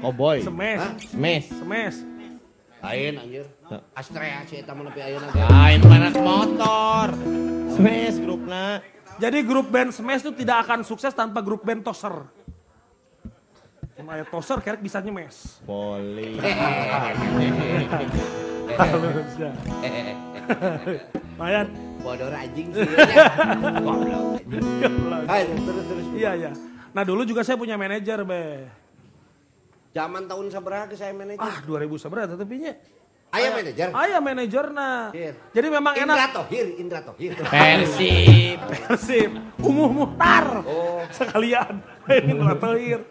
Cowboy. 0.02 0.41
Semes, 0.41 0.82
Hah? 0.82 0.94
Smash. 0.98 1.45
semes. 1.54 1.95
Lain 2.82 3.14
anjir. 3.22 3.45
Astrea 3.94 4.41
si 4.50 4.58
eta 4.58 4.74
mah 4.74 4.90
nepi 4.90 4.98
ayeuna. 4.98 5.30
Lain 5.30 5.78
panas 5.78 6.16
motor. 6.18 7.08
Smash 7.74 8.18
grupna. 8.22 8.80
Jadi 9.18 9.40
grup 9.45 9.68
band 9.70 9.94
Smash 9.94 10.22
itu 10.26 10.32
tidak 10.34 10.66
akan 10.66 10.86
sukses 10.86 11.14
tanpa 11.14 11.41
grup 11.41 11.66
band 11.66 11.82
Toser. 11.82 12.26
Kayak 13.94 14.28
Toser 14.30 14.58
kerek 14.62 14.82
bisa 14.82 15.02
nyemes. 15.02 15.62
Poli. 15.66 16.38
Halusnya. 18.78 19.52
Lumayan. 21.34 21.68
Bodor 22.04 22.34
anjing 22.36 22.68
sih. 22.76 22.84
Hai, 25.24 25.41
terus 25.48 25.86
terus. 25.88 26.06
Iya, 26.14 26.32
iya. 26.36 26.52
Nah 26.94 27.04
dulu 27.08 27.26
juga 27.26 27.41
saya 27.48 27.58
punya 27.58 27.80
manajer, 27.80 28.22
Be. 28.28 28.70
Zaman 29.94 30.26
tahun 30.26 30.45
sabaraha 30.50 30.90
ke 30.90 30.98
saya 30.98 31.14
manajer? 31.14 31.41
Ah, 31.41 31.62
2000 31.64 32.02
seberapa 32.02 32.34
tapi 32.34 32.66
nya. 32.66 32.74
Aya 33.34 33.49
manajer. 33.49 33.88
Ayah 33.89 34.19
manajerna. 34.22 34.89
Iya. 35.10 35.31
Jadi 35.49 35.68
memang 35.73 35.93
Indra 35.97 36.14
enak. 36.22 36.30
Tohir, 36.38 36.65
Indra 36.77 36.99
Tohir. 37.01 37.31
Persib. 37.34 38.60
Persib. 38.61 39.31
Umuh 39.57 39.89
muhtar. 39.89 40.61
Oh, 40.61 41.01
Sekalian. 41.10 41.81
Indra 42.30 42.53
Tohir. 42.61 43.01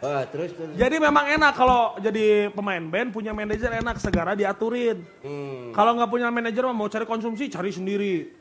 oh, 0.00 0.22
terus 0.32 0.56
terus. 0.56 0.72
Jadi 0.80 0.96
memang 0.96 1.28
enak 1.28 1.52
kalau 1.52 1.92
jadi 2.00 2.48
pemain 2.56 2.80
band 2.80 3.12
punya 3.12 3.36
manajer 3.36 3.68
enak 3.68 4.00
segera 4.00 4.32
diaturin. 4.32 5.04
Hmm. 5.20 5.76
Kalau 5.76 5.92
nggak 6.00 6.08
punya 6.08 6.32
manajer 6.32 6.64
mah 6.64 6.76
mau 6.76 6.88
cari 6.88 7.04
konsumsi 7.04 7.52
cari 7.52 7.68
sendiri. 7.68 8.32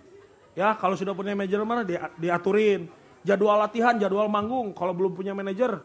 Ya 0.55 0.71
kalau 0.79 0.95
sudah 0.95 1.11
punya 1.11 1.35
manajer 1.35 1.59
mana 1.67 1.83
dia, 1.83 2.07
diaturin. 2.15 2.87
Jadwal 3.27 3.59
latihan, 3.59 3.99
jadwal 3.99 4.31
manggung. 4.31 4.71
Kalau 4.71 4.95
belum 4.95 5.11
punya 5.11 5.35
manajer 5.35 5.83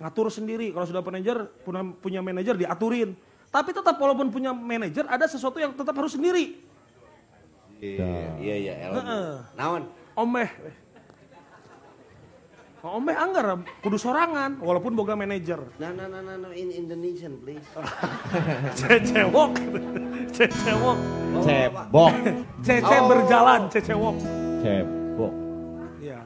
ngatur 0.00 0.32
sendiri. 0.32 0.72
Kalau 0.72 0.88
sudah 0.88 1.04
manajer 1.04 1.52
punya 1.68 1.84
punya 2.00 2.20
manajer 2.24 2.56
diaturin. 2.56 3.12
Tapi 3.50 3.70
tetap 3.72 3.96
walaupun 3.96 4.28
punya 4.28 4.52
manajer 4.52 5.06
ada 5.08 5.24
sesuatu 5.24 5.56
yang 5.56 5.72
tetap 5.72 5.94
harus 5.96 6.12
sendiri. 6.12 6.60
Iya, 7.76 8.40
iya, 8.40 8.54
iya, 8.56 8.74
elemen. 8.88 9.04
Heeh. 9.04 9.32
Naon? 9.56 9.82
Omeh. 10.16 10.48
Oh, 12.86 13.02
Omeh 13.02 13.18
anggar 13.18 13.66
kudu 13.82 13.98
sorangan 13.98 14.62
walaupun 14.62 14.94
boga 14.94 15.18
manajer. 15.18 15.58
Nah, 15.82 15.90
nah, 15.90 16.06
nah, 16.06 16.22
nah, 16.22 16.38
nah, 16.38 16.52
in 16.54 16.70
Indonesian, 16.70 17.34
please. 17.42 17.66
Cecewok. 18.80 19.58
Cecewok. 20.30 20.98
Cebok. 21.42 22.12
Cece 22.62 22.96
Oh. 23.02 23.08
berjalan, 23.10 23.60
cecewok. 23.68 24.16
Cebok. 24.62 25.34
Iya. 25.98 26.18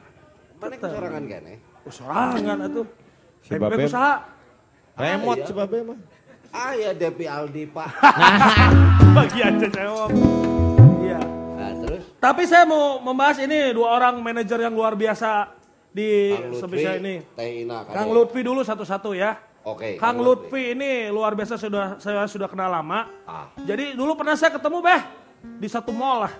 Mana 0.61 0.75
kesorangan 0.77 1.23
kan 1.25 1.43
eh? 1.49 1.59
Oh, 1.81 1.91
sorangan 1.91 2.57
atuh. 2.69 2.87
Babe. 3.49 3.89
usaha. 3.89 4.13
Remote 5.01 5.41
iya. 5.41 5.47
coba 5.49 5.63
be 5.65 5.79
mah. 5.81 5.97
Ah 6.51 6.75
ya 6.75 6.91
Depi 6.91 7.25
Aldi 7.25 7.63
pak. 7.71 7.89
Bagian 9.15 9.55
cecewok. 9.59 10.09
Iya. 10.99 11.19
Nah 11.55 11.71
terus 11.79 12.03
Tapi 12.19 12.43
saya 12.43 12.67
mau 12.67 12.99
membahas 12.99 13.39
ini 13.39 13.71
dua 13.71 13.95
orang 13.95 14.19
manajer 14.19 14.59
yang 14.59 14.75
luar 14.75 14.93
biasa 14.93 15.47
di 15.91 16.35
sebisa 16.55 16.99
ini. 16.99 17.23
Teh 17.35 17.63
Ina. 17.63 17.87
Kade. 17.87 17.95
Kang 17.95 18.11
Lutfi 18.11 18.43
dulu 18.43 18.61
satu-satu 18.67 19.15
ya. 19.15 19.39
Oke. 19.63 19.95
Kang 19.95 20.19
Lutfi 20.19 20.75
ini 20.75 21.07
luar 21.07 21.35
biasa 21.39 21.55
sudah 21.55 21.95
saya 22.03 22.27
sudah 22.27 22.51
kenal 22.51 22.67
lama. 22.67 23.07
Ah, 23.23 23.47
Jadi 23.63 23.95
dulu 23.95 24.15
pernah 24.19 24.35
saya 24.35 24.51
ketemu 24.51 24.83
beh 24.83 25.01
di 25.41 25.67
satu 25.71 25.89
mall 25.95 26.27
lah 26.27 26.33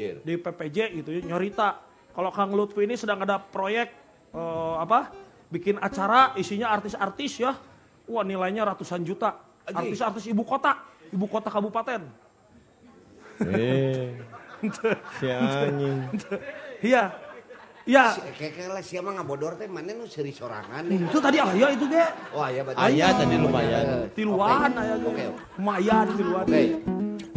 anjir. 0.00 0.14
di 0.24 0.34
PPJ 0.38 0.78
gitu 1.02 1.10
nyorita. 1.26 1.82
Kalau 2.10 2.30
Kang 2.30 2.54
Lutfi 2.54 2.86
ini 2.86 2.94
sedang 2.94 3.22
ada 3.22 3.42
proyek 3.42 3.90
eh, 4.32 4.74
apa? 4.78 5.12
Bikin 5.50 5.82
acara 5.82 6.30
isinya 6.38 6.70
artis-artis 6.70 7.42
ya. 7.42 7.52
Wah 8.08 8.24
nilainya 8.24 8.64
ratusan 8.64 9.04
juta. 9.04 9.36
Artis-artis 9.70 10.26
ibu 10.30 10.42
kota, 10.42 10.80
ibu 11.12 11.26
kota 11.28 11.48
kabupaten. 11.52 12.02
Eh. 13.40 14.16
Si 15.16 15.26
anjing. 15.28 15.98
Iya. 16.84 17.04
Iya. 17.88 18.04
Si- 18.12 18.22
Kayak 18.36 18.76
lah 18.76 18.82
siapa 18.84 19.08
ngabodor 19.16 19.56
teh 19.56 19.64
mana 19.64 19.96
nu 19.96 20.04
seri 20.04 20.32
sorangan 20.36 20.84
nih. 20.84 21.08
Itu 21.08 21.18
tadi 21.22 21.40
ayah 21.40 21.70
itu 21.72 21.88
ge. 21.88 22.06
Wah 22.36 22.48
ya 22.52 22.60
berarti. 22.60 22.80
Aya 22.80 23.06
tadi 23.16 23.36
lumayan. 23.40 23.84
Tiluan 24.12 24.70
Oke. 24.70 24.80
ayah 24.84 24.96
ge. 25.00 25.08
Oke. 25.08 25.24
Lumayan 25.56 26.06
tiluan. 26.12 26.44
Oke. 26.44 26.62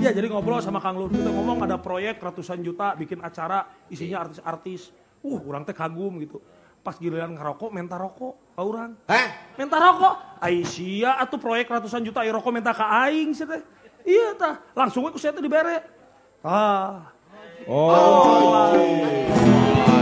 Iya 0.04 0.12
jadi 0.12 0.28
ngobrol 0.28 0.60
sama 0.60 0.84
Kang 0.84 1.00
Lutfi 1.00 1.16
kita 1.16 1.32
ngomong 1.32 1.64
ada 1.64 1.80
proyek 1.80 2.20
ratusan 2.20 2.60
juta 2.60 2.92
bikin 3.00 3.24
acara 3.24 3.64
isinya 3.88 4.28
artis-artis. 4.28 4.92
Uh, 5.24 5.40
orang 5.48 5.64
teh 5.64 5.72
kagum 5.72 6.20
gitu. 6.20 6.44
Pas 6.84 7.00
giliran 7.00 7.32
ngerokok, 7.32 7.72
menta 7.72 7.96
rokok 7.96 8.36
ka 8.54 8.62
orang. 8.62 8.92
Hah? 9.08 9.56
Menta 9.56 9.80
rokok. 9.80 10.14
Aisyah 10.44 11.24
atuh 11.24 11.40
proyek 11.40 11.72
ratusan 11.72 12.04
juta 12.04 12.20
ai 12.20 12.30
rokok 12.36 12.52
menta 12.52 12.76
ka 12.76 13.08
aing 13.08 13.32
sih 13.32 13.48
teh. 13.48 13.64
Iya 14.04 14.36
tah, 14.36 14.60
langsung 14.76 15.08
we 15.08 15.16
ku 15.16 15.18
saya 15.18 15.32
teh 15.32 15.40
dibere. 15.40 15.80
Ah, 16.44 17.08
Oh. 17.64 17.88
poin. 18.68 19.16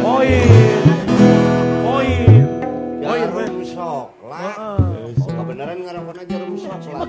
Poin. 0.01 0.49
Poin. 1.85 2.21
we. 2.97 3.21
Jarum 3.29 3.61
coklat. 3.61 4.80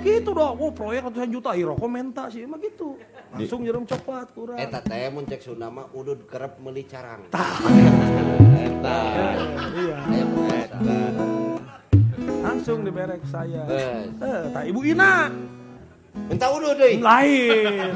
Gitu 0.02 0.30
dong, 0.34 0.58
oh 0.58 0.74
proyek 0.74 1.06
ratusan 1.08 1.30
juta, 1.30 1.54
ai 1.54 1.62
rokok 1.62 1.88
menta 1.88 2.26
sih, 2.26 2.42
emang 2.42 2.58
gitu. 2.58 2.98
Langsung 3.32 3.64
jarum 3.64 3.88
coklat 3.88 4.28
kurang. 4.36 4.58
Eta 4.60 4.84
teh 4.84 5.08
mun 5.08 5.24
cek 5.24 5.40
Sunda 5.40 5.72
mah 5.72 5.88
udud 5.96 6.28
kerep 6.28 6.60
meuli 6.60 6.84
carang. 6.84 7.30
Eta. 7.30 8.98
Iya. 9.72 9.96
Bahasa. 10.28 10.96
Langsung 12.42 12.84
diberek 12.84 13.22
saya. 13.24 13.62
Eh. 13.72 14.12
Eh, 14.20 14.42
tak 14.52 14.64
Ibu 14.68 14.80
Ina. 14.84 15.32
Minta 16.28 16.46
udah 16.52 16.76
deh. 16.76 17.00
Lain. 17.00 17.90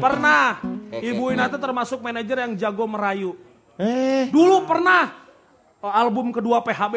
Pernah. 0.00 0.64
Ibu 0.88 1.22
Ina 1.36 1.52
itu 1.52 1.58
termasuk 1.60 1.98
manajer 2.00 2.48
yang 2.48 2.52
jago 2.56 2.88
merayu. 2.88 3.36
Eh. 3.76 4.32
Dulu 4.32 4.64
pernah 4.64 5.12
oh, 5.84 5.92
album 5.92 6.32
kedua 6.32 6.64
PHB. 6.64 6.94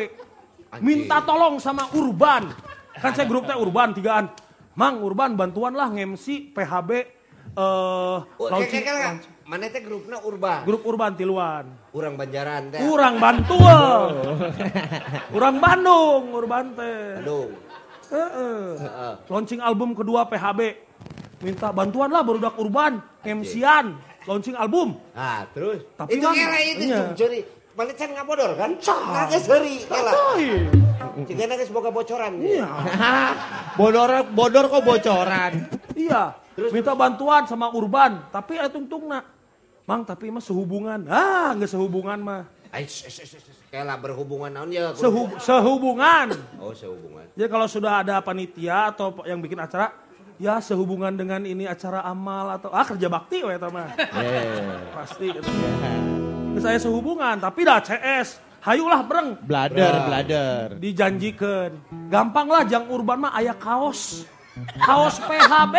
Minta 0.79 1.19
tolong 1.27 1.59
sama 1.59 1.91
Urban. 1.91 2.47
Kan 2.95 3.11
saya 3.11 3.27
grupnya 3.27 3.59
Urban 3.59 3.91
tigaan. 3.91 4.31
Mang 4.75 5.03
Urban 5.03 5.35
bantuan 5.35 5.75
lah 5.75 5.91
nge-MC 5.91 6.55
PHB 6.55 6.91
eh 7.51 8.17
kayak 8.79 9.27
mana 9.43 9.67
teh 9.67 9.83
grupnya 9.83 10.23
urban. 10.23 10.63
grup 10.63 10.87
Urban 10.87 11.11
Tiluan. 11.19 11.67
Urang 11.91 12.15
Banjaran 12.15 12.71
teh. 12.71 12.79
Urang 12.79 13.19
Bantul. 13.19 13.99
Urang 15.35 15.57
Bandung, 15.59 16.23
Urban 16.31 16.65
teh. 16.71 17.19
Aduh. 17.19 17.51
Heeh. 18.11 18.63
Heeh. 18.79 19.13
Launching 19.27 19.59
album 19.59 19.91
kedua 19.91 20.23
PHB. 20.31 20.61
Minta 21.43 21.73
bantuan 21.73 22.13
lah 22.13 22.21
barudak 22.21 22.53
Urban, 22.55 23.01
MC-an, 23.25 23.97
launching 24.29 24.53
album. 24.53 25.01
Nah, 25.17 25.49
terus. 25.57 25.81
Tapi 25.97 26.21
itu 26.21 26.21
Mang, 26.21 26.37
kela 26.37 26.59
itu 26.61 26.83
iya. 26.85 27.01
Mana 27.71 27.91
can 27.95 28.09
nggak 28.11 28.27
bodor 28.27 28.51
kan? 28.59 28.71
Nggak 28.75 29.41
seri 29.41 29.75
kela. 29.87 30.13
Jika 31.23 31.43
nggak 31.47 31.67
semoga 31.67 31.89
bocoran. 31.89 32.33
Iya. 32.43 32.67
bodor 33.79 34.11
bodor 34.31 34.65
kok 34.67 34.83
bocoran. 34.83 35.53
Iya. 35.95 36.35
Minta 36.69 36.93
bantuan 36.93 37.47
sama 37.47 37.71
Urban, 37.71 38.27
tapi 38.27 38.59
itu 38.59 38.77
untung 38.77 39.07
nak. 39.07 39.23
Mang 39.87 40.03
tapi 40.03 40.27
mah 40.29 40.43
sehubungan. 40.43 41.07
Ah, 41.07 41.55
nggak 41.55 41.71
sehubungan 41.71 42.19
mah. 42.19 42.43
Sh- 42.71 43.07
Kela 43.71 43.95
berhubungan 43.95 44.51
naon 44.51 44.71
ya? 44.71 44.91
Sehu- 44.91 45.31
sehubungan. 45.39 46.27
Oh, 46.59 46.75
sehubungan. 46.75 47.23
Jadi 47.35 47.47
kalau 47.47 47.67
sudah 47.71 48.03
ada 48.03 48.19
panitia 48.19 48.91
atau 48.91 49.15
yang 49.23 49.39
bikin 49.39 49.59
acara, 49.59 49.95
ya 50.35 50.59
sehubungan 50.59 51.15
dengan 51.15 51.43
ini 51.47 51.63
acara 51.67 52.03
amal 52.03 52.51
atau 52.51 52.67
ah 52.71 52.83
kerja 52.83 53.07
bakti 53.07 53.43
we 53.43 53.55
eta 53.55 53.71
mah. 53.71 53.87
Pasti 54.99 55.31
gitu. 55.31 55.47
Terus 56.51 56.63
saya 56.67 56.79
sehubungan, 56.83 57.39
tapi 57.39 57.63
dah 57.63 57.79
CS. 57.79 58.43
Hayulah 58.61 59.01
bereng. 59.07 59.39
Blader, 59.41 59.95
blader. 60.05 60.67
Dijanjikan. 60.77 61.79
Gampang 62.11 62.45
lah 62.45 62.61
jang 62.67 62.85
urban 62.91 63.23
mah 63.23 63.33
ayah 63.39 63.55
kaos. 63.55 64.27
Kaos 64.83 65.17
PHB. 65.31 65.75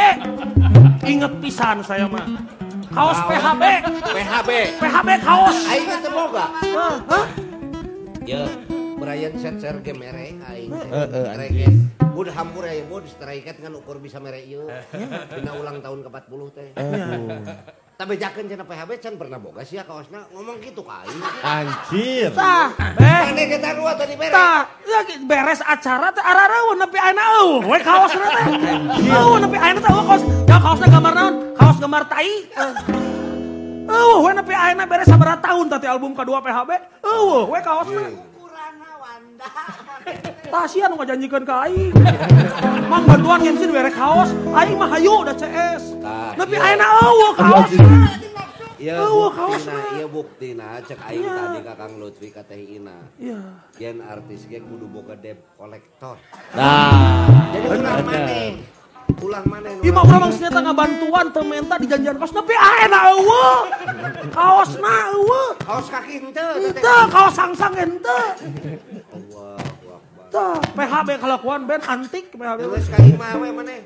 Ingat 1.04 1.32
pisan 1.44 1.84
saya 1.84 2.08
mah. 2.08 2.24
Kaos 2.88 3.20
PHB. 3.28 3.62
PHB. 4.02 4.50
PHB 4.80 5.08
kaos. 5.22 5.56
Aing 5.68 5.86
teh 5.92 6.10
boga. 6.10 6.44
Hah? 6.50 6.94
Hah? 7.06 7.26
Ya, 8.24 8.48
Brian 8.96 9.34
set 9.36 9.60
serge 9.60 9.92
mere 9.92 10.40
aing. 10.40 10.72
Heeh. 10.72 11.68
Bud 12.12 12.28
hampur 12.28 12.64
ya 12.68 12.84
bud 12.88 13.04
strike 13.08 13.60
ngan 13.60 13.76
ukur 13.76 14.00
bisa 14.00 14.18
mere 14.18 14.40
ieu. 14.40 14.66
Dina 15.30 15.52
ulang 15.54 15.84
tahun 15.84 16.00
ke-40 16.08 16.40
teh. 16.56 16.68
tapi 18.02 18.18
jaken 18.18 18.50
cina 18.50 18.66
PHB 18.66 18.90
can 18.98 19.14
pernah 19.14 19.38
boga 19.38 19.62
sih 19.62 19.78
ya 19.78 19.86
kaosnya 19.86 20.26
ngomong 20.34 20.58
gitu 20.58 20.82
kali. 20.82 21.14
Anjir. 21.46 22.34
Tah 22.34 22.74
eh. 22.98 23.46
Kita 23.46 23.78
dua 23.78 23.94
tadi 23.94 24.18
beres. 24.18 24.34
Tah 24.34 24.66
ya 24.82 25.06
beres 25.22 25.62
acara 25.62 26.10
teh 26.10 26.18
ararawan 26.18 26.82
nepi 26.82 26.98
aina 26.98 27.22
eueuh 27.38 27.62
we 27.62 27.78
kaosna 27.78 28.26
teh. 28.26 28.74
Eueuh 29.06 29.38
nepi 29.38 29.54
aina 29.54 29.78
teh 29.78 29.86
kaos. 29.86 30.22
Ya 30.50 30.58
kaosna 30.58 30.86
gambar 30.90 31.12
naon? 31.14 31.34
Kaos 31.54 31.78
gambar 31.78 32.02
tai. 32.10 32.34
Eueuh 33.86 34.18
we 34.26 34.30
nepi 34.34 34.50
aina 34.50 34.82
beres 34.82 35.06
sabaraha 35.06 35.38
tahun 35.38 35.70
tadi 35.70 35.86
album 35.86 36.10
kedua 36.18 36.42
PHB 36.42 36.70
eueuh 37.06 37.54
we 37.54 37.58
kaosna. 37.62 38.31
Tah 40.52 40.64
sia 40.68 40.84
nu 40.90 41.00
ngajanjikeun 41.00 41.44
ka 41.48 41.64
aing. 41.64 41.92
Mang 42.92 43.08
bantuan 43.08 43.40
MC 43.40 43.64
diberek 43.64 43.96
kaos, 43.96 44.28
aing 44.52 44.76
mah 44.76 44.88
hayu 44.92 45.24
da 45.24 45.32
CS. 45.32 45.96
Tah, 46.02 46.36
Nepi 46.36 46.56
iya. 46.60 46.76
ayeuna 46.76 46.86
eueuh 47.00 47.32
kaos. 47.38 47.70
Iya 48.82 48.98
buktina, 48.98 49.76
iya 49.94 50.06
buktina 50.10 50.68
cek 50.82 50.98
aing 51.06 51.22
Iya. 51.22 51.38
tadi 51.38 51.60
ka 51.62 51.74
Kang 51.78 51.92
Lutfi 52.02 52.28
ka 52.34 52.42
Teh 52.42 52.58
Ina. 52.58 52.98
Iya. 53.14 53.40
Yen 53.78 54.02
artis 54.02 54.44
kudu 54.50 54.90
boga 54.90 55.14
debt 55.14 55.38
collector. 55.54 56.18
Nah. 56.52 57.30
Jadi 57.54 57.66
ulang 57.70 58.02
maneh. 58.02 58.81
Ulang 59.20 59.44
maneh. 59.44 59.74
Ieu 59.84 59.92
mah 59.92 60.02
urang 60.06 60.20
mah 60.24 60.30
ternyata 60.32 60.60
ngabantuan 60.64 61.26
teu 61.34 61.44
menta 61.44 61.74
di 61.76 61.86
janjian 61.90 62.16
kaos 62.16 62.32
nepi 62.32 62.54
ayeuna 62.56 62.98
eueuh. 63.12 63.58
Kaosna 64.32 64.94
eueuh. 65.12 65.50
Kaos 65.60 65.86
kaki 65.92 66.12
henteu. 66.22 66.48
Ente, 66.56 66.94
kaos 67.12 67.34
sangsang 67.36 67.74
ente. 67.76 68.20
Tah, 70.32 70.56
PHB 70.72 71.08
kelakuan 71.20 71.68
band 71.68 71.84
antik 71.84 72.32
PHB. 72.32 72.60
Terus 72.64 72.86
ka 72.88 72.98
imah 73.04 73.30
we 73.36 73.50
maneh. 73.52 73.80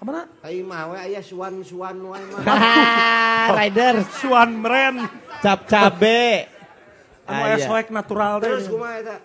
Ke 0.00 0.02
mana? 0.08 0.24
Ka 0.40 0.48
imah 0.48 0.82
we 0.88 0.96
aya 0.96 1.20
suan-suan 1.20 1.96
wae 2.00 2.24
mah. 2.32 2.40
Rider. 3.60 4.00
Suan 4.16 4.64
brand. 4.64 5.04
Cap 5.44 5.68
cabe. 5.68 6.48
Anu 7.28 7.40
Ah, 7.40 7.46
aya 7.54 7.56
swag 7.62 7.86
natural 7.94 8.42
Terus 8.42 8.66
kumaha 8.66 8.98
eta? 8.98 9.16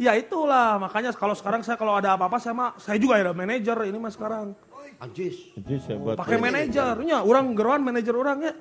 Ya 0.00 0.16
itulah, 0.16 0.80
makanya 0.80 1.12
kalau 1.12 1.36
sekarang 1.36 1.60
saya 1.60 1.76
kalau 1.76 1.92
ada 1.92 2.16
apa-apa 2.16 2.40
saya 2.40 2.56
mah 2.56 2.72
saya 2.80 2.96
juga 2.96 3.20
ada 3.20 3.36
manajer 3.36 3.76
ini 3.84 4.00
mah 4.00 4.08
sekarang. 4.08 4.56
Anjis. 5.00 5.56
Anjir 5.56 5.80
hebat. 5.88 6.16
Pakai 6.20 6.36
manajer, 6.36 6.94
nya 7.08 7.24
orang 7.24 7.56
geruan 7.56 7.80
manajer 7.80 8.12
orang 8.12 8.38
ya. 8.44 8.52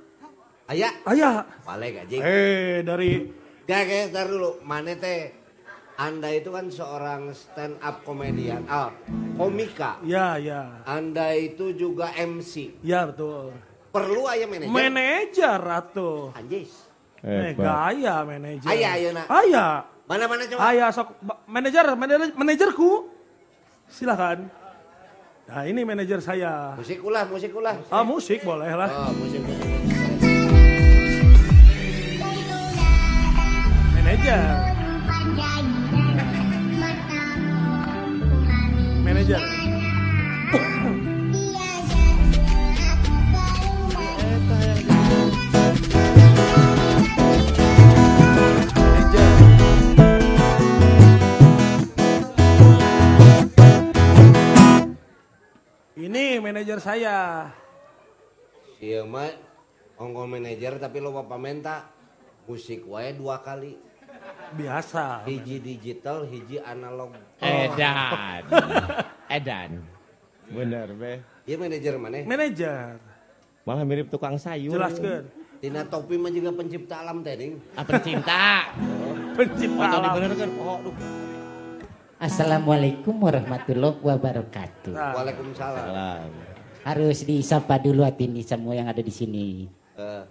Aya. 0.72 0.90
Aya. 1.03 1.30
Paling 1.68 1.94
anjing. 2.07 2.22
Eh, 2.24 2.80
dari 2.88 3.11
Gak, 3.70 3.82
gak, 3.86 4.03
ntar 4.10 4.26
dulu. 4.26 4.57
Mana 4.66 4.98
teh, 4.98 5.30
Anda 5.99 6.34
itu 6.34 6.49
kan 6.49 6.74
seorang 6.74 7.30
stand 7.38 7.78
up 7.86 8.02
komedian, 8.02 8.66
ah, 8.66 8.90
komika. 9.38 10.02
ya 10.02 10.41
ya. 10.41 10.82
Anda 10.90 11.38
itu 11.38 11.76
juga 11.78 12.10
MC. 12.18 12.82
Ya 12.82 13.06
betul. 13.06 13.53
Perlu 13.94 14.26
aya 14.26 14.49
manajer. 14.49 14.74
Manajer 14.74 15.60
atuh. 15.60 16.34
Anjis. 16.34 16.72
Eh, 17.20 17.52
gaya 17.53 18.24
manajer. 18.26 18.70
Aya, 18.74 18.88
ayeuna. 18.95 19.24
Aya. 19.28 19.66
Mana-mana 20.10 20.41
coba. 20.49 20.60
Aya 20.66 20.86
sok 20.90 21.10
manajer, 21.45 21.86
manajer 21.94 22.34
manajerku. 22.34 22.91
Silakan. 23.86 24.49
Nah, 25.49 25.65
ini 25.65 25.81
manajer 25.81 26.21
saya. 26.21 26.77
Musik 26.77 27.01
ulah, 27.01 27.26
musik 27.26 27.49
ulah. 27.57 27.73
Ah, 27.89 28.05
musik 28.05 28.45
boleh 28.45 28.69
lah. 28.69 29.09
Oh, 29.09 29.11
musik, 29.17 29.41
musik. 29.41 29.98
Saya. 56.90 57.45
Iya 58.82 59.06
mah, 59.06 59.30
ongko 60.02 60.26
manajer 60.26 60.82
tapi 60.82 60.98
lo 60.98 61.14
bapak 61.14 61.38
menta 61.38 61.86
musik 62.49 62.82
wae 62.90 63.14
dua 63.14 63.38
kali. 63.45 63.78
Biasa. 64.49 65.22
Hiji 65.30 65.61
digital, 65.61 66.26
hiji 66.26 66.57
analog. 66.57 67.14
Edan. 67.38 68.41
Edan. 69.38 69.72
Bener, 70.49 70.90
be. 70.98 71.22
Iya 71.45 71.56
manajer 71.61 71.94
mana? 72.02 72.26
Manajer. 72.26 72.98
Malah 73.70 73.86
mirip 73.86 74.10
tukang 74.10 74.41
sayur. 74.41 74.74
Jelaskan. 74.74 75.30
Tina 75.61 75.86
topi 75.86 76.18
mah 76.18 76.34
juga 76.34 76.49
pencipta 76.56 77.06
alam 77.06 77.22
teh. 77.22 77.36
Ah, 77.78 77.86
pencinta. 77.86 78.74
Pencipta 79.38 79.78
Oh, 79.78 79.91
tadi 79.91 80.07
alam. 80.07 80.16
bener 80.18 80.32
kan. 80.34 80.49
Oh, 80.57 80.78
aduh. 80.82 80.95
Assalamualaikum 82.20 83.16
warahmatullahi 83.16 83.95
wabarakatuh. 84.02 84.91
Nah, 84.91 85.14
Waalaikumsalam. 85.14 85.84
Salam. 85.86 86.48
Harus 86.84 87.27
disapa 87.27 87.76
dulu 87.80 88.07
hati 88.07 88.26
ini 88.26 88.41
semua 88.41 88.76
yang 88.76 88.88
ada 88.88 89.03
di 89.03 89.11
sini. 89.11 89.68
Eh, 89.99 90.23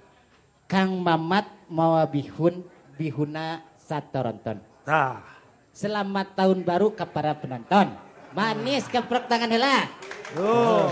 Kang 0.68 0.96
Mamat 1.00 1.68
mau 1.68 2.00
bihun 2.08 2.64
bihuna 2.96 3.62
satoronton. 3.76 4.58
Nah, 4.88 5.38
Selamat 5.78 6.34
tahun 6.34 6.66
baru 6.66 6.90
ke 6.90 7.06
para 7.06 7.38
penonton. 7.38 7.94
Manis 8.34 8.90
keprok 8.90 9.30
tangan 9.30 9.46
hela. 9.46 9.86
tuh. 10.34 10.90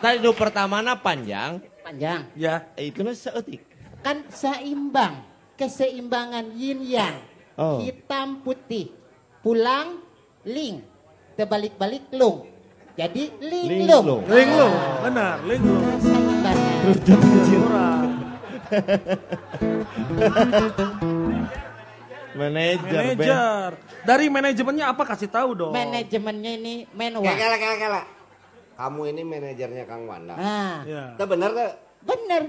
Tadi 0.00 0.16
dulu 0.24 0.32
pertama 0.32 0.80
panjang. 0.96 1.60
Panjang. 1.84 2.24
Ya. 2.32 2.72
Eh, 2.72 2.88
itu 2.88 3.04
mah 3.04 3.12
seetik. 3.12 3.60
Kan 4.00 4.24
seimbang. 4.32 5.20
Keseimbangan 5.60 6.56
yin 6.56 6.88
yang. 6.88 7.20
Oh. 7.60 7.84
Hitam 7.84 8.40
putih. 8.40 8.96
Pulang 9.44 10.00
ling. 10.48 10.80
Terbalik-balik 11.36 12.16
lung. 12.16 12.48
Jadi 12.94 13.22
ling 13.42 13.90
lung. 13.90 14.22
Ling 14.30 14.50
lu, 14.54 14.68
benar, 15.02 15.42
ling 15.42 15.62
lu. 15.66 15.78
Keseimbangan. 15.82 16.78
Murah. 17.50 17.98
Manajer. 22.34 23.02
Manajer. 23.02 23.68
Dari 24.06 24.26
manajemennya 24.30 24.86
apa 24.94 25.02
kasih 25.06 25.26
tahu 25.26 25.50
dong. 25.58 25.72
Manajemennya 25.74 26.52
ini 26.54 26.74
menwa. 26.94 27.26
Kala 27.26 27.56
kala 27.58 27.76
kala. 27.82 28.02
Kamu 28.74 29.00
ini 29.10 29.22
manajernya 29.22 29.84
Kang 29.86 30.06
Wanda. 30.06 30.34
Nah, 30.34 30.82
Ya. 30.86 31.04
Itu 31.18 31.24
bener 31.26 31.50
tuh. 31.50 31.72
bener. 32.04 32.42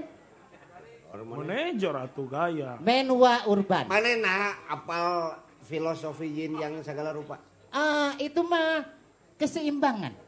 Manajer 1.16 1.94
atau 1.96 2.22
gaya. 2.28 2.78
Menwa 2.78 3.46
urban. 3.50 3.90
Mana 3.90 4.10
nah 4.20 4.54
apal 4.68 5.38
filosofi 5.66 6.28
yin 6.30 6.54
yang 6.54 6.78
segala 6.86 7.10
rupa. 7.10 7.38
Ah, 7.74 8.14
itu 8.22 8.42
mah 8.46 8.84
keseimbangan. 9.38 10.25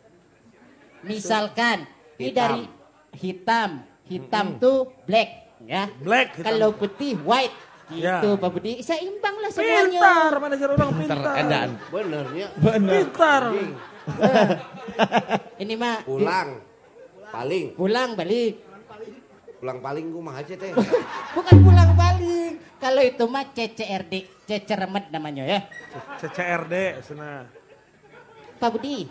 Misalkan 1.03 1.87
ini 2.16 2.31
Hitam. 2.31 2.37
dari 2.37 2.62
hitam, 3.15 3.70
hitam 4.05 4.47
tuh 4.59 4.91
black 5.05 5.31
ya. 5.62 5.87
Black. 6.03 6.35
hitam. 6.35 6.47
Kalau 6.47 6.69
putih 6.75 7.15
white 7.23 7.55
Ya. 7.89 8.20
gitu 8.20 8.37
Pak 8.37 8.53
Budi. 8.53 8.85
Seimbang 8.85 9.41
lah 9.41 9.49
semuanya. 9.49 9.89
Pintar, 9.97 10.33
manajer 10.37 10.69
orang 10.69 10.91
pintar. 10.93 11.19
Edan. 11.41 11.69
Benernya. 11.89 12.47
Pintar. 12.61 13.43
Ini 15.62 15.75
mah 15.75 16.05
Pulang. 16.05 16.49
Paling. 17.29 17.77
pulang 17.77 18.11
balik. 18.12 18.61
Pulang 19.59 19.79
paling 19.81 20.05
gue 20.05 20.23
mah 20.23 20.37
aja 20.37 20.53
teh. 20.53 20.73
Bukan 21.37 21.57
pulang 21.61 21.91
balik. 21.93 22.53
Kalau 22.77 23.03
itu 23.03 23.25
mah 23.25 23.45
CCRD, 23.51 24.12
ceceremet 24.45 25.09
namanya 25.09 25.45
ya. 25.45 25.61
CCRD, 26.20 27.03
sana. 27.03 27.49
Pak 28.57 28.69
Budi, 28.70 29.09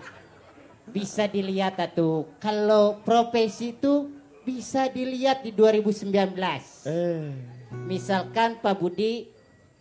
bisa 0.88 1.28
dilihat 1.28 1.78
tuh 1.92 2.26
kalau 2.40 3.00
profesi 3.04 3.76
itu 3.76 4.08
bisa 4.48 4.88
dilihat 4.88 5.44
di 5.44 5.52
2019. 5.52 6.08
Eh. 6.88 7.28
Misalkan 7.84 8.56
Pak 8.64 8.80
Budi 8.80 9.28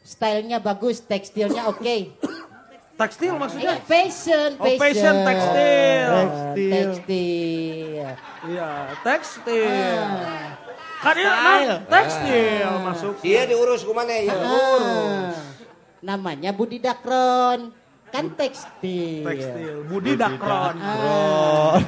stylenya 0.02 0.58
bagus, 0.58 0.98
tekstilnya 0.98 1.70
oke. 1.70 2.18
Tekstil 2.96 3.28
Eh, 3.28 3.36
maksudnya? 3.36 3.74
fashion, 3.84 4.56
Oh, 4.56 4.64
fashion, 4.80 5.14
tekstil. 5.22 6.08
Tekstil. 6.08 6.72
Tekstil. 6.72 8.08
Iya, 8.48 8.70
tekstil. 9.04 10.00
Ah. 10.00 10.48
Kan 10.96 11.14
iya, 11.20 11.28
nah, 11.28 11.76
tekstil 11.92 12.68
masuk. 12.80 13.14
Iya 13.20 13.42
diurus 13.52 13.84
ke 13.84 13.92
mana 13.92 14.16
ya? 14.16 14.32
Ah. 14.32 15.28
Namanya 16.00 16.50
Budi 16.56 16.80
Dakron. 16.80 17.68
Kan 18.16 18.32
tekstil. 18.32 19.28
Tekstil. 19.28 19.84
Budi 19.84 20.16
Dakron. 20.16 20.76
Ah. 20.80 21.76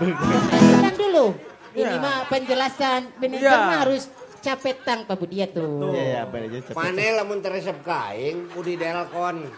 Penjelasan 0.00 0.94
dulu. 0.94 1.26
Ini 1.70 1.86
Iya. 1.86 1.98
mah 1.98 2.18
penjelasan. 2.30 3.00
Manajer 3.18 3.50
Iya. 3.50 3.66
mah 3.66 3.78
harus 3.82 4.02
capek 4.40 4.76
tang 4.86 5.04
Pak 5.04 5.16
Budi 5.18 5.42
ya 5.42 5.50
tuh. 5.50 5.90
Iya, 5.92 6.24
iya, 6.30 6.60
cepet. 6.62 6.74
Mana 6.78 7.20
lamun 7.20 7.42
teresep 7.42 7.82
kain, 7.82 8.46
Budi 8.54 8.78
Delkon. 8.78 9.44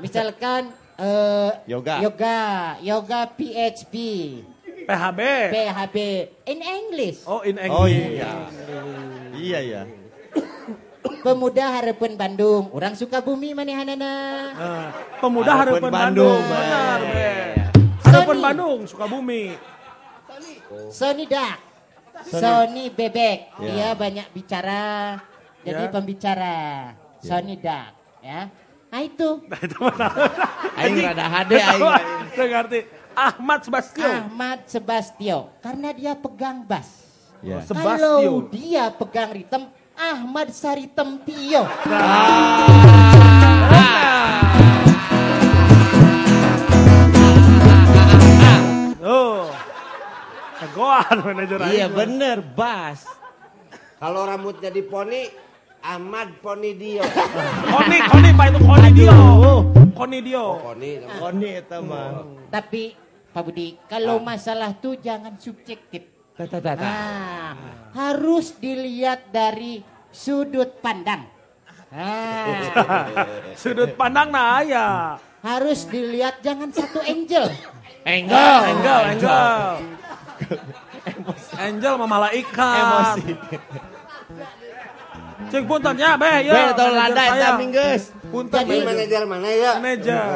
Misalkan 0.00 0.72
eh, 0.96 1.50
Yoga. 1.68 2.00
yoga, 2.00 2.40
yoga 2.80 3.28
PHP, 3.28 3.94
PHB. 4.88 5.20
PHB 5.52 5.96
in 6.48 6.58
English. 6.64 7.18
Oh, 7.28 7.44
in 7.44 7.60
English. 7.60 7.76
Oh 7.76 7.84
iya. 7.84 8.48
Iya, 9.36 9.58
iya. 9.60 9.82
Pemuda 11.22 11.70
Harapan 11.70 12.12
Bandung, 12.14 12.70
orang 12.74 12.94
suka 12.94 13.22
bumi 13.22 13.54
manehanana. 13.54 14.14
Nah, 14.54 14.86
pemuda 15.18 15.52
Harapan 15.54 15.82
Harapan 15.82 15.92
Bandung, 15.94 16.38
Bandung. 16.38 16.42
Benar, 16.50 16.98
Be. 17.02 17.30
Harapan 18.06 18.26
Sony. 18.26 18.42
Bandung, 18.42 18.78
Sukabumi. 18.86 19.42
Sony 20.90 21.24
Dak, 21.26 21.58
Sony 22.26 22.84
Bebek, 22.90 23.38
dia 23.58 23.94
banyak 23.94 24.26
bicara, 24.30 25.18
jadi 25.62 25.84
Ya. 25.86 25.90
pembicara. 25.90 26.56
Sony 27.22 27.54
Dak, 27.58 27.90
ya. 28.22 28.50
Nah 28.86 29.00
itu 29.02 29.42
Nah, 29.50 29.60
itu 29.60 29.78
mana? 29.82 30.08
Aing 30.78 30.96
rada 31.02 31.24
hade 31.26 31.56
aing. 31.58 31.82
Saya 32.32 32.46
ngerti. 32.48 32.78
Ahmad 33.16 33.60
Sebastio. 33.64 34.04
Ahmad 34.06 34.58
Sebastio, 34.68 35.38
karena 35.58 35.90
dia 35.90 36.12
pegang 36.14 36.62
bass. 36.62 37.05
Ya. 37.44 37.60
Sebastio. 37.64 37.84
Kalau 37.84 38.20
dia 38.48 38.88
pegang 38.92 39.30
ritem, 39.32 39.68
Ahmad 39.96 40.52
Saritem 40.52 41.20
Tio. 41.24 41.64
Oh. 49.06 49.48
Tegoan 50.56 51.16
manajer 51.22 51.58
Iya 51.70 51.86
bener, 51.92 52.42
Bas. 52.42 53.04
Kalau 53.96 54.24
rambutnya 54.28 54.68
di 54.68 54.82
poni, 54.84 55.28
Ahmad 55.84 56.42
Poni 56.42 56.74
Dio. 56.74 57.04
Koni, 57.70 57.98
Koni 58.10 58.30
Pak 58.34 58.46
itu 58.50 58.58
Koni 58.64 58.90
Dio. 58.90 59.14
Koni 59.94 60.18
Dio. 60.24 60.44
Oh, 60.44 60.54
Poni. 60.72 60.90
Koni 61.22 61.48
eta 61.54 61.78
mah. 61.78 62.26
Tapi 62.50 62.98
Pak 63.30 63.42
Budi, 63.44 63.76
kalau 63.86 64.18
masalah 64.18 64.74
tuh 64.74 64.98
jangan 64.98 65.36
subjektif. 65.38 66.15
Tata 66.36 66.58
tata. 66.60 66.84
Nah, 66.84 67.52
harus 67.96 68.52
dilihat 68.60 69.32
dari 69.32 69.80
sudut 70.12 70.68
pandang. 70.84 71.24
Nah, 71.88 73.08
Sudut 73.60 73.96
pandang 73.96 74.28
nah 74.28 74.60
ya. 74.60 75.16
harus 75.40 75.88
dilihat 75.88 76.44
jangan 76.44 76.68
satu 76.68 77.00
angel. 77.00 77.48
Angel, 78.04 78.56
angel, 78.68 79.00
angel. 79.16 79.56
Angel 81.56 81.92
mah 81.96 82.08
malaikat. 82.10 82.76
Emosi. 82.84 83.32
Cing 85.46 85.64
punten 85.64 85.94
ya, 85.94 86.18
Beh, 86.18 86.36
ya. 86.42 86.52
Be, 86.74 86.84
lada 86.90 87.14
saya. 87.16 87.32
eta 87.32 87.48
minggeus. 87.56 88.02
Punten 88.28 88.60
manajer. 88.66 88.84
manajer 88.84 89.22
mana 89.24 89.48
ya? 89.48 89.72
Manajer. 89.78 90.26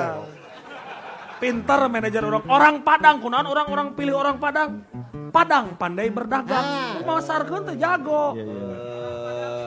Pinter 1.42 1.80
manajer 1.90 2.22
orang. 2.24 2.42
Orang 2.46 2.76
Padang, 2.86 3.16
kunaon 3.18 3.48
orang-orang 3.48 3.92
pilih 3.92 4.14
orang 4.16 4.36
Padang. 4.38 4.80
Padang 5.30 5.74
pandai 5.74 6.10
berdagang. 6.10 6.60
Ah. 6.60 6.98
Masarkeun 7.00 7.62
teh 7.64 7.76
jago. 7.76 8.34
Iya, 8.34 8.44
iya. 8.44 8.66
Eh, 8.68 9.66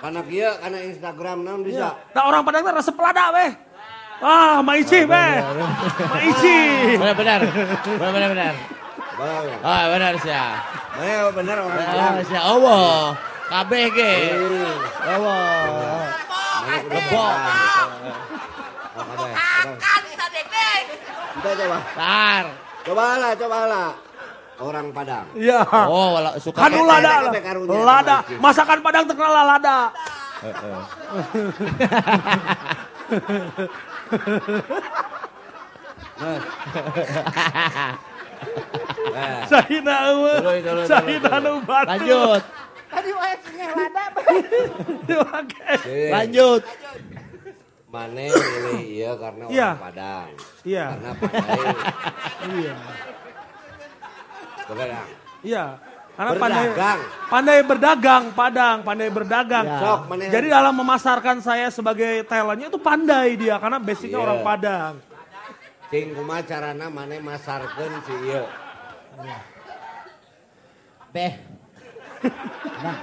Karena 0.00 0.20
kia, 0.24 0.50
karena 0.56 0.78
Instagram 0.82 1.38
naon 1.44 1.60
bisa. 1.60 1.92
Nah 2.10 2.22
orang 2.24 2.42
Padang 2.42 2.62
teh 2.62 2.72
resep 2.72 2.96
lada 2.96 3.24
beh. 3.30 3.50
Ah, 4.20 4.60
maisi 4.60 5.02
beh. 5.02 5.32
Maisi. 6.08 6.58
Benar 6.96 7.14
benar. 7.14 7.40
Benar 7.84 8.10
benar 8.12 8.28
benar. 8.30 8.54
Ah, 9.60 9.84
benar 9.92 10.12
sia. 10.16 10.44
mana 10.90 11.28
bener 11.30 11.56
orang 11.56 11.76
Ah, 11.76 11.88
bilang. 11.92 12.14
sia. 12.24 12.40
Allah. 12.40 13.16
Kabeh 13.50 13.84
ge. 13.90 14.14
Lebok. 16.90 17.34
Oh. 19.10 19.58
Kita 21.30 21.50
coba. 21.56 21.78
Tar. 21.94 22.44
Cobalah, 22.80 23.32
cobalah. 23.36 23.88
Orang 24.60 24.92
Padang. 24.92 25.24
Iya. 25.32 25.64
Oh, 25.88 26.20
wala 26.20 26.36
suka. 26.36 26.68
Kan 26.68 26.76
lada. 26.84 27.32
Lada. 27.64 28.16
Ici. 28.28 28.36
Masakan 28.36 28.78
Padang 28.84 29.04
terkenal 29.08 29.44
lada. 29.56 29.78
Heeh. 30.44 30.80
Sahina 39.48 39.96
Sahina 40.84 41.32
tuluy, 41.32 41.44
nu 41.44 41.52
batu. 41.64 41.88
Lanjut. 41.88 42.42
Tadi 42.90 43.10
wajahnya 43.16 43.66
lada. 43.72 44.04
Jadi, 45.08 45.14
Lanjut. 46.12 46.62
Mane 47.90 48.30
pilih 48.30 48.78
iya 48.86 49.10
karena 49.18 49.42
orang 49.50 49.56
Iya. 49.56 49.70
Padang. 49.74 50.28
Iya. 50.62 50.86
Karena 50.94 51.10
pandai. 51.18 51.64
Iya. 52.54 52.74
Begadang. 54.70 55.08
Iya. 55.42 55.64
Karena 56.10 56.32
pandai 56.36 56.66
Berdagang. 56.68 57.00
pandai 57.32 57.60
berdagang, 57.64 58.24
Padang, 58.36 58.76
pandai 58.84 59.08
berdagang. 59.08 59.64
Ya. 59.64 59.78
Sok, 59.80 60.00
mana 60.04 60.22
Jadi 60.28 60.46
dalam 60.52 60.74
memasarkan 60.76 61.36
saya 61.40 61.66
sebagai 61.72 62.28
talentnya 62.28 62.68
itu 62.68 62.76
pandai 62.76 63.40
dia 63.40 63.56
karena 63.56 63.80
basicnya 63.80 64.20
Iya. 64.20 64.26
orang 64.28 64.40
Padang. 64.44 64.94
Cing 65.90 66.14
kumaha 66.14 66.44
carana 66.44 66.86
mane 66.86 67.18
masarkeun 67.18 67.92
si 68.04 68.14
ieu. 68.30 68.44
Beh. 71.10 71.32
Nah. 72.84 72.96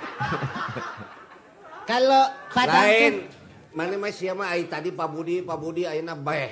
Kalau 1.83 2.23
Padang 2.53 2.85
Lain 2.85 3.13
mane 3.73 3.95
mah 3.97 4.11
sia 4.13 4.33
mah 4.37 4.53
ai 4.53 4.69
tadi 4.69 4.93
Pak 4.93 5.07
Budi, 5.09 5.41
Pak 5.41 5.57
Budi 5.57 5.83
ayeuna 5.89 6.13
beh. 6.13 6.49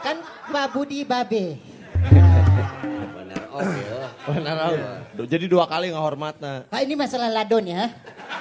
kan 0.00 0.16
Pak 0.48 0.66
Budi 0.72 1.04
Babe. 1.04 1.60
Bener 3.16 3.42
oke. 3.52 3.82
Benar. 4.30 4.56
oh. 4.64 5.26
Jadi 5.26 5.44
dua 5.50 5.64
kali 5.68 5.92
ngehormatna. 5.92 6.68
Pak 6.70 6.80
ini 6.84 6.94
masalah 6.96 7.28
ladon 7.28 7.64
ya. 7.66 7.90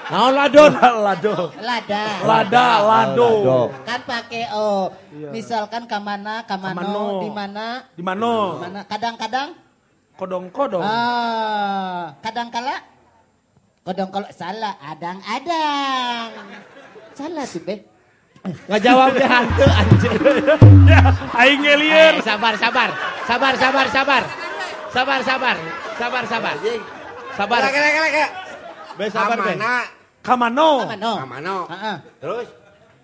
Naon 0.10 0.34
ladon? 0.34 0.72
Lado. 1.07 1.36
Lada. 1.61 2.03
Lada, 2.23 2.68
lado. 2.81 3.30
lado. 3.44 3.60
Kan 3.84 3.99
pakai 4.07 4.49
oh. 4.53 4.90
Iya. 5.11 5.30
Misalkan 5.34 5.84
kamana, 5.86 6.48
kamano, 6.48 6.77
Kamano. 6.80 7.03
di 7.23 7.30
mana? 7.30 7.65
Di 7.94 8.03
mana? 8.03 8.31
Kadang-kadang 8.88 9.69
Kodong-kodong. 10.19 10.84
Ah, 10.84 12.11
kadang-kala 12.19 12.84
kodong 13.88 14.11
kalau 14.11 14.27
salah, 14.36 14.76
adang-adang. 14.84 16.27
Salah 17.15 17.48
tuh, 17.48 17.64
Be. 17.64 17.88
Nggak 18.39 18.81
jawab 18.81 19.09
deh 19.13 19.27
hantu 19.27 19.65
anjir. 19.67 20.19
ya, 20.87 20.99
aing 21.35 21.59
ngelieur. 21.59 22.13
Eh, 22.17 22.23
sabar, 22.23 22.53
sabar. 22.55 22.89
Sabar, 23.23 23.53
sabar, 23.55 23.85
sabar. 23.91 24.23
Sabar, 24.89 25.19
sabar. 25.21 25.57
Sabar, 25.99 26.23
sabar. 26.25 26.55
Sabar. 27.35 27.59
Kira, 27.61 27.69
kira, 27.69 27.89
kira, 27.91 28.07
kira. 28.09 28.27
Be 28.95 29.05
sabar, 29.07 29.37
Be. 29.37 29.53
Kamana? 29.53 29.73
Kamano. 30.19 30.69
Mano? 30.85 31.13
Kamano. 31.17 31.57
Heeh. 31.67 31.95
Terus? 32.19 32.47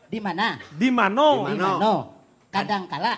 Di 0.05 0.19
mana? 0.19 0.47
Di 0.71 0.87
mano. 0.89 1.29
Di 1.43 1.51
Di 1.51 1.59
Mano. 1.59 1.71
mano? 1.75 1.93
Kadang-kala 2.51 3.13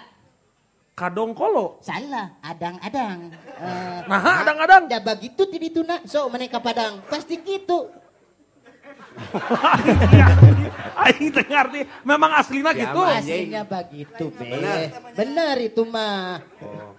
Kadongkolo. 0.98 1.78
salah, 1.80 2.34
adang-adang. 2.42 3.30
Eh, 3.62 4.00
Nah, 4.10 4.42
adang-adang. 4.42 4.90
Ya 4.90 4.98
begitu 4.98 5.46
tadi 5.46 5.70
itu 5.70 5.86
nak, 5.86 6.10
so 6.10 6.26
mereka 6.26 6.58
padang 6.58 7.06
pasti 7.06 7.38
gitu. 7.38 7.94
Ya, 10.14 10.28
Aing 11.08 11.30
teh 11.34 11.46
ngarti. 11.46 11.80
Memang 12.06 12.32
aslinya 12.38 12.72
Ya, 12.74 12.82
gitu. 12.86 13.02
Aslinya 13.02 13.62
begitu, 13.66 14.26
Be. 14.34 14.46
Benar. 14.46 14.78
Benar 15.14 15.56
itu 15.62 15.82
mah. 15.86 16.42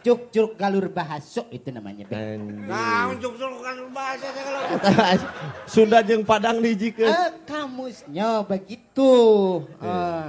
Cuk-cuk 0.03 0.55
galur 0.55 0.87
bahasok 0.91 1.51
itu 1.55 1.69
namanya, 1.71 2.07
Be. 2.07 2.39
Nah, 2.67 3.11
uncuk 3.11 3.39
kan 3.39 3.77
bahasa 3.91 4.27
saya 4.31 4.43
kalau. 4.47 4.63
Sunda 5.73 5.99
jeung 6.03 6.23
Padang 6.27 6.59
dijikeun. 6.63 7.11
Eh, 7.11 7.31
kamusnya 7.47 8.43
begitu. 8.47 9.13
Eh, 9.83 10.27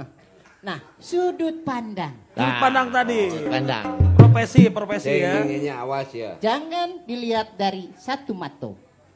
nah, 0.62 0.78
sudut 0.98 1.62
pandang. 1.62 2.14
Sudut 2.34 2.56
pandang 2.58 2.88
tadi. 2.90 3.20
Pandang. 3.46 3.84
Profesi, 4.18 4.62
profesi 4.70 5.10
ya. 5.26 5.42
Tingginya 5.42 5.74
awas 5.82 6.10
ya. 6.14 6.38
Jangan 6.38 7.02
dilihat 7.02 7.58
dari 7.58 7.90
satu 7.98 8.30
mata. 8.30 8.70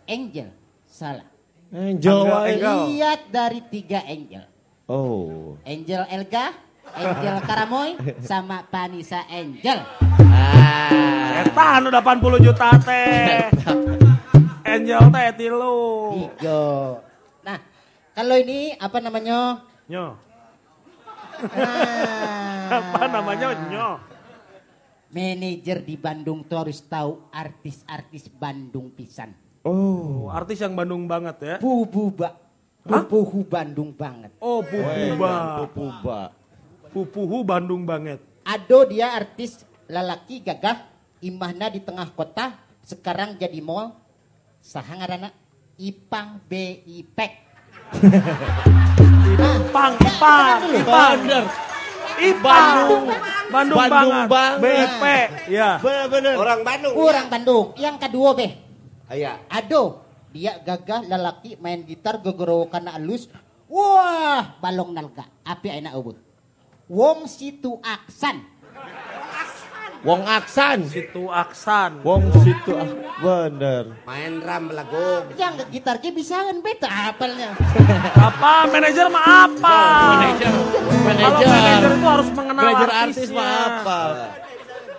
Angel, 0.05 0.51
salah. 0.84 1.34
Angel 1.74 2.30
Angel. 2.30 2.94
Lihat 2.94 3.34
dari 3.34 3.59
tiga 3.66 3.98
angel. 4.06 4.46
Oh. 4.86 5.59
Angel 5.66 6.06
Elga, 6.06 6.55
Angel 6.94 7.42
Karamoy, 7.42 7.98
sama 8.30 8.62
Panisa 8.70 9.26
Angel. 9.26 9.82
Ah. 10.30 11.42
Eta 11.42 11.82
anu 11.82 11.90
80 11.90 12.46
juta 12.46 12.78
teh. 12.78 13.51
Angel 14.78 15.02
teh 15.10 15.34
tilu. 15.34 16.14
Tiga. 16.14 16.62
Nah, 17.42 17.59
kalau 18.14 18.38
ini 18.38 18.78
apa 18.78 19.02
namanya? 19.02 19.66
Nyo. 19.90 20.14
Nah, 20.14 20.14
Apa 22.78 23.10
namanya 23.10 23.51
nyo? 23.66 23.98
Manajer 25.10 25.82
di 25.82 25.98
Bandung 25.98 26.46
tuh 26.46 26.62
harus 26.62 26.78
tahu 26.86 27.18
artis-artis 27.34 28.30
Bandung 28.30 28.94
pisan. 28.94 29.42
Oh, 29.65 30.28
artis 30.28 30.61
yang 30.61 30.77
Bandung 30.77 31.09
banget 31.09 31.36
ya. 31.41 31.57
Pububa. 31.57 32.36
Pupuhu 32.85 33.49
Bandung 33.49 33.97
banget. 33.97 34.28
Oh, 34.36 34.61
Pupuba. 34.61 35.65
Pupuba. 35.65 36.19
Pupuhu 36.93 37.41
Bandung 37.41 37.89
banget. 37.89 38.20
Ado 38.45 38.85
dia 38.85 39.16
artis 39.16 39.65
lalaki 39.89 40.45
gagah, 40.45 40.85
imahna 41.24 41.73
di 41.73 41.81
tengah 41.81 42.12
kota, 42.12 42.61
sekarang 42.85 43.41
jadi 43.41 43.65
mall. 43.65 43.97
Saha 44.61 45.01
ngaranna? 45.01 45.32
Ipang 45.81 46.45
BIP. 46.45 47.19
Ipang, 49.35 49.93
Ipang, 49.97 50.61
Ipang. 50.77 51.19
Bener. 51.24 51.45
Ipang. 52.20 52.77
Bandung, 53.49 53.77
Bandung 53.81 54.12
banget. 54.12 54.28
banget. 54.28 54.61
BIP. 54.61 55.05
Ya. 55.49 55.81
Bener-bener. 55.81 56.35
Orang 56.36 56.61
Bandung. 56.61 56.95
Orang 57.01 57.27
Bandung. 57.32 57.66
Yang 57.81 57.97
kedua, 58.05 58.28
Beh. 58.36 58.64
Aya. 59.09 59.44
Ado, 59.52 60.01
dia 60.32 60.56
gagah 60.60 61.05
lalaki 61.05 61.60
main 61.60 61.85
gitar 61.85 62.20
gogoro 62.24 62.66
kana 62.72 62.97
alus. 62.97 63.28
Wah, 63.68 64.56
balong 64.60 64.93
nalga. 64.97 65.28
Api 65.44 65.68
aina 65.68 65.93
eueuh. 65.93 66.16
Wong 66.89 67.28
situ 67.28 67.81
aksan. 67.81 68.55
Wong 70.05 70.20
Aksan. 70.28 70.85
Situ 70.85 71.32
Aksan. 71.32 72.05
Wong 72.05 72.28
situ 72.44 72.76
ah, 72.76 72.85
bener. 73.24 73.97
Main 74.05 74.36
drum 74.44 74.68
lagu. 74.76 75.24
Yang 75.32 75.64
gitar 75.72 75.97
ge 75.97 76.12
bisaan 76.12 76.60
beta 76.60 77.09
apalnya. 77.09 77.56
Apa? 78.12 78.68
Manajer 78.68 79.09
mah 79.09 79.48
apa? 79.48 79.81
Manajer. 80.12 80.52
Kalau 80.52 80.93
Manajer. 81.09 81.48
manajer 81.48 81.90
itu 81.97 82.05
harus 82.05 82.28
mengenal 82.36 82.64
Manajer 82.68 82.90
artis 82.93 83.28
mah 83.32 83.48
apa? 83.48 84.01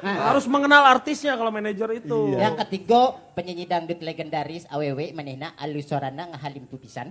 Nah, 0.05 0.29
Harus 0.29 0.45
mengenal 0.45 0.85
artisnya 0.85 1.33
kalau 1.33 1.49
manajer 1.49 1.89
itu. 1.97 2.37
Iya. 2.37 2.53
Yang 2.53 2.55
ketiga, 2.61 3.17
penyanyi 3.33 3.65
dangdut 3.65 3.99
legendaris 4.05 4.69
AWW 4.69 5.17
manehna 5.17 5.57
alus 5.57 5.89
sorana 5.89 6.29
ngahalim 6.29 6.69
pisan. 6.77 7.09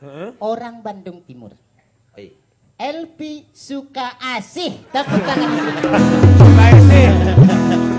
Heeh. 0.00 0.32
Orang 0.40 0.80
Bandung 0.80 1.20
Timur. 1.28 1.52
LP 2.74 3.46
suka 3.54 4.18
asih 4.18 4.74
tepuk 4.90 5.22
tangan 5.22 5.50
Kasih. 6.42 7.06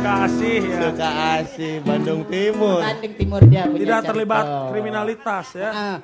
Kasih 0.04 0.60
ya. 0.68 0.80
Suka 0.84 1.10
asih 1.40 1.74
Bandung 1.80 2.22
Timur. 2.28 2.84
Bandung 2.84 3.14
Timur 3.16 3.42
dia 3.48 3.64
punya 3.72 3.80
Tidak 3.80 4.00
cerita. 4.04 4.10
terlibat 4.12 4.46
kriminalitas 4.76 5.46
ya. 5.56 5.70
Ah. 5.72 5.98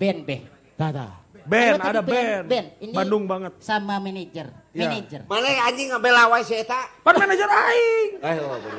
Ben 0.00 0.24
be 0.26 0.42
Tata. 0.74 1.20
Tadi 1.46 1.78
ada 1.78 2.02
band. 2.02 2.44
band. 2.50 2.66
Ini 2.80 2.92
Bandung 2.92 3.24
banget. 3.30 3.52
sama 3.62 4.02
manajer. 4.02 4.50
Manajer 4.72 5.20
Mana 5.26 5.46
yang 5.46 5.64
anjing 5.66 5.88
ngebela 5.90 6.22
wae 6.28 6.42
si 6.42 6.54
eta? 6.54 6.86
Pan 7.02 7.14
manajer 7.14 7.48
aing. 7.48 8.10
Eh, 8.20 8.36
oh 8.38 8.56
bener. 8.56 8.78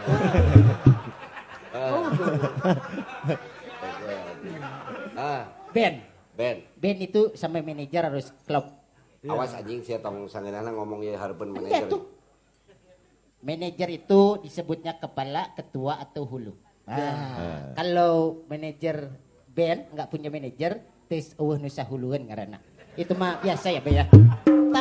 Ah, 5.15 5.43
Ben. 5.71 6.03
Ben. 6.33 6.57
Ben 6.75 6.97
itu 6.97 7.31
sama 7.33 7.59
manajer 7.59 8.07
harus 8.07 8.31
klop. 8.43 8.71
Awas 9.21 9.53
anjing 9.53 9.85
si 9.85 9.93
tong 9.97 10.25
sangeunana 10.25 10.71
ngomong 10.71 10.99
ye 11.01 11.13
hareupeun 11.13 11.53
Enggak 11.53 11.63
manajer. 11.63 11.89
tuh. 11.91 12.03
Manajer 13.41 13.89
itu 13.91 14.21
disebutnya 14.41 14.97
kepala 14.97 15.53
ketua 15.53 15.97
atau 15.97 16.25
hulu. 16.25 16.53
Ah, 16.85 17.71
kalau 17.73 18.43
manajer 18.45 19.13
band 19.47 19.91
nggak 19.91 20.09
punya 20.09 20.27
manajer 20.27 20.81
tes 21.05 21.35
eueuh 21.35 21.59
nu 21.59 21.67
sahuluan 21.67 22.23
ngaranna 22.23 22.57
itu 22.95 23.11
mah 23.13 23.37
biasa 23.39 23.67
ya 23.69 23.79
be 23.79 23.91
ya 23.93 24.05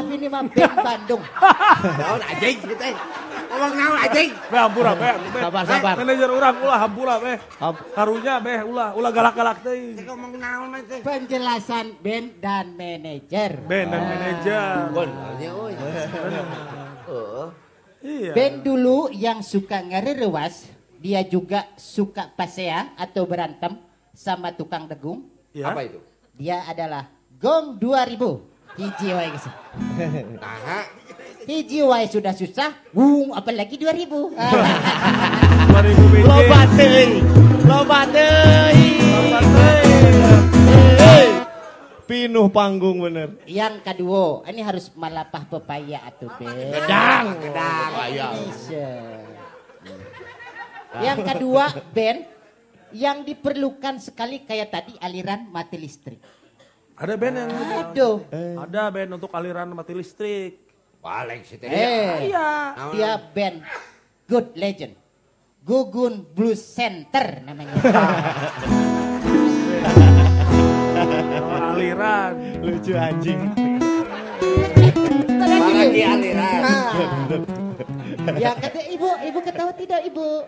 tapi 0.01 0.17
ini 0.17 0.27
mah 0.33 0.43
band 0.49 0.77
Bandung 0.81 1.23
Naon 2.01 2.21
anjing 2.25 2.57
gitu 2.65 2.75
teh. 2.75 2.95
Ngomong 3.51 3.73
naon 3.77 3.99
anjing? 4.01 4.31
Be 4.49 4.57
hampura 4.57 4.93
be. 4.97 5.11
Sabar, 5.37 5.63
sabar. 5.67 5.95
Manajer 6.01 6.31
urang 6.33 6.57
ulah 6.65 6.79
hampura 6.81 7.15
be. 7.21 7.33
Karunya 7.93 8.35
be 8.41 8.55
ulah 8.65 8.89
ulah 8.97 9.11
galak-galak 9.13 9.61
teuing. 9.61 10.01
Teh 10.01 10.05
ngomong 10.09 10.33
naon 10.41 10.69
mah 10.73 10.81
teh? 10.89 11.01
penjelasan 11.05 12.01
band 12.01 12.41
dan 12.41 12.73
manajer 12.73 13.61
Band 13.69 13.89
dan 13.93 14.03
manajer. 14.09 14.75
Euy. 15.41 15.73
Heeh. 15.77 17.47
Iya. 18.01 18.33
band 18.33 18.57
dulu 18.65 19.13
yang 19.13 19.45
suka 19.45 19.85
ngererewas 19.85 20.73
dia 20.97 21.21
juga 21.21 21.69
suka 21.77 22.33
pasean 22.33 22.97
atau 22.97 23.29
berantem 23.29 23.77
sama 24.17 24.57
tukang 24.57 24.89
degung 24.89 25.29
Ya. 25.53 25.75
Apa 25.75 25.85
itu? 25.85 26.01
dia 26.33 26.65
adalah 26.65 27.11
Gong 27.37 27.77
2000 27.77 28.50
hiji 28.79 29.09
wae 29.11 29.29
geus. 29.31 29.47
Nah, 30.39 30.85
hiji 31.47 31.81
wae 31.83 32.07
sudah 32.07 32.35
susah 32.35 32.71
wung 32.95 33.35
apalagi 33.35 33.75
2000 33.75 34.35
Ah, 34.39 34.53
2000 35.83 36.13
BJ. 36.13 36.27
Loba 36.27 36.61
teuing. 36.77 37.13
Loba 37.67 38.01
teuing. 38.07 38.99
Pinuh 42.11 42.51
panggung 42.51 42.99
bener. 42.99 43.39
yang 43.47 43.79
kedua 43.87 44.43
ini 44.51 44.67
harus 44.67 44.91
malapah 44.99 45.47
pepaya 45.47 46.03
atau 46.03 46.27
be 46.35 46.43
Gedang. 46.43 47.39
Gedang. 47.39 47.91
Yang 50.99 51.19
kedua 51.23 51.65
band 51.95 52.21
yang 52.91 53.23
diperlukan 53.23 54.03
sekali 54.03 54.43
kayak 54.43 54.75
tadi 54.75 54.99
aliran 54.99 55.47
mati 55.55 55.79
listrik 55.79 56.19
Ada 57.01 57.17
band 57.17 57.33
yang 57.35 57.51
aduh 57.81 58.17
ada 58.61 58.93
band 58.93 59.11
untuk 59.17 59.33
aliran 59.33 59.73
mati 59.73 59.97
listrik. 59.97 60.61
balik 61.01 61.49
si 61.49 61.57
teh. 61.57 61.65
eh 61.65 62.29
Iya. 62.29 62.49
Naon? 62.77 62.93
dia 62.93 63.13
band 63.17 63.65
good 64.29 64.53
legend 64.53 64.93
Gugun 65.61 66.29
Blues 66.29 66.61
Center 66.61 67.41
namanya 67.41 67.73
Oh, 71.41 71.73
aliran. 71.73 72.33
Lucu 72.61 72.93
anjing. 72.93 73.41
Apalagi 75.41 76.03
aliran. 76.05 76.61
Ah. 76.61 76.93
yang 78.37 78.53
kata 78.55 78.81
ibu, 78.87 79.09
ibu 79.25 79.39
ketawa 79.41 79.73
tidak 79.73 80.05
ibu? 80.05 80.45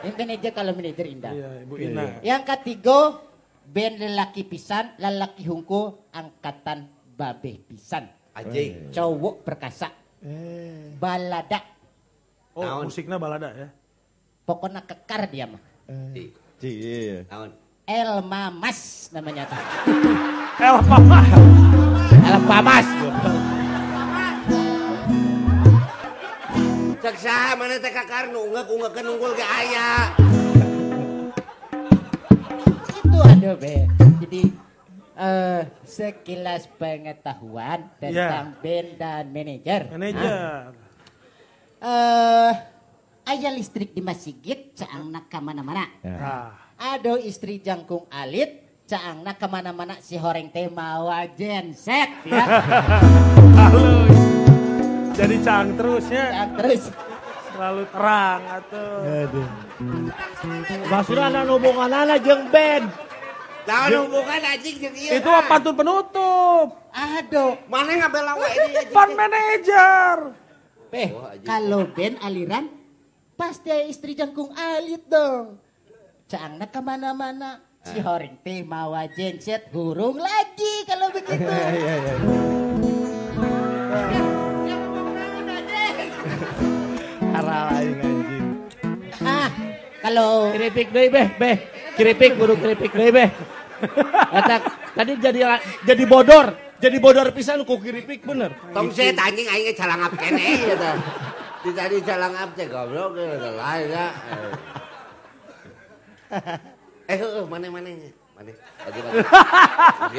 Yang 0.00 0.14
manajer 0.16 0.52
kalau 0.52 0.72
manajer 0.72 1.06
indah. 1.06 1.32
Iya, 1.32 1.48
Ibu 1.64 1.74
Ina. 1.78 2.04
Yang 2.20 2.42
ketiga, 2.48 3.20
band 3.68 3.96
lelaki 4.00 4.44
pisan, 4.44 4.94
lelaki 5.00 5.48
hungku, 5.48 6.10
angkatan 6.12 6.88
babeh 7.16 7.60
pisan. 7.64 8.08
Anjing. 8.34 8.90
Cowok 8.90 9.46
perkasa. 9.46 9.88
Balada. 10.98 11.60
Oh, 12.54 12.62
Naon? 12.62 12.86
musiknya 12.90 13.18
balada 13.18 13.50
ya. 13.50 13.68
Pokoknya 14.46 14.82
kekar 14.86 15.26
dia 15.30 15.46
mah. 15.48 15.62
Eh, 16.14 16.30
Ci, 16.58 16.70
iya. 16.70 17.18
Naon? 17.30 17.50
Elma 17.84 18.48
Mas 18.48 19.10
namanya 19.12 19.44
tak. 19.44 19.62
Elma 20.66 20.98
Mas. 21.02 21.30
Elma 22.24 22.58
Mas. 22.64 22.88
Cek 27.04 27.20
saha 27.20 27.52
mana 27.52 27.76
teh 27.76 27.92
kakar 27.92 28.32
nunggak 28.32 28.64
unggah 28.72 28.90
unggul 29.04 29.36
ge 29.36 29.44
aya. 29.44 30.08
Ada 33.44 33.60
be. 33.60 33.76
Jadi 34.24 34.42
eh 35.14 35.62
sekilas 35.84 36.64
pengetahuan 36.80 37.92
tentang 38.00 38.56
band 38.56 38.88
dan 38.96 39.24
manajer. 39.28 39.92
Manajer. 39.92 40.72
Eh 41.76 42.52
ayah 43.28 43.52
listrik 43.52 43.92
di 43.92 44.00
masjid 44.00 44.72
caangna 44.72 45.28
ka 45.28 45.44
mana-mana. 45.44 45.92
Nah. 46.00 46.56
Ado 46.80 47.20
istri 47.20 47.60
jangkung 47.60 48.08
alit 48.08 48.64
caangna 48.88 49.36
ka 49.36 49.44
mana-mana 49.44 50.00
si 50.00 50.16
horeng 50.16 50.48
teh 50.48 50.72
mawa 50.72 51.28
genset 51.28 52.24
ya. 52.24 52.48
Halo. 53.60 54.08
Jadi 55.12 55.36
cang 55.44 55.68
terus 55.76 56.08
ya. 56.08 56.32
Cang 56.32 56.52
terus. 56.64 56.82
Selalu 57.52 57.84
terang 57.92 58.40
atuh. 58.56 58.98
Aduh. 59.04 59.48
Maksudnya 60.88 61.28
anak 61.28 61.44
hubungan 61.52 61.92
anak 61.92 62.24
jeung 62.24 62.48
band. 62.48 63.04
Naon 63.64 64.12
hubungan 64.12 64.40
anjing 64.44 64.76
jeung 64.76 64.96
ieu? 64.96 65.16
Itu 65.16 65.28
mah 65.32 65.44
pantun 65.48 65.72
penutup. 65.72 66.66
Aduh. 66.92 67.56
Mana 67.64 67.96
ngabela 67.96 68.36
wae 68.36 68.52
ini 68.52 68.76
anjing? 68.76 68.92
Pan 68.92 69.10
manajer. 69.16 70.18
Eh, 70.94 71.10
kalau 71.42 71.90
band 71.90 72.22
aliran 72.22 72.70
pasti 73.34 73.72
istri 73.88 74.14
jangkung 74.14 74.52
alit 74.54 75.02
dong. 75.08 75.58
Caangna 76.28 76.68
ke 76.70 76.80
mana-mana. 76.84 77.64
Si 77.84 78.00
horeng 78.00 78.40
teh 78.40 78.64
mawa 78.64 79.04
genset 79.10 79.68
hurung 79.72 80.16
lagi 80.20 80.74
kalau 80.88 81.08
begitu. 81.12 81.44
Iya, 83.94 84.10
iya. 84.14 84.34
Arah 87.34 87.62
lain 87.74 87.96
anjing. 87.98 88.46
ah, 89.26 89.50
kalau 89.98 90.54
Keripik 90.54 90.88
deui 90.94 91.10
beh, 91.10 91.28
beh. 91.34 91.73
Keripik 91.94 92.32
buru 92.34 92.54
keripik 92.58 92.90
deui 92.90 93.10
beh. 93.14 93.30
Kata 94.34 94.56
tadi 94.94 95.12
jadi 95.18 95.58
jadi 95.86 96.04
bodor, 96.06 96.54
jadi 96.82 96.96
bodor 96.98 97.30
pisan 97.30 97.62
ku 97.62 97.78
keripik 97.78 98.26
bener. 98.26 98.54
Tong 98.74 98.90
saya 98.90 99.14
anjing 99.14 99.46
aing 99.46 99.74
calangap 99.78 100.12
keneh 100.18 100.74
eta. 100.74 100.92
Di 101.64 101.70
tadi 101.72 101.96
calangap 102.02 102.48
teh 102.58 102.66
goblok 102.66 103.18
ge 103.18 103.28
lain 103.38 103.86
ya. 103.88 104.06
Eh, 107.04 107.16
heueuh 107.20 107.44
mana 107.46 107.68
mana 107.68 107.92
mana 108.34 108.50
bagi 108.82 109.00
bagi 109.04 109.30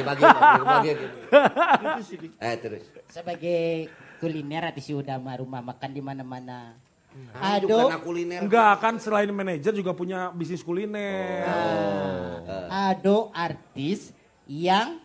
bagi 0.00 0.22
bagi 0.24 0.62
bagi 0.64 2.28
eh 2.48 2.54
terus 2.56 2.88
sebagai 3.12 3.92
kuliner 4.16 4.72
atau 4.72 4.80
si 4.80 4.96
udah 4.96 5.20
mah 5.20 5.36
rumah 5.36 5.60
makan 5.60 5.90
di 5.92 6.00
mana-mana. 6.00 6.85
Aduh, 7.36 7.92
Ado, 7.92 8.00
kuliner 8.00 8.40
Enggak 8.44 8.72
kan 8.80 8.94
selain 8.96 9.28
manajer 9.28 9.72
juga 9.76 9.92
punya 9.92 10.32
bisnis 10.32 10.64
kuliner. 10.64 11.44
ado 12.68 13.28
artis 13.32 14.12
yang 14.48 15.00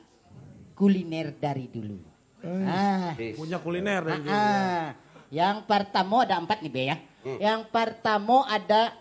kuliner 0.75 1.35
dari 1.35 1.67
dulu. 1.67 1.99
Ah, 2.65 3.13
Punya 3.37 3.61
kuliner 3.61 4.01
dan 4.01 4.17
juga. 4.23 4.33
ah, 4.33 4.85
yang 5.29 5.61
pertama 5.67 6.25
ada 6.25 6.41
empat 6.41 6.63
nih 6.65 6.71
Be 6.71 6.83
ya. 6.89 6.97
Yang 7.37 7.69
pertama 7.69 8.49
ada 8.49 8.97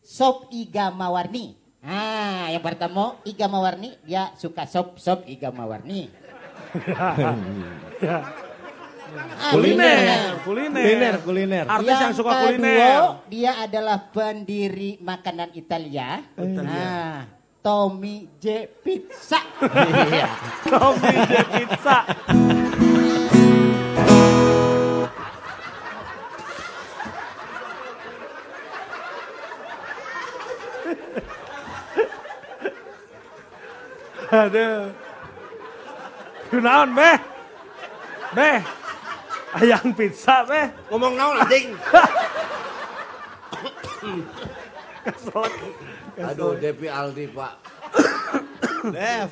sop 0.00 0.48
iga 0.48 0.88
mawarni. 0.88 1.58
Ah, 1.82 2.48
yang 2.48 2.62
pertama 2.62 3.18
iga 3.26 3.50
mawarni 3.50 3.98
dia 4.06 4.32
suka 4.38 4.64
sop 4.64 4.96
sop 4.96 5.26
iga 5.28 5.52
mawarni. 5.52 6.08
Ah, 6.96 7.36
Kuliner, 9.52 10.40
kuliner. 10.40 10.80
Kuliner, 10.80 11.14
kuliner. 11.20 11.64
Artis 11.68 11.96
yang 12.00 12.14
suka 12.16 12.32
kedua, 12.32 12.46
kuliner. 12.56 13.00
dia 13.28 13.52
adalah 13.60 13.98
pendiri 14.08 14.96
makanan 15.04 15.52
Italia. 15.52 16.24
Nah, 16.40 17.28
Tommy 17.60 18.26
J 18.40 18.72
Pizza. 18.80 19.38
Iya. 20.08 20.30
Tommy 20.72 21.16
J 21.28 21.34
Pizza. 21.52 21.96
Aduh. 34.32 34.88
Kunaon 36.48 36.88
beh? 36.96 37.16
Beh. 38.32 38.81
Ayang 39.52 39.92
pizza 39.92 40.44
beh. 40.44 40.72
ngomong 40.88 41.12
naon 41.12 41.36
anjing 41.40 41.76
Keselak. 45.02 45.52
aduh 46.16 46.54
Devi 46.56 46.86
Aldi 46.86 47.26
Pak 47.28 47.52
Dev. 48.94 49.30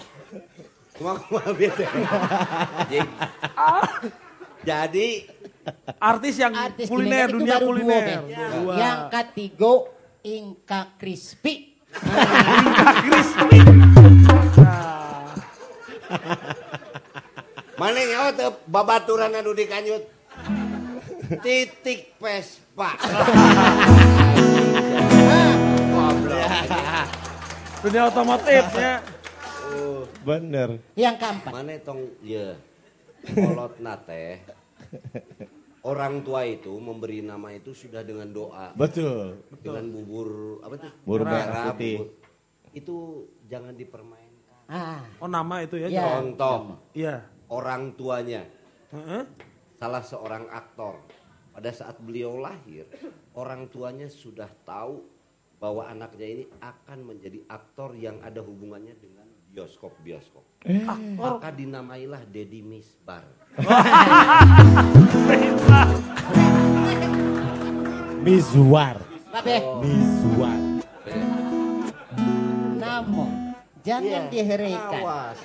Cuma 0.94 1.16
kumaha 1.16 1.50
bete 1.55 1.86
jadi 4.60 5.08
Artis 5.97 6.36
yang 6.36 6.52
Artis 6.52 6.84
kuliner, 6.84 7.32
dunia 7.32 7.57
dua, 7.57 7.65
kuliner. 7.65 8.20
Dua. 8.28 8.74
Yang 8.76 8.99
ketiga 9.08 9.73
Inka 10.20 10.81
Crispy. 11.00 11.81
Crispy. 13.00 13.58
Mana 17.81 17.97
nyawa 17.99 18.28
teu 18.31 18.52
babaturan 18.68 19.33
anu 19.33 19.57
di 19.57 19.65
kanyut 19.65 20.05
titik 21.41 22.12
Vespa. 22.20 22.92
Dunia 27.81 28.02
otomotif 28.07 28.65
ya. 28.76 29.00
Oh, 29.70 30.05
Bener. 30.20 30.76
Yang 30.92 31.17
keempat. 31.17 31.50
mana 31.50 31.73
tong 31.81 32.00
ya 32.20 32.52
kolot 33.25 33.76
teh 34.05 34.36
orang 35.81 36.20
tua 36.20 36.44
itu 36.44 36.73
memberi 36.75 37.20
nama 37.20 37.49
itu 37.50 37.73
sudah 37.73 38.00
dengan 38.02 38.28
doa 38.28 38.73
Betul. 38.75 39.41
dengan 39.60 39.89
bubur 39.89 40.28
apa 40.60 40.75
tuh 40.76 40.92
Bubur 41.05 41.25
merah 41.25 41.70
putih. 41.70 41.97
bubur. 41.97 42.09
itu 42.73 42.97
jangan 43.47 43.73
dipermainkan 43.73 44.28
Ah, 44.67 45.02
Oh 45.18 45.26
nama 45.26 45.62
itu 45.62 45.76
ya. 45.76 45.89
Iya. 45.89 46.02
contoh 46.02 46.59
Iya. 46.92 47.17
Orang 47.50 47.92
tuanya. 47.98 48.46
Heeh. 48.90 49.22
salah 49.78 50.04
seorang 50.04 50.50
aktor. 50.50 51.00
Pada 51.50 51.72
saat 51.74 51.98
beliau 51.98 52.38
lahir 52.38 52.86
orang 53.34 53.66
tuanya 53.68 54.06
sudah 54.06 54.48
tahu 54.62 55.02
bahwa 55.60 55.84
anaknya 55.84 56.26
ini 56.26 56.44
akan 56.62 57.04
menjadi 57.04 57.42
aktor 57.50 57.92
yang 57.98 58.16
ada 58.24 58.40
hubungannya 58.40 58.96
dengan 58.96 59.28
bioskop 59.50 59.92
bioskop 60.00 60.46
maka 61.16 61.48
dinamailah 61.50 62.22
Deddy 62.28 62.60
Misbar. 62.60 63.24
Mizwar. 68.24 69.00
Mizwar. 69.80 70.60
namun 72.76 73.49
jangan 73.81 74.23
Iya, 74.23 74.31
diheraikan. 74.31 75.00
awas 75.00 75.36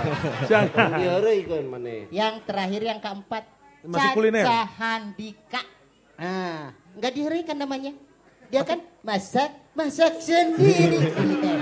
Jangan. 0.50 0.88
dihareuikeun 0.96 1.66
maneh 1.66 2.00
Yang 2.08 2.34
terakhir 2.44 2.82
yang 2.82 2.98
keempat 2.98 3.44
Masih 3.84 4.10
kuliner. 4.12 4.44
Caca 4.48 4.64
Handika. 4.74 5.60
Ah, 6.16 6.72
nggak 6.94 7.12
diheraikan 7.12 7.52
namanya. 7.54 7.92
Dia 8.48 8.64
kan 8.64 8.80
masak 9.00 9.52
masak 9.72 10.18
sendiri 10.18 11.04
kuliner. 11.10 11.60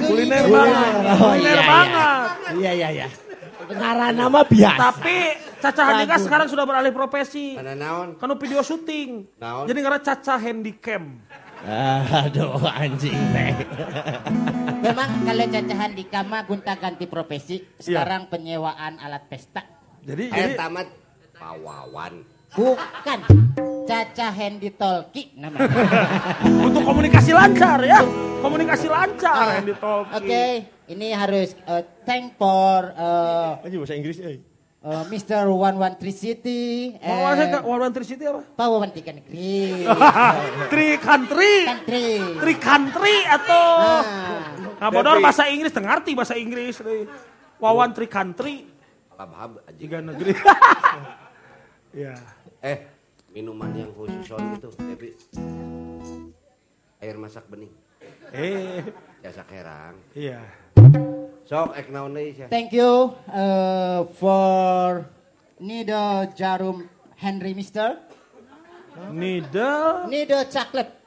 Kuliner 0.00 0.42
Kuliner. 0.42 0.42
banget. 0.46 0.92
Oh, 1.10 1.30
Kuliner 1.34 1.50
iya, 1.50 1.50
iya. 1.52 1.66
banget. 1.66 2.28
Iya, 2.54 2.70
iya, 2.72 2.88
iya. 2.94 3.08
Ngaran 3.70 4.14
nama 4.14 4.40
biasa. 4.42 4.78
Tapi 4.78 5.16
Caca 5.58 5.82
Handika 5.84 6.14
Lagu. 6.14 6.24
sekarang 6.24 6.46
sudah 6.46 6.64
beralih 6.64 6.90
profesi. 6.90 7.54
Ada 7.54 7.74
naon? 7.74 8.08
Kan 8.16 8.30
video 8.36 8.62
syuting. 8.62 9.26
Naon? 9.36 9.64
Jadi 9.66 9.78
karena 9.78 10.00
Caca 10.00 10.34
Handicam. 10.36 11.02
Aduh, 11.64 12.64
anjing 12.64 13.20
teh. 13.36 13.52
Memang 14.80 15.10
kalau 15.28 15.44
Caca 15.44 15.74
Handika 15.76 16.20
mah 16.24 16.42
gonta 16.48 16.74
ganti 16.80 17.04
profesi. 17.04 17.60
Sekarang 17.76 18.32
penyewaan 18.32 18.96
alat 18.96 19.28
pesta. 19.28 19.62
Jadi 20.00 20.32
Aya 20.32 20.36
jadi 20.36 20.52
tamat 20.56 20.88
pawawan. 21.36 22.24
Bukan 22.50 23.20
Caca 23.84 24.28
Handy 24.32 24.70
Tolki 24.72 25.36
namanya. 25.36 25.68
untuk 26.66 26.82
komunikasi 26.82 27.30
lancar 27.36 27.78
ya. 27.84 28.00
Komunikasi 28.40 28.86
lancar 28.88 29.60
yang 29.60 29.68
Oke, 29.68 29.68
ditolki. 29.68 30.44
ini 30.96 31.12
harus 31.12 31.52
uh, 31.68 31.84
thank 32.08 32.40
for 32.40 32.88
uh, 32.96 33.60
Aja 33.60 33.76
bahasa 33.76 33.94
Inggris 34.00 34.16
euy. 34.16 34.49
Uh, 34.82 35.04
Mr. 35.06 35.44
113 35.46 36.00
City. 36.10 36.62
Mau 36.96 37.30
saya 37.30 37.48
ke 37.50 37.58
One 37.62 37.80
One 37.82 37.92
Three 37.92 38.06
City 38.06 38.24
apa? 38.24 38.40
Pak 38.44 38.66
Wawan 38.66 38.90
Tiga 38.90 39.12
Negeri. 39.12 39.84
Tri 40.68 40.88
country. 40.96 41.54
Country. 41.66 42.06
Tri 42.36 42.54
country 42.56 43.16
atau 43.26 43.64
Ah. 43.78 44.02
Nah, 44.80 44.88
bodor 44.88 45.16
Tapi- 45.16 45.24
bahasa 45.24 45.44
Inggris, 45.46 45.70
teu 45.70 45.80
ngarti 45.80 46.10
bahasa 46.12 46.34
Inggris. 46.34 46.80
deui. 46.80 47.04
Wawan 47.56 47.92
Tri 47.92 48.06
country. 48.06 48.64
Labhab 49.12 49.60
aja. 49.60 49.76
Tiga 49.76 49.98
negeri. 50.00 50.32
ya. 52.04 52.16
Eh, 52.60 52.78
minuman 53.30 53.72
yang 53.74 53.92
khusus 53.92 54.24
on 54.30 54.56
itu, 54.56 54.68
tapi 54.72 55.12
air 56.98 57.16
masak 57.16 57.44
bening. 57.46 57.72
Eh, 58.32 58.80
Jasa 59.20 59.44
kerang. 59.44 59.96
iya. 60.12 60.40
Sok 61.50 61.74
ek 61.74 61.90
naon 61.90 62.14
deui 62.14 62.30
sia. 62.30 62.46
Thank 62.46 62.70
you 62.70 63.10
uh, 63.26 64.06
for 64.22 65.02
Nido 65.58 66.30
Jarum 66.38 66.86
Henry 67.18 67.58
Mister. 67.58 67.98
Needle, 69.10 70.06
Nido 70.06 70.46
Chocolate. 70.46 71.00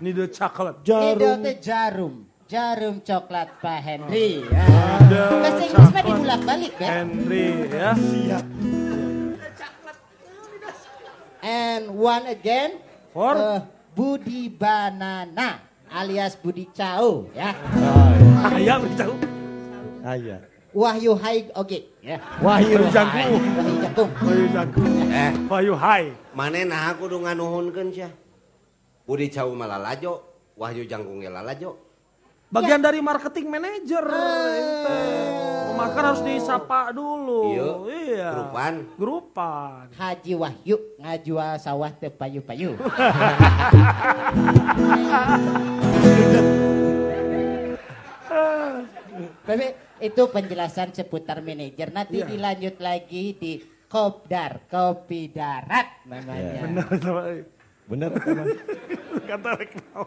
needle 0.00 0.28
chocolate. 0.32 0.80
Nido 0.80 1.30
teh 1.44 1.56
jarum. 1.60 2.24
Jarum 2.50 2.98
coklat 3.04 3.62
Pak 3.62 3.78
Henry. 3.84 4.42
Ah. 4.50 4.98
Bahasa 5.06 5.62
Inggris 5.68 5.90
mah 5.94 6.02
dibulak 6.02 6.40
balik 6.42 6.74
ya. 6.80 6.88
Henry 6.90 7.48
ya. 7.70 7.90
Siap. 7.94 8.46
And 11.40 11.84
one 11.96 12.24
again 12.28 12.80
For? 13.16 13.32
uh, 13.32 13.64
Budi 13.96 14.50
Banana 14.50 15.62
alias 15.88 16.34
Budi 16.36 16.66
Cao 16.74 17.30
ya. 17.36 17.54
Ayam 18.50 18.82
tahu. 20.00 20.08
Aya. 20.08 20.38
Wahyu 20.70 21.18
Hai 21.18 21.50
oke 21.58 21.82
ya. 21.98 22.22
Wahyu 22.38 22.78
Jangkung. 22.94 23.42
Wahyu 23.58 23.74
Jangkung. 23.82 24.10
Wahyu 24.22 24.46
Jangkung. 24.54 24.86
Eh, 25.10 25.30
Wahyu 25.50 25.74
Hai. 25.74 26.14
manehna 26.30 26.94
kudu 26.94 27.18
nganuhunkeun 27.26 27.90
sia. 27.90 28.06
Budi 29.02 29.26
Cau 29.34 29.50
malalajo, 29.58 30.22
Wahyu 30.54 30.86
Jangkung 30.86 31.18
lalajo. 31.26 31.90
Bagian 32.50 32.82
dari 32.82 32.98
marketing 32.98 33.46
manager. 33.46 34.02
ente. 34.10 35.02
Makan 35.78 36.02
harus 36.02 36.18
disapa 36.26 36.90
dulu. 36.90 37.54
Iya. 37.54 37.70
Iya. 37.86 38.26
Grupan. 38.34 38.74
Ah. 38.74 38.98
Grupan. 38.98 39.86
Haji 39.94 40.34
Wahyu 40.34 40.76
ngajual 40.98 41.62
sawah 41.62 41.94
teu 41.94 42.10
payu-payu. 42.10 42.74
Tapi 49.50 49.66
itu 49.98 50.22
penjelasan 50.30 50.94
seputar 50.94 51.42
manajer. 51.42 51.90
Nanti 51.90 52.22
Iya. 52.22 52.30
dilanjut 52.30 52.76
lagi 52.78 53.34
di 53.34 53.52
Kopdar, 53.90 54.70
Kopi 54.70 55.34
Darat 55.34 56.06
namanya. 56.06 56.62
Benar 56.62 56.86
sama. 57.02 57.22
Bener 57.90 58.10
Kata 59.30 59.50
naon. 59.58 60.06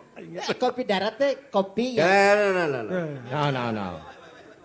Kopi 0.55 0.87
darat 0.87 1.19
teh 1.19 1.35
kopi 1.51 1.99
Ya, 1.99 2.07
yang 2.07 2.55
no, 2.55 2.63
no, 2.63 2.63
no, 2.63 2.79
no. 2.87 2.91
No, 3.27 3.41
no, 3.51 3.63
no. 3.75 3.87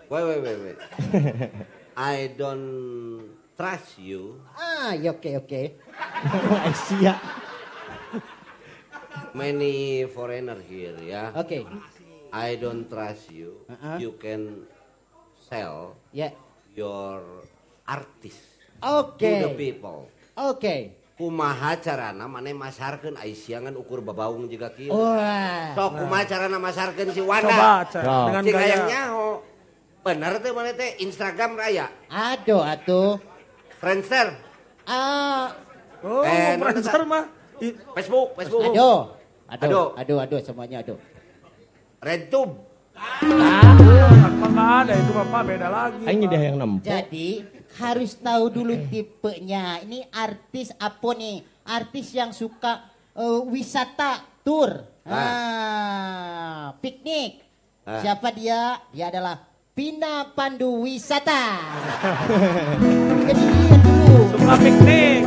Wait, 0.07 0.23
wait, 0.23 0.39
wait, 0.39 0.57
wait. 0.63 0.77
I 1.99 2.31
don't 2.39 3.35
trust 3.59 3.99
you. 3.99 4.39
Ah, 4.55 4.95
ya 4.95 5.11
oke 5.11 5.35
oke. 5.35 5.61
Asia. 6.71 7.19
Many 9.35 10.07
foreigner 10.09 10.57
here 10.63 10.95
ya. 11.03 11.35
Oke. 11.35 11.67
I 12.31 12.55
don't 12.55 12.85
trust 12.85 13.29
you. 13.29 13.65
Uh-uh. 13.65 13.97
You 13.97 14.13
can 14.15 14.65
sell 15.41 15.97
Ya. 16.11 16.29
your 16.71 17.21
artist 17.83 18.41
Oke. 18.79 19.17
to 19.19 19.29
the 19.45 19.51
people. 19.53 20.05
Oke. 20.35 20.93
Kumaha 21.19 21.75
carana 21.75 22.31
maneh 22.31 22.55
masarkeun 22.55 23.19
ai 23.19 23.35
siangan 23.35 23.75
ukur 23.75 23.99
babaung 23.99 24.47
juga 24.47 24.71
kieu. 24.71 24.93
Wah. 24.93 25.75
Sok 25.75 25.91
kumaha 25.99 26.23
carana 26.23 26.57
masarkeun 26.57 27.11
si 27.11 27.19
Wanda. 27.19 27.83
Coba. 27.91 28.07
Oh. 28.07 28.25
dengan 28.31 28.43
Cing 28.45 28.55
gaya. 28.55 28.63
hayang 28.63 28.85
nyaho. 28.87 29.27
Bener 29.99 30.31
teh 30.39 30.51
maneh 30.55 30.73
teh 30.73 30.89
Instagram 30.99 31.59
raya. 31.59 31.91
Aduh 32.07 32.63
atuh. 32.63 33.19
Friendster, 33.79 34.35
Ah, 34.83 35.55
Oh, 35.99 36.23
Eh, 36.23 36.55
Friendster 36.55 37.03
mah. 37.03 37.27
Facebook, 37.93 38.31
Facebook. 38.33 38.71
aduh. 38.71 39.11
Aduh. 39.51 39.59
Aduh, 39.59 39.87
aduh, 39.95 40.17
aduh 40.23 40.39
semuanya 40.39 40.79
aduh. 40.79 40.95
RedTube. 41.99 42.53
Apa 42.95 44.45
nggak 44.47 44.71
ada 44.83 44.93
itu 44.95 45.11
bapak 45.11 45.41
beda 45.43 45.67
lagi. 45.67 46.03
Pak. 46.07 46.15
dia 46.31 46.41
yang 46.47 46.55
nempo. 46.55 46.83
Jadi 46.87 47.43
harus 47.75 48.11
tahu 48.15 48.43
dulu 48.47 48.73
tipenya. 48.87 49.83
Ini 49.83 50.07
artis 50.07 50.71
apa 50.79 51.09
nih? 51.11 51.43
Artis 51.67 52.15
yang 52.15 52.31
suka 52.31 52.87
eh, 53.19 53.39
wisata 53.51 54.23
tour. 54.47 54.79
Ah, 55.03 56.71
piknik. 56.79 57.43
Ah. 57.83 57.99
Siapa 57.99 58.31
dia? 58.31 58.79
Dia 58.95 59.11
adalah 59.11 59.43
Pina 59.75 60.31
Pandu 60.31 60.87
Wisata. 60.87 61.59
Jadi 63.27 63.43
dia 63.43 63.75
dulu. 63.83 64.15
Suka 64.39 64.55
piknik. 64.55 65.21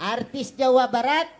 Artis 0.00 0.48
Jawa 0.56 0.88
Barat. 0.88 1.39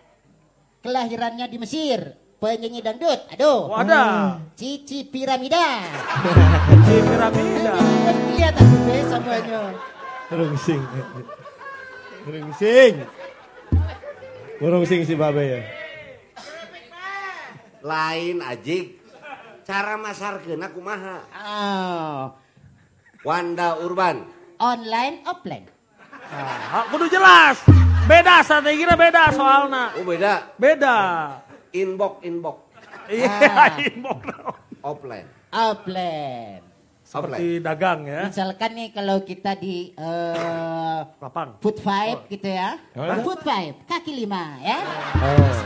Kelahirannya 0.81 1.47
di 1.47 1.59
Mesir. 1.61 2.01
Penyanyi 2.41 2.81
dangdut. 2.81 3.21
Aduh. 3.37 3.69
Wadah. 3.69 4.41
Cici 4.57 5.05
Piramida. 5.05 5.85
Di 6.89 6.97
piramida. 7.05 7.77
Lihat 8.33 8.55
aku 8.57 8.77
deh 8.89 9.03
semuanya. 9.05 9.63
Rungsing. 10.33 10.83
Rungsing. 12.25 12.95
Rungsing 14.57 15.01
si 15.05 15.15
babe 15.17 15.43
ya. 15.45 15.61
Lain 17.85 18.41
ajik. 18.41 18.97
Cara 19.69 19.95
masarkeun 20.01 20.65
kumaha? 20.75 21.23
Oh, 21.31 22.35
Wanda 23.23 23.77
Urban. 23.79 24.27
online 24.59 25.25
offline. 25.25 25.70
Ah, 26.31 26.87
kudu 26.87 27.07
jelas. 27.07 27.59
Beda 28.07 28.43
strateginya 28.43 28.95
beda 28.95 29.23
soalnya. 29.31 29.85
Oh 29.99 30.05
beda. 30.05 30.35
Beda. 30.57 30.97
Inbox, 31.71 32.23
inbox. 32.23 32.57
Iya, 33.07 33.31
Ah. 33.31 33.75
inbox. 33.79 34.19
Offline. 34.81 35.27
Offline. 35.51 36.63
Seperti 37.03 37.59
dagang 37.59 38.07
ya. 38.07 38.31
Misalkan 38.31 38.71
nih 38.73 38.89
kalau 38.95 39.19
kita 39.21 39.59
di 39.59 39.91
eh, 39.93 41.01
Lapang. 41.19 41.59
food 41.59 41.83
five 41.83 42.23
gitu 42.31 42.47
ya. 42.47 42.79
Hah? 42.95 43.19
Food 43.27 43.43
five, 43.43 43.75
kaki 43.85 44.15
lima 44.15 44.55
ya. 44.63 44.79
Oh. 45.19 45.59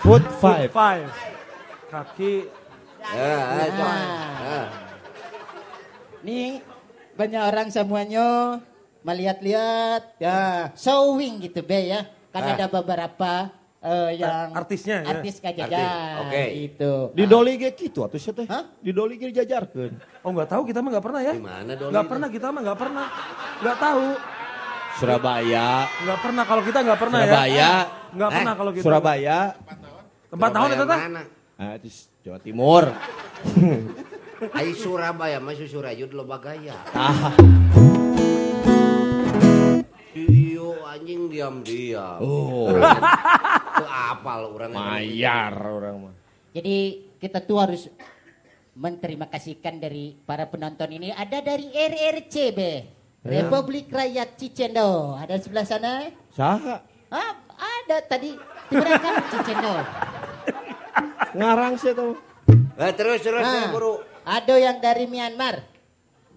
Food 0.00 0.24
five. 0.40 0.72
Five. 0.72 1.08
Kaki. 1.92 2.48
Ya, 3.00 3.36
ayo. 3.60 3.84
Ah. 3.84 4.32
Ya. 4.40 4.60
Nih 6.20 6.64
banyak 7.16 7.42
orang 7.44 7.68
semuanya 7.68 8.56
melihat-lihat 9.02 10.02
ya 10.16 10.70
showing 10.74 11.40
gitu 11.40 11.60
be 11.60 11.88
ya. 11.88 12.04
Kan 12.30 12.42
Ah. 12.44 12.54
ada 12.54 12.66
beberapa 12.66 13.32
eh, 13.80 14.20
yang 14.20 14.52
artisnya, 14.52 15.02
ya? 15.02 15.08
artis 15.10 15.40
kajajan 15.40 15.72
Artis, 15.72 16.20
oke. 16.22 16.44
itu. 16.52 16.92
Di 17.10 17.24
doli 17.24 17.52
ge 17.56 17.72
kitu 17.72 18.04
atuh 18.04 18.20
sia 18.20 18.30
teh. 18.30 18.44
Hah? 18.44 18.68
Di 18.76 18.92
doli 18.92 19.16
ge 19.16 19.28
dijajarkeun. 19.28 19.92
Oh 20.20 20.30
nggak 20.30 20.48
tahu 20.48 20.62
kita 20.64 20.78
mah 20.78 20.90
nggak 20.94 21.04
pernah 21.04 21.20
ya. 21.20 21.32
Di 21.32 21.40
mana 21.40 21.72
Doli 21.72 21.90
Nggak 21.90 22.06
pernah 22.06 22.28
kita 22.28 22.46
mah 22.48 22.60
nggak 22.62 22.78
pernah. 22.78 23.06
Nggak 23.58 23.78
tahu. 23.78 24.06
Surabaya. 24.94 25.68
Nggak 25.96 26.18
pernah 26.20 26.44
kalau 26.44 26.62
kita 26.62 26.78
nggak 26.82 27.00
pernah 27.00 27.20
Surabaya. 27.20 27.48
ya. 27.50 27.72
Nggak 28.10 28.28
Eh, 28.28 28.36
pernah 28.36 28.54
kalau 28.54 28.70
kita. 28.70 28.84
Surabaya. 28.84 29.38
Tempat 30.28 30.50
tahun 30.52 30.68
itu 30.68 30.76
Surabaya 30.76 30.92
teh. 30.92 31.00
mana? 31.02 31.22
Ah, 31.56 31.76
Jawa 32.20 32.38
Timur. 32.38 32.84
Ai 34.50 34.68
Surabaya 34.72 35.36
mah 35.36 35.52
Susurayud 35.52 36.10
lo 36.12 36.24
bagaya. 36.24 36.76
Ah. 36.92 37.32
Anjing 40.84 41.30
diam-diam. 41.30 42.18
Oh. 42.20 42.70
Teu 43.80 43.88
apal 43.88 44.50
urang. 44.50 44.70
Mayar 44.74 45.54
orang 45.56 45.96
mah. 46.08 46.14
Jadi 46.50 47.06
kita 47.22 47.38
tuh 47.44 47.58
harus 47.62 47.86
menterima 48.74 49.28
kasihkan 49.28 49.78
dari 49.78 50.16
para 50.26 50.48
penonton 50.48 50.90
ini. 50.90 51.14
Ada 51.14 51.44
dari 51.44 51.70
RRCB, 51.70 52.58
Republik 53.22 53.92
Rakyat 53.92 54.34
Cicendo. 54.40 55.14
Ada 55.14 55.38
di 55.38 55.42
sebelah 55.44 55.66
sana? 55.66 56.10
Saha? 56.34 56.82
Ah, 57.10 57.32
ada 57.60 57.96
tadi 58.02 58.34
di 58.70 58.74
belakang 58.74 59.16
Cicendo. 59.30 59.72
Ngarang 61.36 61.74
sih 61.78 61.92
tuh. 61.94 62.18
Eh, 62.80 62.92
terus 62.96 63.20
terus 63.22 63.44
Nah, 63.44 63.70
ya, 63.70 63.92
ada 64.26 64.54
yang 64.58 64.76
dari 64.82 65.04
Myanmar, 65.06 65.62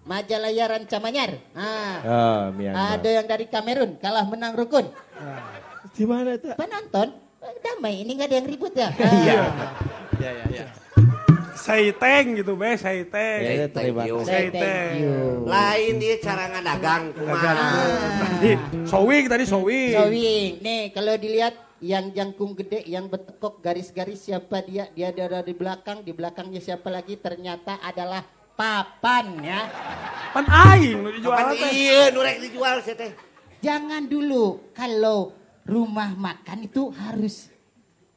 Majalaya 0.04 0.64
Rancamanyar. 0.68 1.30
Ah, 1.56 1.96
Ah, 2.04 2.42
Myanmar. 2.52 3.00
ada 3.00 3.08
yang 3.08 3.24
dari 3.24 3.48
Kamerun, 3.48 3.96
kalah 3.96 4.28
menang 4.28 4.52
rukun. 4.52 4.84
Di 5.96 6.04
mana 6.04 6.36
itu? 6.36 6.52
Penonton, 6.52 7.08
eh, 7.40 7.54
damai, 7.64 8.04
ini 8.04 8.12
nggak 8.12 8.28
ada 8.28 8.36
yang 8.36 8.48
ribut 8.48 8.72
ya? 8.76 8.92
Iya. 8.92 9.40
Ah. 9.40 9.72
Ya, 10.20 10.30
ya, 10.30 10.44
ya. 10.52 10.66
Say 11.54 11.96
thank 11.96 12.36
gitu 12.36 12.52
be, 12.60 12.76
say 12.76 13.08
thank. 13.08 13.40
Ya, 13.40 13.66
terima 13.72 14.04
you. 14.04 14.20
kasih. 14.20 14.28
Say 14.28 14.46
thank. 14.52 15.00
Lain 15.48 15.92
dia 15.96 16.14
cara 16.20 16.44
ngadagang 16.52 17.04
kumaha. 17.16 17.52
Tadi 18.20 18.52
sewing 18.84 19.24
tadi 19.32 19.44
sewing. 19.48 19.92
Sewing. 19.96 20.50
Nih 20.60 20.82
kalau 20.92 21.16
dilihat 21.16 21.56
yang 21.80 22.12
jangkung 22.12 22.52
gede, 22.52 22.84
yang 22.84 23.08
betekok 23.08 23.64
garis-garis 23.64 24.28
siapa 24.28 24.60
dia? 24.60 24.92
Dia 24.92 25.08
ada 25.08 25.40
di 25.40 25.56
belakang, 25.56 26.04
di 26.04 26.12
belakangnya 26.12 26.60
siapa 26.60 26.92
lagi? 26.92 27.16
Ternyata 27.16 27.80
adalah 27.80 28.20
papan 28.54 29.26
ya. 29.42 29.60
Pan 30.34 30.46
aing 30.46 30.98
nu 30.98 31.10
dijual 31.14 31.38
Kapan 31.38 31.54
teh. 31.58 31.70
iya 31.70 32.00
nurek 32.10 32.36
dijual 32.42 32.76
sih 32.82 32.94
teh. 32.98 33.12
Jangan 33.62 34.06
dulu 34.10 34.74
kalau 34.74 35.34
rumah 35.64 36.12
makan 36.14 36.68
itu 36.68 36.90
harus 36.92 37.48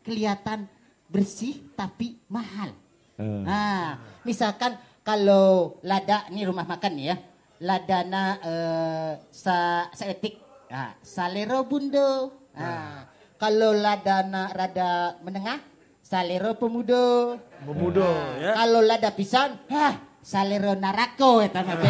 kelihatan 0.04 0.68
bersih 1.08 1.64
tapi 1.76 2.20
mahal. 2.28 2.76
Nah, 3.18 3.98
misalkan 4.22 4.78
kalau 5.02 5.80
lada 5.82 6.28
ini 6.30 6.46
rumah 6.46 6.68
makan 6.68 6.92
nih 7.00 7.06
ya, 7.10 7.16
ladana 7.64 8.24
eh, 8.44 9.12
sa 9.34 9.88
saetik, 9.96 10.38
nah, 10.70 10.94
salero 11.02 11.66
bundo. 11.66 12.30
Nah, 12.54 13.08
kalau 13.42 13.74
ladana 13.74 14.52
rada 14.54 15.18
menengah, 15.26 15.64
salero 16.04 16.60
pemudo. 16.60 17.40
Pemudo 17.66 18.06
ya. 18.38 18.54
Kalau 18.54 18.82
lada 18.86 19.10
pisan, 19.16 19.58
hah, 19.72 19.98
salero 20.28 20.76
narako 20.76 21.40
eta 21.40 21.64
mah 21.64 21.76
be. 21.80 21.88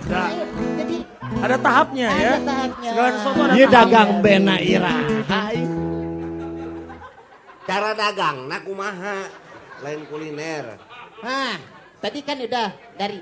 Ada 0.00 0.22
Jadi 0.80 0.96
ada 1.44 1.56
tahapnya 1.60 2.08
ya. 2.08 2.32
ada 2.32 2.40
tahapnya. 2.40 2.90
Segala 2.90 3.10
sesuatu 3.12 3.36
ada 3.36 3.52
tahapnya. 3.52 3.66
dagang 3.68 4.10
bena 4.24 4.56
ira. 4.56 4.96
Hai. 5.28 5.60
Cara 7.68 7.90
dagang 7.92 8.48
nah 8.48 8.60
kumaha. 8.64 9.28
Lain 9.84 10.08
kuliner. 10.08 10.80
Nah, 11.20 11.60
tadi 12.00 12.24
kan 12.24 12.40
udah 12.40 12.72
dari 12.96 13.20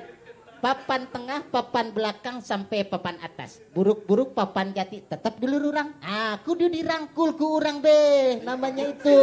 papan 0.63 1.11
tengah, 1.11 1.43
papan 1.51 1.91
belakang 1.91 2.39
sampai 2.39 2.87
papan 2.87 3.19
atas. 3.19 3.59
Buruk-buruk 3.75 4.39
papan 4.39 4.71
jati 4.71 5.03
tetap 5.03 5.35
dulu 5.43 5.75
orang. 5.75 5.99
Ah, 5.99 6.39
kudu 6.47 6.71
dirangkul 6.71 7.35
ku 7.35 7.59
orang 7.59 7.83
be, 7.83 8.39
namanya 8.47 8.87
itu. 8.87 9.19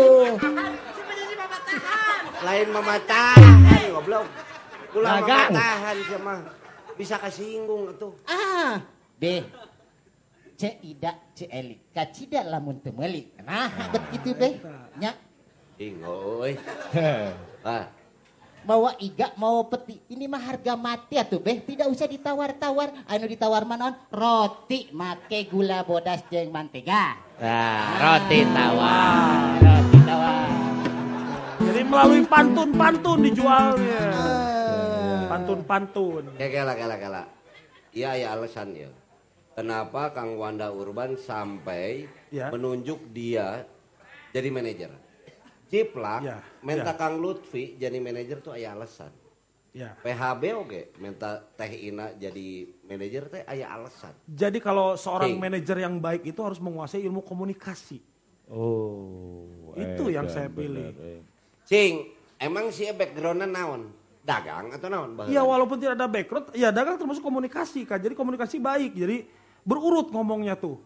Lain 2.42 2.68
mematahan 2.74 3.82
goblok. 4.02 4.26
Dagang. 4.92 5.52
mematahan 5.54 5.96
sih 6.04 6.20
mah. 6.20 6.40
Bisa 6.98 7.16
kasinggung 7.22 7.94
atuh. 7.96 8.14
Ah, 8.28 8.84
be. 9.16 9.46
Cek 10.60 10.76
ida, 10.86 11.18
cek 11.34 11.50
eli. 11.50 11.76
Kacida 11.90 12.46
lamun 12.46 12.78
teu 12.84 12.94
meuli. 12.94 13.32
Nah, 13.42 13.72
begitu 13.90 14.38
be. 14.38 14.62
Nya, 15.00 15.16
Ingoy. 15.82 16.54
Ah, 17.62 17.90
mawa 18.66 18.94
iga, 19.02 19.34
mawa 19.38 19.66
peti. 19.70 19.98
Ini 20.14 20.30
mah 20.30 20.42
harga 20.42 20.78
mati 20.78 21.18
atuh 21.18 21.42
be. 21.42 21.62
Tidak 21.62 21.90
usah 21.90 22.06
ditawar-tawar. 22.06 23.06
Anu 23.10 23.26
ditawar 23.26 23.66
manon 23.66 23.98
roti 24.14 24.90
make 24.94 25.50
gula 25.50 25.82
bodas 25.82 26.22
jeung 26.30 26.54
mantega. 26.54 27.18
Nah, 27.42 27.86
roti 27.98 28.40
tawar. 28.50 29.58
Roti 29.62 29.98
tawar. 30.06 30.61
Jadi 31.82 31.90
melalui 31.90 32.22
pantun-pantun 32.30 33.18
dijualnya. 33.26 34.04
Ah. 34.14 35.26
Pantun-pantun. 35.34 36.38
kayak 36.38 36.52
kela 36.54 36.74
kela 36.78 36.96
kela. 37.02 37.24
Iya 37.90 38.22
ya 38.22 38.28
alasan 38.38 38.78
ya. 38.78 38.94
Kenapa 39.58 40.14
Kang 40.14 40.38
Wanda 40.38 40.70
Urban 40.70 41.18
sampai 41.18 42.06
Ya. 42.30 42.54
menunjuk 42.54 43.02
dia 43.10 43.66
jadi 44.30 44.54
manajer? 44.54 44.94
Ciplak 45.74 46.22
Ya, 46.22 46.38
minta 46.62 46.94
ya. 46.94 47.00
Kang 47.02 47.18
Lutfi 47.18 47.74
jadi 47.82 47.98
manajer 47.98 48.46
tuh 48.46 48.54
aya 48.54 48.78
alasan. 48.78 49.10
Ya. 49.74 49.98
PHB 50.06 50.44
oke 50.62 50.82
minta 51.02 51.42
Teh 51.58 51.90
Ina 51.90 52.14
jadi 52.14 52.70
manajer 52.86 53.26
teh 53.26 53.42
aya 53.50 53.74
alasan. 53.74 54.14
Jadi 54.30 54.62
kalau 54.62 54.94
seorang 54.94 55.34
King. 55.34 55.42
manajer 55.42 55.82
yang 55.82 55.98
baik 55.98 56.30
itu 56.30 56.46
harus 56.46 56.62
menguasai 56.62 57.02
ilmu 57.02 57.26
komunikasi. 57.26 58.06
Oh. 58.54 59.74
Itu 59.74 60.14
yang 60.14 60.30
edan 60.30 60.36
saya 60.38 60.50
pilih. 60.54 60.94
bener, 60.94 61.18
eh. 61.18 61.31
Cing, 61.72 62.04
emang 62.36 62.68
sih 62.68 62.92
backgroundnya 62.92 63.48
naon? 63.48 63.88
Dagang 64.22 64.76
atau 64.76 64.92
naon? 64.92 65.16
Iya 65.24 65.40
walaupun 65.40 65.80
tidak 65.80 65.96
ada 65.96 66.06
background, 66.06 66.52
ya 66.52 66.68
dagang 66.68 67.00
termasuk 67.00 67.24
komunikasi 67.24 67.88
kan. 67.88 67.96
Jadi 67.96 68.12
komunikasi 68.12 68.60
baik, 68.60 68.92
jadi 68.92 69.24
berurut 69.64 70.12
ngomongnya 70.12 70.60
tuh. 70.60 70.84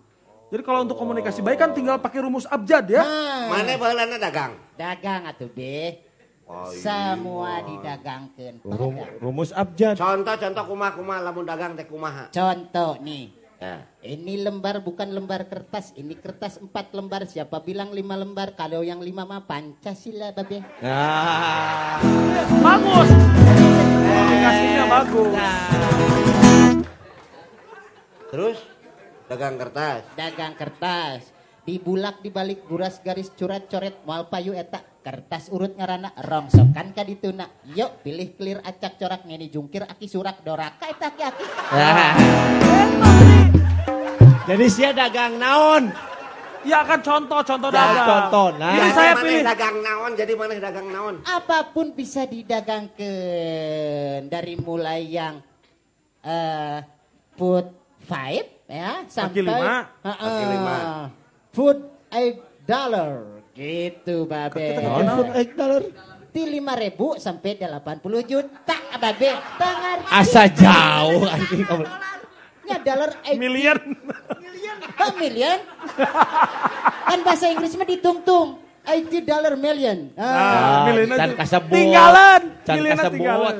Jadi 0.53 0.61
kalau 0.61 0.85
untuk 0.85 0.93
komunikasi 0.93 1.41
baik 1.41 1.57
kan 1.57 1.73
tinggal 1.73 1.97
pakai 1.97 2.21
rumus 2.21 2.45
abjad 2.45 2.85
ya. 2.85 3.01
Ah. 3.01 3.49
Mana 3.49 3.73
baheulana 3.75 4.21
dagang? 4.21 4.53
dagang 4.77 5.25
atuh 5.25 5.49
be 5.49 6.05
Oh, 6.45 6.69
iya. 6.69 6.77
semua 6.77 7.57
didagangkeun 7.65 8.61
Rum- 8.61 9.09
rumus 9.17 9.49
abjad. 9.49 9.97
Contoh-contoh 9.97 10.63
kumaha-kumaha 10.69 11.25
lamun 11.25 11.41
dagang 11.41 11.73
teh 11.73 11.89
kumaha? 11.89 12.29
contoh 12.29 13.01
nih 13.01 13.33
Ya. 13.55 13.87
ini 14.03 14.35
lembar 14.35 14.83
bukan 14.83 15.15
lembar 15.15 15.47
kertas 15.47 15.95
ini 15.95 16.19
kertas 16.19 16.59
empat 16.59 16.91
lembar 16.91 17.23
siapa 17.23 17.63
bilang 17.63 17.95
lima 17.95 18.19
lembar 18.19 18.51
kalau 18.51 18.83
yang 18.83 18.99
lima 18.99 19.23
mah 19.23 19.47
pancasila 19.47 20.35
babe 20.35 20.59
Nah. 20.83 22.03
Bagus. 22.59 23.09
Komunikasinya 24.05 24.83
bagus. 24.91 25.31
Terus 28.27 28.57
dagang 29.25 29.55
kertas. 29.55 30.01
dagang 30.19 30.53
kertas 30.59 31.31
dibulak 31.65 32.21
dibalik 32.21 32.61
buras 32.69 32.99
garis 33.01 33.31
curat 33.33 33.65
coret 33.65 33.95
moal 34.05 34.29
payu 34.29 34.53
eta 34.53 34.83
kertas 35.05 35.53
urut 35.53 35.77
ngarana 35.77 36.17
rongsokan 36.17 36.89
ka 36.89 37.05
dituna 37.05 37.45
yuk 37.69 38.01
pilih 38.01 38.33
clear 38.33 38.57
acak 38.59 38.97
corak 38.97 39.21
ngeni 39.21 39.53
jungkir 39.53 39.85
aki 39.85 40.09
surak 40.09 40.41
doraka 40.41 40.89
eta 40.89 41.13
aki 41.13 41.21
aki 41.21 41.45
Jadi 44.45 44.65
sia 44.69 44.93
dagang 44.93 45.41
naon? 45.41 45.89
Ya 46.65 46.81
kan 46.81 47.01
contoh-contoh 47.01 47.69
Ya, 47.69 47.77
dagang. 47.77 48.05
contoh, 48.05 48.47
nah. 48.57 48.73
Jadi 48.73 48.81
Jadi 48.81 48.93
saya 48.93 49.13
mana 49.13 49.21
pilih 49.25 49.41
dagang 49.43 49.77
naon? 49.81 50.11
Jadi 50.13 50.33
mana 50.33 50.53
dagang 50.55 50.87
naon? 50.89 51.15
apa 51.23 51.57
pun 51.69 51.87
bisa 51.93 52.25
didagangkan 52.25 53.09
dari 54.25 54.53
mulai 54.55 55.01
yang 55.07 55.41
eh 56.21 56.77
food 57.33 57.69
five 58.01 58.45
ya 58.65 59.05
sampai 59.05 59.41
lima. 59.41 59.85
Heeh. 60.01 60.17
Kaki 60.25 60.45
lima. 60.49 60.77
food 61.49 61.77
eight 62.11 62.37
dollar 62.65 63.34
gitu 63.55 64.27
babe 64.27 64.59
egg 65.31 65.55
dollar? 65.55 65.83
di 66.35 66.43
lima 66.43 66.75
ribu 66.75 67.15
sampai 67.15 67.55
delapan 67.55 68.03
puluh 68.03 68.19
juta 68.27 68.75
babe 68.99 69.31
tangan 69.55 69.97
Asa 70.11 70.51
jauh 70.51 71.23
nya 72.67 72.77
dollar 72.83 73.15
miliar. 73.39 73.79
oh, 74.99 75.11
million 75.15 75.57
kan 77.07 77.19
bahasa 77.23 77.47
Inggris 77.47 77.79
mah 77.79 77.87
ditungtung 77.87 78.59
80 78.85 79.23
dollar 79.25 79.53
million 79.55 80.11
ah. 80.19 80.21
Nah, 80.21 80.79
miliar 80.91 81.17
can 81.17 81.31
aja. 81.33 81.37
kasebut. 81.41 81.73
Tinggalan. 81.73 82.41
Can 82.61 82.75
Miliar 82.77 82.95
kasebut. 83.01 83.17
tinggalan. 83.17 83.55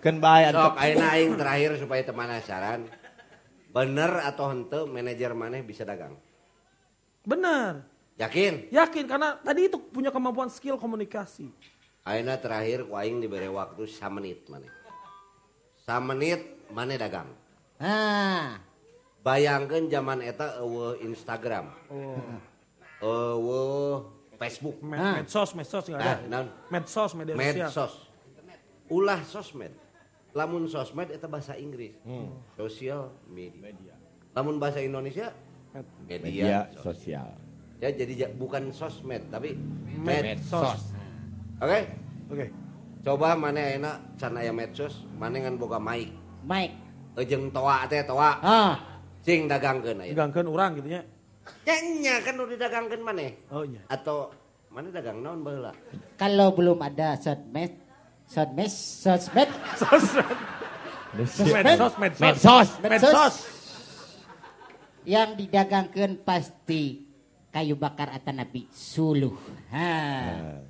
Kan 0.00 0.14
bae 0.18 0.44
Sok, 0.50 0.74
ayeuna 0.80 1.06
aing 1.14 1.32
terakhir 1.36 1.70
supaya 1.78 2.02
teman 2.02 2.30
saran. 2.42 2.80
Bener 3.70 4.10
atau 4.26 4.50
henteu 4.50 4.90
manajer 4.90 5.30
maneh 5.30 5.62
bisa 5.62 5.86
dagang? 5.86 6.18
Benar. 7.22 7.89
Yakin? 8.20 8.68
Yakin 8.68 9.04
karena 9.08 9.40
tadi 9.40 9.66
itu 9.66 9.80
punya 9.80 10.12
kemampuan 10.12 10.52
skill 10.52 10.76
komunikasi. 10.76 11.48
Ayeuna 12.04 12.36
terakhir 12.36 12.84
ku 12.84 12.92
aing 12.92 13.16
diberi 13.18 13.48
waktu 13.48 13.88
menit 14.10 14.44
maneh. 14.46 14.68
menit 15.90 16.40
maneh 16.70 16.94
dagang. 16.94 17.26
ah 17.80 18.60
Bayangkan 19.20 19.90
zaman 19.90 20.22
eta 20.22 20.60
eueuh 20.60 20.96
Instagram. 21.02 21.72
Oh. 21.90 22.16
Eueuh 23.02 24.06
Facebook. 24.38 24.78
Med- 24.80 24.96
Ah. 24.96 25.14
Medsos, 25.18 25.50
medsos 25.52 25.84
nggak 25.84 25.98
Nah, 25.98 26.16
ada. 26.16 26.28
naon? 26.30 26.46
Medsos, 26.70 27.10
media 27.12 27.34
sosial. 27.34 27.68
medsos 27.68 27.94
ulah 28.90 29.22
sosmed 29.22 29.70
lamun 30.30 30.66
sosmed 30.66 31.08
itu 31.08 31.26
bahasa 31.26 31.54
Inggris 31.54 31.94
sosial 32.54 33.14
media. 33.26 33.94
lamun 34.34 34.58
bahasa 34.58 34.82
Indonesia 34.82 35.30
media, 36.02 36.18
Media 36.18 36.58
sosial. 36.76 37.30
Ya 37.80 37.88
jadi 37.90 38.12
ja- 38.14 38.32
bukan 38.32 38.70
sosmed 38.70 39.24
tapi 39.28 39.56
Medsos. 39.96 40.92
oke 41.58 41.80
Oke. 42.30 42.46
coba 43.00 43.34
mana 43.34 43.58
enak 43.58 43.96
can 44.14 44.36
aya 44.36 44.52
medsos 44.52 45.02
mana 45.16 45.40
ngan 45.40 45.56
boga 45.56 45.80
mic 45.80 46.12
Mike 46.40 46.76
ejeng 47.16 47.50
toa 47.50 47.84
teh 47.84 48.04
toa 48.04 48.38
ah 48.38 48.74
sing 49.20 49.44
dagangkeun 49.44 49.98
aya 49.98 50.12
Gangkeun 50.12 50.46
orang 50.46 50.78
gitu 50.78 50.88
ya. 50.94 51.02
nya 51.98 52.14
kan 52.22 52.36
udah 52.36 52.56
dagangkeun 52.56 53.02
maneh 53.02 53.32
Oh 53.50 53.64
iya. 53.64 53.80
atau 53.88 54.30
mana 54.70 54.88
dagang 54.88 55.18
naon 55.18 55.42
baheula 55.42 55.72
kalau 56.14 56.54
belum 56.54 56.78
ada 56.78 57.18
sosmed 57.18 57.74
sosmed 58.24 58.70
sosmed 59.74 60.28
Medsos, 61.10 61.50
medsos. 61.98 62.22
Medsos. 62.22 62.68
Medsos. 62.78 63.34
yang 65.02 65.34
didagangkan 65.34 66.22
pasti 66.22 67.09
kayu 67.50 67.74
bakar 67.74 68.14
atau 68.14 68.32
nabi 68.32 68.66
suluh 68.70 69.34
ha, 69.74 69.90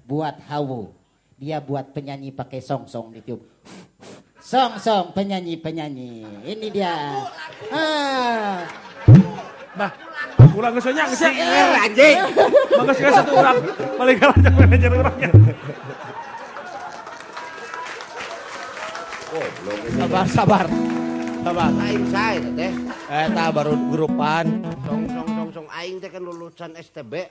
buat 0.09 0.41
hawu 0.49 0.97
dia 1.41 1.57
buat 1.57 1.97
penyanyi 1.97 2.37
pakai 2.37 2.61
song-song 2.61 3.17
ditiup. 3.17 3.41
Song-song 4.45 5.17
penyanyi-penyanyi. 5.17 6.45
Ini 6.45 6.67
dia. 6.69 6.93
Ah. 7.73 8.69
Bah, 9.73 9.89
pulang 10.53 10.77
ke 10.77 10.81
sonya, 10.85 11.09
anjing. 11.09 12.17
Mangga 12.77 12.93
sekali 12.93 13.13
satu 13.17 13.33
orang. 13.41 13.57
Paling 13.97 14.17
kalah 14.21 14.37
jeung 14.37 14.57
manajer 14.61 14.91
orangnya. 14.93 15.31
Oh, 19.33 19.47
Sabar, 19.97 20.27
sabar. 20.29 20.67
Sabar. 21.41 21.71
Aing 21.89 22.05
sae 22.13 22.37
teh. 22.53 22.73
Eta 23.09 23.45
baru 23.49 23.73
grupan. 23.89 24.61
Song 24.85 25.30
song 25.61 25.69
aing 25.77 26.01
teh 26.01 26.09
kan 26.09 26.25
lulusan 26.25 26.73
STBA. 26.73 27.29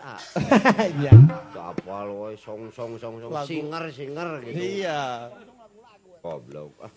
Iya. 1.01 1.13
Apal 1.57 2.13
woy 2.13 2.37
song 2.37 2.69
song 2.69 3.01
song 3.01 3.17
song 3.17 3.33
singer 3.49 3.89
singer 3.89 4.37
gitu. 4.45 4.85
Iya. 4.85 5.33
Goblok. 6.21 6.77
Ah. 6.77 6.93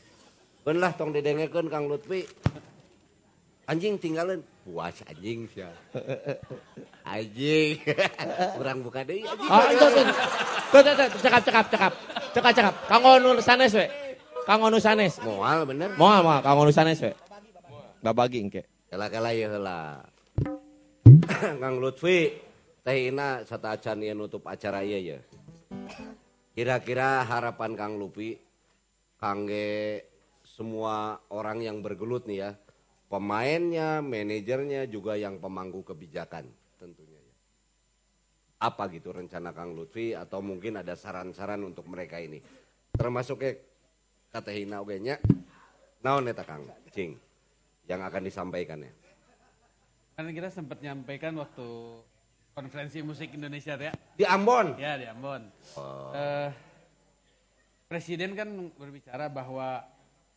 Beun 0.61 0.77
lah 0.77 0.93
tong 0.93 1.09
didengekeun 1.09 1.73
Kang 1.73 1.89
Lutfi. 1.89 2.29
Anjing 3.65 3.97
tinggalin. 3.97 4.45
Puas 4.69 5.01
anjing 5.09 5.49
sia. 5.49 5.73
Anjing. 7.17 7.81
Kurang 8.61 8.85
buka 8.85 9.01
deui 9.01 9.25
anjing. 9.25 9.49
Ah, 9.49 9.73
itu, 9.73 9.87
itu. 9.89 10.13
Tuh, 10.69 10.81
tuh, 10.85 10.95
tuh, 11.01 11.09
cekap, 11.17 11.43
cekap, 11.49 11.67
cekap. 11.73 11.93
Cekap, 12.37 12.53
cekap. 12.53 12.75
Kanggo 12.93 13.17
nu 13.25 13.41
sanes 13.41 13.73
we. 13.73 13.89
Kanggo 14.45 14.69
nu 14.69 14.77
sanes. 14.77 15.17
Moal 15.25 15.65
bener. 15.65 15.97
Moal, 15.97 16.21
moal. 16.21 16.45
Kanggo 16.45 16.69
nu 16.69 16.73
sanes 16.77 17.01
we. 17.01 17.17
Babagi 18.05 18.45
engke. 18.45 18.63
Kela-kela 18.93 19.33
ya 19.33 19.49
heula. 19.49 20.12
Kang 21.63 21.83
Lutfi, 21.83 22.31
teh 22.87 23.11
ina 23.11 23.43
sataacan 23.43 23.99
ieu 24.07 24.15
nutup 24.15 24.47
acara 24.47 24.87
ieu 24.87 24.99
ya. 25.03 25.19
Kira-kira 26.55 27.27
harapan 27.27 27.75
Kang 27.75 27.99
Lutfi 27.99 28.39
kangge 29.19 30.07
semua 30.47 31.19
orang 31.35 31.65
yang 31.65 31.83
bergelut 31.83 32.31
nih 32.31 32.39
ya. 32.47 32.51
Pemainnya, 33.11 34.01
manajernya 34.01 34.89
juga 34.89 35.19
yang 35.19 35.37
pemangku 35.37 35.85
kebijakan 35.85 36.49
tentunya 36.81 37.21
ya. 37.21 37.35
Apa 38.63 38.87
gitu 38.95 39.11
rencana 39.11 39.51
Kang 39.51 39.75
Lutfi 39.75 40.15
atau 40.15 40.39
mungkin 40.41 40.79
ada 40.79 40.95
saran-saran 40.95 41.61
untuk 41.67 41.91
mereka 41.91 42.23
ini. 42.23 42.39
Termasuk 42.95 43.37
ke 43.43 43.51
kata 44.31 44.55
hina 44.55 44.79
oge 44.79 45.03
nya. 45.03 45.19
Naon 46.07 46.31
eta 46.31 46.47
Kang? 46.47 46.71
Cing. 46.95 47.19
Yang 47.91 48.01
akan 48.07 48.23
disampaikan 48.23 48.87
ya. 48.87 48.93
Kan 50.13 50.29
kita 50.29 50.53
sempat 50.53 50.79
nyampaikan 50.85 51.33
waktu 51.41 51.65
konferensi 52.53 53.01
musik 53.01 53.33
Indonesia 53.33 53.77
ya. 53.81 53.93
Di 54.13 54.29
Ambon? 54.29 54.77
Ya 54.77 55.01
di 55.01 55.09
Ambon. 55.09 55.49
Oh. 55.77 56.13
Eh, 56.13 56.51
Presiden 57.89 58.33
kan 58.33 58.49
berbicara 58.77 59.29
bahwa 59.29 59.85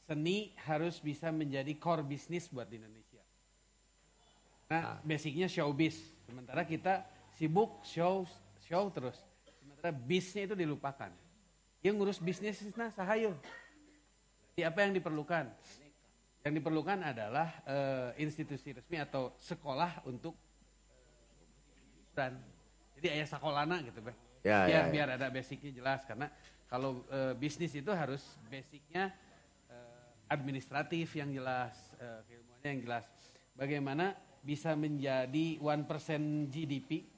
seni 0.04 0.52
harus 0.68 1.00
bisa 1.00 1.32
menjadi 1.32 1.72
core 1.80 2.04
bisnis 2.04 2.52
buat 2.52 2.68
Indonesia. 2.68 3.24
Nah, 4.68 5.00
basicnya 5.08 5.48
showbiz. 5.48 5.96
Sementara 6.28 6.68
kita 6.68 7.08
sibuk 7.40 7.80
show 7.88 8.28
show 8.68 8.92
terus. 8.92 9.16
Sementara 9.64 9.96
bisnya 9.96 10.52
itu 10.52 10.56
dilupakan. 10.56 11.12
Yang 11.80 11.96
ngurus 11.96 12.20
bisnis 12.20 12.60
nah. 12.76 12.92
Jadi 12.92 14.62
apa 14.64 14.80
yang 14.84 14.92
diperlukan? 14.96 15.48
Yang 16.46 16.62
diperlukan 16.62 17.02
adalah 17.02 17.50
eh, 17.66 18.22
institusi 18.22 18.70
resmi 18.70 19.02
atau 19.02 19.34
sekolah 19.42 20.06
untuk 20.06 20.38
dan 22.14 22.38
jadi 23.02 23.18
ayah 23.18 23.28
sekolahna 23.28 23.82
gitu, 23.82 24.00
Beh. 24.06 24.14
Ya, 24.46 24.70
biar 24.70 24.70
ya, 24.70 24.80
ya. 24.86 24.94
biar 24.94 25.08
ada 25.18 25.28
basicnya 25.34 25.74
jelas 25.74 26.06
karena 26.06 26.30
kalau 26.70 27.02
eh, 27.10 27.34
bisnis 27.34 27.74
itu 27.74 27.90
harus 27.90 28.22
basicnya 28.46 29.10
eh, 29.74 30.06
administratif 30.30 31.18
yang 31.18 31.34
jelas, 31.34 31.74
eh, 31.98 32.22
keilmuannya 32.30 32.70
yang 32.78 32.82
jelas. 32.86 33.06
Bagaimana 33.58 34.14
bisa 34.46 34.78
menjadi 34.78 35.58
1% 35.58 36.54
GDP 36.54 37.10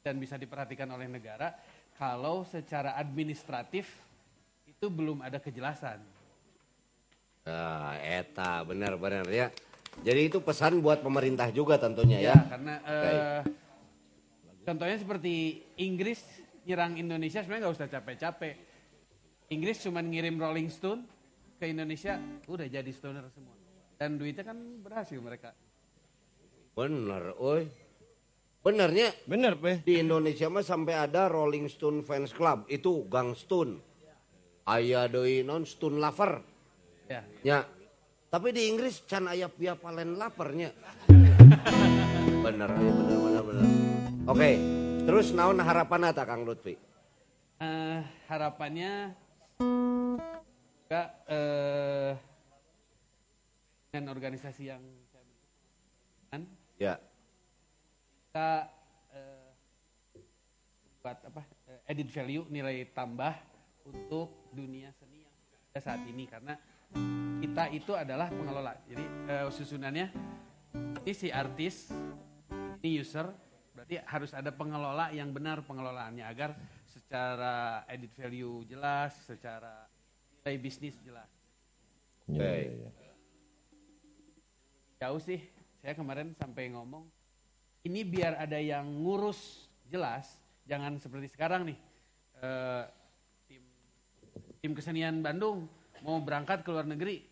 dan 0.00 0.16
bisa 0.16 0.40
diperhatikan 0.40 0.88
oleh 0.88 1.04
negara 1.04 1.52
kalau 2.00 2.48
secara 2.48 2.96
administratif 2.96 3.92
itu 4.64 4.88
belum 4.88 5.20
ada 5.20 5.36
kejelasan. 5.36 6.00
Nah, 7.48 7.96
eta 8.04 8.60
benar-benar 8.60 9.24
ya. 9.32 9.48
Jadi 10.04 10.20
itu 10.28 10.38
pesan 10.44 10.84
buat 10.84 11.00
pemerintah 11.00 11.48
juga 11.48 11.80
tentunya 11.80 12.20
ya. 12.20 12.36
Ya, 12.36 12.38
karena 12.44 12.74
eh, 12.84 13.40
contohnya 14.68 14.96
seperti 15.00 15.64
Inggris 15.80 16.20
nyerang 16.68 17.00
Indonesia 17.00 17.40
sebenarnya 17.40 17.62
nggak 17.64 17.76
usah 17.80 17.88
capek-capek. 17.88 18.54
Inggris 19.48 19.80
cuma 19.80 20.04
ngirim 20.04 20.36
Rolling 20.36 20.68
Stone 20.68 21.08
ke 21.56 21.72
Indonesia, 21.72 22.20
udah 22.44 22.68
jadi 22.68 22.92
stoner 22.92 23.24
semua. 23.32 23.56
Dan 23.96 24.20
duitnya 24.20 24.44
kan 24.44 24.60
berhasil 24.84 25.16
mereka. 25.16 25.56
Bener, 26.76 27.32
oi. 27.40 27.64
Benernya. 28.62 29.10
Bener, 29.24 29.56
Pe. 29.56 29.82
Di 29.82 30.04
Indonesia 30.04 30.46
mah 30.52 30.62
sampai 30.62 30.94
ada 30.94 31.26
Rolling 31.32 31.66
Stone 31.66 32.04
Fans 32.04 32.30
Club. 32.30 32.68
Itu 32.68 33.08
Gang 33.08 33.32
Stone. 33.32 33.80
Aya 34.68 35.08
deui 35.08 35.40
non 35.40 35.64
Stone 35.64 35.96
Lover. 35.96 36.57
Ya. 37.08 37.24
Ya. 37.40 37.58
Tapi 38.28 38.52
di 38.52 38.68
Inggris 38.68 39.00
can 39.08 39.24
aya 39.24 39.48
pia 39.48 39.72
palen 39.72 40.20
lapernya. 40.20 40.76
bener, 42.44 42.68
ya, 42.68 42.92
bener, 43.00 43.18
bener, 43.24 43.42
bener. 43.48 43.64
Oke, 44.28 44.50
terus 45.08 45.32
naon 45.32 45.56
harapan 45.56 46.12
eta 46.12 46.28
Kang 46.28 46.44
Lutfi? 46.44 46.76
Eh, 47.58 48.00
harapannya 48.28 49.16
juga 49.56 51.02
eh, 51.24 52.12
dengan 53.88 54.12
organisasi 54.12 54.62
yang 54.68 54.84
saya 55.08 55.24
bentuk, 55.24 56.52
Ya. 56.76 57.00
kita 58.28 58.50
eh, 59.16 59.48
buat 61.00 61.18
apa 61.24 61.42
edit 61.88 62.12
value 62.12 62.44
nilai 62.52 62.84
tambah 62.92 63.32
untuk 63.88 64.52
dunia 64.52 64.92
seni 64.92 65.24
yang 65.24 65.34
ada 65.72 65.80
saat 65.80 66.04
ini 66.04 66.28
karena 66.28 66.52
kita 67.42 67.64
itu 67.74 67.92
adalah 67.94 68.30
pengelola. 68.30 68.72
Jadi 68.86 69.04
eh, 69.28 69.48
susunannya 69.50 70.06
ini 71.04 71.12
si 71.16 71.28
artis 71.32 71.90
ini 72.82 73.02
user 73.02 73.26
berarti 73.74 73.98
harus 74.04 74.30
ada 74.34 74.50
pengelola 74.50 75.10
yang 75.14 75.30
benar 75.30 75.62
pengelolaannya 75.62 76.26
agar 76.26 76.54
secara 76.86 77.86
edit 77.86 78.10
value 78.14 78.66
jelas 78.66 79.14
secara 79.26 79.86
nilai 80.42 80.56
bisnis 80.58 80.96
jelas. 81.04 81.28
Baik. 82.28 82.76
jauh 85.00 85.22
sih 85.22 85.40
saya 85.80 85.94
kemarin 85.96 86.34
sampai 86.36 86.74
ngomong 86.74 87.06
ini 87.86 88.04
biar 88.04 88.36
ada 88.36 88.58
yang 88.60 88.84
ngurus 88.84 89.70
jelas 89.88 90.26
jangan 90.68 91.00
seperti 91.00 91.32
sekarang 91.32 91.72
nih 91.72 91.78
eh, 92.42 92.84
tim 93.48 93.62
tim 94.60 94.72
kesenian 94.76 95.24
Bandung 95.24 95.70
mau 96.02 96.18
berangkat 96.18 96.62
ke 96.62 96.68
luar 96.68 96.84
negeri 96.84 97.24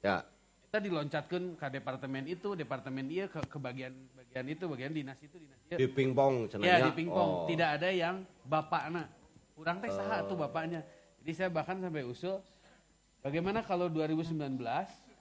Ya. 0.00 0.20
kita 0.66 0.78
diloncatkan 0.80 1.42
ke 1.54 1.66
departemen 1.70 2.24
itu 2.24 2.52
departemen 2.52 3.06
iya 3.06 3.24
ke, 3.24 3.40
ke 3.40 3.56
bagian 3.56 3.94
bagian 4.12 4.44
itu 4.44 4.64
bagian 4.66 4.90
dinas 4.90 5.16
itu 5.18 5.36
dinas. 5.36 5.56
Di 5.64 5.86
pingpong 5.86 6.34
ya 6.44 6.50
cenanya. 6.50 6.86
di 6.86 6.92
pingpong 6.94 7.30
Oh. 7.30 7.46
tidak 7.46 7.78
ada 7.78 7.88
yang 7.88 8.20
bapakna 8.42 9.06
kurang 9.54 9.78
teh 9.78 9.88
saha 9.88 10.26
tuh 10.26 10.34
bapaknya 10.34 10.82
jadi 11.22 11.32
saya 11.32 11.48
bahkan 11.48 11.78
sampai 11.78 12.02
usul 12.02 12.42
bagaimana 13.20 13.62
kalau 13.62 13.86
2019 13.86 14.60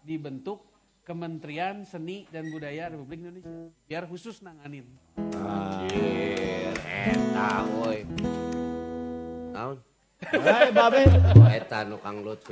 dibentuk 0.02 0.66
Kementerian 1.04 1.84
Seni 1.84 2.24
dan 2.28 2.48
Budaya 2.48 2.88
Republik 2.88 3.20
Indonesia 3.20 3.70
biar 3.86 4.04
khusus 4.04 4.40
nanganin 4.40 4.88
Anjir, 5.36 6.72
eta 6.82 7.68
woi. 7.70 8.08
Naon? 9.52 9.78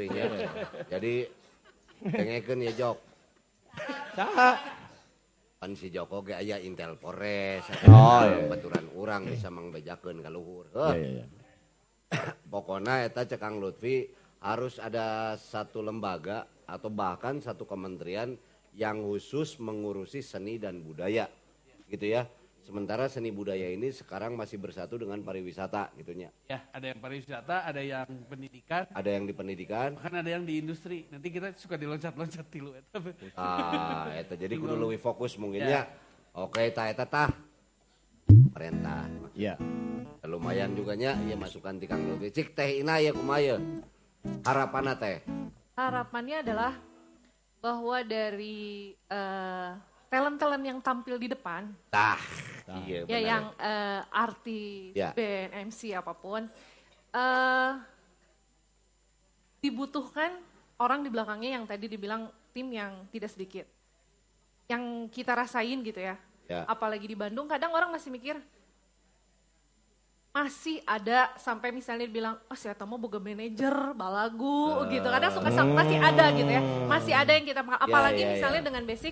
Nya. 0.09 0.25
Jadi 0.91 1.13
ya 2.65 2.71
Jok. 2.75 2.97
Kan 5.61 5.77
si 5.77 5.93
Joko 5.93 6.25
ge 6.25 6.33
aya 6.33 6.57
Intel 6.57 6.97
Polres. 6.97 7.61
Oh, 7.85 8.25
iya. 8.25 8.49
Baturan 8.49 8.89
urang 8.97 9.29
bisa 9.29 9.53
mangbejakeun 9.53 10.25
ka 10.25 10.33
luhur. 10.33 10.65
Iya, 10.73 10.81
Heuh. 10.81 10.95
iya, 10.97 11.09
iya. 11.21 11.25
Pokoknya 12.51 13.05
eta 13.05 13.29
cek 13.29 13.37
Kang 13.37 13.61
Lutfi 13.61 14.09
harus 14.41 14.81
ada 14.81 15.37
satu 15.37 15.85
lembaga 15.85 16.49
atau 16.65 16.89
bahkan 16.89 17.37
satu 17.37 17.69
kementerian 17.69 18.33
yang 18.73 19.05
khusus 19.05 19.61
mengurusi 19.61 20.25
seni 20.25 20.57
dan 20.57 20.81
budaya. 20.81 21.29
Gitu 21.85 22.09
ya. 22.09 22.25
Sementara 22.61 23.09
seni 23.09 23.33
budaya 23.33 23.73
ini 23.73 23.89
sekarang 23.89 24.37
masih 24.37 24.61
bersatu 24.61 25.01
dengan 25.01 25.17
pariwisata 25.25 25.89
gitunya. 25.97 26.29
ya 26.45 26.61
ada 26.69 26.93
yang 26.93 27.01
pariwisata 27.01 27.65
ada 27.65 27.81
yang 27.81 28.05
pendidikan 28.29 28.85
Ada 28.93 29.09
yang 29.09 29.25
di 29.25 29.33
pendidikan, 29.33 29.89
bahkan 29.97 30.21
ada 30.21 30.29
yang 30.29 30.45
di 30.45 30.61
industri 30.61 31.09
nanti 31.09 31.33
kita 31.33 31.57
suka 31.57 31.73
diloncat-loncat 31.73 32.45
tilu 32.53 32.77
eta. 32.77 33.01
Ah, 33.33 34.13
eta 34.13 34.37
jadi 34.37 34.53
kudu 34.55 34.77
leuwih 34.77 35.01
fokus 35.01 35.41
mungkin 35.41 35.65
Ya. 35.65 35.69
ya. 35.69 35.81
Oke, 36.37 36.69
tah 36.69 36.87
eta 36.87 37.03
tah. 37.03 37.33
perintah. 38.53 39.09
Iya. 39.33 39.57
Lumayan 40.23 40.77
juga 40.77 40.93
nya 40.95 41.17
ya 41.27 41.35
masukan 41.35 41.81
ti 41.81 41.89
Kang 41.89 42.05
Lutfi. 42.05 42.29
Cik 42.31 42.53
teh 42.53 42.79
ina 42.79 43.01
ya 43.01 43.11
kumaha? 43.11 43.57
Harapanna 44.45 44.95
teh. 44.95 45.19
Harapannya 45.75 46.45
adalah 46.45 46.77
bahwa 47.59 47.99
dari 48.05 48.93
eh, 48.95 49.71
talent-talent 50.11 50.59
yang 50.67 50.79
tampil 50.83 51.15
di 51.15 51.31
depan, 51.31 51.71
Tah, 51.87 52.19
iya 52.83 53.07
ya 53.07 53.15
benar. 53.15 53.21
yang 53.23 53.43
eh, 53.55 54.01
artis, 54.11 54.91
Ya. 54.91 55.15
band, 55.15 55.71
MC 55.71 55.95
apa 55.95 56.11
pun, 56.11 56.51
eh, 57.15 57.71
dibutuhkan 59.63 60.35
orang 60.75 60.99
di 60.99 61.09
belakangnya 61.09 61.55
yang 61.55 61.63
tadi 61.63 61.87
dibilang 61.87 62.27
tim 62.51 62.67
yang 62.75 63.07
tidak 63.07 63.31
sedikit, 63.31 63.63
yang 64.67 65.07
kita 65.07 65.31
rasain 65.31 65.79
gitu 65.79 66.03
ya. 66.03 66.19
Ya. 66.51 66.67
Apalagi 66.67 67.07
di 67.07 67.15
Bandung, 67.15 67.47
kadang 67.47 67.71
orang 67.71 67.95
masih 67.95 68.11
mikir 68.11 68.35
masih 70.31 70.79
ada 70.87 71.27
sampai 71.35 71.75
misalnya 71.75 72.07
dibilang, 72.07 72.39
oh 72.47 72.55
si 72.55 72.67
mau 72.87 72.95
boga 72.95 73.19
manajer, 73.19 73.75
balagu 73.91 74.87
gitu. 74.87 75.03
Kadang 75.03 75.31
suka 75.35 75.51
masih 75.51 75.99
ada 75.99 76.31
gitu 76.31 76.47
ya. 76.47 76.63
Masih 76.87 77.11
ada 77.15 77.31
yang 77.35 77.43
kita 77.43 77.59
apalagi 77.59 78.23
ya, 78.23 78.27
misalnya 78.39 78.63
ya. 78.63 78.67
dengan 78.71 78.83
basic 78.87 79.11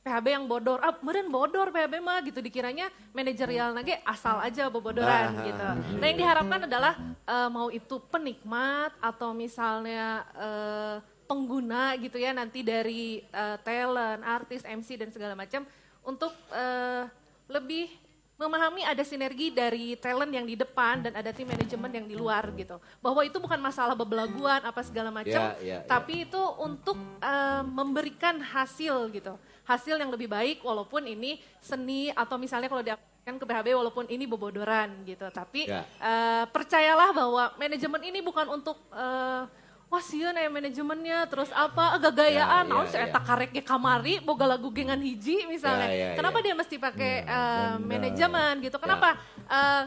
PHB 0.00 0.26
yang 0.32 0.44
bodor, 0.44 0.80
ah 0.80 0.96
meren 1.00 1.28
bodor 1.28 1.68
PHB 1.68 2.00
mah 2.00 2.24
gitu 2.24 2.40
dikiranya 2.40 2.88
manajerial 3.12 3.76
nage 3.76 4.00
asal 4.00 4.40
aja 4.40 4.66
bobodoran 4.66 5.36
Ah, 5.36 5.44
gitu. 5.44 5.60
ah, 5.62 5.76
Nah 5.76 6.06
yang 6.06 6.18
diharapkan 6.18 6.60
adalah 6.64 6.96
eh, 7.22 7.48
mau 7.48 7.68
itu 7.68 8.00
penikmat 8.08 8.96
atau 8.98 9.36
misalnya 9.36 10.24
eh, 10.32 10.96
pengguna 11.28 11.94
gitu 11.94 12.16
ya 12.16 12.32
nanti 12.32 12.64
dari 12.64 13.20
eh, 13.22 13.56
talent, 13.60 14.24
artis, 14.24 14.64
MC 14.64 14.96
dan 14.96 15.12
segala 15.12 15.36
macam 15.36 15.68
untuk 16.00 16.32
eh, 16.48 17.04
lebih 17.46 17.92
memahami 18.34 18.80
ada 18.80 19.04
sinergi 19.04 19.52
dari 19.52 20.00
talent 20.00 20.32
yang 20.32 20.48
di 20.48 20.56
depan 20.56 21.04
dan 21.04 21.12
ada 21.12 21.28
tim 21.28 21.44
manajemen 21.44 21.92
yang 21.92 22.08
di 22.08 22.16
luar 22.16 22.48
gitu. 22.56 22.80
Bahwa 22.98 23.20
itu 23.20 23.36
bukan 23.36 23.60
masalah 23.60 23.92
bebelaguan 23.92 24.64
apa 24.64 24.80
segala 24.80 25.12
macam, 25.12 25.28
Ya, 25.28 25.60
ya, 25.60 25.76
ya. 25.76 25.78
tapi 25.84 26.24
itu 26.24 26.40
untuk 26.56 26.96
eh, 27.20 27.62
memberikan 27.62 28.40
hasil 28.40 29.12
gitu. 29.12 29.36
Hasil 29.70 29.94
yang 29.94 30.10
lebih 30.10 30.26
baik 30.26 30.58
walaupun 30.60 31.06
ini 31.06 31.38
seni 31.58 32.10
atau 32.10 32.34
misalnya 32.34 32.66
kalau 32.66 32.82
diaplikasikan 32.82 33.38
ke 33.38 33.44
PHB 33.44 33.68
walaupun 33.72 34.04
ini 34.06 34.26
bobodoran 34.26 34.90
gitu. 35.04 35.22
Tapi 35.30 35.64
Ya. 35.64 35.86
eh, 36.02 36.44
percayalah 36.46 37.14
bahwa 37.14 37.54
manajemen 37.54 38.02
ini 38.02 38.18
bukan 38.18 38.50
untuk 38.50 38.74
eh, 38.90 39.42
wah 39.86 39.98
sieun 40.00 40.30
aya 40.32 40.46
manajemennya 40.46 41.26
terus 41.26 41.50
apa 41.50 41.98
gagayaan 41.98 42.62
Ya, 42.64 42.74
ya, 42.76 42.86
saya 42.86 43.06
ya. 43.06 43.12
tak 43.12 43.24
karek 43.24 43.50
ge 43.50 43.62
kamari 43.62 44.18
boga 44.18 44.46
lagu 44.46 44.70
gengan 44.70 44.98
hiji 44.98 45.46
misalnya. 45.46 45.86
Ya, 45.86 46.10
ya, 46.10 46.10
Kenapa 46.14 46.38
ya. 46.38 46.44
dia 46.44 46.54
mesti 46.56 46.76
pakai 46.76 47.12
eh, 47.22 47.74
manajemen 47.78 48.52
gitu? 48.60 48.74
Kenapa? 48.76 49.14
Eh, 49.46 49.82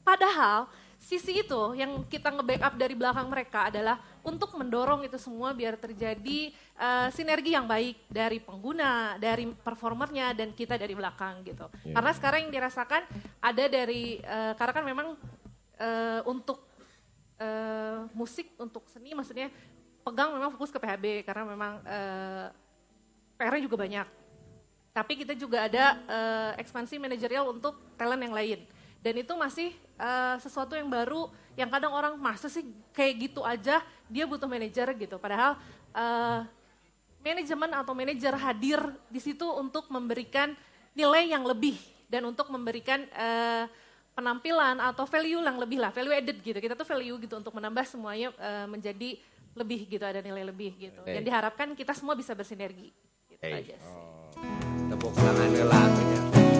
padahal 0.00 0.68
sisi 1.04 1.44
itu 1.44 1.76
yang 1.76 2.00
kita 2.08 2.32
nge-backup 2.32 2.80
dari 2.80 2.96
belakang 2.96 3.28
mereka 3.28 3.68
adalah 3.68 4.00
untuk 4.24 4.56
mendorong 4.56 5.04
itu 5.04 5.20
semua 5.20 5.52
biar 5.52 5.76
terjadi 5.76 6.48
eh, 6.56 7.08
sinergi 7.12 7.52
yang 7.52 7.68
baik 7.68 8.08
dari 8.08 8.40
pengguna, 8.40 9.20
dari 9.20 9.52
performernya 9.52 10.32
dan 10.32 10.56
kita 10.56 10.80
dari 10.80 10.96
belakang 10.96 11.44
gitu. 11.44 11.68
Ya. 11.84 12.00
Karena 12.00 12.12
sekarang 12.16 12.40
yang 12.48 12.52
dirasakan 12.56 13.04
ada 13.44 13.64
dari 13.68 14.24
eh, 14.24 14.52
karena 14.56 14.72
kan 14.72 14.84
memang 14.88 15.08
eh, 15.76 16.20
untuk 16.24 16.64
eh, 17.36 18.08
musik 18.16 18.56
untuk 18.56 18.88
seni 18.88 19.12
maksudnya 19.12 19.52
pegang 20.00 20.32
memang 20.32 20.56
fokus 20.56 20.72
ke 20.72 20.80
PHB 20.80 21.28
karena 21.28 21.44
memang 21.44 21.72
eh, 21.84 22.48
PR-nya 23.36 23.62
juga 23.68 23.76
banyak. 23.76 24.08
Tapi 24.96 25.12
kita 25.20 25.36
juga 25.36 25.68
ada 25.68 26.00
eh, 26.08 26.64
ekspansi 26.64 26.96
manajerial 26.96 27.52
untuk 27.52 27.76
talent 28.00 28.24
yang 28.24 28.32
lain. 28.32 28.64
Dan 29.04 29.20
itu 29.20 29.36
masih 29.36 29.76
eh, 29.98 30.36
sesuatu 30.40 30.74
yang 30.74 30.88
baru 30.90 31.28
yang 31.54 31.70
kadang 31.70 31.94
orang 31.94 32.14
masa 32.18 32.50
sih 32.50 32.66
kayak 32.90 33.30
gitu 33.30 33.40
aja 33.46 33.78
dia 34.10 34.24
butuh 34.26 34.46
manajer 34.50 34.90
gitu. 34.98 35.16
Padahal 35.18 35.58
eh, 35.94 36.40
manajemen 37.24 37.70
atau 37.72 37.92
manajer 37.96 38.34
hadir 38.36 38.80
di 39.08 39.20
situ 39.22 39.46
untuk 39.48 39.88
memberikan 39.88 40.52
nilai 40.92 41.32
yang 41.32 41.42
lebih 41.42 41.78
dan 42.06 42.26
untuk 42.28 42.52
memberikan 42.52 43.06
eh, 43.10 43.64
penampilan 44.14 44.78
atau 44.78 45.08
value 45.10 45.42
yang 45.42 45.58
lebih 45.58 45.82
lah, 45.82 45.90
value 45.90 46.14
added 46.14 46.38
gitu. 46.38 46.58
Kita 46.60 46.78
tuh 46.78 46.86
value 46.86 47.18
gitu 47.18 47.34
untuk 47.40 47.54
menambah 47.56 47.82
semuanya 47.88 48.30
eh, 48.38 48.66
menjadi 48.70 49.18
lebih 49.54 49.86
gitu, 49.86 50.02
ada 50.02 50.18
nilai 50.18 50.42
lebih 50.46 50.74
gitu. 50.78 51.00
Oke. 51.02 51.14
Dan 51.14 51.22
diharapkan 51.22 51.74
kita 51.78 51.94
semua 51.94 52.18
bisa 52.18 52.34
bersinergi. 52.34 52.90
Gitu 53.30 53.42
Hey. 53.42 53.62
aja 53.62 53.76
sih. 53.78 53.94
Tepuk 54.90 55.12
tangan. 55.14 55.90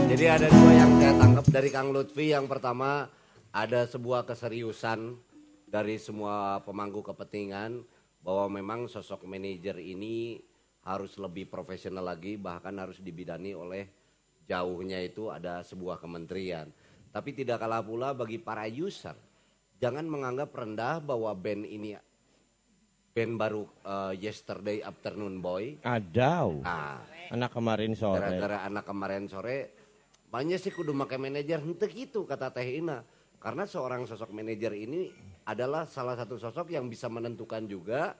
Jadi 0.04 0.24
ada 0.30 0.46
dua 0.46 0.72
yang 0.78 0.90
saya 1.00 1.12
tangkap 1.18 1.46
dari 1.50 1.68
Kang 1.74 1.90
Lutfi. 1.90 2.30
Yang 2.30 2.46
pertama 2.46 3.10
ada 3.54 3.86
sebuah 3.86 4.26
keseriusan 4.26 5.14
dari 5.70 5.94
semua 6.02 6.58
pemangku 6.66 7.06
kepentingan 7.06 7.86
bahwa 8.18 8.58
memang 8.58 8.90
sosok 8.90 9.22
manajer 9.30 9.78
ini 9.78 10.42
harus 10.82 11.14
lebih 11.16 11.46
profesional 11.46 12.02
lagi 12.02 12.34
bahkan 12.34 12.74
harus 12.82 12.98
dibidani 12.98 13.54
oleh 13.54 13.86
jauhnya 14.50 14.98
itu 15.00 15.30
ada 15.30 15.62
sebuah 15.62 16.02
kementerian. 16.02 16.66
Tapi 17.14 17.30
tidak 17.30 17.62
kalah 17.62 17.78
pula 17.78 18.10
bagi 18.10 18.42
para 18.42 18.66
user 18.66 19.14
jangan 19.78 20.02
menganggap 20.10 20.50
rendah 20.50 20.98
bahwa 20.98 21.30
band 21.38 21.62
ini 21.62 21.94
band 23.14 23.38
baru 23.38 23.62
eh, 23.86 24.12
Yesterday 24.18 24.82
Afternoon 24.82 25.38
Boy 25.38 25.78
Ada. 25.86 26.50
Nah, 26.58 26.98
Anak 27.30 27.54
kemarin 27.54 27.94
sore. 27.94 28.18
gara-gara 28.18 28.66
anak 28.66 28.84
kemarin 28.84 29.30
sore 29.30 29.72
banyak 30.28 30.58
sih 30.58 30.74
kudu 30.74 30.90
make 30.90 31.14
manajer 31.14 31.62
henteu 31.62 31.86
gitu 31.86 32.26
kata 32.26 32.50
Teh 32.50 32.82
Ina. 32.82 33.06
Karena 33.44 33.68
seorang 33.68 34.08
sosok 34.08 34.32
manajer 34.32 34.72
ini 34.72 35.12
adalah 35.44 35.84
salah 35.84 36.16
satu 36.16 36.40
sosok 36.40 36.72
yang 36.72 36.88
bisa 36.88 37.12
menentukan 37.12 37.68
juga 37.68 38.16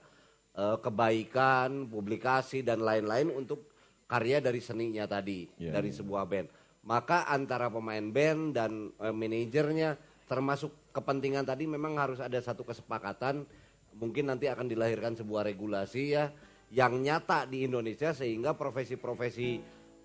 eh, 0.53 0.77
kebaikan, 0.77 1.89
publikasi 1.89 2.61
dan 2.61 2.85
lain-lain 2.85 3.33
untuk 3.33 3.73
karya 4.05 4.37
dari 4.37 4.61
seninya 4.61 5.09
tadi 5.09 5.49
Ya. 5.57 5.73
dari 5.73 5.89
sebuah 5.89 6.29
band. 6.29 6.47
Maka 6.85 7.25
antara 7.25 7.73
pemain 7.73 8.05
band 8.13 8.53
dan 8.53 8.93
eh, 9.01 9.09
manajernya 9.09 9.97
termasuk 10.29 10.93
kepentingan 10.93 11.41
tadi 11.41 11.65
memang 11.65 11.97
harus 11.97 12.21
ada 12.21 12.37
satu 12.37 12.61
kesepakatan 12.61 13.49
mungkin 13.97 14.29
nanti 14.29 14.45
akan 14.45 14.69
dilahirkan 14.69 15.17
sebuah 15.17 15.45
regulasi 15.49 16.13
ya 16.13 16.29
yang 16.69 17.01
nyata 17.01 17.49
di 17.49 17.65
Indonesia 17.65 18.13
sehingga 18.13 18.53
profesi-profesi 18.53 19.61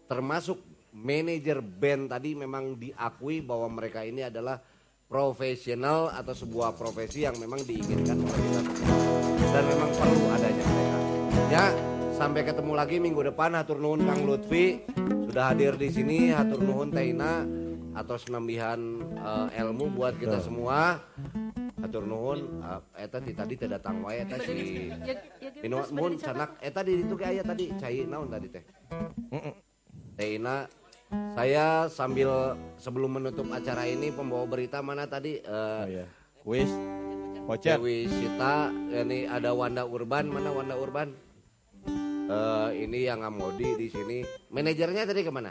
termasuk 0.08 0.60
manajer 0.92 1.60
band 1.60 2.08
tadi 2.12 2.36
memang 2.36 2.76
diakui 2.76 3.40
bahwa 3.44 3.68
mereka 3.68 4.04
ini 4.04 4.26
adalah 4.28 4.60
profesional 5.10 6.06
atau 6.14 6.30
sebuah 6.30 6.78
profesi 6.78 7.26
yang 7.26 7.34
memang 7.42 7.66
diinginkan 7.66 8.14
oleh 8.14 8.40
kita 8.46 8.60
dan 9.50 9.64
memang 9.66 9.90
perlu 9.98 10.22
adanya 10.30 10.64
mereka. 10.70 10.98
Ya, 11.50 11.64
sampai 12.14 12.46
ketemu 12.46 12.72
lagi 12.78 13.02
minggu 13.02 13.18
depan 13.26 13.58
hatur 13.58 13.82
nuhun 13.82 14.06
Kang 14.06 14.22
Lutfi 14.22 14.86
sudah 15.26 15.50
hadir 15.50 15.74
di 15.74 15.90
sini 15.90 16.30
hatur 16.30 16.62
nuhun 16.62 16.94
Teina 16.94 17.42
atau 17.90 18.14
senambihan 18.22 18.78
eh, 19.18 19.58
ilmu 19.66 19.98
buat 19.98 20.14
kita 20.14 20.38
semua. 20.38 21.02
Hatur 21.82 22.06
nuhun 22.06 22.62
eh, 22.62 23.02
eta 23.02 23.18
di 23.18 23.34
tadi 23.34 23.58
teh 23.58 23.66
datang 23.66 24.06
wae 24.06 24.22
eta 24.22 24.38
si 24.38 24.94
Ya, 25.02 25.18
ya 25.42 25.50
terus 25.58 25.90
mun 25.90 26.22
sanak 26.22 26.54
eta 26.62 26.86
di 26.86 27.02
itu 27.02 27.18
kayak 27.18 27.50
tadi 27.50 27.74
cai 27.82 28.06
naon 28.06 28.30
tadi 28.30 28.46
teh. 28.46 28.62
Teina 30.14 30.70
saya 31.10 31.86
sambil 31.86 32.30
sebelum 32.76 33.18
menutup 33.18 33.46
acara 33.50 33.82
ini 33.84 34.08
pembawa 34.08 34.46
berita 34.46 34.78
mana 34.78 35.04
tadi 35.04 35.38
eh 35.38 35.50
Oh, 35.50 35.84
iya. 35.86 36.06
Kuis. 36.40 36.70
Voucher. 37.44 37.76
Dewi 37.76 38.06
Sita 38.06 38.70
ini 38.88 39.26
ada 39.26 39.50
Wanda 39.50 39.82
Urban 39.82 40.26
mana 40.26 40.50
Wanda 40.50 40.74
Urban 40.74 41.10
Eh 42.30 42.68
ini 42.80 43.04
yang 43.04 43.20
ngamodi 43.20 43.74
di 43.74 43.86
sini 43.86 44.22
manajernya 44.48 45.02
tadi 45.02 45.20
ke 45.20 45.28
mana 45.28 45.50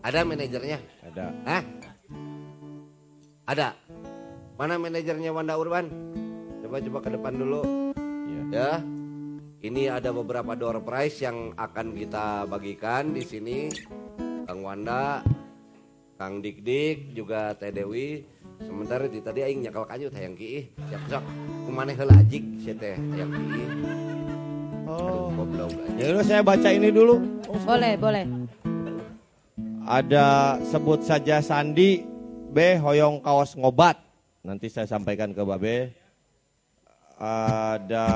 ada 0.00 0.24
manajernya 0.24 0.78
Ada. 1.04 1.24
Hah? 1.44 1.62
ada 3.44 3.68
mana 4.56 4.80
manajernya 4.80 5.28
Wanda 5.28 5.54
Urban 5.54 5.92
coba 6.62 6.80
coba 6.80 6.98
ke 7.04 7.10
depan 7.12 7.32
dulu 7.36 7.60
Iya. 8.24 8.42
ya 8.48 8.70
ini 9.62 9.86
ada 9.86 10.10
beberapa 10.10 10.58
door 10.58 10.82
prize 10.82 11.22
yang 11.22 11.54
akan 11.54 11.94
kita 11.94 12.50
bagikan 12.50 13.14
di 13.14 13.22
sini 13.22 13.70
Kang 14.42 14.66
Wanda 14.66 15.22
Kang 16.18 16.42
Dik 16.42 16.66
Dik 16.66 17.14
juga 17.14 17.54
Teh 17.54 17.70
Dewi 17.70 18.26
sementara 18.58 19.06
di 19.06 19.22
tadi 19.22 19.46
aing 19.46 19.62
nyekel 19.62 19.86
kayu 19.86 20.10
hayang 20.10 20.34
kiih 20.34 20.66
siap 20.90 21.02
sok 21.06 21.24
kumaneh 21.66 21.94
heula 21.94 22.14
ajik 22.18 22.42
si 22.58 22.74
teh 22.74 22.98
hayang 22.98 23.30
kiih 23.30 23.70
Oh. 24.82 25.32
goblok 25.32 25.72
Ya 25.96 26.12
udah 26.12 26.24
saya 26.26 26.42
baca 26.44 26.68
ini 26.68 26.92
dulu. 26.92 27.22
Boleh, 27.64 27.94
boleh. 27.96 28.28
Ada 29.88 30.58
sebut 30.68 31.00
saja 31.06 31.38
Sandi 31.40 32.02
B 32.52 32.76
hoyong 32.76 33.24
kaos 33.24 33.56
ngobat. 33.56 33.96
Nanti 34.42 34.68
saya 34.68 34.84
sampaikan 34.84 35.32
ke 35.32 35.40
Babe. 35.46 36.01
Ada 37.22 38.06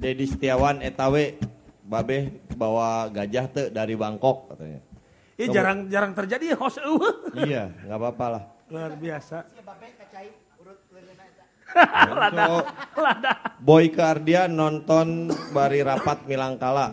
Dedi 0.00 0.24
Setiawan 0.24 0.80
Etawe 0.80 1.36
Babe 1.84 2.40
bawa 2.56 3.12
gajah 3.12 3.44
te 3.52 3.62
dari 3.68 3.92
Bangkok 3.92 4.56
katanya. 4.56 4.80
Ih 5.36 5.48
jarang 5.52 5.92
jarang 5.92 6.16
terjadi 6.16 6.54
ya 6.54 6.56
host. 6.56 6.80
Iya, 7.36 7.68
nggak 7.84 7.98
apa-apa 8.00 8.26
lah. 8.32 8.42
Luar 8.72 8.96
biasa. 8.96 9.44
So, 12.32 12.56
Boy 13.66 13.88
ke 13.92 14.00
Ardian 14.00 14.56
nonton 14.56 15.32
bari 15.52 15.84
rapat 15.84 16.24
Milangkala. 16.24 16.92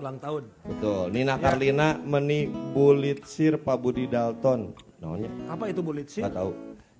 Ulang 0.00 0.16
tahun. 0.20 0.44
Betul. 0.68 1.12
Nina 1.12 1.36
Karlina 1.40 1.96
meni 2.00 2.48
bulitsir 2.48 3.60
Pak 3.60 3.76
Budi 3.80 4.08
Dalton. 4.08 4.72
Naonnya? 5.00 5.28
Apa 5.48 5.68
itu 5.68 5.80
bulit 5.84 6.08
sih? 6.08 6.24
Gak 6.24 6.36
tahu. 6.36 6.52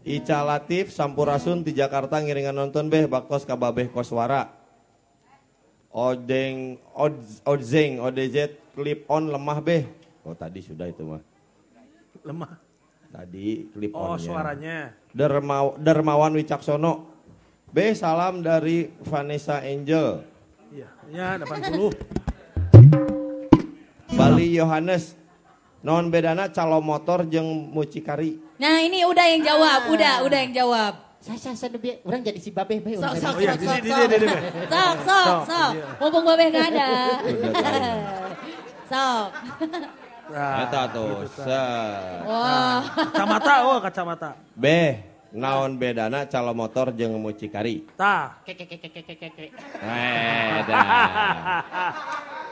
Ica 0.06 0.46
Latif 0.46 0.94
Sampurasun 0.94 1.66
di 1.66 1.74
Jakarta 1.74 2.22
ngiringan 2.22 2.54
nonton 2.54 2.86
beh 2.86 3.10
baktos 3.10 3.42
kababeh 3.42 3.90
koswara. 3.90 4.54
Odeng 5.88 6.78
od, 6.94 7.16
Odzeng 7.48 7.98
ODZ 8.04 8.54
clip 8.76 9.08
on 9.10 9.32
lemah 9.32 9.58
beh. 9.58 9.82
Oh 10.22 10.36
tadi 10.36 10.60
sudah 10.62 10.86
itu 10.86 11.02
mah. 11.02 11.22
Lemah. 12.22 12.52
Tadi 13.08 13.72
clip 13.72 13.96
Oh 13.96 14.14
onnya. 14.14 14.22
suaranya. 14.22 14.92
Dermaw, 15.16 15.80
Dermawan 15.80 16.36
Wicaksono. 16.36 17.08
B 17.68 17.92
salam 17.92 18.40
dari 18.40 18.88
Vanessa 19.04 19.60
Angel. 19.60 20.24
Iya, 20.72 20.88
ya 21.12 21.36
80. 21.40 21.92
Bali 24.16 24.56
Yohanes. 24.56 25.16
Non 25.84 26.08
bedana 26.08 26.48
calo 26.52 26.80
motor 26.80 27.28
jeung 27.28 27.72
mucikari. 27.72 28.47
Nah 28.58 28.76
ini 28.82 29.06
udah 29.06 29.26
yang 29.30 29.42
jawab, 29.46 29.80
udah, 29.88 30.14
udah 30.26 30.38
yang 30.42 30.54
jawab. 30.54 30.92
Saya 31.18 31.38
saya 31.38 31.54
saya 31.58 31.70
lebih 31.74 31.98
orang 32.06 32.22
jadi 32.22 32.38
si 32.38 32.50
babeh 32.50 32.78
bae. 32.78 32.94
Sok, 32.94 33.14
sok, 33.18 33.34
sok, 33.38 33.58
sok, 33.58 33.80
sok. 33.82 33.98
Sok, 34.70 34.94
sok, 35.02 35.26
Sok, 35.26 35.40
sok. 35.46 35.70
iya. 35.74 35.86
Mumpung 35.98 36.24
babeh 36.26 36.46
nggak 36.50 36.66
ada. 36.74 36.90
Sok. 38.86 39.26
Nah, 40.28 40.60
Eta 40.68 40.82
tuh. 40.92 41.24
gitu, 41.24 41.40
set. 41.40 42.20
Wah. 42.28 42.80
Kacamata, 42.84 43.54
oh 43.64 43.78
kacamata. 43.80 44.30
B 44.52 44.66
naon 45.32 45.76
bedana 45.76 46.24
calo 46.24 46.56
motor 46.56 46.92
jeung 46.96 47.20
mucikari. 47.20 47.84
Tah. 47.96 48.40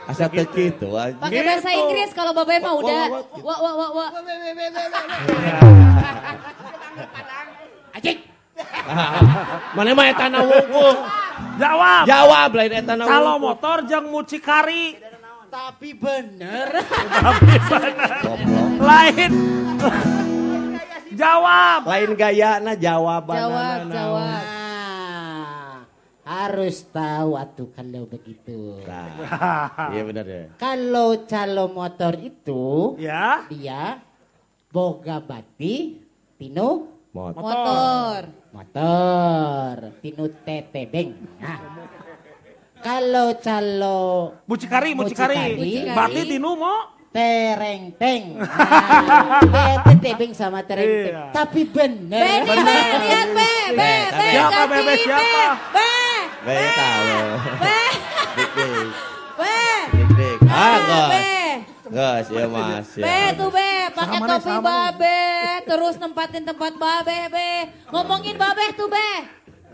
Asa 0.07 0.31
teu 0.31 0.47
kitu 0.47 0.95
anjing. 0.95 1.19
Pakai 1.19 1.43
bahasa 1.43 1.69
Inggris 1.75 2.15
kalau 2.15 2.31
babeh 2.31 2.63
mah 2.63 2.79
udah. 2.79 3.27
Wah, 3.43 3.59
wah, 3.59 3.73
wah, 3.75 3.89
wah. 3.91 4.09
Anjing. 7.91 8.23
Mana 9.75 9.91
mah 9.91 10.07
eta 10.07 10.31
na 10.31 10.47
wuku. 10.47 10.87
Jawab. 11.59 12.07
Jawab 12.07 12.55
lain 12.55 12.71
eta 12.71 12.95
na 12.95 13.03
Calo 13.03 13.35
motor 13.35 13.83
jeung 13.83 14.07
mucikari. 14.07 14.95
Tapi 15.51 15.91
bener. 15.91 16.71
Goblok. 18.23 18.79
Lain. 18.79 19.31
Jawab. 21.17 21.79
Lain 21.89 22.11
gaya 22.13 22.61
na 22.61 22.73
jawaban. 22.77 23.37
Jawab, 23.41 23.79
jawab. 23.89 24.41
Nah, 24.45 25.75
harus 26.21 26.85
tahu 26.93 27.33
atuh 27.33 27.69
kalau 27.73 28.05
begitu. 28.05 28.77
Nah, 28.85 29.09
iya 29.97 30.01
benar 30.05 30.25
ya. 30.29 30.45
Kalau 30.61 31.25
calo 31.25 31.65
motor 31.73 32.13
itu 32.19 32.95
Ya. 33.01 33.47
dia 33.49 33.97
boga 34.69 35.17
bati 35.17 36.03
tinu 36.37 36.93
Motor. 37.17 37.41
Motor. 37.41 38.19
motor 38.53 39.73
tinu 40.05 40.25
tetebeng. 40.45 41.17
Nah. 41.41 41.59
Kalau 42.77 43.33
calo 43.41 44.37
Mucikari, 44.45 44.93
mucikari. 44.93 45.33
Mucikari. 45.57 45.73
Berarti 45.97 46.21
tinu 46.29 46.53
mau 46.53 46.77
tereng 46.77 46.96
teng. 47.97 48.23
Nah, 49.47 49.75
tetebeng 49.85 50.33
sama 50.35 50.61
tereng 50.65 50.85
teng. 50.85 51.15
Iya. 51.15 51.23
Tapi 51.33 51.61
bener. 51.65 52.43
Be, 52.45 52.53
nih, 52.53 52.57
Be, 52.57 52.77
lihat 53.01 53.27
Be, 53.27 53.51
Be, 53.73 53.91
Be, 54.13 54.27
Siapa, 54.31 54.61
Be, 54.67 54.77
Be, 54.77 54.93
siapa? 55.01 55.45
Be, 55.73 55.91
Be 56.45 56.55
tahu. 56.75 57.19
Be, 57.57 57.81
Dik-dik. 58.37 58.89
Be, 59.37 59.59
Dik-dik. 59.93 60.37
Ah, 60.47 60.77
Be. 60.77 61.01
Be. 61.09 61.37
Geus 61.87 62.27
ya 62.27 62.45
Mas. 62.51 62.89
ya. 62.99 63.03
Be 63.07 63.19
tuh 63.39 63.49
Be, 63.49 63.71
pakai 63.95 64.19
topi 64.19 64.43
sama 64.43 64.59
babe, 64.91 65.19
terus 65.63 65.95
nempatin 65.95 66.43
tempat 66.43 66.73
babe 66.75 67.19
Be. 67.31 67.51
Ngomongin 67.89 68.35
babe 68.35 68.65
tuh 68.75 68.91
Be. 68.91 69.11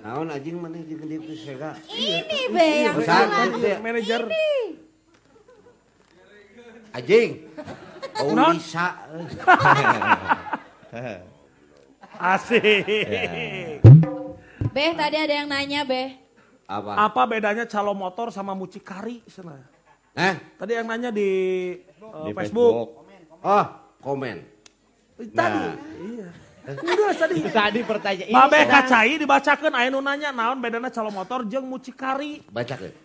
Naon 0.04 0.28
anjing 0.30 0.60
mana 0.60 0.78
ditu 0.84 1.34
sega. 1.34 1.74
Ini 1.90 2.42
Be 2.54 2.68
yang 2.86 2.98
salah. 3.02 3.50
kan 3.50 3.58
dia. 3.58 4.83
Anjing. 6.94 7.50
Oh 8.22 8.38
Naon? 8.38 8.62
bisa. 8.62 8.94
Asik. 12.38 13.82
Be, 14.70 14.86
tadi 14.94 15.18
ada 15.18 15.34
yang 15.34 15.50
nanya 15.50 15.82
Be. 15.82 16.22
Apa? 16.70 17.10
Apa 17.10 17.22
bedanya 17.26 17.66
calo 17.66 17.98
motor 17.98 18.30
sama 18.30 18.54
mucikari 18.54 19.26
sana? 19.26 19.58
Eh, 20.14 20.38
Tadi 20.62 20.78
yang 20.78 20.86
nanya 20.86 21.10
di, 21.10 21.30
uh, 21.98 22.30
Di 22.30 22.32
Facebook. 22.38 23.02
oh, 23.42 23.66
komen. 23.98 24.46
Tadi. 25.18 25.34
Nah. 25.34 25.74
Iya. 25.98 26.30
Enggak 26.64 27.14
tadi. 27.20 27.36
Tadi 27.60 27.80
pertanyaan 27.84 28.30
ini. 28.30 28.38
Babe 28.38 28.60
kacai 28.70 29.12
dibacakeun 29.20 29.74
aya 29.76 29.90
nu 29.90 30.00
nanya 30.00 30.30
naon 30.32 30.62
bedana 30.62 30.88
calo 30.94 31.10
motor 31.12 31.44
jeung 31.50 31.66
mucikari. 31.68 32.46
Baca 32.48 32.78
ke. 32.78 33.03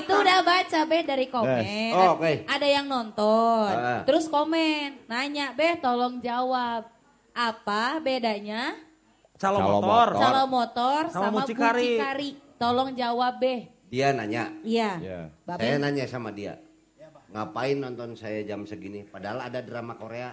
Itu 0.00 0.12
udah 0.12 0.38
baca 0.42 0.80
Be 0.84 0.98
dari 1.02 1.26
komen. 1.30 1.92
Oh, 1.94 2.18
oke. 2.18 2.32
Ada 2.44 2.66
yang 2.66 2.86
nonton. 2.86 3.70
Ah. 3.72 4.02
Terus 4.04 4.28
komen, 4.28 5.06
nanya 5.06 5.52
Be 5.56 5.76
tolong 5.80 6.20
jawab. 6.20 6.88
Apa 7.36 8.00
bedanya 8.00 8.72
Calo, 9.36 9.60
Calo 9.60 9.68
motor. 9.84 10.08
calo 10.16 10.42
motor 10.48 11.02
Sama 11.12 11.28
sama, 11.28 11.36
mucikari. 11.44 11.84
mucikari? 12.00 12.30
Tolong 12.56 12.90
jawab 12.96 13.36
Be. 13.36 13.68
Dia 13.92 14.16
nanya. 14.16 14.48
Iya. 14.64 14.90
Ya. 14.98 15.20
Babe. 15.44 15.60
Saya 15.60 15.76
nanya 15.76 16.04
sama 16.08 16.32
dia. 16.32 16.56
Ngapain 17.36 17.76
nonton 17.76 18.16
saya 18.16 18.40
jam 18.48 18.64
segini? 18.64 19.04
Padahal 19.04 19.44
ada 19.44 19.60
drama 19.60 19.92
Korea. 20.00 20.32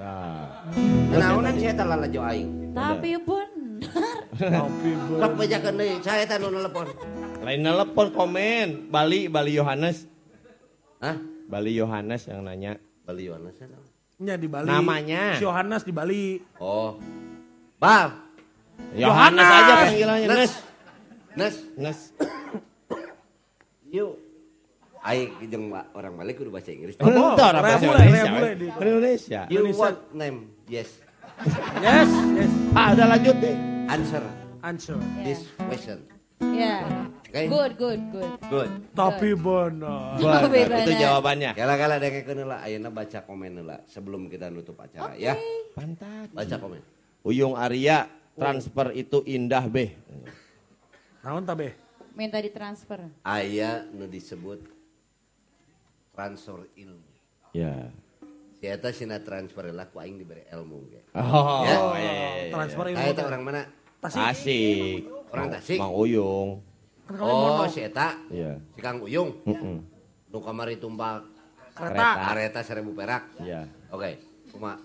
Nah. 0.00 0.64
Naonan 1.12 1.60
saya 1.60 1.76
talala 1.76 2.08
jo 2.08 2.24
aing. 2.24 2.72
Tapi 2.72 3.20
benar. 3.20 3.60
Sok 5.20 5.32
bajakeun 5.36 5.74
deui, 5.76 6.00
saya 6.00 6.24
teh 6.24 6.36
nu 6.40 6.48
nelpon. 6.48 6.88
Lain 7.40 7.60
telepon 7.64 8.08
komen. 8.12 8.68
Bali, 8.92 9.26
Bali 9.26 9.52
Yohanes. 9.56 10.04
Hah? 11.00 11.16
Bali 11.48 11.72
Yohanes 11.74 12.28
yang 12.28 12.44
nanya. 12.44 12.76
Bali 13.02 13.26
Yohanes 13.26 13.56
ya? 13.56 13.66
Nya 14.20 14.34
di 14.36 14.46
Bali. 14.46 14.68
Namanya. 14.68 15.40
Si 15.40 15.42
Yohanes 15.42 15.82
di 15.82 15.92
Bali. 15.92 16.36
Oh. 16.60 17.00
Bal. 17.80 18.12
Yohanes 18.92 19.44
aja 19.44 19.72
panggilannya. 19.82 20.28
Nes. 20.28 20.52
Nes. 21.36 21.54
Nes. 21.76 21.98
Yuk. 23.88 24.14
Jeung 25.48 25.72
wa- 25.72 25.88
orang 25.96 26.12
Bali 26.12 26.36
kudu 26.36 26.52
bahasa 26.52 26.76
Inggris. 26.76 27.00
Oh, 27.00 27.08
Bentar, 27.08 27.56
Rea 27.56 27.62
bahasa 27.64 27.84
bule, 27.88 28.04
Indonesia. 28.04 28.30
di- 28.52 28.68
Indonesia. 28.84 29.40
You 29.48 29.60
Indonesia. 29.64 29.80
what 29.80 29.96
name? 30.12 30.38
Yes. 30.68 30.88
Yes, 31.80 32.10
yes. 32.36 32.52
Ah, 32.76 32.92
udah 32.92 33.06
lanjut 33.16 33.36
deh. 33.40 33.56
Answer 33.88 34.20
Answer. 34.60 34.96
this 35.24 35.48
question. 35.56 36.04
Ya. 36.44 36.84
Oke. 37.30 37.46
Good, 37.46 37.72
good, 37.78 38.00
good. 38.10 38.32
Good. 38.50 38.70
Tapi 38.90 39.28
benar. 39.32 40.18
Benar, 40.18 40.40
Tapi 40.42 40.58
itu 40.58 40.70
benar. 40.90 40.98
jawabannya. 40.98 41.50
Kala-kala 41.54 41.94
dengekeun 41.96 42.38
heula 42.42 42.58
ayeuna 42.58 42.90
baca 42.90 43.18
komen 43.22 43.52
heula 43.54 43.78
sebelum 43.86 44.26
kita 44.26 44.50
nutup 44.50 44.74
acara 44.76 45.14
ya. 45.14 45.38
Pantat. 45.70 46.34
Baca 46.34 46.56
komen. 46.58 46.82
Uyung 47.22 47.54
Arya, 47.54 48.10
transfer 48.34 48.90
itu 48.92 49.22
indah 49.22 49.62
beh. 49.62 49.94
Naon 51.22 51.46
ta 51.46 51.54
be? 51.54 51.70
Minta 52.18 52.42
ditransfer. 52.42 53.06
Aya 53.22 53.86
nu 53.86 54.10
disebut 54.10 54.66
transfer 56.10 56.66
ilmu. 56.74 57.06
Ya. 57.54 57.94
Si 58.58 58.66
eta 58.66 58.90
sina 58.90 59.22
transfer 59.22 59.70
heula 59.70 59.86
ku 59.86 60.02
aing 60.02 60.18
diberi 60.18 60.42
ilmu 60.50 60.82
ge. 60.90 61.00
Oh, 61.14 61.62
Ya. 61.62 61.78
iya, 61.94 61.94
iya, 61.94 62.12
iya. 62.42 62.50
Transfer 62.50 62.84
ilmu. 62.90 63.06
Teh. 63.06 63.22
orang 63.22 63.42
mana? 63.46 63.62
Asik. 64.02 65.06
Orang 65.30 65.46
Tasik. 65.54 65.78
Mang 65.78 65.94
Uyung. 65.94 66.66
Oh, 67.18 67.66
si 67.66 67.82
eta. 67.82 68.14
Iya. 68.30 68.62
Si 68.76 68.78
Kang 68.78 69.02
Uyung. 69.02 69.34
Mm-mm. 69.42 69.82
Nu 70.30 70.38
kamari 70.38 70.78
tumpal 70.78 71.26
Kereta. 71.74 72.30
kareta 72.30 72.60
seribu 72.62 72.94
perak. 72.94 73.26
Iya. 73.42 73.66
Oke, 73.90 74.22
kuma. 74.54 74.78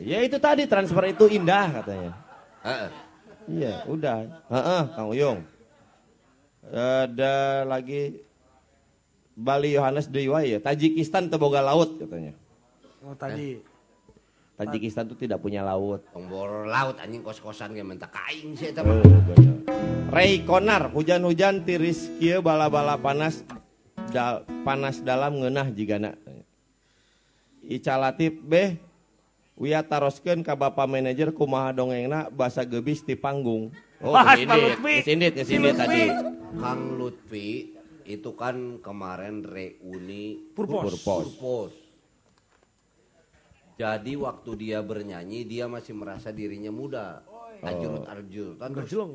Ya 0.00 0.24
itu 0.24 0.40
tadi 0.40 0.64
transfer 0.64 1.12
itu 1.12 1.28
indah 1.28 1.82
katanya. 1.82 2.12
Heeh. 2.64 2.88
Iya, 3.46 3.72
udah. 3.84 4.16
Heeh, 4.48 4.82
Kang 4.96 5.08
Uyung. 5.12 5.38
Ada 6.66 7.62
lagi 7.68 8.24
Bali 9.36 9.76
Yohanes 9.76 10.08
Dewa 10.08 10.40
ya. 10.40 10.56
Tajikistan 10.56 11.28
teboga 11.28 11.60
laut 11.60 12.00
katanya. 12.00 12.32
Oh 13.04 13.12
tadi. 13.12 13.60
Tajikistan 14.56 15.04
tuh 15.04 15.14
tidak 15.14 15.38
punya 15.38 15.60
laut. 15.60 16.00
Tombol 16.10 16.64
laut 16.64 16.96
anjing 16.96 17.20
kos-kosan 17.20 17.76
ge 17.76 17.84
mentak 17.84 18.08
kaing 18.08 18.56
si 18.56 18.72
eta 18.72 18.80
mah. 18.80 19.04
Ray 20.08 20.40
Konar, 20.42 20.88
hujan-hujan 20.90 21.60
tiris 21.60 22.08
kieu 22.16 22.40
bala-bala 22.40 22.96
panas 22.96 23.44
dal- 24.08 24.48
panas 24.64 25.04
dalam 25.04 25.36
ngeunah 25.36 25.68
jigana. 25.70 26.16
Ica 27.60 27.98
Latif 27.98 28.32
beh 28.40 28.80
Wia 29.56 29.80
taroskeun 29.80 30.44
ka 30.44 30.52
Bapak 30.52 30.84
manajer 30.84 31.32
kumaha 31.32 31.72
dongengna 31.72 32.28
bahasa 32.28 32.60
gebis 32.60 33.00
di 33.00 33.16
panggung. 33.16 33.72
Oh, 33.98 34.12
Lutfi. 34.12 35.00
gesindit, 35.00 35.32
Si 35.32 35.40
gesindit 35.40 35.72
Lutfi. 35.72 35.80
tadi. 35.80 36.02
Kang 36.60 37.00
Lutfi 37.00 37.48
itu 38.04 38.36
kan 38.36 38.76
kemarin 38.84 39.40
reuni 39.40 40.52
Purpos. 40.52 41.00
Purpos. 41.00 41.24
Purpos. 41.32 41.72
Jadi 43.76 44.12
waktu 44.16 44.50
dia 44.56 44.80
bernyanyi 44.80 45.44
dia 45.44 45.68
masih 45.68 45.92
merasa 45.92 46.32
dirinya 46.32 46.72
muda. 46.72 47.20
Ajurut 47.60 48.08
arjut. 48.08 48.56
Kan 48.56 48.72
terus 48.72 48.88
Gajlong. 48.88 49.12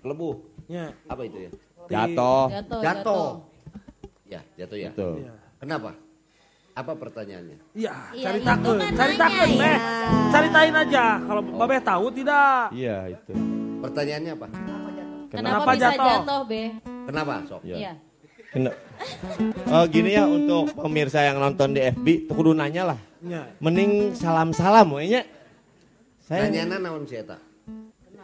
Lebuh. 0.00 0.34
Ya. 0.64 0.96
Apa 1.04 1.22
itu 1.28 1.38
ya? 1.44 1.50
Jatuh. 1.88 2.44
Jatuh, 2.48 2.48
Jatuh. 2.48 2.80
jatuh. 2.84 3.28
Ya, 4.28 4.40
jatuh 4.56 4.78
ya. 4.80 4.90
Betul. 4.92 5.14
Iya. 5.24 5.32
Kenapa? 5.60 5.90
Apa 6.78 6.92
pertanyaannya? 6.94 7.58
Iya, 7.74 7.92
Iya, 8.14 8.24
cari 8.30 8.40
takut, 8.46 8.78
cari 8.78 9.14
takut, 9.18 9.48
ya. 9.50 9.58
Beh. 9.58 9.78
Caritain 10.30 10.74
aja. 10.78 11.04
Kalau 11.26 11.42
Babeh 11.42 11.80
tahu 11.82 12.06
tidak. 12.14 12.64
Iya, 12.70 12.96
itu. 13.12 13.32
Pertanyaannya 13.82 14.32
apa? 14.38 14.46
Kenapa, 15.28 15.28
Kenapa 15.28 15.70
bisa 15.74 15.82
jatuh? 15.82 16.06
jatuh, 16.22 16.40
Be? 16.46 16.62
Kenapa, 17.04 17.34
Sok? 17.50 17.60
Iya. 17.66 17.76
Iya. 17.76 17.92
Kena. 18.48 18.72
Oh, 19.68 19.84
gini 19.84 20.16
ya 20.16 20.24
untuk 20.24 20.72
pemirsa 20.72 21.20
yang 21.20 21.36
nonton 21.36 21.76
di 21.76 21.84
FB, 21.84 22.32
kudu 22.32 22.56
nanya 22.56 22.96
lah. 22.96 22.98
Ya. 23.20 23.44
Mending 23.60 24.16
salam-salam 24.16 24.88
we 24.96 25.12
nya. 25.12 25.22
Saya 26.24 26.48
Nanyana 26.48 26.76
naon 26.80 27.04
si 27.08 27.16
eta? 27.16 27.36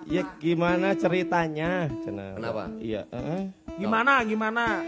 Ya 0.05 0.25
gimana 0.37 0.93
ceritanya? 0.93 1.89
Cenah. 2.05 2.37
Kenapa? 2.37 2.69
Iya, 2.77 3.09
heeh. 3.09 3.43
Gimana, 3.81 4.21
gimana? 4.25 4.85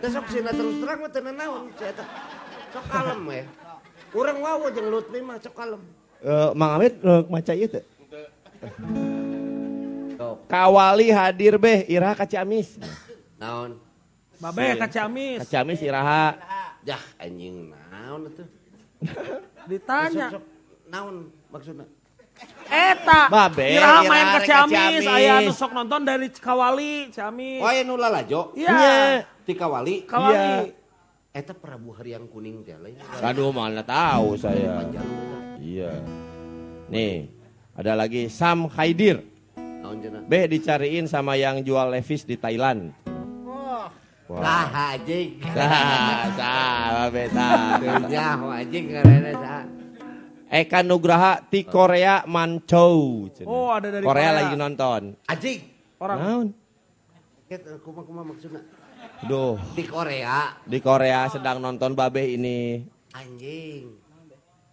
Teu 0.00 0.08
sok 0.08 0.32
sina 0.32 0.48
terus 0.52 0.80
terang 0.80 1.00
mah 1.04 1.10
teu 1.12 1.20
naon 1.20 1.68
si 1.76 1.84
eta. 1.84 2.04
Sok 2.72 2.84
kalem 2.88 3.20
we. 3.28 3.40
Urang 4.16 4.38
wawo 4.40 4.72
jeung 4.72 4.88
Lutfi 4.88 5.20
mah 5.20 5.36
sok 5.40 5.52
kalem. 5.52 5.80
Eh, 6.24 6.50
Mang 6.56 6.80
Amit 6.80 6.96
eh, 6.96 7.22
maca 7.28 7.52
ieu 7.52 7.68
teu? 7.68 7.84
Sok. 10.16 10.48
Kawali 10.48 11.12
hadir 11.12 11.60
beh, 11.60 11.84
iraha 11.84 12.16
ka 12.16 12.24
Ciamis. 12.24 12.80
Naon? 13.36 13.83
Babeh 14.40 14.78
ka 14.78 14.86
Ciamis. 14.90 15.38
Ka 15.42 15.46
Ciamis 15.46 15.80
iraha. 15.82 16.38
Jah 16.84 17.00
anjing 17.16 17.72
naon 17.90 18.28
atuh? 18.28 18.48
Ditanya. 19.70 20.28
Sok, 20.34 20.44
naon 20.92 21.32
maksudna? 21.48 21.84
Eta. 22.66 23.30
Babe, 23.30 23.78
Iraha 23.78 24.00
main 24.10 24.26
ke 24.26 24.38
rek 24.42 24.46
ka 24.46 24.48
Ciamis. 24.48 24.74
Ciamis. 24.74 25.04
Aya 25.06 25.32
anu 25.38 25.52
sok 25.54 25.72
nonton 25.72 26.02
dari 26.02 26.28
Kawali, 26.28 27.08
Ciamis. 27.14 27.62
Oh, 27.62 27.70
aya 27.70 27.86
nu 27.86 27.94
lalajo? 27.94 28.50
Iya. 28.58 29.22
Ti 29.46 29.52
Kawali. 29.54 30.04
Kawali. 30.04 30.34
Iya. 30.34 30.82
Eta 31.34 31.50
Prabu 31.50 31.90
Haryang 31.98 32.30
Kuning 32.30 32.62
teh 32.62 32.78
lain. 32.78 32.94
Aduh, 33.18 33.50
mana 33.50 33.82
tahu 33.82 34.38
saya. 34.38 34.82
Panjang. 34.82 35.08
Iya. 35.58 35.92
Nih, 36.90 37.26
ada 37.74 37.98
lagi 37.98 38.30
Sam 38.30 38.70
Haidir. 38.70 39.22
Naon 39.58 39.98
cenah? 39.98 40.22
Beh 40.26 40.46
dicariin 40.46 41.06
sama 41.10 41.34
yang 41.34 41.62
jual 41.62 41.90
Levis 41.90 42.22
di 42.22 42.38
Thailand. 42.38 42.94
Wah. 44.24 44.96
Anjing. 44.96 45.36
Sah, 45.52 46.32
sah, 46.32 47.12
beta. 47.12 47.76
Teu 47.76 48.08
nyaho 48.08 48.46
anjing 48.48 48.84
ngaranna 48.88 49.32
saha? 49.36 49.62
Eka 50.48 50.80
Nugraha 50.80 51.44
di 51.44 51.60
Korea 51.66 52.24
Mancou. 52.24 53.28
cenah. 53.28 53.48
Oh, 53.48 53.68
ada 53.68 53.90
dari 53.90 54.00
Korea, 54.00 54.30
Korea. 54.30 54.38
lagi 54.40 54.54
nonton. 54.54 55.02
Anjing. 55.26 55.60
Orang. 56.00 56.18
Naon? 56.18 56.46
Ket 57.44 57.60
kumaha-kumaha 57.84 58.24
maksudna? 58.24 58.60
Duh, 59.24 59.60
Di 59.76 59.84
Korea 59.84 60.56
di 60.64 60.78
Korea 60.80 61.28
sedang 61.28 61.60
nonton 61.60 61.92
babe 61.92 62.24
ini. 62.24 62.80
anjing. 63.12 64.03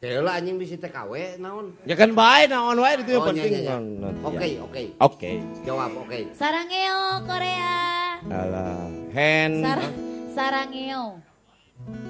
Heula 0.01 0.33
anjing 0.33 0.57
bisi 0.57 0.81
TKW 0.81 1.37
naon? 1.37 1.77
Ya 1.85 1.93
kan 1.93 2.09
baik 2.09 2.49
naon 2.49 2.73
wae 2.81 2.97
itu 2.97 3.13
yang 3.13 3.21
Oh, 3.21 3.29
penting. 3.29 3.53
iya, 3.53 3.77
iya. 3.77 3.77
Oke, 4.25 4.47
oke. 4.57 4.83
Oke. 4.97 5.31
Jawab 5.61 5.93
oke. 5.93 6.19
Sarangeo 6.33 7.21
Korea. 7.21 7.77
Alah, 8.25 8.89
hand. 9.13 9.61
Sarang 9.61 9.93
Sarangeo. 10.33 11.03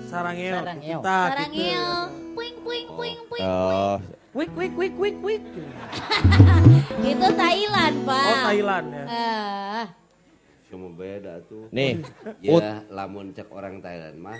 Sarangeo. 0.07 0.55
Sarangeo. 0.55 0.99
Kita 1.03 1.17
gitu. 1.19 1.27
Sarangeo. 1.27 1.87
Puing 2.31 2.55
puing 2.63 2.87
puing 2.95 3.19
puing. 3.27 3.43
Oh, 3.43 3.99
Wik, 4.31 4.47
wik, 4.55 4.71
wik, 4.79 4.95
wik, 4.95 5.17
wik. 5.19 5.43
Itu 7.03 7.27
Thailand, 7.35 7.95
Pak. 8.07 8.23
Oh, 8.23 8.37
Thailand 8.47 8.87
ya. 8.87 9.03
Ah, 9.03 9.85
Cuma 10.71 10.87
beda 10.95 11.43
tuh. 11.43 11.67
nih. 11.67 11.99
Ya, 12.39 12.87
lamun 12.87 13.35
cek 13.35 13.51
orang 13.51 13.83
Thailand 13.83 14.15
mah. 14.15 14.39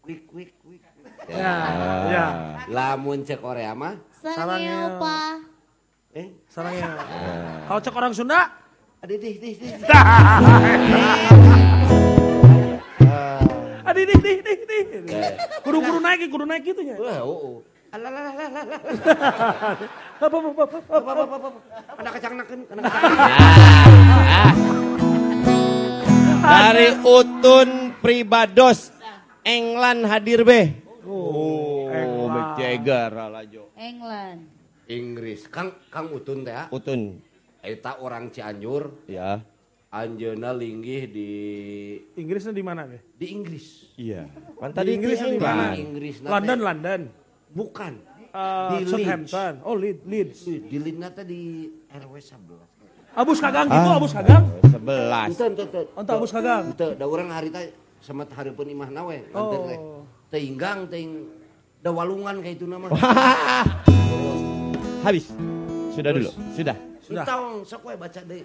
Quick, 0.00 0.24
quick, 0.24 0.56
quick. 0.64 0.80
Ya. 1.28 1.44
Ah. 1.44 2.08
Ya. 2.08 2.26
Lamun 2.72 3.20
cek 3.20 3.40
Korea 3.44 3.76
mah. 3.76 4.00
Sarangeo. 4.24 4.96
Pak. 4.96 5.34
Eh, 6.16 6.28
Sarangeo. 6.48 6.88
Kalau 7.68 7.80
cek 7.84 7.94
orang 7.94 8.12
Sunda, 8.16 8.48
adih, 9.04 9.20
dih, 9.20 9.36
dih, 9.36 9.54
dih. 9.60 9.76
adi 13.88 14.02
dih 14.04 14.18
dih 14.20 14.36
dih 14.40 14.58
dih. 14.68 14.82
Kudu 15.64 15.78
kudu 15.80 15.98
naik, 16.00 16.28
kudu 16.28 16.44
naik 16.44 16.62
gitu 16.64 16.80
ya. 16.84 16.96
Wah, 16.96 17.20
oh, 17.24 17.36
oh. 17.36 17.56
Alalalalala. 17.88 18.60
Apa 20.20 20.26
apa 20.28 20.36
apa 20.36 20.62
apa. 20.64 20.78
Apa, 20.92 21.10
apa, 21.12 21.22
apa, 21.24 21.36
apa. 21.40 21.58
Anak 21.96 22.12
kacang 22.20 22.34
naken, 22.36 22.58
anak 22.68 22.82
kacang. 22.88 23.12
Dari 26.48 26.88
Utun 27.04 27.68
Pribados 28.00 28.92
England 29.44 30.04
hadir 30.08 30.44
beh. 30.44 30.87
Oh, 31.08 31.88
Mick 32.28 32.48
Jagger 32.56 33.10
alajo. 33.10 33.62
England. 33.74 34.40
Inggris. 34.86 35.48
Kang 35.48 35.72
Kang 35.88 36.08
Utun 36.08 36.44
teh 36.44 36.52
ah. 36.52 36.68
Utun. 36.68 37.20
Eta 37.58 37.98
orang 37.98 38.30
Cianjur, 38.30 39.04
Ya. 39.04 39.42
anjeuna 39.88 40.52
linggih 40.52 41.08
di 41.08 41.30
Inggrisnya 42.14 42.52
di 42.52 42.60
mana 42.60 42.84
deh? 42.84 43.00
di 43.12 43.26
Inggris. 43.28 43.88
Iya. 43.96 44.28
Kan 44.54 44.70
Di 44.70 44.76
tadi 44.76 44.90
Inggris 44.94 45.18
di 45.18 45.26
mana? 45.34 45.34
England. 45.34 45.76
Inggris 45.82 46.14
nate- 46.18 46.30
London, 46.30 46.58
London. 46.60 47.00
Bukan. 47.50 47.92
Uh, 48.28 48.70
Di 48.70 48.76
Leeds. 48.78 48.90
Southampton. 48.92 49.52
Oh, 49.64 49.74
Leeds. 49.74 50.02
Leeds. 50.04 50.38
Di 50.44 50.78
Lina 50.78 51.08
teh 51.08 51.24
di 51.24 51.64
RW 51.90 52.12
11. 52.14 52.60
Abus 53.10 53.40
Kagang 53.40 53.66
Ah. 53.66 53.74
gitu, 53.74 53.88
Abus 53.90 54.12
Kagang. 54.12 54.44
Sebelas. 54.62 55.26
Ente, 55.26 55.44
ente, 55.48 55.62
ente. 55.64 55.80
Oh, 55.90 56.00
ente 56.04 56.12
Abus 56.12 56.30
Kagang. 56.30 56.64
Ente, 56.70 56.86
da 56.94 57.04
urang 57.04 57.28
hari 57.28 57.48
teh 57.48 57.72
semet 57.98 58.28
hareupeun 58.30 58.68
imah 58.68 58.90
nawe. 58.92 59.16
Oh. 59.34 59.97
Teinggang, 60.28 60.84
teing 60.92 61.24
da 61.80 61.88
walungan 61.88 62.44
kayak 62.44 62.60
itu 62.60 62.68
nama. 62.68 62.92
Habis. 65.06 65.32
Sudah 65.94 66.10
dulu. 66.12 66.30
Sudah. 66.52 66.76
Sudah. 67.00 67.24
Tong, 67.24 67.64
sok 67.64 67.88
we 67.88 67.96
baca 67.96 68.20
deui. 68.20 68.44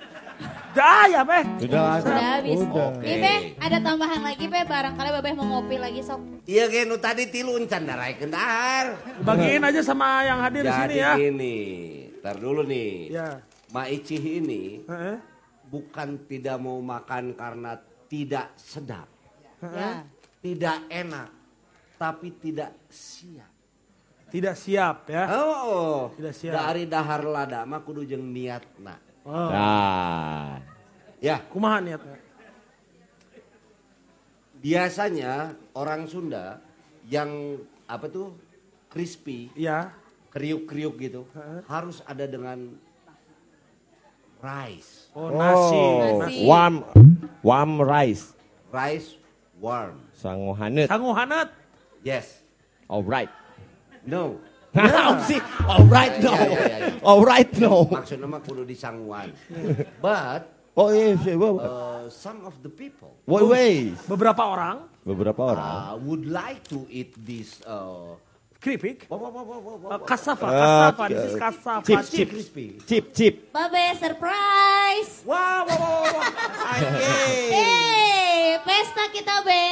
Dah 0.71 1.03
ya, 1.05 1.21
Beh. 1.27 1.43
Sudah. 1.59 1.99
Sudah 1.99 2.25
habis. 2.39 2.55
Udah. 2.55 2.89
Nih, 3.03 3.19
Be, 3.19 3.35
ada 3.59 3.77
tambahan 3.83 4.23
lagi, 4.23 4.47
Be. 4.47 4.63
Barangkali 4.63 5.09
Babeh 5.11 5.33
mau 5.35 5.45
ngopi 5.51 5.75
lagi, 5.75 5.99
sok. 5.99 6.47
Iya 6.47 6.71
ge 6.71 6.87
nu 6.87 6.95
tadi 6.95 7.27
tilu 7.27 7.59
encan 7.59 7.83
daraekeun 7.83 8.31
dahar. 8.31 8.95
Bagiin 9.19 9.59
aja 9.59 9.83
sama 9.83 10.23
yang 10.23 10.39
hadir 10.39 10.63
di 10.63 10.71
sini 10.71 10.79
Jadi 10.79 10.95
ya. 10.95 11.11
ini, 11.19 11.55
tar 12.23 12.39
dulu 12.39 12.63
nih. 12.63 13.11
Ya. 13.11 13.43
Ma 13.75 13.83
Icih 13.85 14.39
ini 14.39 14.87
Heeh. 14.87 15.17
bukan 15.67 16.23
tidak 16.29 16.55
mau 16.55 16.79
makan 16.79 17.35
karena 17.35 17.75
tidak 18.07 18.55
sedap, 18.55 19.09
Ya. 19.59 20.07
tidak 20.39 20.77
enak, 20.87 21.27
tapi 22.03 22.35
tidak 22.35 22.75
siap. 22.91 23.47
Tidak 24.27 24.55
siap 24.59 25.07
ya. 25.07 25.23
Oh, 25.39 26.11
Tidak 26.11 26.35
siap. 26.35 26.51
dari 26.51 26.83
dahar 26.83 27.23
lada 27.23 27.63
mah 27.63 27.79
kudu 27.79 28.03
jeung 28.03 28.27
niatna. 28.27 28.99
Oh. 29.23 29.47
Nah. 29.47 30.59
Ya, 31.23 31.39
Kumaha 31.47 31.79
niatnya? 31.79 32.19
biasanya 34.59 35.51
orang 35.75 36.07
Sunda 36.07 36.59
yang 37.07 37.59
apa 37.83 38.07
tuh 38.07 38.31
crispy, 38.87 39.51
Iya. 39.55 39.91
kriuk-kriuk 40.31 40.95
gitu, 40.99 41.27
Heeh. 41.35 41.59
harus 41.67 41.99
ada 42.03 42.23
dengan 42.23 42.71
rice. 44.39 45.11
Oh, 45.11 45.31
nasi. 45.31 45.75
Oh, 45.75 46.19
Nasi. 46.19 46.43
warm 46.47 46.75
warm 47.43 47.79
rice. 47.79 48.31
Rice 48.71 49.19
warm. 49.59 49.99
Sangu 50.15 50.55
hanet. 50.55 50.87
Yes. 52.03 52.43
Alright. 52.89 53.31
No. 54.05 54.37
Nah, 54.73 55.21
sih. 55.21 55.37
Alright 55.69 56.17
no. 56.17 56.33
Ya, 56.33 56.49
ya, 56.49 56.57
ya, 56.65 56.77
ya. 56.81 56.89
Alright 57.05 57.51
no. 57.61 57.85
Maksudnya 57.85 58.25
mah 58.25 58.41
kudu 58.41 58.65
disangguan. 58.65 59.29
But 60.01 60.49
Oh 60.73 60.89
iya, 60.89 61.13
iya, 61.13 61.37
iya. 61.37 61.49
uh, 61.61 62.09
some 62.09 62.41
of 62.49 62.57
the 62.65 62.71
people 62.73 63.13
Wait, 63.29 63.45
wait. 63.45 63.93
Beberapa 64.09 64.41
orang 64.41 64.89
Beberapa 65.05 65.53
orang. 65.53 65.61
uh, 65.61 65.93
would 66.01 66.25
like 66.25 66.65
to 66.65 66.89
eat 66.89 67.13
this 67.21 67.61
uh, 67.69 68.17
keripik. 68.57 69.05
Uh, 69.13 69.21
kasava, 70.01 70.41
Uh, 70.49 70.89
kasava. 70.89 71.05
This 71.05 71.21
is 71.21 71.35
kasava. 71.37 71.85
Chip, 71.85 71.99
Chip 72.01 72.09
chip, 72.09 72.27
crispy. 72.33 72.67
chip, 72.89 73.05
chip. 73.13 73.33
Babeh, 73.53 73.93
surprise. 74.01 75.21
Wah, 75.21 75.61
wah, 75.69 75.77
wah. 75.77 76.73
Anjing. 76.73 77.53
Hey, 77.53 78.57
pesta 78.65 79.05
kita, 79.13 79.45
Be. 79.45 79.63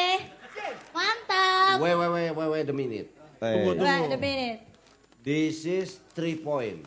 Mantap. 0.93 1.79
Wait, 1.79 1.95
wait, 1.95 2.11
wait, 2.11 2.31
wait, 2.35 2.49
wait 2.51 2.67
a 2.69 2.75
minute. 2.75 3.07
Tunggu, 3.41 3.73
Wait 3.79 4.13
a 4.13 4.19
minute. 4.19 4.59
This 5.23 5.65
is 5.65 5.97
three 6.13 6.37
point. 6.37 6.85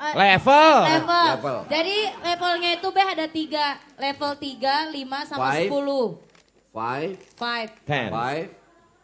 Eh, 0.00 0.14
Level. 0.16 0.76
Level. 0.88 1.26
Level. 1.36 1.58
Jadi 1.68 1.96
levelnya 2.24 2.70
itu 2.80 2.88
Beh 2.88 3.04
ada 3.04 3.26
tiga. 3.28 3.76
Level 4.00 4.32
3, 4.32 4.96
5, 4.96 5.28
sama 5.28 5.40
Five. 5.52 5.68
10. 5.68 6.30
Five, 6.72 7.12
5. 7.36 7.68
Ten. 7.84 8.08
five, 8.08 8.46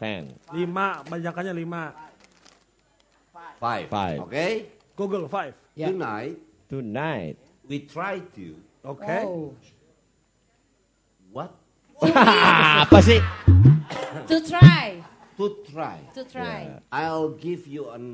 Ten. 0.00 0.22
Lima, 0.56 1.04
banyakannya 1.04 1.52
lima. 1.52 1.92
five. 3.60 3.88
Five. 3.88 4.18
Okay? 4.28 4.52
Google 4.96 5.28
five. 5.28 5.52
Ya. 5.76 5.92
Tonight, 5.92 6.40
Tonight. 6.72 7.36
we 7.68 7.84
try 7.84 8.20
to 8.32 8.56
Oke. 8.80 9.04
Oh. 9.26 9.52
what? 11.34 11.52
Apa 12.86 12.98
sih? 13.04 13.20
To 14.26 14.36
try. 14.42 15.02
To 15.38 15.46
try. 15.70 15.98
To 16.14 16.22
try. 16.24 16.82
I'll 16.90 17.30
give 17.30 17.66
you 17.66 17.90
an 17.90 18.04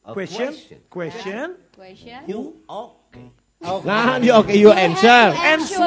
a 0.00 0.12
Question. 0.16 0.48
question. 0.48 0.78
Question. 0.88 1.46
Question. 1.76 2.20
You 2.24 2.56
okay? 2.64 3.28
Nah, 3.60 4.16
you 4.16 4.32
okay, 4.40 4.56
you 4.56 4.72
answer. 4.72 5.36
Answer. 5.36 5.84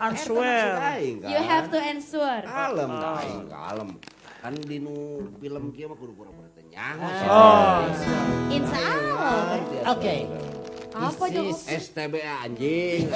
Answer. 0.00 0.40
Aing 0.40 1.20
kan. 1.20 1.28
You 1.28 1.40
have 1.44 1.68
to 1.68 1.76
answer. 1.76 2.32
Kalem, 2.48 2.90
aing 2.96 3.44
kalem. 3.52 3.88
Kan 4.40 4.56
di 4.64 4.80
nu 4.80 5.28
film 5.36 5.68
kieu 5.76 5.92
mah 5.92 5.96
kudu 6.00 6.16
pura-pura 6.16 6.48
teh 6.56 6.64
nyaho. 6.64 7.04
Oh. 7.28 7.84
Insya 8.48 8.80
Allah. 8.80 9.92
Oke. 9.92 10.16
Apa 10.94 11.24
Joko? 11.28 11.52
is- 11.52 11.66
STBA 11.68 12.48
anjing. 12.48 13.10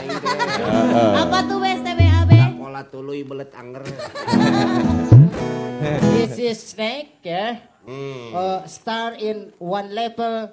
Apa 1.16 1.38
tuh 1.48 1.62
STBAB? 1.62 2.32
Sekolah 2.58 2.84
tuluy 2.92 3.22
belet 3.24 3.52
anger. 3.56 3.84
This 5.78 6.34
is 6.36 6.58
snake 6.74 7.22
ya. 7.22 7.62
Hmm. 7.86 8.34
Uh, 8.34 8.60
start 8.66 9.16
in 9.16 9.54
one 9.56 9.88
level, 9.90 10.50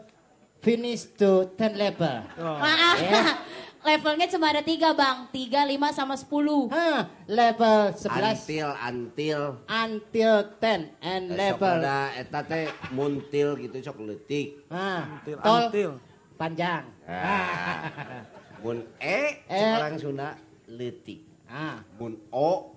finish 0.61 1.09
to 1.17 1.49
ten 1.53 1.75
level. 1.75 2.21
Maaf. 2.37 2.97
Levelnya 3.85 4.25
cuma 4.25 4.49
ada 4.49 4.65
tiga 4.65 4.97
bang. 4.97 5.29
Tiga, 5.29 5.61
lima, 5.61 5.93
sama 5.93 6.17
sepuluh. 6.17 6.65
Hah, 6.73 7.05
level 7.29 7.93
11 7.93 8.09
Antil 8.33 8.69
antil. 8.73 9.41
until 9.67 10.35
10 10.57 10.89
and 11.05 11.23
Eh, 11.29 11.53
Sok 11.53 11.61
level 11.61 11.75
ada 11.85 11.97
eta 12.17 12.39
teh 12.41 12.65
muntil 12.89 13.53
gitu 13.55 13.77
sok 13.79 14.01
leutik. 14.01 14.65
ah, 14.73 15.21
Until. 15.21 15.37
tol 15.37 15.61
until. 15.69 15.91
panjang. 16.33 16.81
Ah. 17.05 18.25
Mun 18.65 18.89
E 18.97 19.45
Eh. 19.45 19.73
orang 19.77 20.01
Sunda 20.01 20.33
leutik. 20.65 21.21
Ah, 21.45 21.85
Mun 22.01 22.17
O 22.33 22.73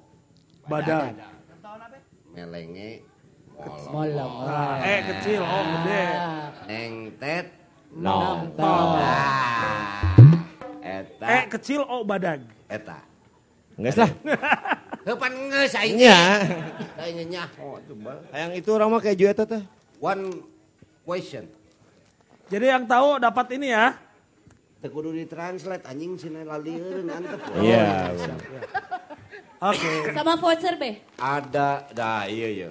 Badan. 0.68 1.16
Melenge 2.38 3.02
molong. 3.58 3.90
molong. 3.90 4.34
Nah, 4.46 4.76
eh 4.86 5.00
kecil, 5.02 5.40
oh 5.42 5.62
gede. 5.66 6.04
Ah, 6.14 6.46
Neng 6.70 6.94
tet 7.18 7.46
No. 7.88 8.46
tol. 8.54 8.88
Ah. 9.00 10.14
Eta 10.78 11.24
Eh 11.26 11.44
kecil, 11.50 11.80
oh 11.82 12.06
badag. 12.06 12.38
eta. 12.70 13.02
Enggak 13.74 13.94
lah. 13.96 14.10
Heupan 15.08 15.32
geus 15.50 15.74
aing. 15.74 15.96
Nya. 15.96 16.18
Aing 17.00 17.26
nyaho 17.26 17.80
coba. 17.80 18.12
Yang 18.30 18.52
itu 18.60 18.70
orang 18.70 18.88
mah 18.92 19.00
kayak 19.00 19.16
jueta 19.16 19.42
teh. 19.42 19.62
One 19.98 20.44
question. 21.02 21.48
Jadi 22.46 22.66
yang 22.68 22.84
tahu 22.84 23.16
dapat 23.18 23.46
ini 23.56 23.72
ya. 23.72 23.96
Teu 24.78 24.94
kudu 24.94 25.10
ditranslate 25.10 25.82
anjing 25.86 26.14
sini 26.14 26.46
lalieun 26.46 27.08
antep. 27.08 27.40
Iya. 27.58 28.14
Oke. 29.58 30.14
Sama 30.14 30.38
voucher 30.38 30.74
be. 30.78 31.02
Ada 31.18 31.90
dah 31.90 32.30
iya 32.30 32.48
iya. 32.48 32.70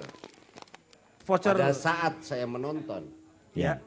Voucher. 1.27 1.51
Pada 1.51 1.75
saat 1.75 2.23
saya 2.23 2.47
menonton, 2.47 3.11
Ya. 3.51 3.83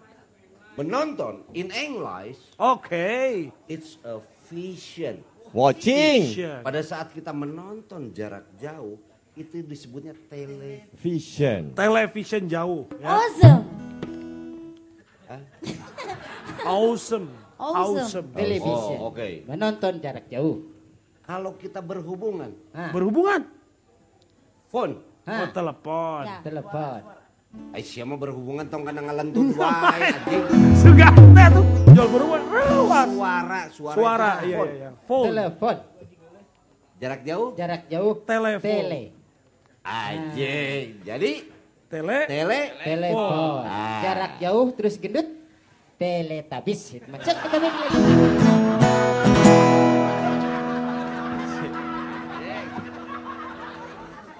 menonton 0.76 1.40
in 1.56 1.72
English 1.72 2.36
Oke. 2.60 3.48
it's 3.64 3.96
a 4.04 4.20
vision. 4.52 5.24
Watching. 5.50 6.30
Vision. 6.36 6.60
Pada 6.60 6.84
saat 6.84 7.08
kita 7.10 7.32
menonton 7.32 8.12
jarak 8.12 8.44
jauh 8.60 9.00
itu 9.32 9.64
disebutnya 9.64 10.12
tele. 10.28 10.84
Vision. 11.00 11.72
Television 11.72 12.44
jauh. 12.46 12.84
Ya. 13.00 13.08
Awesome. 16.60 17.30
Awesome. 17.56 18.04
Awesome. 18.04 18.26
Television. 18.36 18.98
Oh, 19.00 19.08
oke. 19.14 19.48
Menonton 19.48 19.96
jarak 20.02 20.28
jauh. 20.28 20.69
Kalau 21.30 21.54
kita 21.54 21.78
berhubungan, 21.78 22.50
Ah, 22.74 22.90
Berhubungan. 22.90 23.46
phone. 24.66 24.98
Oh, 25.22 25.30
ah, 25.30 25.46
telepon. 25.46 26.26
Ya. 26.26 26.42
telepon. 26.42 27.00
Aisyah 27.70 28.02
mah 28.02 28.18
berhubungan 28.18 28.66
tong 28.66 28.82
kana 28.82 28.98
ngalentut 28.98 29.54
wae 29.54 30.10
anjing. 30.10 30.42
Suka 30.74 31.06
teh 31.14 31.46
tuh. 31.54 31.64
Jual 31.94 32.08
berhubungan. 32.10 32.42
Suara, 32.50 33.60
suara. 33.70 33.94
Suara. 33.94 34.30
Iya, 34.42 34.56
phone. 34.58 34.70
iya, 34.70 34.74
iya. 34.74 34.90
Phone. 35.06 35.26
Telepon. 35.30 35.76
Jarak 36.98 37.20
jauh? 37.22 37.48
Jarak 37.54 37.82
jauh. 37.86 38.14
Telepon. 38.26 38.66
Tele. 38.66 39.02
Anjing. 39.86 40.86
Jadi 41.06 41.32
Tele. 41.86 42.18
tele 42.26 42.60
Telepon. 42.82 43.62
Ah. 43.70 44.02
Jarak 44.02 44.32
jauh 44.42 44.66
terus 44.74 44.98
gendut. 44.98 45.30
Teletabis. 45.94 46.98
Itu 46.98 47.06
mah. 47.06 47.22
Cek, 47.22 47.36
kita 47.38 47.56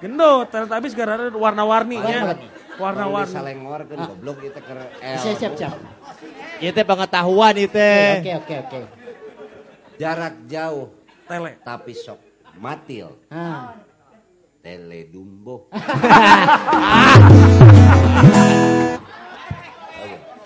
Gendut. 0.00 0.48
Teletabis 0.48 0.96
gara-gara 0.96 1.28
warna-warninya. 1.30 2.08
Warna-warni. 2.08 2.48
Warna-warni. 2.80 3.32
salengorkeun 3.36 4.00
goblok 4.08 4.40
itu 4.40 4.56
ke 4.56 4.72
L. 4.72 4.80
Siap, 5.20 5.36
siap, 5.36 5.52
siap. 5.60 5.76
Itu 6.60 6.80
pengetahuan 6.80 7.52
itu. 7.60 7.76
teh. 7.76 8.24
Oke, 8.24 8.32
oke, 8.40 8.54
oke. 8.64 8.80
Jarak 10.00 10.48
jauh 10.48 10.88
Tele. 11.28 11.60
tapi 11.60 11.92
sok 11.92 12.16
matil. 12.56 13.20
Ah. 13.28 13.76
Tele 14.64 15.12
dumbo. 15.12 15.68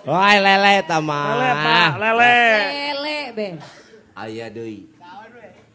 Wah, 0.05 0.37
lele 0.37 0.85
tama. 0.85 1.21
Lele, 1.33 1.51
Pak. 1.65 1.91
Lele. 1.97 2.37
Lele 2.93 3.17
be. 3.33 3.47
Aya 4.15 4.47
deui 4.53 4.85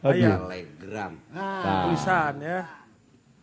Aya. 0.06 0.38
telegram. 0.38 1.18
Ah. 1.34 1.90
Tulisan 1.90 2.38
ya. 2.38 2.62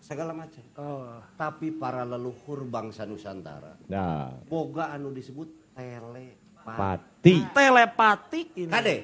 Segala 0.07 0.31
macam. 0.31 0.62
Oh. 0.78 1.18
Tapi 1.35 1.75
para 1.75 2.07
leluhur 2.07 2.62
bangsa 2.62 3.02
Nusantara 3.02 3.75
Nah, 3.91 4.39
boga 4.47 4.94
anu 4.94 5.10
disebut 5.10 5.51
telepati. 5.75 6.62
pati. 6.62 7.35
Telepatik 7.51 8.47
ini. 8.55 8.70
Kade. 8.70 8.97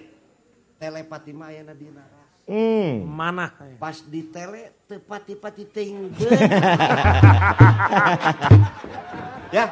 Telepati 0.79 1.31
mah 1.35 1.51
aya 1.51 1.67
na 1.67 1.75
dina 1.75 2.07
ras. 2.07 2.47
Hmm. 2.47 3.03
Mana? 3.03 3.51
Pas 3.83 3.99
di 3.99 4.31
tele 4.31 4.79
teu 4.87 5.03
pati-pati 5.03 5.67
teuingkeun. 5.67 6.31
ya. 9.59 9.67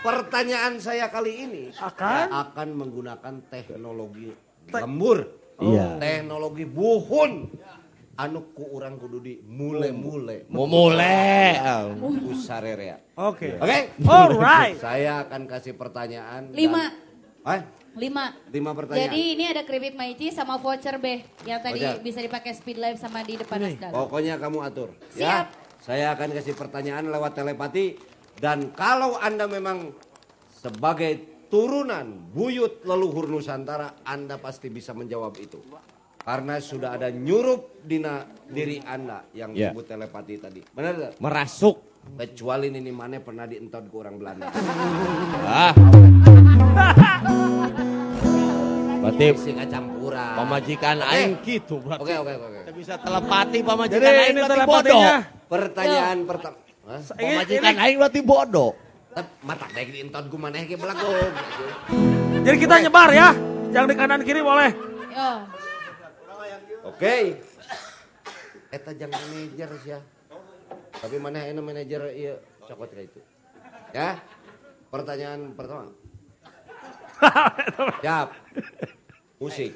Pertanyaan 0.00 0.78
saya 0.78 1.10
kali 1.10 1.32
ini 1.48 1.64
Akan? 1.82 2.30
akan 2.30 2.68
menggunakan 2.76 3.34
teknologi 3.48 4.30
lembur. 4.68 5.18
Iya. 5.58 5.96
Teknologi 5.96 6.64
buhun. 6.68 7.32
Anu 8.16 8.56
ku 8.56 8.64
urang 8.72 8.96
kudu 8.96 9.20
di 9.20 9.44
mule-mule. 9.44 10.48
Mau 10.48 10.64
mulai. 10.64 11.60
Sararea. 12.32 12.96
Oke. 13.12 13.60
Oke? 13.60 13.78
Alright. 14.08 14.80
Saya 14.80 15.20
akan 15.28 15.44
kasih 15.44 15.76
pertanyaan. 15.76 16.48
dan- 16.48 16.56
Lima. 16.56 16.82
Hah? 17.44 17.60
Lima. 17.92 18.32
Lima 18.48 18.72
pertanyaan. 18.72 19.08
Jadi 19.08 19.20
ini 19.36 19.44
ada 19.44 19.62
keripik 19.62 19.92
maici 19.94 20.32
sama 20.32 20.56
voucher 20.56 20.96
be. 20.96 21.28
Yang 21.44 21.60
tadi 21.60 21.80
Voucher. 21.80 22.00
bisa 22.00 22.18
dipakai 22.24 22.52
speed 22.52 22.76
live 22.76 22.96
sama 22.96 23.20
di 23.20 23.36
depan 23.36 23.56
Nasdaq. 23.60 23.92
Pokoknya 23.92 24.40
kamu 24.40 24.58
atur. 24.64 24.96
Siap. 25.12 25.20
Ya. 25.20 25.48
Saya 25.80 26.16
akan 26.16 26.28
kasih 26.32 26.56
pertanyaan 26.56 27.06
lewat 27.06 27.36
telepati. 27.36 28.00
Dan 28.36 28.72
kalau 28.72 29.16
Anda 29.16 29.44
memang 29.44 29.92
sebagai 30.50 31.20
turunan 31.48 32.32
buyut 32.32 32.82
leluhur 32.82 33.28
Nusantara, 33.28 34.00
Anda 34.02 34.36
pasti 34.36 34.68
bisa 34.68 34.92
menjawab 34.92 35.36
itu. 35.36 35.60
Karena 36.26 36.58
sudah 36.58 36.98
ada 36.98 37.06
nyurup 37.06 37.86
dina 37.86 38.18
diri 38.44 38.82
Anda 38.82 39.22
yang 39.30 39.54
Ya. 39.54 39.70
disebut 39.70 39.86
telepati 39.86 40.34
tadi. 40.36 40.58
Benar 40.66 40.92
tidak? 40.92 41.12
Merasuk. 41.22 41.76
Kecuali 42.18 42.66
ini 42.68 42.90
mana 42.90 43.22
pernah 43.22 43.46
dientot 43.46 43.86
ke 43.86 43.94
orang 43.94 44.18
Belanda. 44.18 44.50
Ah. 45.46 45.70
Berarti 48.98 49.26
Sing 49.38 49.54
campuran. 49.70 50.34
pamajikan 50.34 50.96
Oke. 50.98 51.10
aing 51.14 51.32
gitu 51.40 51.74
berarti. 51.78 52.02
Oke, 52.02 52.14
oke, 52.18 52.32
oke. 52.36 52.58
Kita 52.58 52.72
bisa 52.74 52.94
telepati 52.98 53.58
pamajikan 53.62 53.94
Jadi 53.96 54.06
aing 54.08 54.26
ini 54.26 54.40
berarti 54.40 54.58
bodoh. 54.58 54.82
telepatinya. 54.82 55.16
Pertanyaan 55.46 56.18
pertama. 56.26 56.56
Pamajikan 57.14 57.74
aing 57.76 57.96
berarti 57.96 58.20
bodoh. 58.20 58.70
Mata 59.40 59.66
baik 59.70 59.88
dientot 59.94 60.24
ku 60.26 60.36
maneh 60.36 60.66
ke 60.66 60.74
belagu. 60.74 61.06
Jadi 62.42 62.56
kita 62.58 62.82
nyebar 62.82 63.10
ya. 63.10 63.30
Yang 63.70 63.84
di 63.84 63.94
kanan 63.94 64.20
kiri 64.22 64.42
boleh. 64.42 64.70
Yo. 65.08 65.30
Oke. 66.86 67.42
Eta 68.70 68.94
jangan 68.94 69.18
manajer 69.18 69.70
ya. 69.82 69.98
Tapi 71.02 71.16
mana 71.18 71.42
ini 71.42 71.58
manajer 71.58 72.14
iya 72.14 72.38
cokot 72.62 72.94
kayak 72.94 73.10
itu. 73.10 73.20
Ya. 73.90 74.22
Pertanyaan 74.86 75.50
pertama. 75.58 75.90
Siap. 78.06 78.28
Musik. 79.42 79.74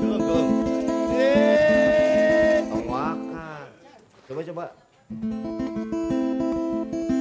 Geleng, 0.00 0.20
geleng. 0.24 0.50
Tongwaka. 2.72 3.48
Coba 4.24 4.40
coba. 4.40 4.64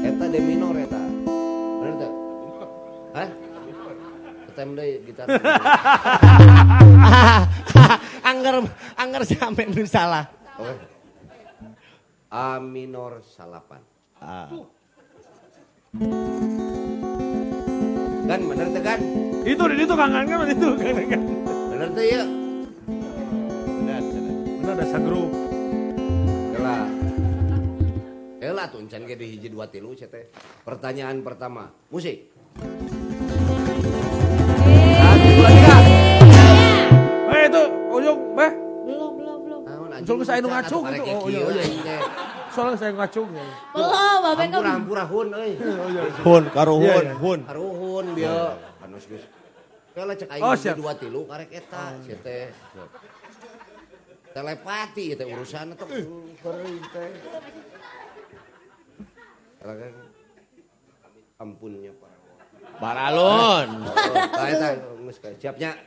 Eta 0.08 0.25
D 0.32 0.35
minor 0.40 0.80
eta. 0.80 1.05
Ketem 4.56 4.72
deui 4.72 5.03
gitar. 5.03 5.27
angger 8.32 8.56
angger 8.95 9.27
sampai 9.27 9.67
nu 9.67 9.84
salah. 9.84 10.32
Oke. 10.56 10.80
A 12.32 12.56
minor 12.64 13.19
salapan. 13.19 13.84
Ah. 14.24 14.48
Kan 18.32 18.40
bener 18.48 18.67
tuh 18.72 18.80
kan? 18.80 19.00
Itu 19.43 19.64
di 19.67 19.75
itu 19.75 19.92
Kang 19.92 20.16
Angger 20.16 20.48
itu 20.48 20.67
Angger. 20.72 21.19
Bener 21.75 21.88
tuh 21.92 22.06
ya? 22.08 22.24
Benar, 23.67 24.01
benar. 24.08 24.35
Bener 24.40 24.72
ada 24.72 24.85
sagrup. 24.88 25.32
Yalah. 26.56 26.88
Yalah 28.40 28.66
tuh 28.72 28.80
encan 28.88 29.03
ge 29.03 29.19
di 29.19 29.35
hiji 29.35 29.51
dua 29.51 29.67
tilu 29.67 29.92
cenah 29.92 30.16
teh. 30.16 30.32
Pertanyaan 30.64 31.19
pertama, 31.27 31.75
musik. 31.92 32.32
Weh. 38.35 38.51
Belum, 38.85 39.11
belum, 39.17 39.39
belum. 39.47 39.61
Soalnya 40.05 40.25
saya 40.27 40.39
ngacu 40.43 40.77
gitu. 40.83 41.03
Oh 41.07 41.27
iya. 41.31 41.97
Soalnya 42.51 42.77
saya 42.77 42.91
ngacu. 42.93 43.22
Belum, 43.25 44.15
babe 44.22 44.43
kamu. 44.51 44.67
Ampura 44.67 45.03
hun 45.07 45.27
euy. 45.33 45.55
Hun 46.22 46.43
karo 46.51 46.73
hun, 46.83 47.05
hun. 47.17 47.39
Karo 47.47 47.65
hun 47.72 48.05
dia. 48.14 48.59
Anus 48.83 49.07
geus. 49.07 49.23
Kalau 49.95 50.11
cek 50.11 50.27
aing 50.27 50.43
oh, 50.43 50.75
dua 50.75 50.91
tilu 50.99 51.23
karek 51.23 51.49
eta 51.55 51.95
sia 52.03 52.19
teh. 52.19 52.51
Telepati 54.35 55.15
teh 55.15 55.23
urusan 55.23 55.72
teh 55.80 55.88
keueuh 55.88 56.83
teh. 56.91 57.11
Ampunnya 61.39 61.95
para. 61.95 62.19
Baralon. 62.83 63.88
Siapnya 65.39 65.80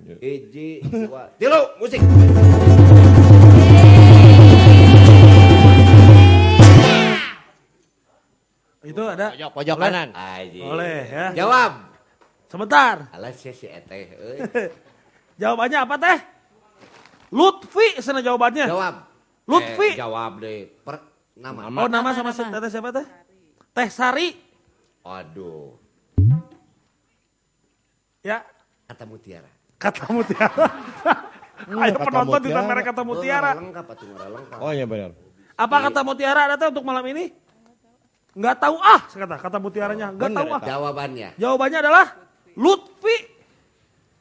Hiji, 0.00 0.80
dua, 0.88 1.28
tilu, 1.36 1.60
musik. 1.76 2.00
Itu 8.80 9.02
ada. 9.04 9.36
Pojok, 9.36 9.50
pojok 9.52 9.76
kanan. 9.76 10.08
Aji. 10.16 10.60
Boleh 10.64 11.00
ya. 11.04 11.26
Jawab. 11.44 11.72
Sebentar. 12.48 13.12
Alah 13.12 13.30
sia 13.36 13.52
si 13.52 13.68
eteh 13.68 14.16
euy. 14.16 14.38
Jawabannya 15.40 15.78
apa 15.84 15.94
teh? 16.00 16.18
Lutfi 17.30 18.00
sana 18.00 18.24
jawabannya. 18.24 18.66
Jawab. 18.66 18.94
Lutfi. 19.46 19.94
Eh, 19.94 20.00
jawab 20.00 20.40
deh. 20.40 20.66
Per 20.82 20.96
nama. 21.36 21.68
Oh 21.76 21.88
nama 21.92 22.10
sama 22.16 22.32
si 22.32 22.42
teteh 22.42 22.70
siapa 22.72 22.90
teh? 22.90 23.06
Teh 23.76 23.88
Sari. 23.92 24.32
Aduh. 25.04 25.76
Ya. 28.24 28.42
Kata 28.88 29.04
mutiara. 29.06 29.59
Kata 29.80 30.04
Mutiara. 30.12 30.66
Ayo 31.70 31.92
kata 31.96 32.04
penonton 32.04 32.40
di 32.40 32.48
Mutiara. 32.50 32.68
mereka 32.68 32.86
kata 32.92 33.02
Mutiara. 33.02 33.50
Oh, 33.52 33.60
lengkap 33.64 33.86
atuh 33.88 34.06
ngara 34.12 34.28
lengkap. 34.36 34.58
Oh 34.60 34.70
iya 34.72 34.84
benar. 34.84 35.10
Apa 35.56 35.76
kata 35.88 36.00
Mutiara 36.04 36.40
ada 36.44 36.54
teh 36.56 36.68
untuk 36.68 36.84
malam 36.84 37.04
ini? 37.08 37.32
Enggak 38.36 38.60
tahu 38.60 38.76
ah, 38.78 39.00
kata 39.08 39.36
kata 39.40 39.56
Mutiaranya. 39.58 40.06
Enggak 40.12 40.30
Bener, 40.30 40.38
tahu 40.38 40.48
ah. 40.52 40.60
Jawabannya. 40.62 41.28
Jawabannya 41.40 41.78
adalah 41.80 42.06
Lutfi. 42.54 43.16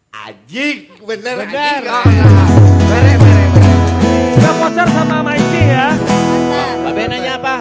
Ajik, 0.09 0.77
bener, 1.05 1.35
Bener. 1.45 1.81
ajik. 1.85 3.19
Udah 4.35 4.53
voucher 4.57 4.87
sama 4.89 5.17
Maici 5.21 5.61
ya. 5.69 5.87
Babe 6.81 7.03
nanya 7.05 7.33
apa? 7.37 7.55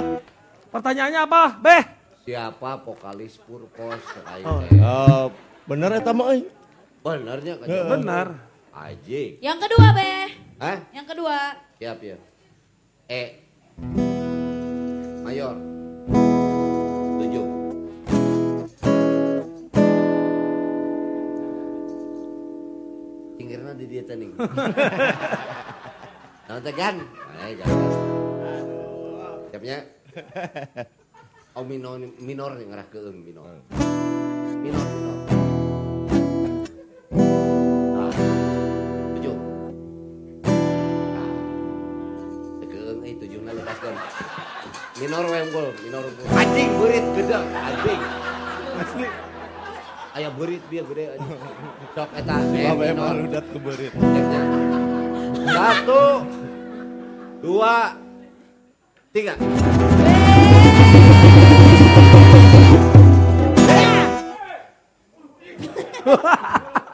Pertanyaannya 0.73 1.21
apa? 1.29 1.43
Beh. 1.61 1.83
Siapa 2.25 2.71
vokalis 2.81 3.37
Purpos 3.43 4.01
aing 4.33 4.47
Oh. 4.49 4.61
Oh, 4.81 5.25
bener 5.65 5.93
eta 5.93 6.13
mah 6.13 6.33
euy. 6.33 6.49
Benernya 7.03 7.55
kan? 7.63 7.67
Benar. 7.69 8.27
Ajik. 8.75 9.39
Yang 9.43 9.59
kedua, 9.67 9.87
Be. 9.95 10.13
Hah? 10.59 10.79
Yang 10.91 11.07
kedua. 11.15 11.37
Siap 11.79 11.99
ya. 12.03 12.17
E. 13.07 13.23
Mayor. 15.23 15.57
Tujuh. 17.19 17.47
Pinggirna 23.39 23.73
di 23.75 23.85
dia 23.87 24.03
tadi. 24.03 24.27
Nah, 26.49 26.57
tegan. 26.65 26.97
Ayo, 27.45 27.61
jangan. 27.61 27.77
Siapnya. 29.53 29.79
Oh, 31.59 31.67
minor, 31.67 31.99
minor 32.23 32.55
nih, 32.55 32.71
ngerah 32.71 32.87
ke 32.87 33.03
minor. 33.11 33.59
Minor, 34.63 34.87
lepaskeun. 43.93 44.99
Minor 44.99 45.25
we 45.31 45.39
unggul, 45.47 45.69
minor 45.85 46.03
unggul. 46.05 46.25
Anjing 46.35 46.71
beurit 46.77 47.07
gede, 47.15 47.37
anjing. 47.39 48.01
Asli. 48.79 49.07
Aya 50.17 50.29
beurit 50.35 50.63
bieu 50.67 50.85
gede 50.85 51.05
anjing. 51.17 51.41
Sok 51.95 52.11
eta 52.19 52.35
eh, 52.43 52.75
minor. 52.75 52.97
mah 52.99 53.13
udah 53.15 53.43
keberit. 53.55 53.93
Ceknya. 53.95 54.41
Satu, 55.49 56.05
dua, 57.41 57.77
tiga. 59.15 59.35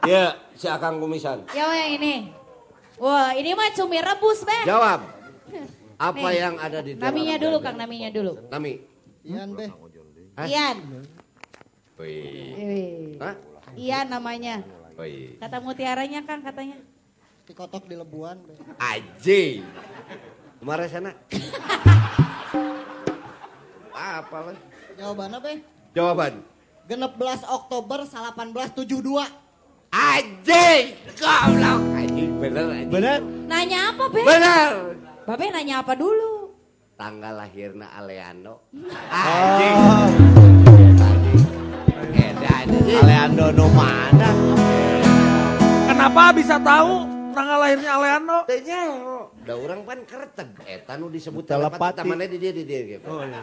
Ya, 0.05 0.37
si 0.53 0.69
Akang 0.69 1.01
Kumisan. 1.01 1.41
Ya, 1.49 1.65
yang 1.73 1.97
ini. 1.97 2.29
Wah, 3.01 3.33
ini 3.33 3.57
mah 3.57 3.73
cumi 3.73 3.97
rebus, 3.97 4.45
Be. 4.45 4.69
Jawab. 4.69 5.14
Apa 5.95 6.27
Nih. 6.27 6.37
yang 6.43 6.55
ada 6.59 6.79
di 6.83 6.91
dalam 6.95 7.03
Naminya 7.07 7.35
dulu? 7.39 7.57
Kang, 7.63 7.75
naminya 7.79 8.09
dulu. 8.11 8.33
Nami. 8.51 8.73
Ian 9.23 9.49
beh. 9.55 9.69
Hah? 10.35 10.47
Ian. 10.51 10.77
Wih. 11.95 13.15
Ian 13.79 14.05
namanya. 14.11 14.55
Wih. 14.99 15.39
Kata 15.39 15.63
mutiaranya, 15.63 16.19
Kang, 16.27 16.43
katanya. 16.43 16.77
Dikotok 17.47 17.87
di 17.87 17.95
lebuan 17.95 18.43
beh. 18.43 18.57
Aji. 18.75 19.63
Kemarin 20.59 20.87
sana. 20.91 21.11
Apa 23.95 24.37
lah? 24.51 24.57
Jawabannya 24.99 25.39
beh. 25.39 25.57
Jawaban. 25.95 26.33
Genep 26.85 27.15
belas 27.15 27.41
Oktober 27.47 28.03
1872. 28.03 29.23
Aji. 29.95 30.69
Goblok. 31.15 31.81
Aji 31.95 32.23
bener 32.35 32.65
aji. 32.67 32.91
Bener? 32.91 33.19
Nanya 33.47 33.95
apa, 33.95 34.03
Be? 34.11 34.21
Bener. 34.27 34.71
Babe 35.25 35.49
nanya 35.49 35.81
apa 35.81 35.97
dulu? 35.97 36.53
Tanggal 36.93 37.33
lahirna 37.33 37.89
Aleano. 37.97 38.69
Oh. 38.69 40.05
Aji. 41.01 41.33
Edan. 42.13 42.65
Aleando 42.69 43.49
no 43.57 43.65
mana? 43.73 44.29
Kenapa 45.89 46.29
bisa 46.29 46.61
tahu 46.61 47.09
tanggal 47.33 47.57
lahirnya 47.57 47.97
Aleano? 47.97 48.45
Tanya. 48.45 48.81
Da 49.41 49.57
orang 49.57 49.81
pan 49.81 50.05
kereteg. 50.05 50.61
Eta 50.61 50.93
nu 50.93 51.09
disebut 51.09 51.41
Telepati. 51.41 52.05
Mana 52.05 52.29
di 52.29 52.37
dia 52.37 52.53
di 52.53 52.61
dia 52.61 52.85
gitu. 52.85 53.09
Oh 53.09 53.25
iya. 53.25 53.41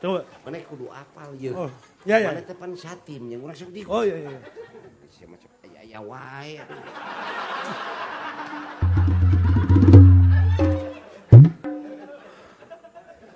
Coba. 0.00 0.24
Mana 0.40 0.56
kudu 0.64 0.88
apal 0.88 1.36
ye. 1.36 1.52
Oh, 1.52 1.68
ya, 2.08 2.16
ya. 2.16 2.32
Mana 2.32 2.48
teh 2.48 2.56
pan 2.56 2.72
satim 2.72 3.28
yang 3.28 3.44
urang 3.44 3.60
sok 3.60 3.76
di. 3.76 3.84
Oh 3.84 4.08
iya 4.08 4.24
iya. 4.24 4.40
Sia 5.12 5.28
macam 5.28 5.52
aya 5.68 5.84
aya 5.84 6.00
wae. 6.00 6.56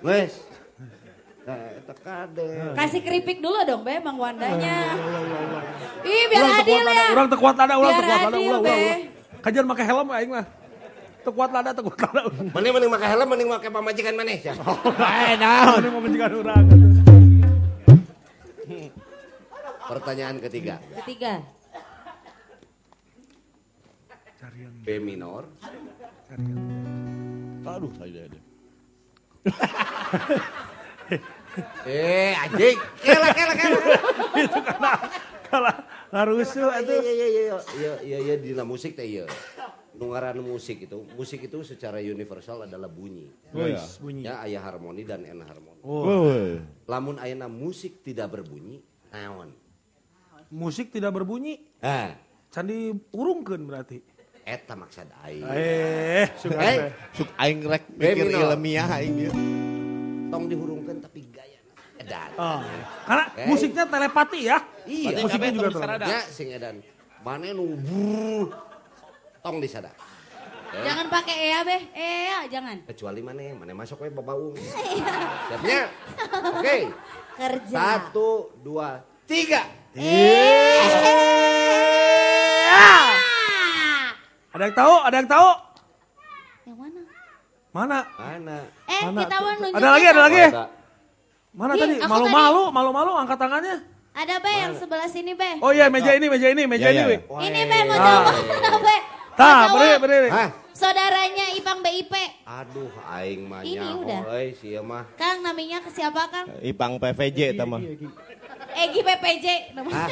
Wes. 0.03 0.33
Nah. 1.47 1.63
Kasih 2.75 2.99
keripik 2.99 3.39
dulu 3.39 3.55
dong, 3.63 3.87
Be, 3.87 4.03
Mang 4.03 4.19
Wandanya. 4.19 4.99
Ih, 6.03 6.23
biar 6.27 6.43
Urang 6.43 6.59
adil 6.59 6.75
tekuat 6.75 6.83
ya. 6.83 6.91
lada, 6.91 7.03
urang 7.15 7.27
tekuat 7.31 7.55
lada, 7.55 7.73
urang 7.79 7.87
Biar 7.87 7.99
tekuat 8.03 8.19
lada, 8.19 8.27
adil, 8.35 8.43
ulah 8.51 8.59
ulah 8.59 8.67
Be. 8.67 8.75
ulah. 8.75 8.99
Kajian 9.39 9.65
pakai 9.71 9.85
helm 9.87 10.07
aing 10.11 10.31
mah. 10.35 10.45
Tekuat 11.23 11.49
lada, 11.55 11.69
tekuat 11.71 11.99
lada. 12.03 12.21
Mending 12.51 12.71
mending 12.75 12.91
make 12.91 13.07
helm 13.07 13.27
mending 13.31 13.47
make 13.47 13.67
pamajikan 13.71 14.13
maneh 14.19 14.37
ya. 14.43 14.53
Eh, 15.23 15.33
naon? 15.39 15.79
Ini 15.79 15.87
mau 15.87 16.01
menjikan 16.03 16.31
urang. 16.35 16.63
Pertanyaan 19.87 20.35
ketiga. 20.43 20.83
Ketiga. 20.99 21.47
B 24.83 24.99
minor. 24.99 25.47
Aduh, 27.63 27.91
saya 27.99 28.27
ada. 28.27 28.39
Eh, 31.87 32.37
anjing. 32.37 32.77
Kela, 33.01 33.27
kela, 33.33 33.53
kela. 33.57 33.79
itu 34.37 34.59
karena 34.61 34.91
kalau 35.49 35.73
ngarusuh 36.13 36.69
Iya, 36.69 36.79
itu. 36.85 36.93
iya, 36.93 37.01
iya, 37.01 37.27
iya, 37.27 37.41
iya, 37.57 37.93
iya, 38.05 38.17
iya, 38.21 38.35
dina 38.37 38.61
musik 38.61 38.93
teh 38.93 39.07
iya. 39.07 39.25
Nungaran 39.97 40.37
musik 40.45 40.85
itu, 40.85 41.09
musik 41.17 41.49
itu 41.49 41.57
secara 41.65 41.97
universal 41.97 42.69
adalah 42.69 42.85
bunyi. 42.85 43.33
Wis, 43.49 43.97
bunyi. 43.97 44.29
Ya, 44.29 44.37
ayah 44.45 44.61
harmoni 44.61 45.01
dan 45.01 45.25
en 45.25 45.41
harmoni. 45.41 45.81
Oh. 45.81 46.29
Lamun 46.85 47.17
ayana 47.17 47.49
musik 47.49 48.05
tidak 48.05 48.37
berbunyi, 48.37 48.77
naon? 49.09 49.57
Musik 50.53 50.93
tidak 50.93 51.17
berbunyi. 51.17 51.65
Ah, 51.81 52.13
Candi 52.53 52.93
urungkeun 53.09 53.65
berarti. 53.65 53.99
Eta 54.47 54.73
maksud 54.73 55.11
aing. 55.21 55.43
Eh, 55.43 56.25
suka 56.39 56.55
Eh, 56.57 56.75
teh. 56.79 56.91
Suk 57.13 57.27
aing 57.35 57.59
rek 57.61 57.83
Eh, 57.91 58.15
mikir 58.15 58.31
ilmiah 58.31 58.87
aing 58.95 59.13
dia. 59.17 59.31
tong 60.27 60.47
dihurungkan 60.47 61.03
tapi 61.03 61.27
gaya 61.27 61.59
edan. 61.97 62.31
Oh. 62.35 62.63
Karena 63.03 63.25
Eh. 63.35 63.43
musiknya 63.45 63.83
telepati 63.85 64.39
ya. 64.41 64.57
Iya, 64.83 65.19
musiknya 65.19 65.51
juga 65.51 65.69
telepati. 65.75 66.07
Ya, 66.07 66.19
sing 66.25 66.47
edan. 66.49 66.79
Mana 67.19 67.51
nu 67.51 67.75
tong 69.41 69.59
disada. 69.59 69.91
Eh, 70.67 70.83
Jangan 70.83 71.07
pakai 71.07 71.35
ea 71.47 71.59
beh, 71.63 71.81
ea 71.91 72.39
jangan. 72.47 72.77
kecuali 72.85 73.19
mana 73.19 73.55
mana 73.55 73.71
masuk 73.73 73.99
we 73.99 74.09
babaung. 74.09 74.51
Siapnya? 75.47 75.81
Oke. 76.55 76.77
Kerja. 77.37 77.75
Satu, 77.75 78.51
dua, 78.57 78.99
tiga. 79.23 79.63
Ada 84.57 84.65
yang 84.65 84.75
tahu? 84.75 84.93
Ada 85.05 85.15
yang 85.15 85.29
tahu? 85.29 85.49
Yang 86.65 86.77
mana? 86.81 87.01
Mana? 87.69 87.99
Mana? 88.17 88.57
Eh, 88.89 89.01
Mana? 89.05 89.19
kita 89.21 89.35
mau 89.37 89.51
nunjukin. 89.53 89.77
Ada 89.77 89.87
lagi, 89.87 90.05
ada 90.07 90.21
lagi. 90.23 90.37
Oh, 90.37 90.49
ada. 90.49 90.65
Mana 91.53 91.71
Ih, 91.71 91.79
tadi? 91.79 91.93
aku 91.95 92.09
Malu-malu, 92.09 92.63
malu-malu 92.71 93.11
angkat 93.15 93.37
tangannya. 93.37 93.75
Ada 94.17 94.35
beh 94.41 94.55
yang 94.57 94.73
sebelah 94.73 95.05
sini 95.05 95.37
beh. 95.37 95.61
Oh 95.61 95.69
iya, 95.69 95.93
meja 95.93 96.09
ini, 96.09 96.25
meja 96.25 96.49
ini, 96.49 96.65
meja 96.65 96.89
Ya, 96.89 97.05
ini. 97.05 97.21
ya. 97.21 97.37
Ini 97.37 97.59
mau 97.69 97.85
Ah. 97.93 98.33
jawab 98.33 98.81
beh. 98.81 99.01
Mau 99.05 99.37
Tah, 99.37 99.45
jawab. 99.45 99.69
berdiri, 99.71 99.97
berdiri. 100.01 100.29
Hah? 100.33 100.49
Saudaranya 100.73 101.45
Ipang 101.53 101.79
BIP. 101.81 102.13
Aduh, 102.43 102.89
aing 103.13 103.41
mah 103.45 103.61
Ini 103.61 103.77
udah. 103.95 104.21
euy, 104.27 104.57
sia 104.57 104.81
mah. 104.81 105.05
Kang 105.13 105.41
namanya 105.41 105.85
ke 105.85 105.89
siapa 105.89 106.25
Kang? 106.33 106.49
Ipang 106.59 106.97
PVJ 106.97 107.53
eta 107.53 107.65
mah. 107.65 107.77
Egi 108.75 109.01
PPJ. 109.01 109.45
Hah? 109.85 110.09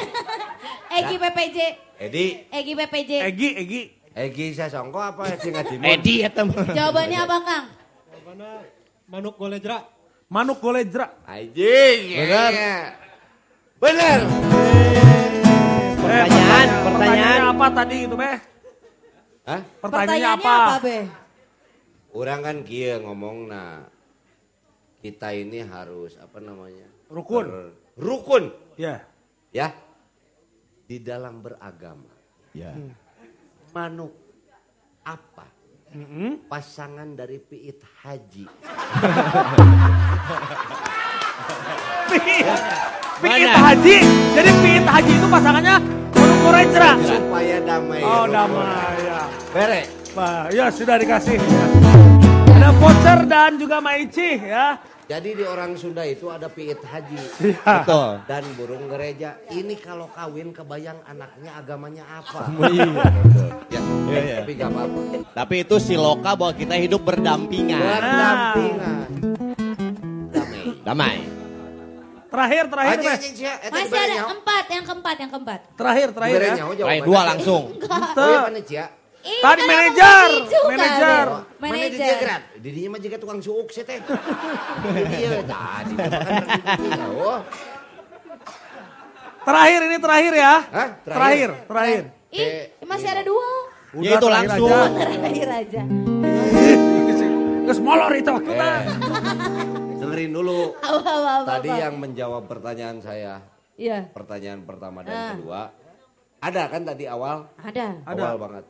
Egi 0.98 1.16
PPJ. 1.18 1.58
Edi, 1.98 2.26
Egi 2.46 2.72
PPJ. 2.76 3.10
Egi, 3.24 3.48
Egi. 3.56 3.82
Egi 4.16 4.56
Sasongko 4.56 4.96
apa 4.96 5.36
sing 5.36 5.52
ngajimun? 5.52 5.84
Edi 5.84 6.24
eta 6.24 6.40
mah. 6.40 6.72
Jawabannya 6.72 7.18
apa 7.20 7.36
Kang? 7.44 7.64
Manuk 9.06 9.36
golejra. 9.36 9.84
Manuk 10.26 10.58
golejra. 10.58 11.20
Anjing. 11.22 12.16
Bener. 12.16 12.50
iya. 12.50 12.76
Bener. 13.76 14.18
Pertanyaan, 15.96 16.66
Eh, 16.66 16.82
pertanyaan. 16.82 17.40
apa 17.44 17.66
tadi 17.70 17.96
itu, 18.02 18.14
Beh? 18.16 18.38
Hah? 19.44 19.60
Pertanyaannya 19.84 20.30
apa? 20.32 20.54
Beh? 20.80 21.04
Orang 22.10 22.40
kan 22.40 22.56
kia 22.64 22.96
ngomong 22.96 23.52
nah 23.52 23.84
kita 24.98 25.36
ini 25.36 25.60
harus 25.60 26.16
apa 26.16 26.40
namanya? 26.40 26.88
Rukun. 27.06 27.44
Ber- 27.44 27.74
rukun, 27.94 28.44
Ya. 28.74 29.04
ya. 29.52 29.76
Di 30.88 30.96
dalam 30.98 31.44
beragama. 31.44 32.10
Ya. 32.56 32.72
Manuk 33.76 34.08
apa? 35.04 35.44
Mm-mm. 35.92 36.48
Pasangan 36.48 37.12
dari 37.12 37.36
piit 37.36 37.84
haji. 38.00 38.48
Piit 43.20 43.52
haji. 43.52 43.96
Jadi 44.32 44.50
piit 44.64 44.86
haji 44.88 45.12
itu 45.20 45.28
pasangannya 45.28 45.76
manuk 46.16 46.38
golejra. 46.40 46.96
Supaya 47.04 47.60
damai. 47.60 48.00
Oh, 48.00 48.24
damai 48.24 48.96
ya. 49.04 49.28
Bere. 49.52 49.84
Ya 50.56 50.72
sudah 50.72 50.96
dikasih. 50.96 51.36
Ya. 52.66 52.72
Ada 52.74 52.82
voucher 52.82 53.20
dan 53.30 53.50
juga 53.62 53.78
maici 53.78 54.30
ya. 54.42 54.66
Jadi 55.06 55.38
di 55.38 55.44
orang 55.46 55.78
Sunda 55.78 56.02
itu 56.02 56.26
ada 56.26 56.50
piit 56.50 56.82
haji. 56.82 57.14
Iya. 57.38 57.62
Betul. 57.62 58.10
Dan 58.26 58.42
burung 58.58 58.90
gereja. 58.90 59.38
Ini 59.54 59.78
kalau 59.78 60.10
kawin 60.10 60.50
kebayang 60.50 60.98
anaknya 61.06 61.54
agamanya 61.54 62.02
apa. 62.10 62.50
Iya. 62.66 62.90
Ya, 63.70 63.80
Iya, 64.06 64.20
iya. 64.22 64.36
tapi 64.42 64.52
gak 64.58 64.70
apa-apa. 64.74 64.98
Tapi 65.30 65.54
itu 65.62 65.76
si 65.78 65.94
loka 65.94 66.34
bahwa 66.34 66.54
kita 66.58 66.74
hidup 66.74 67.06
berdampingan. 67.06 67.78
Berdampingan. 67.78 69.06
Damai. 70.34 70.74
Damai. 70.82 71.16
Terakhir, 72.26 72.64
terakhir, 72.66 72.98
Haji, 72.98 73.06
haji, 73.06 73.44
Masih 73.70 74.00
ada 74.02 74.16
empat, 74.34 74.64
yang 74.68 74.84
keempat, 74.84 75.16
yang 75.22 75.30
keempat. 75.30 75.60
Terakhir, 75.78 76.08
terakhir 76.12 76.40
ya. 76.42 76.54
jawabannya. 76.58 77.06
dua 77.06 77.20
langsung. 77.30 77.62
Oh 77.78 78.50
iya? 78.66 78.86
Ih, 79.26 79.42
Tadi 79.42 79.58
kan 79.58 79.66
manajer, 79.66 80.30
manajer. 80.64 81.26
Beh. 81.26 81.58
Mana 81.58 81.74
di 81.74 81.88
dia 81.88 81.98
Manajer. 81.98 82.16
gerak? 82.16 82.42
Di 82.56 82.68
dinya 82.70 82.88
mah 82.88 83.00
juga 83.00 83.16
tukang 83.18 83.40
suuk 83.40 83.68
sih 83.68 83.82
teh. 83.82 83.98
Di 83.98 85.02
dia 85.10 85.42
tadi. 85.42 85.94
Oh. 87.10 87.40
Terakhir 89.42 89.80
ini 89.84 89.96
terakhir 89.96 90.32
ya. 90.32 90.54
Hah? 90.64 90.88
Terakhir, 91.02 91.50
terakhir. 91.64 92.02
Ih, 92.28 92.70
masih 92.82 93.08
ada 93.08 93.22
dua. 93.22 93.48
Ya 93.96 94.10
itu 94.14 94.28
langsung. 94.28 94.68
aja. 94.68 94.90
Terakhir 94.94 95.48
aja. 95.48 95.82
Geus 97.66 97.80
molor 97.80 98.12
itu 98.12 98.30
waktu 98.30 98.52
Eh, 98.52 98.82
dengerin 99.98 100.30
dulu. 100.30 100.70
Apa, 100.76 101.02
apa, 101.02 101.30
apa, 101.36 101.48
Tadi 101.48 101.68
apa. 101.68 101.82
yang 101.82 101.94
menjawab 101.96 102.46
pertanyaan 102.46 102.98
saya, 103.00 103.42
Iya, 103.74 104.06
pertanyaan 104.08 104.62
pertama 104.62 105.02
dan 105.02 105.10
Ah. 105.12 105.30
kedua. 105.34 105.62
Ada 106.38 106.62
kan 106.68 106.82
tadi 106.84 107.04
awal? 107.04 107.50
ada. 107.58 107.86
Ada. 108.04 108.22
Awal 108.22 108.36
banget. 108.38 108.64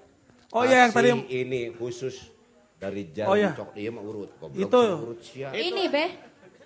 Oh 0.54 0.62
iya, 0.62 0.86
yang 0.86 0.92
tadi- 0.94 1.26
ini 1.26 1.74
khusus 1.74 2.30
dari 2.78 3.10
jarum 3.10 3.32
Oh 3.32 3.36
iya. 3.36 3.50
coklat. 3.56 3.74
Iya 3.74 3.90
mah 3.90 4.02
urut. 4.04 4.30
Goblok, 4.38 4.62
Itu. 4.62 4.82
urut 5.02 5.20
sia. 5.24 5.48
Ini, 5.50 5.84
Beh. 5.90 6.10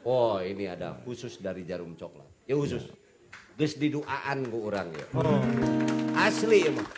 Oh 0.05 0.41
ini 0.41 0.65
ada 0.65 0.97
khusus 1.05 1.36
dari 1.39 1.65
jarum 1.65 1.92
coklat. 1.97 2.26
Ya 2.49 2.57
khusus. 2.57 2.89
Geus 3.60 3.76
diduaan 3.76 4.49
ku 4.49 4.68
orang 4.73 4.89
ya. 4.97 5.07
Oh. 5.12 5.41
Asli 6.17 6.65
emang. 6.65 6.89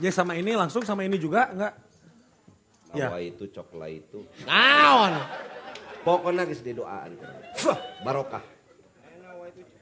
Jadi 0.00 0.10
sama 0.10 0.32
ini 0.34 0.56
langsung 0.56 0.80
sama 0.82 1.04
ini 1.04 1.20
juga 1.20 1.52
enggak? 1.52 1.74
Ya. 2.96 3.12
Bahwa 3.12 3.20
itu 3.20 3.44
coklat 3.52 3.90
itu. 3.92 4.24
Naon? 4.48 5.12
Pokoknya 6.00 6.48
geus 6.48 6.64
didoaan. 6.64 7.12
Fuh, 7.56 7.76
barokah. 8.00 8.44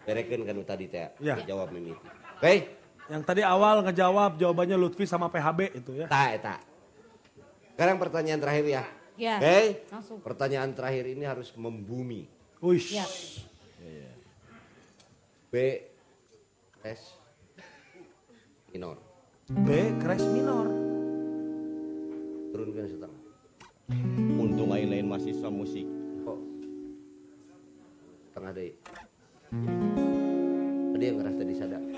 Berekeun 0.03 0.43
kan 0.43 0.59
tadi 0.67 0.91
teh. 0.91 1.15
Ya. 1.23 1.39
Jawab 1.47 1.71
mimiti. 1.71 1.95
Oke. 2.43 2.82
Yang 3.13 3.23
tadi 3.29 3.45
awal 3.45 3.85
ngejawab 3.85 4.41
jawabannya 4.41 4.81
Lutfi 4.81 5.05
sama 5.05 5.29
PHB 5.29 5.77
itu 5.77 6.01
ya. 6.01 6.09
Tak, 6.09 6.29
eta. 6.41 6.57
Sekarang 7.77 8.01
pertanyaan 8.01 8.41
terakhir 8.41 8.65
ya. 8.65 8.85
Ya. 9.21 9.37
Oke. 9.37 9.85
Langsung. 9.93 10.19
Pertanyaan 10.25 10.73
terakhir 10.73 11.05
ini 11.13 11.29
harus 11.29 11.53
membumi. 11.53 12.25
Wish. 12.65 12.97
Ya. 12.97 13.05
B. 15.53 15.85
S. 16.81 17.21
Minor. 18.73 18.97
B 19.53 19.69
crash 20.01 20.25
minor. 20.33 20.73
Turunkan 22.57 22.89
setengah. 22.89 23.21
Untung 24.41 24.73
lain-lain 24.73 25.05
mahasiswa 25.05 25.53
musik. 25.53 25.85
Oh. 26.25 26.41
Setengah 28.33 28.57
deh. 28.57 28.73
Tadi 30.97 31.05
yang 31.05 31.17
ngeras 31.21 31.37
tadi 31.37 31.53
sadar. 31.61 31.92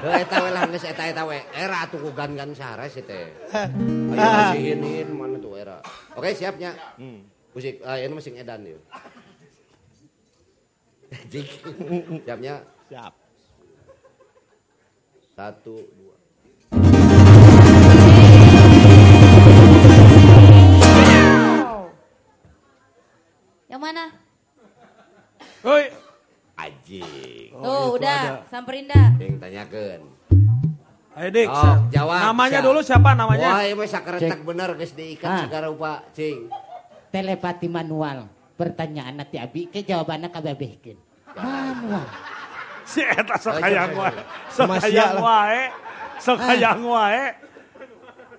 Eta 0.00 0.36
we 0.40 0.50
lah 0.52 0.64
geus 0.68 0.84
eta 0.84 1.02
eta 1.08 1.22
we. 1.28 1.38
Era 1.52 1.84
atuh 1.84 2.00
ku 2.00 2.10
gan-gan 2.16 2.52
sares 2.56 2.96
teh. 3.00 3.28
Ayo 3.52 4.16
masihin 4.16 5.08
mana 5.12 5.36
tuh 5.36 5.56
era. 5.60 5.80
Oke, 6.16 6.32
siapnya. 6.32 6.72
Musik, 7.50 7.82
ah 7.82 7.98
ini 7.98 8.14
masih 8.14 8.38
edan 8.38 8.62
yuk. 8.62 8.80
Jik. 11.32 11.48
Siapnya 12.22 12.62
Siap. 12.86 13.12
satu, 15.34 15.82
dua. 15.96 16.14
Yang 23.70 23.80
mana? 23.80 24.04
Woi. 25.62 26.09
Ajik. 26.60 27.48
Oh, 27.52 27.60
Tuh, 27.60 27.70
itu 27.70 27.94
udah. 27.98 28.20
ada. 28.20 28.34
Samperin 28.46 28.84
dah. 28.84 29.08
Yang 29.16 29.36
tanyakan. 29.38 29.98
Ayo 31.10 31.28
Dik. 31.28 31.48
Oh, 31.48 31.74
jawab. 31.88 32.18
Namanya 32.22 32.58
siap. 32.58 32.66
dulu 32.66 32.80
siapa 32.80 33.10
namanya? 33.12 33.48
Wah, 33.50 33.62
ini 33.62 33.74
mah 33.74 33.86
sakeretak 33.86 34.40
bener 34.40 34.68
geus 34.74 34.92
diikat 34.92 35.26
Ah. 35.26 35.40
segala 35.42 35.66
rupa, 35.68 36.04
cing. 36.10 36.46
Telepati 37.08 37.66
manual. 37.66 38.28
Pertanyaan 38.54 39.16
nanti 39.16 39.36
Abi 39.36 39.66
ke 39.66 39.80
jawabannya 39.80 40.28
kabebehkeun. 40.28 40.98
Manual. 41.32 42.06
Si 42.82 42.98
eta 43.00 43.38
sok 43.38 43.54
Ayo, 43.56 43.62
hayang 43.70 43.92
wae. 43.94 44.18
Sok 44.50 44.70
hayang 44.76 45.16
wae. 45.16 45.62
Sok 46.18 46.38
Ah. 46.38 46.46
hayang 46.48 46.82
wae. 46.82 47.24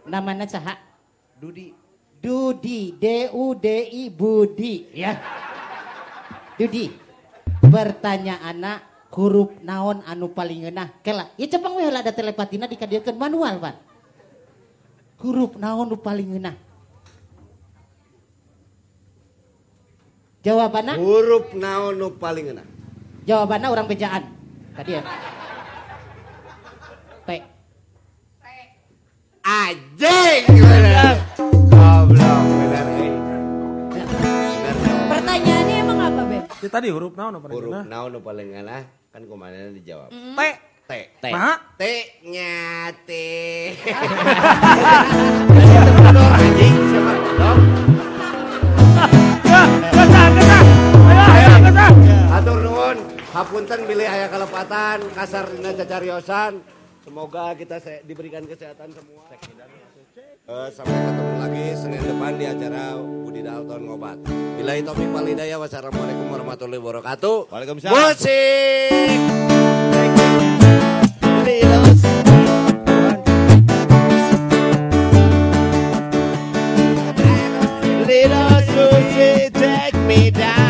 Namanya 0.04 0.44
saha? 0.44 0.76
Dudi. 1.34 1.72
Dudi, 2.20 2.94
D 2.94 3.06
U 3.32 3.56
D 3.56 3.66
I 3.90 4.04
Budi 4.08 4.92
ya. 4.92 5.16
Dudi. 6.54 6.92
Pertanyaan 7.62 8.58
anak 8.58 8.80
huruf 9.12 9.56
naon 9.64 10.04
anu 10.08 10.32
paling 10.32 10.66
ngeunah. 10.66 10.90
Kela, 11.04 11.30
ya 11.36 11.46
cepeng 11.48 11.76
we 11.78 11.84
ada 11.88 12.12
telepatina 12.12 12.68
dikadieukeun 12.68 13.20
manual, 13.20 13.60
Pan. 13.60 13.76
Huruf 15.22 15.54
naon 15.60 15.92
nu 15.92 15.98
paling 16.02 16.34
ngeunah? 16.34 16.56
Jawabannya? 20.42 20.98
Huruf 20.98 21.54
naon 21.54 22.02
nu 22.02 22.10
paling 22.18 22.58
enak. 22.58 22.68
Jawabannya 23.30 23.68
orang 23.70 23.86
bejaan. 23.86 24.24
Tadi 24.74 24.98
ya. 24.98 25.02
P. 27.30 27.30
Anjing. 29.46 30.42
bener. 30.50 31.16
Goblok 31.70 32.51
Ya, 36.62 36.70
tadi 36.70 36.94
huruf 36.94 37.18
naon 37.18 37.42
apa 37.42 37.50
Huruf 37.50 37.74
naon 37.90 38.14
nu 38.14 38.22
paling 38.22 38.54
enak 38.54 38.86
kan 39.10 39.26
kemarin 39.26 39.74
dijawab. 39.74 40.14
T. 40.14 40.42
T. 40.86 40.92
T. 41.18 41.26
Nah. 41.34 41.58
T. 41.74 41.82
Anjing 46.22 46.76
siapa 46.86 47.12
kodor? 47.18 47.58
Atur 52.30 52.58
nuhun, 52.62 52.98
hapunten 53.34 53.80
bilih 53.90 54.06
aya 54.06 54.30
kalepatan, 54.30 55.02
kasar 55.18 55.50
dina 55.50 55.74
cacariosan. 55.74 56.62
Semoga 57.02 57.58
kita 57.58 57.82
diberikan 58.06 58.46
kesehatan 58.46 58.94
semua. 58.94 59.26
Eh, 60.52 60.68
sampai 60.76 60.92
ketemu 60.92 61.34
lagi 61.40 61.66
Senin 61.80 62.04
depan 62.04 62.36
di 62.36 62.44
acara 62.44 63.00
Budi 63.00 63.40
Dalton 63.40 63.88
Ngobat. 63.88 64.20
Bila 64.60 64.76
itu 64.76 64.92
Mimpa 65.00 65.24
hidayah. 65.24 65.56
Wassalamualaikum 65.56 66.28
warahmatullahi 66.28 66.82
wabarakatuh. 66.84 67.48
Waalaikumsalam. 67.48 67.96
Musik. 67.96 69.20
Me 80.12 80.28
down. 80.28 80.61